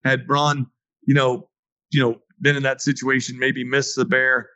had 0.05 0.27
Braun, 0.27 0.67
you 1.07 1.15
know, 1.15 1.49
you 1.91 2.01
know, 2.01 2.21
been 2.41 2.57
in 2.57 2.63
that 2.63 2.81
situation, 2.81 3.39
maybe 3.39 3.65
missed 3.65 3.97
the 3.97 4.05
bear, 4.05 4.49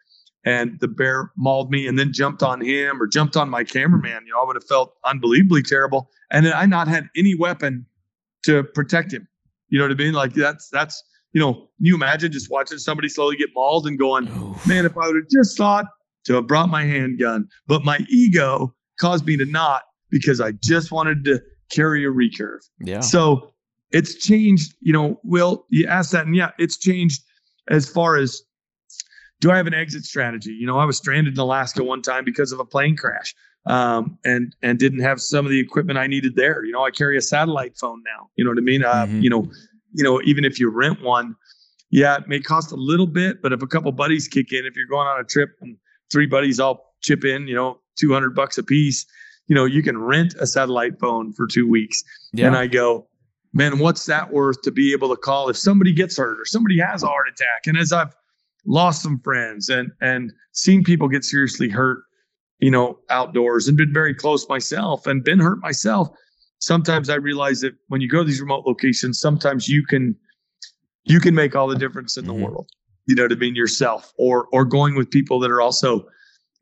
and 0.44 0.78
the 0.80 0.88
bear 0.88 1.30
mauled 1.36 1.70
me 1.70 1.86
and 1.86 1.98
then 1.98 2.12
jumped 2.12 2.42
on 2.42 2.60
him 2.60 3.00
or 3.00 3.06
jumped 3.06 3.36
on 3.36 3.48
my 3.48 3.64
cameraman, 3.64 4.24
you 4.26 4.32
know, 4.32 4.42
I 4.42 4.46
would 4.46 4.56
have 4.56 4.66
felt 4.66 4.94
unbelievably 5.04 5.62
terrible. 5.62 6.10
And 6.30 6.44
then 6.44 6.52
I 6.54 6.66
not 6.66 6.88
had 6.88 7.08
any 7.16 7.34
weapon 7.34 7.86
to 8.44 8.62
protect 8.62 9.12
him. 9.12 9.26
You 9.68 9.78
know 9.78 9.86
what 9.86 9.92
I 9.92 10.02
mean? 10.02 10.12
Like 10.12 10.34
that's 10.34 10.68
that's 10.70 11.02
you 11.32 11.40
know, 11.40 11.68
you 11.80 11.94
imagine 11.96 12.30
just 12.30 12.50
watching 12.50 12.78
somebody 12.78 13.08
slowly 13.08 13.36
get 13.36 13.50
mauled 13.54 13.86
and 13.86 13.98
going, 13.98 14.28
Oof. 14.28 14.66
man, 14.66 14.86
if 14.86 14.96
I 14.96 15.08
would 15.08 15.16
have 15.16 15.28
just 15.28 15.58
thought 15.58 15.86
to 16.26 16.34
have 16.34 16.46
brought 16.46 16.68
my 16.68 16.84
handgun, 16.84 17.48
but 17.66 17.84
my 17.84 17.98
ego 18.08 18.72
caused 19.00 19.26
me 19.26 19.36
to 19.36 19.44
not 19.44 19.82
because 20.10 20.40
I 20.40 20.52
just 20.52 20.92
wanted 20.92 21.24
to 21.24 21.40
carry 21.72 22.04
a 22.04 22.08
recurve. 22.08 22.60
Yeah. 22.80 23.00
So 23.00 23.52
it's 23.90 24.14
changed, 24.14 24.74
you 24.80 24.92
know, 24.92 25.20
Will, 25.24 25.66
you 25.70 25.86
asked 25.88 26.12
that, 26.12 26.24
and 26.24 26.36
yeah, 26.36 26.52
it's 26.58 26.78
changed 26.78 27.22
as 27.68 27.88
far 27.88 28.16
as 28.16 28.42
do 29.40 29.50
I 29.50 29.56
have 29.56 29.66
an 29.66 29.74
exit 29.74 30.04
strategy? 30.04 30.52
You 30.52 30.66
know, 30.66 30.78
I 30.78 30.84
was 30.84 30.96
stranded 30.96 31.34
in 31.34 31.40
Alaska 31.40 31.84
one 31.84 32.02
time 32.02 32.24
because 32.24 32.52
of 32.52 32.60
a 32.60 32.64
plane 32.64 32.96
crash 32.96 33.34
um, 33.66 34.18
and 34.24 34.54
and 34.62 34.78
didn't 34.78 35.00
have 35.00 35.20
some 35.20 35.44
of 35.44 35.50
the 35.50 35.60
equipment 35.60 35.98
I 35.98 36.06
needed 36.06 36.36
there. 36.36 36.64
You 36.64 36.72
know, 36.72 36.84
I 36.84 36.90
carry 36.90 37.16
a 37.16 37.22
satellite 37.22 37.76
phone 37.76 38.02
now. 38.04 38.28
You 38.36 38.44
know 38.44 38.50
what 38.50 38.58
I 38.58 38.62
mean? 38.62 38.84
Uh, 38.84 39.06
mm-hmm. 39.06 39.20
You 39.20 39.30
know, 39.30 39.50
you 39.92 40.04
know, 40.04 40.20
even 40.24 40.44
if 40.44 40.58
you 40.58 40.70
rent 40.70 41.02
one, 41.02 41.36
yeah, 41.90 42.16
it 42.16 42.28
may 42.28 42.40
cost 42.40 42.72
a 42.72 42.76
little 42.76 43.06
bit, 43.06 43.42
but 43.42 43.52
if 43.52 43.62
a 43.62 43.66
couple 43.66 43.92
buddies 43.92 44.28
kick 44.28 44.52
in, 44.52 44.66
if 44.66 44.76
you're 44.76 44.86
going 44.86 45.06
on 45.06 45.20
a 45.20 45.24
trip 45.24 45.50
and 45.60 45.76
three 46.10 46.26
buddies 46.26 46.58
all 46.58 46.94
chip 47.02 47.24
in, 47.24 47.46
you 47.46 47.54
know, 47.54 47.80
two 47.98 48.12
hundred 48.12 48.34
bucks 48.34 48.58
a 48.58 48.62
piece, 48.62 49.06
you 49.46 49.54
know, 49.54 49.64
you 49.64 49.82
can 49.82 49.98
rent 49.98 50.34
a 50.40 50.46
satellite 50.46 50.98
phone 50.98 51.32
for 51.32 51.46
two 51.46 51.68
weeks. 51.68 52.02
Yeah. 52.32 52.46
And 52.46 52.56
I 52.56 52.66
go, 52.66 53.08
man, 53.52 53.78
what's 53.78 54.06
that 54.06 54.32
worth 54.32 54.62
to 54.62 54.70
be 54.70 54.92
able 54.92 55.08
to 55.10 55.16
call 55.16 55.48
if 55.48 55.56
somebody 55.56 55.92
gets 55.92 56.16
hurt 56.16 56.40
or 56.40 56.44
somebody 56.44 56.78
has 56.80 57.02
a 57.02 57.06
heart 57.06 57.28
attack? 57.28 57.66
And 57.66 57.76
as 57.76 57.92
I've 57.92 58.14
lost 58.66 59.02
some 59.02 59.20
friends 59.20 59.68
and 59.68 59.90
and 60.00 60.32
seen 60.52 60.82
people 60.82 61.08
get 61.08 61.24
seriously 61.24 61.68
hurt 61.68 62.02
you 62.58 62.70
know 62.70 62.98
outdoors 63.10 63.68
and 63.68 63.76
been 63.76 63.92
very 63.92 64.14
close 64.14 64.48
myself 64.48 65.06
and 65.06 65.24
been 65.24 65.38
hurt 65.38 65.58
myself. 65.60 66.08
Sometimes 66.60 67.10
i 67.10 67.16
realize 67.16 67.60
that 67.60 67.74
when 67.88 68.00
you 68.00 68.08
go 68.08 68.18
to 68.18 68.24
these 68.24 68.40
remote 68.40 68.64
locations 68.66 69.20
sometimes 69.20 69.68
you 69.68 69.84
can 69.84 70.16
you 71.04 71.20
can 71.20 71.34
make 71.34 71.54
all 71.54 71.68
the 71.68 71.76
difference 71.76 72.16
in 72.16 72.24
the 72.24 72.32
mm-hmm. 72.32 72.44
world 72.44 72.70
you 73.06 73.14
know 73.14 73.24
what 73.24 73.32
i 73.32 73.34
mean 73.34 73.54
yourself 73.54 74.14
or 74.16 74.46
or 74.50 74.64
going 74.64 74.94
with 74.94 75.10
people 75.10 75.38
that 75.40 75.50
are 75.50 75.60
also 75.60 76.06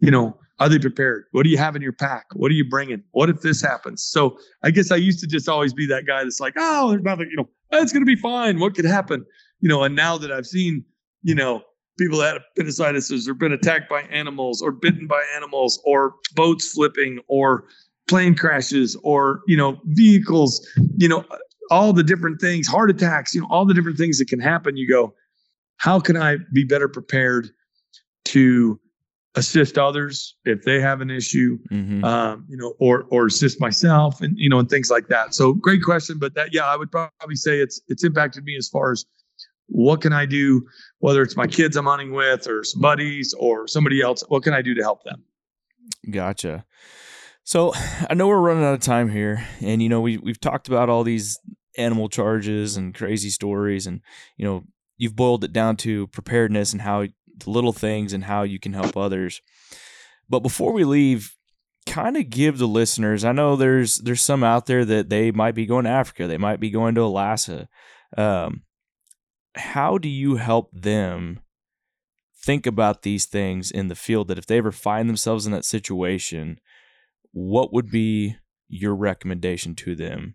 you 0.01 0.11
know 0.11 0.37
are 0.59 0.69
they 0.69 0.79
prepared? 0.79 1.25
What 1.33 1.43
do 1.43 1.51
you 1.51 1.59
have 1.59 1.75
in 1.75 1.83
your 1.83 1.93
pack? 1.93 2.27
What 2.35 2.49
are 2.53 2.55
you 2.55 2.69
bringing? 2.69 3.03
What 3.13 3.29
if 3.29 3.41
this 3.41 3.61
happens? 3.61 4.03
So 4.03 4.39
i 4.65 4.71
guess 4.71 4.91
i 4.91 4.97
used 4.97 5.21
to 5.21 5.27
just 5.27 5.49
always 5.49 5.73
be 5.73 5.87
that 5.87 6.07
guy 6.07 6.25
that's 6.25 6.41
like 6.41 6.55
oh 6.57 6.91
there's 6.91 7.03
nothing 7.03 7.29
you 7.31 7.37
know 7.37 7.49
it's 7.71 7.93
going 7.93 8.03
to 8.03 8.07
be 8.07 8.21
fine. 8.21 8.59
What 8.59 8.75
could 8.75 8.85
happen? 8.85 9.25
You 9.61 9.69
know 9.69 9.85
and 9.85 9.95
now 9.95 10.19
that 10.19 10.33
i've 10.33 10.47
seen 10.47 10.85
you 11.23 11.37
know 11.37 11.63
people 11.99 12.19
that 12.19 12.35
have 12.35 12.43
appendicitis 12.57 13.29
or 13.29 13.35
been 13.35 13.53
attacked 13.53 13.89
by 13.89 14.03
animals 14.03 14.63
or 14.63 14.73
bitten 14.73 15.07
by 15.07 15.23
animals 15.37 15.81
or 15.85 16.15
boats 16.35 16.73
flipping 16.73 17.19
or 17.29 17.65
plane 18.09 18.35
crashes 18.35 18.97
or 19.03 19.43
you 19.47 19.57
know 19.57 19.81
vehicles 19.87 20.67
you 20.97 21.09
know 21.09 21.25
all 21.71 21.93
the 21.93 22.03
different 22.03 22.41
things 22.41 22.67
heart 22.67 22.91
attacks 22.91 23.35
you 23.35 23.41
know 23.41 23.47
all 23.51 23.65
the 23.65 23.75
different 23.75 23.97
things 23.97 24.19
that 24.19 24.29
can 24.29 24.41
happen 24.41 24.77
you 24.77 24.89
go 24.89 25.15
how 25.77 26.01
can 26.01 26.17
i 26.17 26.37
be 26.53 26.65
better 26.65 26.89
prepared 26.89 27.51
to 28.25 28.79
assist 29.35 29.79
others 29.79 30.37
if 30.45 30.63
they 30.65 30.81
have 30.81 31.01
an 31.01 31.11
issue 31.11 31.59
mm-hmm. 31.71 32.05
um, 32.05 32.45
you 32.49 32.57
know 32.57 32.75
or 32.81 33.07
or 33.11 33.27
assist 33.27 33.61
myself 33.61 34.21
and 34.21 34.37
you 34.37 34.49
know 34.49 34.59
and 34.59 34.69
things 34.69 34.91
like 34.91 35.09
that 35.09 35.35
so 35.35 35.55
great 35.55 35.83
question 35.83 36.19
but 36.19 36.35
that 36.35 36.53
yeah 36.53 36.67
i 36.67 36.77
would 36.77 36.91
probably 36.91 37.37
say 37.37 37.59
it's 37.59 37.81
it's 37.89 38.05
impacted 38.05 38.45
me 38.45 38.57
as 38.57 38.69
far 38.69 38.93
as 38.93 39.07
what 39.73 40.03
can 40.03 40.13
I 40.13 40.27
do, 40.27 40.67
whether 40.99 41.23
it's 41.23 41.37
my 41.37 41.47
kids 41.47 41.77
I'm 41.77 41.87
hunting 41.87 42.13
with 42.13 42.47
or 42.47 42.63
some 42.63 42.83
buddies 42.83 43.35
or 43.39 43.67
somebody 43.67 44.03
else? 44.03 44.23
What 44.29 44.43
can 44.43 44.53
I 44.53 44.61
do 44.61 44.75
to 44.75 44.83
help 44.83 45.03
them? 45.03 45.25
Gotcha. 46.11 46.67
So 47.45 47.73
I 48.09 48.15
know 48.15 48.29
we're 48.29 48.39
running 48.39 48.65
out 48.65 48.75
of 48.75 48.81
time 48.81 49.09
here, 49.09 49.47
and 49.61 49.83
you 49.83 49.89
know 49.89 50.01
we 50.01 50.19
we've 50.19 50.41
talked 50.41 50.69
about 50.69 50.89
all 50.89 51.03
these 51.05 51.39
animal 51.77 52.09
charges 52.09 52.77
and 52.77 52.95
crazy 52.95 53.31
stories, 53.31 53.87
and 53.87 54.01
you 54.37 54.45
know 54.45 54.65
you've 54.99 55.17
boiled 55.17 55.43
it 55.43 55.53
down 55.53 55.77
to 55.79 56.07
preparedness 56.09 56.73
and 56.73 56.83
how 56.83 57.07
the 57.39 57.51
little 57.51 57.73
things 57.73 58.13
and 58.13 58.25
how 58.25 58.43
you 58.43 58.61
can 58.61 58.75
help 58.75 58.97
others. 58.97 59.41
But 60.29 60.41
before 60.41 60.73
we 60.73 60.85
leave, 60.85 61.35
kind 61.87 62.17
of 62.17 62.31
give 62.31 62.59
the 62.59 62.69
listeners. 62.69 63.25
I 63.25 63.33
know 63.33 63.57
there's 63.57 63.97
there's 63.97 64.23
some 64.23 64.45
out 64.45 64.67
there 64.67 64.85
that 64.85 65.09
they 65.09 65.31
might 65.31 65.55
be 65.55 65.67
going 65.67 65.85
to 65.85 65.91
Africa, 65.91 66.27
they 66.27 66.39
might 66.39 66.61
be 66.61 66.71
going 66.71 66.95
to 66.95 67.03
Alaska. 67.03 67.69
Um, 68.17 68.63
how 69.55 69.99
do 69.99 70.09
you 70.09 70.37
help 70.37 70.71
them 70.73 71.41
think 72.45 72.67
about 72.67 73.03
these 73.03 73.27
things 73.27 73.71
in 73.71 73.89
the 73.89 73.95
field? 73.95 74.29
That 74.29 74.39
if 74.39 74.47
they 74.47 74.59
ever 74.59 74.73
find 74.73 75.09
themselves 75.09 75.47
in 75.47 75.53
that 75.53 75.65
situation, 75.65 76.59
what 77.33 77.73
would 77.73 77.91
be 77.91 78.37
your 78.69 78.95
recommendation 78.95 79.75
to 79.75 79.95
them 79.95 80.35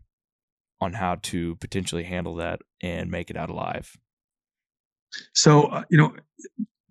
on 0.80 0.94
how 0.94 1.16
to 1.16 1.56
potentially 1.56 2.04
handle 2.04 2.36
that 2.36 2.62
and 2.82 3.10
make 3.10 3.30
it 3.30 3.38
out 3.38 3.50
alive? 3.50 3.98
So, 5.34 5.64
uh, 5.64 5.84
you 5.90 5.98
know, 5.98 6.14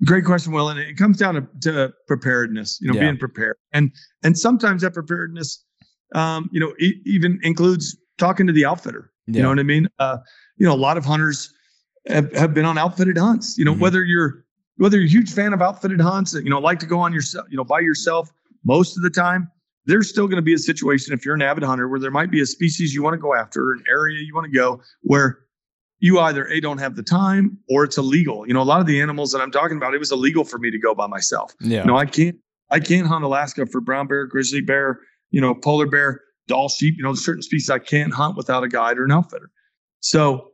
great 0.04 0.24
question, 0.24 0.52
Will. 0.52 0.68
And 0.68 0.80
it 0.80 0.96
comes 0.96 1.18
down 1.18 1.34
to, 1.34 1.46
to 1.62 1.92
preparedness, 2.08 2.78
you 2.80 2.88
know, 2.88 2.94
yeah. 2.94 3.02
being 3.02 3.18
prepared. 3.18 3.56
And 3.72 3.92
and 4.22 4.36
sometimes 4.38 4.82
that 4.82 4.94
preparedness, 4.94 5.64
um, 6.14 6.48
you 6.52 6.60
know, 6.60 6.74
e- 6.80 7.00
even 7.04 7.38
includes 7.42 7.96
talking 8.18 8.46
to 8.46 8.52
the 8.52 8.64
outfitter. 8.64 9.12
Yeah. 9.26 9.36
You 9.36 9.42
know 9.42 9.48
what 9.50 9.58
I 9.58 9.64
mean? 9.64 9.88
Uh, 9.98 10.18
you 10.56 10.66
know, 10.66 10.72
a 10.72 10.76
lot 10.76 10.96
of 10.96 11.04
hunters 11.04 11.52
have, 12.08 12.32
have 12.32 12.54
been 12.54 12.64
on 12.64 12.78
outfitted 12.78 13.18
hunts. 13.18 13.56
You 13.58 13.64
know, 13.64 13.72
mm-hmm. 13.72 13.80
whether 13.80 14.04
you're 14.04 14.44
whether 14.78 14.98
you're 14.98 15.06
a 15.06 15.10
huge 15.10 15.32
fan 15.32 15.52
of 15.52 15.62
outfitted 15.62 16.00
hunts, 16.00 16.34
you 16.34 16.50
know, 16.50 16.58
like 16.58 16.78
to 16.80 16.86
go 16.86 16.98
on 16.98 17.12
yourself, 17.12 17.46
you 17.50 17.56
know, 17.56 17.64
by 17.64 17.80
yourself 17.80 18.30
most 18.64 18.96
of 18.96 19.02
the 19.02 19.10
time, 19.10 19.50
there's 19.86 20.08
still 20.08 20.26
going 20.26 20.36
to 20.36 20.42
be 20.42 20.52
a 20.52 20.58
situation 20.58 21.14
if 21.14 21.24
you're 21.24 21.34
an 21.34 21.42
avid 21.42 21.62
hunter 21.62 21.88
where 21.88 22.00
there 22.00 22.10
might 22.10 22.30
be 22.30 22.40
a 22.40 22.46
species 22.46 22.92
you 22.92 23.02
want 23.02 23.14
to 23.14 23.18
go 23.18 23.34
after, 23.34 23.72
an 23.72 23.82
area 23.88 24.18
you 24.20 24.34
want 24.34 24.44
to 24.44 24.52
go 24.52 24.80
where 25.02 25.38
you 25.98 26.18
either 26.20 26.46
a 26.48 26.60
don't 26.60 26.78
have 26.78 26.94
the 26.94 27.02
time 27.02 27.56
or 27.70 27.84
it's 27.84 27.96
illegal. 27.96 28.46
You 28.46 28.52
know, 28.52 28.60
a 28.60 28.64
lot 28.64 28.80
of 28.80 28.86
the 28.86 29.00
animals 29.00 29.32
that 29.32 29.40
I'm 29.40 29.50
talking 29.50 29.76
about, 29.78 29.94
it 29.94 29.98
was 29.98 30.12
illegal 30.12 30.44
for 30.44 30.58
me 30.58 30.70
to 30.70 30.78
go 30.78 30.94
by 30.94 31.06
myself. 31.06 31.54
Yeah. 31.60 31.80
You 31.80 31.86
know, 31.86 31.96
I 31.96 32.04
can't 32.04 32.36
I 32.70 32.80
can't 32.80 33.06
hunt 33.06 33.24
Alaska 33.24 33.64
for 33.66 33.80
brown 33.80 34.08
bear, 34.08 34.26
grizzly 34.26 34.60
bear, 34.60 35.00
you 35.30 35.40
know, 35.40 35.54
polar 35.54 35.86
bear, 35.86 36.20
Dall 36.48 36.68
sheep. 36.68 36.94
You 36.96 37.04
know, 37.04 37.14
certain 37.14 37.42
species 37.42 37.70
I 37.70 37.78
can't 37.78 38.12
hunt 38.12 38.36
without 38.36 38.62
a 38.64 38.68
guide 38.68 38.98
or 38.98 39.04
an 39.04 39.12
outfitter. 39.12 39.50
So, 40.00 40.52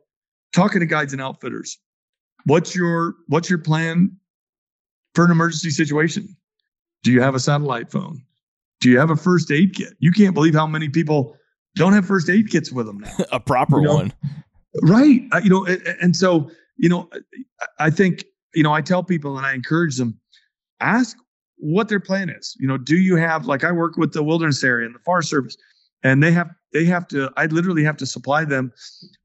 talking 0.53 0.79
to 0.79 0.85
guides 0.85 1.13
and 1.13 1.21
outfitters, 1.21 1.77
what's 2.45 2.75
your 2.75 3.15
what's 3.27 3.49
your 3.49 3.59
plan 3.59 4.15
for 5.15 5.25
an 5.25 5.31
emergency 5.31 5.69
situation? 5.69 6.35
Do 7.03 7.11
you 7.11 7.21
have 7.21 7.35
a 7.35 7.39
satellite 7.39 7.91
phone? 7.91 8.23
Do 8.79 8.89
you 8.89 8.99
have 8.99 9.09
a 9.09 9.15
first 9.15 9.51
aid 9.51 9.75
kit? 9.75 9.93
You 9.99 10.11
can't 10.11 10.33
believe 10.33 10.53
how 10.53 10.67
many 10.67 10.89
people 10.89 11.35
don't 11.75 11.93
have 11.93 12.05
first 12.05 12.29
aid 12.29 12.49
kits 12.49 12.71
with 12.71 12.85
them 12.85 12.99
now. 12.99 13.11
a 13.31 13.39
proper 13.39 13.79
you 13.79 13.85
know? 13.85 13.95
one. 13.95 14.13
Right. 14.81 15.21
Uh, 15.31 15.41
you 15.43 15.49
know, 15.49 15.65
and, 15.65 15.81
and 16.01 16.15
so, 16.15 16.49
you 16.77 16.89
know, 16.89 17.09
I 17.79 17.89
think, 17.89 18.25
you 18.55 18.63
know, 18.63 18.73
I 18.73 18.81
tell 18.81 19.03
people 19.03 19.37
and 19.37 19.45
I 19.45 19.53
encourage 19.53 19.97
them 19.97 20.19
ask 20.79 21.15
what 21.57 21.87
their 21.87 21.99
plan 21.99 22.29
is. 22.29 22.55
You 22.59 22.67
know, 22.67 22.77
do 22.77 22.97
you 22.97 23.15
have 23.15 23.45
like 23.45 23.63
I 23.63 23.71
work 23.71 23.97
with 23.97 24.13
the 24.13 24.23
wilderness 24.23 24.63
area 24.63 24.85
and 24.85 24.95
the 24.95 24.99
Forest 24.99 25.29
Service, 25.29 25.55
and 26.03 26.21
they 26.21 26.31
have 26.31 26.49
they 26.73 26.85
have 26.85 27.07
to 27.09 27.31
I 27.37 27.45
literally 27.47 27.83
have 27.83 27.97
to 27.97 28.05
supply 28.05 28.45
them 28.45 28.71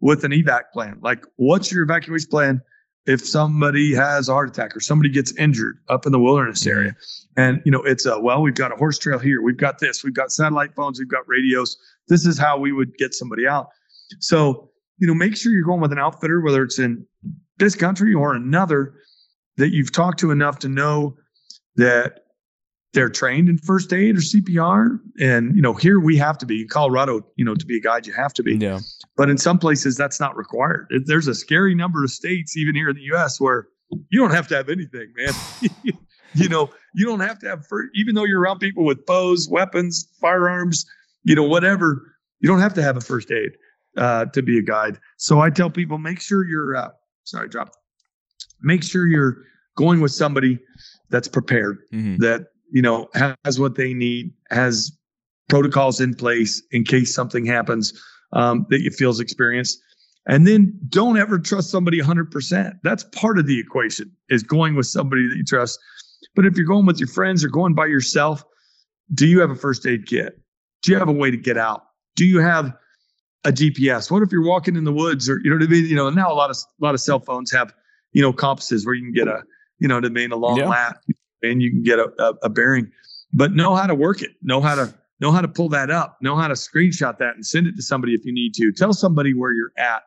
with 0.00 0.24
an 0.24 0.32
evac 0.32 0.70
plan. 0.72 0.98
Like, 1.02 1.24
what's 1.36 1.72
your 1.72 1.82
evacuation 1.82 2.28
plan 2.30 2.60
if 3.06 3.26
somebody 3.26 3.94
has 3.94 4.28
a 4.28 4.32
heart 4.32 4.50
attack 4.50 4.76
or 4.76 4.80
somebody 4.80 5.08
gets 5.08 5.34
injured 5.36 5.78
up 5.88 6.04
in 6.06 6.12
the 6.12 6.20
wilderness 6.20 6.60
mm-hmm. 6.64 6.78
area? 6.78 6.96
And 7.36 7.60
you 7.64 7.72
know, 7.72 7.82
it's 7.82 8.06
a 8.06 8.20
well, 8.20 8.42
we've 8.42 8.54
got 8.54 8.72
a 8.72 8.76
horse 8.76 8.98
trail 8.98 9.18
here, 9.18 9.42
we've 9.42 9.56
got 9.56 9.78
this, 9.78 10.04
we've 10.04 10.14
got 10.14 10.30
satellite 10.30 10.74
phones, 10.74 10.98
we've 10.98 11.08
got 11.08 11.26
radios. 11.26 11.76
This 12.08 12.26
is 12.26 12.38
how 12.38 12.58
we 12.58 12.72
would 12.72 12.96
get 12.96 13.14
somebody 13.14 13.46
out. 13.46 13.68
So 14.20 14.70
you 14.98 15.06
know, 15.06 15.14
make 15.14 15.36
sure 15.36 15.52
you're 15.52 15.64
going 15.64 15.80
with 15.80 15.92
an 15.92 15.98
outfitter, 15.98 16.40
whether 16.40 16.62
it's 16.62 16.78
in 16.78 17.06
this 17.58 17.74
country 17.74 18.14
or 18.14 18.34
another, 18.34 18.94
that 19.56 19.72
you've 19.72 19.92
talked 19.92 20.18
to 20.20 20.30
enough 20.30 20.58
to 20.60 20.68
know 20.68 21.16
that 21.76 22.20
they're 22.94 23.08
trained 23.08 23.48
in 23.48 23.58
first 23.58 23.92
aid 23.92 24.16
or 24.16 24.20
CPR. 24.20 24.98
And, 25.20 25.54
you 25.54 25.62
know, 25.62 25.74
here 25.74 26.00
we 26.00 26.16
have 26.16 26.38
to 26.38 26.46
be 26.46 26.62
in 26.62 26.68
Colorado, 26.68 27.20
you 27.36 27.44
know, 27.44 27.54
to 27.54 27.66
be 27.66 27.76
a 27.76 27.80
guide, 27.80 28.06
you 28.06 28.12
have 28.14 28.32
to 28.34 28.42
be. 28.42 28.56
Yeah. 28.56 28.80
But 29.16 29.28
in 29.28 29.38
some 29.38 29.58
places, 29.58 29.96
that's 29.96 30.20
not 30.20 30.36
required. 30.36 30.86
There's 31.04 31.28
a 31.28 31.34
scary 31.34 31.74
number 31.74 32.02
of 32.02 32.10
states, 32.10 32.56
even 32.56 32.74
here 32.74 32.88
in 32.88 32.96
the 32.96 33.14
US, 33.14 33.40
where 33.40 33.68
you 34.10 34.20
don't 34.20 34.30
have 34.30 34.48
to 34.48 34.56
have 34.56 34.68
anything, 34.68 35.12
man. 35.16 35.32
you 36.34 36.48
know, 36.48 36.70
you 36.94 37.04
don't 37.04 37.20
have 37.20 37.38
to 37.40 37.48
have, 37.48 37.66
first, 37.66 37.90
even 37.94 38.14
though 38.14 38.24
you're 38.24 38.40
around 38.40 38.58
people 38.58 38.84
with 38.84 39.04
bows, 39.06 39.48
weapons, 39.50 40.08
firearms, 40.20 40.86
you 41.24 41.34
know, 41.34 41.44
whatever, 41.44 42.14
you 42.40 42.48
don't 42.48 42.60
have 42.60 42.74
to 42.74 42.82
have 42.82 42.96
a 42.96 43.00
first 43.00 43.30
aid 43.30 43.52
uh, 43.96 44.26
to 44.26 44.42
be 44.42 44.58
a 44.58 44.62
guide. 44.62 44.98
So 45.16 45.40
I 45.40 45.50
tell 45.50 45.70
people 45.70 45.98
make 45.98 46.20
sure 46.20 46.46
you're 46.46 46.76
uh, 46.76 46.90
sorry, 47.24 47.48
drop. 47.48 47.72
Make 48.62 48.82
sure 48.82 49.06
you're 49.06 49.38
going 49.76 50.00
with 50.00 50.12
somebody 50.12 50.58
that's 51.10 51.28
prepared, 51.28 51.78
mm-hmm. 51.92 52.16
that 52.16 52.46
you 52.70 52.82
know 52.82 53.08
has 53.44 53.58
what 53.58 53.76
they 53.76 53.94
need, 53.94 54.32
has 54.50 54.92
protocols 55.48 56.00
in 56.00 56.14
place 56.14 56.62
in 56.70 56.84
case 56.84 57.14
something 57.14 57.44
happens 57.44 57.92
um, 58.32 58.66
that 58.70 58.80
you 58.80 58.90
feels 58.90 59.20
experienced. 59.20 59.80
And 60.26 60.46
then 60.46 60.78
don't 60.90 61.18
ever 61.18 61.38
trust 61.38 61.70
somebody 61.70 62.00
100%. 62.00 62.78
That's 62.82 63.04
part 63.04 63.38
of 63.38 63.46
the 63.46 63.58
equation 63.58 64.12
is 64.28 64.42
going 64.42 64.76
with 64.76 64.86
somebody 64.86 65.26
that 65.26 65.36
you 65.36 65.44
trust. 65.44 65.78
But 66.36 66.44
if 66.44 66.56
you're 66.56 66.66
going 66.66 66.84
with 66.84 67.00
your 67.00 67.08
friends 67.08 67.42
or 67.42 67.48
going 67.48 67.74
by 67.74 67.86
yourself, 67.86 68.44
do 69.14 69.26
you 69.26 69.40
have 69.40 69.50
a 69.50 69.54
first 69.54 69.86
aid 69.86 70.06
kit? 70.06 70.38
Do 70.82 70.92
you 70.92 70.98
have 70.98 71.08
a 71.08 71.12
way 71.12 71.30
to 71.30 71.36
get 71.36 71.56
out? 71.56 71.82
Do 72.14 72.26
you 72.26 72.40
have 72.40 72.76
a 73.44 73.52
GPS? 73.52 74.10
What 74.10 74.22
if 74.22 74.30
you're 74.30 74.44
walking 74.44 74.76
in 74.76 74.84
the 74.84 74.92
woods 74.92 75.30
or 75.30 75.40
you 75.42 75.50
know 75.50 75.56
what 75.56 75.64
I 75.64 75.68
mean? 75.68 75.86
You 75.86 75.96
know, 75.96 76.10
now 76.10 76.30
a 76.30 76.34
lot 76.34 76.50
of 76.50 76.56
a 76.56 76.84
lot 76.84 76.94
of 76.94 77.00
cell 77.00 77.20
phones 77.20 77.50
have, 77.52 77.72
you 78.12 78.20
know, 78.20 78.32
compasses 78.32 78.84
where 78.84 78.94
you 78.94 79.04
can 79.04 79.12
get 79.12 79.28
a, 79.28 79.42
you 79.78 79.88
know 79.88 79.94
what 79.94 80.04
I 80.04 80.10
mean, 80.10 80.30
a 80.30 80.36
long 80.36 80.58
yeah. 80.58 80.68
lat 80.68 80.98
and 81.42 81.62
you 81.62 81.70
can 81.70 81.82
get 81.82 81.98
a, 81.98 82.10
a, 82.18 82.34
a 82.44 82.48
bearing. 82.48 82.90
But 83.32 83.52
know 83.52 83.74
how 83.74 83.86
to 83.86 83.94
work 83.94 84.22
it. 84.22 84.30
Know 84.42 84.60
how 84.60 84.74
to 84.74 84.94
know 85.20 85.32
how 85.32 85.40
to 85.40 85.48
pull 85.48 85.68
that 85.70 85.90
up. 85.90 86.18
Know 86.20 86.36
how 86.36 86.48
to 86.48 86.54
screenshot 86.54 87.18
that 87.18 87.34
and 87.34 87.44
send 87.44 87.66
it 87.66 87.76
to 87.76 87.82
somebody 87.82 88.14
if 88.14 88.24
you 88.24 88.32
need 88.32 88.54
to. 88.54 88.72
Tell 88.72 88.92
somebody 88.92 89.34
where 89.34 89.52
you're 89.52 89.72
at. 89.76 90.02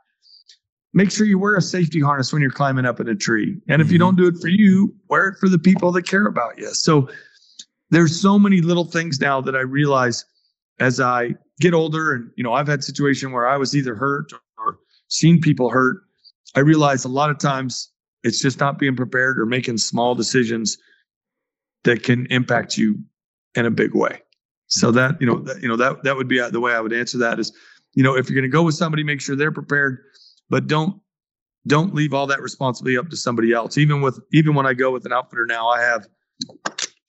Make 0.94 1.12
sure 1.12 1.26
you 1.26 1.40
wear 1.40 1.56
a 1.56 1.62
safety 1.62 2.02
harness 2.02 2.34
when 2.34 2.42
you're 2.42 2.52
climbing 2.52 2.86
up 2.86 3.00
in 3.00 3.08
a 3.08 3.16
tree. 3.16 3.58
And 3.70 3.82
if 3.82 3.88
mm-hmm. 3.88 3.94
you 3.94 4.00
don't 4.00 4.18
do 4.18 4.28
it 4.28 4.38
for 4.42 4.50
you, 4.50 4.94
wear 5.10 5.28
it 5.28 5.36
for 5.40 5.48
the 5.48 5.60
people 5.60 5.92
that 5.94 6.04
care 6.04 6.26
about 6.26 6.58
you. 6.58 6.74
So 6.74 7.10
there's 7.92 8.20
so 8.20 8.40
many 8.40 8.62
little 8.62 8.86
things 8.86 9.20
now 9.20 9.42
that 9.42 9.56
I 9.56 9.62
realize 9.62 10.26
as 10.80 11.00
I 11.00 11.36
get 11.60 11.74
older 11.74 12.14
and 12.14 12.32
you 12.36 12.44
know 12.44 12.54
I've 12.54 12.68
had 12.68 12.84
situation 12.84 13.32
where 13.32 13.48
I 13.48 13.58
was 13.58 13.76
either 13.76 13.96
hurt 13.96 14.34
or 14.58 14.80
seen 15.10 15.40
people 15.40 15.70
hurt, 15.70 15.98
I 16.56 16.62
realize 16.62 17.06
a 17.06 17.10
lot 17.10 17.30
of 17.30 17.38
times 17.38 17.90
it's 18.24 18.42
just 18.42 18.60
not 18.60 18.80
being 18.80 18.96
prepared 18.96 19.40
or 19.40 19.46
making 19.46 19.78
small 19.78 20.16
decisions 20.16 20.78
that 21.84 22.04
can 22.04 22.26
impact 22.28 22.78
you 22.78 23.00
in 23.56 23.66
a 23.66 23.72
big 23.72 23.96
way. 23.96 24.22
So 24.68 24.92
that 24.92 25.20
you 25.20 25.28
know 25.28 25.40
that, 25.40 25.62
you 25.62 25.68
know 25.68 25.76
that 25.76 26.04
that 26.04 26.16
would 26.16 26.28
be 26.28 26.40
uh, 26.40 26.50
the 26.50 26.60
way 26.60 26.74
I 26.74 26.80
would 26.80 26.94
answer 26.94 27.18
that 27.18 27.40
is 27.40 27.52
you 27.94 28.04
know 28.04 28.16
if 28.16 28.30
you're 28.30 28.36
going 28.36 28.50
to 28.50 28.54
go 28.54 28.64
with 28.64 28.76
somebody 28.76 29.04
make 29.04 29.20
sure 29.20 29.36
they're 29.36 29.52
prepared 29.52 30.00
but 30.50 30.68
don't 30.68 31.02
don't 31.68 31.94
leave 31.94 32.14
all 32.14 32.26
that 32.28 32.42
responsibility 32.42 32.98
up 32.98 33.10
to 33.10 33.18
somebody 33.18 33.52
else. 33.52 33.78
Even 33.78 34.02
with 34.02 34.20
even 34.32 34.56
when 34.56 34.66
I 34.66 34.74
go 34.74 34.92
with 34.92 35.06
an 35.06 35.12
outfitter 35.12 35.46
now 35.46 35.68
I 35.68 35.82
have 35.82 36.08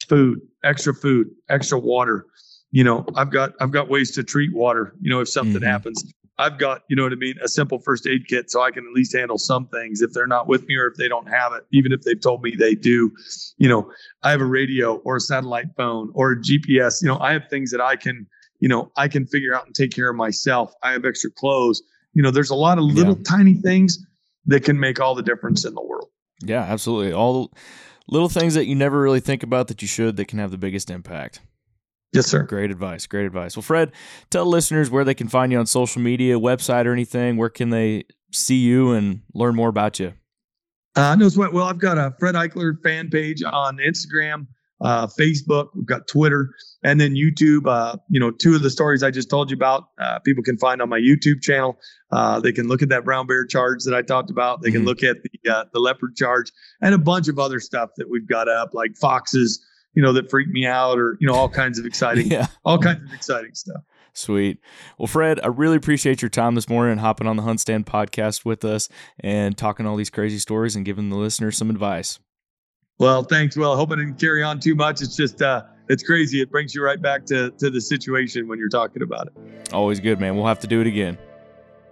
food 0.09 0.40
extra 0.65 0.93
food 0.93 1.28
extra 1.49 1.78
water 1.78 2.27
you 2.73 2.82
know 2.82 3.07
i've 3.15 3.31
got 3.31 3.53
i've 3.61 3.70
got 3.70 3.89
ways 3.89 4.11
to 4.11 4.24
treat 4.24 4.53
water 4.53 4.94
you 5.01 5.11
know 5.11 5.20
if 5.20 5.28
something 5.28 5.57
mm-hmm. 5.57 5.65
happens. 5.65 6.12
I've 6.39 6.59
got 6.59 6.82
you 6.89 6.97
know 6.97 7.05
what 7.05 7.12
i 7.12 7.16
mean 7.16 7.35
a 7.44 7.47
simple 7.47 7.78
first 7.78 8.07
aid 8.07 8.27
kit 8.27 8.51
so 8.51 8.62
i 8.62 8.70
can 8.70 8.85
at 8.85 8.93
least 8.93 9.15
handle 9.15 9.39
some 9.39 9.69
things 9.69 10.01
if 10.01 10.12
they're 10.12 10.27
not 10.27 10.49
with 10.49 10.66
me 10.66 10.74
or 10.74 10.86
if 10.86 10.97
they 10.97 11.07
don't 11.07 11.28
have 11.28 11.53
it 11.53 11.65
even 11.73 11.93
if 11.93 12.03
they've 12.03 12.20
told 12.20 12.43
me 12.43 12.57
they 12.57 12.74
do. 12.74 13.12
You 13.59 13.69
know 13.69 13.93
i 14.23 14.31
have 14.31 14.40
a 14.40 14.47
radio 14.47 14.97
or 15.05 15.16
a 15.16 15.20
satellite 15.20 15.69
phone 15.77 16.11
or 16.15 16.32
a 16.32 16.36
gps 16.36 17.03
you 17.03 17.09
know 17.09 17.19
i 17.20 17.32
have 17.32 17.49
things 17.49 17.70
that 17.70 17.81
i 17.81 17.94
can 17.94 18.27
you 18.59 18.69
know 18.69 18.90
i 18.97 19.07
can 19.07 19.27
figure 19.27 19.55
out 19.55 19.66
and 19.66 19.74
take 19.74 19.93
care 19.93 20.09
of 20.09 20.16
myself. 20.16 20.73
I 20.82 20.93
have 20.93 21.05
extra 21.05 21.31
clothes. 21.31 21.82
You 22.15 22.23
know 22.23 22.31
there's 22.31 22.51
a 22.51 22.57
lot 22.57 22.78
of 22.78 22.85
little 22.85 23.16
yeah. 23.16 23.24
tiny 23.24 23.55
things 23.55 23.99
that 24.47 24.65
can 24.65 24.81
make 24.81 25.01
all 25.01 25.15
the 25.15 25.23
difference 25.23 25.65
in 25.65 25.74
the 25.74 25.82
world. 25.82 26.09
Yeah 26.43 26.62
absolutely. 26.62 27.12
All 27.12 27.53
little 28.09 28.31
things 28.31 28.55
that 28.55 28.65
you 28.65 28.74
never 28.74 29.01
really 29.01 29.20
think 29.20 29.43
about 29.43 29.69
that 29.69 29.82
you 29.82 29.86
should 29.86 30.16
that 30.16 30.27
can 30.27 30.39
have 30.39 30.51
the 30.51 30.59
biggest 30.59 30.90
impact 30.90 31.40
Yes, 32.12 32.26
sir. 32.26 32.43
Great 32.43 32.70
advice. 32.70 33.06
Great 33.06 33.24
advice. 33.24 33.56
Well, 33.56 33.62
Fred, 33.62 33.93
tell 34.30 34.44
listeners 34.44 34.90
where 34.90 35.05
they 35.05 35.14
can 35.14 35.28
find 35.28 35.51
you 35.51 35.59
on 35.59 35.66
social 35.66 36.02
media, 36.02 36.39
website, 36.39 36.84
or 36.84 36.93
anything. 36.93 37.39
Where 37.39 37.48
can 37.48 37.70
they 37.70 38.05
see 38.32 38.56
you 38.56 38.93
and 38.93 39.22
learn 39.34 39.55
more 39.55 39.70
about 39.70 39.98
you? 39.98 40.12
Uh, 40.94 41.14
no 41.14 41.28
sweat. 41.30 41.55
Well, 41.55 41.66
I've 41.66 41.78
got 41.78 41.97
a 41.97 42.14
Fred 42.18 42.34
Eichler 42.34 42.74
fan 42.82 43.09
page 43.09 43.43
on 43.43 43.78
Instagram, 43.78 44.47
uh, 44.82 45.06
Facebook. 45.06 45.68
We've 45.74 45.86
got 45.86 46.06
Twitter, 46.06 46.51
and 46.84 47.01
then 47.01 47.14
YouTube. 47.14 47.66
Uh, 47.66 47.97
you 48.10 48.20
know, 48.20 48.30
two 48.30 48.55
of 48.55 48.62
the 48.62 48.68
stories 48.68 49.02
I 49.02 49.10
just 49.10 49.30
told 49.30 49.51
you 49.51 49.56
about, 49.56 49.84
uh, 49.98 50.18
people 50.18 50.43
can 50.43 50.59
find 50.59 50.82
on 50.82 50.90
my 50.90 50.98
YouTube 50.98 51.40
channel. 51.40 51.78
Uh, 52.10 52.40
they 52.40 52.52
can 52.52 52.68
look 52.68 52.82
at 52.82 52.90
that 52.90 53.06
brown 53.06 53.26
bear 53.26 53.47
charge 53.47 53.84
that 53.84 53.94
I 53.94 54.02
talked 54.02 54.30
about. 54.30 54.60
They 54.60 54.68
mm-hmm. 54.68 54.78
can 54.78 54.84
look 54.84 55.02
at 55.02 55.16
the 55.22 55.51
uh, 55.51 55.64
the 55.72 55.80
leopard 55.80 56.14
charge 56.14 56.52
and 56.82 56.94
a 56.94 56.98
bunch 56.98 57.28
of 57.28 57.39
other 57.39 57.59
stuff 57.59 57.89
that 57.97 58.10
we've 58.10 58.28
got 58.28 58.48
up, 58.48 58.74
like 58.74 58.94
foxes 59.01 59.64
you 59.94 60.02
know, 60.02 60.12
that 60.12 60.31
freak 60.31 60.48
me 60.48 60.66
out 60.66 60.98
or, 60.98 61.16
you 61.20 61.27
know, 61.27 61.35
all 61.35 61.48
kinds 61.48 61.78
of 61.78 61.86
exciting, 61.86 62.27
yeah. 62.31 62.47
all 62.64 62.78
kinds 62.78 63.02
of 63.02 63.12
exciting 63.14 63.55
stuff. 63.55 63.82
Sweet. 64.14 64.59
Well, 64.98 65.06
Fred, 65.06 65.40
I 65.43 65.47
really 65.47 65.77
appreciate 65.77 66.20
your 66.20 66.28
time 66.28 66.55
this 66.55 66.69
morning 66.69 66.93
and 66.93 67.01
hopping 67.01 67.27
on 67.27 67.36
the 67.36 67.43
Huntstand 67.43 67.85
podcast 67.85 68.44
with 68.44 68.64
us 68.64 68.89
and 69.20 69.56
talking 69.56 69.86
all 69.86 69.97
these 69.97 70.10
crazy 70.10 70.39
stories 70.39 70.77
and 70.77 70.85
giving 70.85 71.09
the 71.09 71.16
listeners 71.16 71.56
some 71.56 71.70
advice. 71.70 72.19
Well, 72.98 73.23
thanks. 73.23 73.56
Well, 73.56 73.73
I 73.73 73.77
hope 73.77 73.90
I 73.90 73.97
didn't 73.97 74.20
carry 74.20 74.43
on 74.43 74.60
too 74.60 74.74
much. 74.74 75.01
It's 75.01 75.16
just, 75.16 75.40
uh, 75.40 75.62
it's 75.89 76.02
crazy. 76.02 76.40
It 76.40 76.51
brings 76.51 76.74
you 76.74 76.82
right 76.82 77.01
back 77.01 77.27
to 77.27 77.51
to 77.51 77.70
the 77.70 77.81
situation 77.81 78.48
when 78.48 78.59
you're 78.59 78.69
talking 78.69 79.02
about 79.02 79.28
it. 79.28 79.73
Always 79.73 80.01
good, 80.01 80.20
man. 80.20 80.36
We'll 80.36 80.47
have 80.47 80.60
to 80.60 80.66
do 80.66 80.81
it 80.81 80.86
again. 80.86 81.19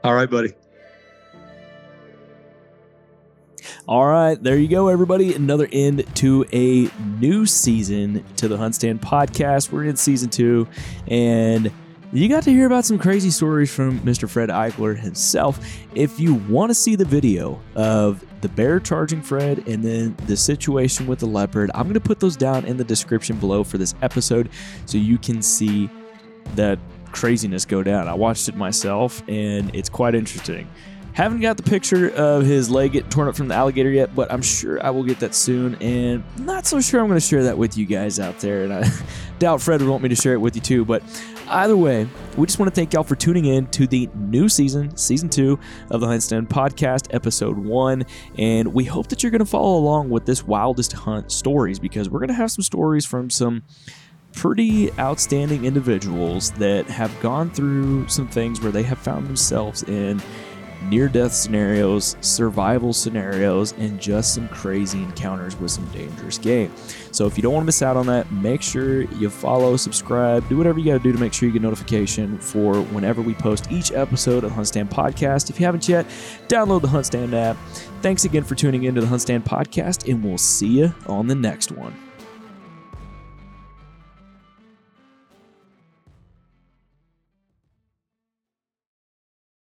All 0.04 0.14
right, 0.14 0.30
buddy. 0.30 0.54
All 3.86 4.06
right, 4.06 4.40
there 4.42 4.56
you 4.56 4.68
go, 4.68 4.88
everybody. 4.88 5.34
Another 5.34 5.68
end 5.72 6.04
to 6.16 6.44
a 6.52 6.90
new 7.18 7.46
season 7.46 8.24
to 8.36 8.48
the 8.48 8.56
Huntstand 8.56 9.00
podcast. 9.00 9.72
We're 9.72 9.84
in 9.84 9.96
season 9.96 10.30
two, 10.30 10.68
and 11.08 11.70
you 12.12 12.28
got 12.28 12.42
to 12.44 12.50
hear 12.50 12.66
about 12.66 12.84
some 12.84 12.98
crazy 12.98 13.30
stories 13.30 13.72
from 13.72 14.00
Mr. 14.00 14.28
Fred 14.28 14.48
Eichler 14.48 14.98
himself. 14.98 15.64
If 15.94 16.18
you 16.18 16.34
want 16.34 16.70
to 16.70 16.74
see 16.74 16.96
the 16.96 17.04
video 17.04 17.60
of 17.76 18.24
the 18.40 18.48
bear 18.48 18.80
charging 18.80 19.22
Fred 19.22 19.66
and 19.68 19.84
then 19.84 20.16
the 20.26 20.36
situation 20.36 21.06
with 21.06 21.20
the 21.20 21.26
leopard, 21.26 21.70
I'm 21.74 21.84
going 21.84 21.94
to 21.94 22.00
put 22.00 22.18
those 22.18 22.36
down 22.36 22.64
in 22.64 22.76
the 22.76 22.84
description 22.84 23.38
below 23.38 23.62
for 23.62 23.78
this 23.78 23.94
episode 24.02 24.48
so 24.86 24.98
you 24.98 25.18
can 25.18 25.40
see 25.40 25.88
that 26.56 26.80
craziness 27.12 27.64
go 27.64 27.82
down. 27.82 28.08
I 28.08 28.14
watched 28.14 28.48
it 28.48 28.56
myself 28.56 29.22
and 29.28 29.72
it's 29.74 29.88
quite 29.88 30.14
interesting. 30.14 30.68
Haven't 31.20 31.40
got 31.40 31.58
the 31.58 31.62
picture 31.62 32.08
of 32.08 32.46
his 32.46 32.70
leg 32.70 32.92
getting 32.92 33.10
torn 33.10 33.28
up 33.28 33.36
from 33.36 33.48
the 33.48 33.54
alligator 33.54 33.90
yet, 33.90 34.14
but 34.14 34.32
I'm 34.32 34.40
sure 34.40 34.82
I 34.82 34.88
will 34.88 35.02
get 35.02 35.20
that 35.20 35.34
soon. 35.34 35.74
And 35.74 36.24
not 36.38 36.64
so 36.64 36.80
sure 36.80 36.98
I'm 36.98 37.08
going 37.08 37.20
to 37.20 37.26
share 37.26 37.42
that 37.42 37.58
with 37.58 37.76
you 37.76 37.84
guys 37.84 38.18
out 38.18 38.38
there. 38.38 38.64
And 38.64 38.72
I 38.72 38.90
doubt 39.38 39.60
Fred 39.60 39.82
would 39.82 39.90
want 39.90 40.02
me 40.02 40.08
to 40.08 40.14
share 40.14 40.32
it 40.32 40.40
with 40.40 40.54
you 40.54 40.62
too. 40.62 40.86
But 40.86 41.02
either 41.46 41.76
way, 41.76 42.08
we 42.38 42.46
just 42.46 42.58
want 42.58 42.72
to 42.72 42.74
thank 42.74 42.94
y'all 42.94 43.02
for 43.02 43.16
tuning 43.16 43.44
in 43.44 43.66
to 43.66 43.86
the 43.86 44.08
new 44.14 44.48
season, 44.48 44.96
season 44.96 45.28
two 45.28 45.58
of 45.90 46.00
the 46.00 46.06
Hunt 46.06 46.22
podcast, 46.48 47.08
episode 47.14 47.58
one. 47.58 48.06
And 48.38 48.72
we 48.72 48.84
hope 48.84 49.08
that 49.08 49.22
you're 49.22 49.30
going 49.30 49.40
to 49.40 49.44
follow 49.44 49.78
along 49.78 50.08
with 50.08 50.24
this 50.24 50.46
wildest 50.46 50.94
hunt 50.94 51.30
stories 51.30 51.78
because 51.78 52.08
we're 52.08 52.20
going 52.20 52.28
to 52.28 52.34
have 52.34 52.50
some 52.50 52.62
stories 52.62 53.04
from 53.04 53.28
some 53.28 53.62
pretty 54.32 54.90
outstanding 54.98 55.66
individuals 55.66 56.52
that 56.52 56.86
have 56.86 57.14
gone 57.20 57.50
through 57.50 58.08
some 58.08 58.26
things 58.28 58.60
where 58.62 58.72
they 58.72 58.84
have 58.84 58.98
found 58.98 59.26
themselves 59.26 59.82
in 59.82 60.22
near 60.82 61.08
death 61.08 61.32
scenarios, 61.32 62.16
survival 62.20 62.92
scenarios, 62.92 63.72
and 63.78 64.00
just 64.00 64.34
some 64.34 64.48
crazy 64.48 65.02
encounters 65.02 65.56
with 65.56 65.70
some 65.70 65.84
dangerous 65.86 66.38
game. 66.38 66.72
So 67.12 67.26
if 67.26 67.36
you 67.36 67.42
don't 67.42 67.52
want 67.52 67.64
to 67.64 67.66
miss 67.66 67.82
out 67.82 67.96
on 67.96 68.06
that, 68.06 68.30
make 68.32 68.62
sure 68.62 69.02
you 69.02 69.30
follow, 69.30 69.76
subscribe, 69.76 70.48
do 70.48 70.56
whatever 70.56 70.78
you 70.78 70.84
got 70.86 70.98
to 70.98 71.02
do 71.02 71.12
to 71.12 71.18
make 71.18 71.32
sure 71.32 71.46
you 71.46 71.52
get 71.52 71.62
notification 71.62 72.38
for 72.38 72.80
whenever 72.82 73.22
we 73.22 73.34
post 73.34 73.70
each 73.70 73.92
episode 73.92 74.44
of 74.44 74.52
Huntstand 74.52 74.90
Podcast. 74.90 75.50
If 75.50 75.60
you 75.60 75.66
haven't 75.66 75.88
yet, 75.88 76.06
download 76.48 76.82
the 76.82 76.88
Huntstand 76.88 77.32
app. 77.32 77.56
Thanks 78.02 78.24
again 78.24 78.44
for 78.44 78.54
tuning 78.54 78.84
into 78.84 79.00
the 79.00 79.06
Huntstand 79.06 79.44
Podcast, 79.44 80.10
and 80.10 80.24
we'll 80.24 80.38
see 80.38 80.78
you 80.78 80.94
on 81.06 81.26
the 81.26 81.34
next 81.34 81.72
one. 81.72 82.09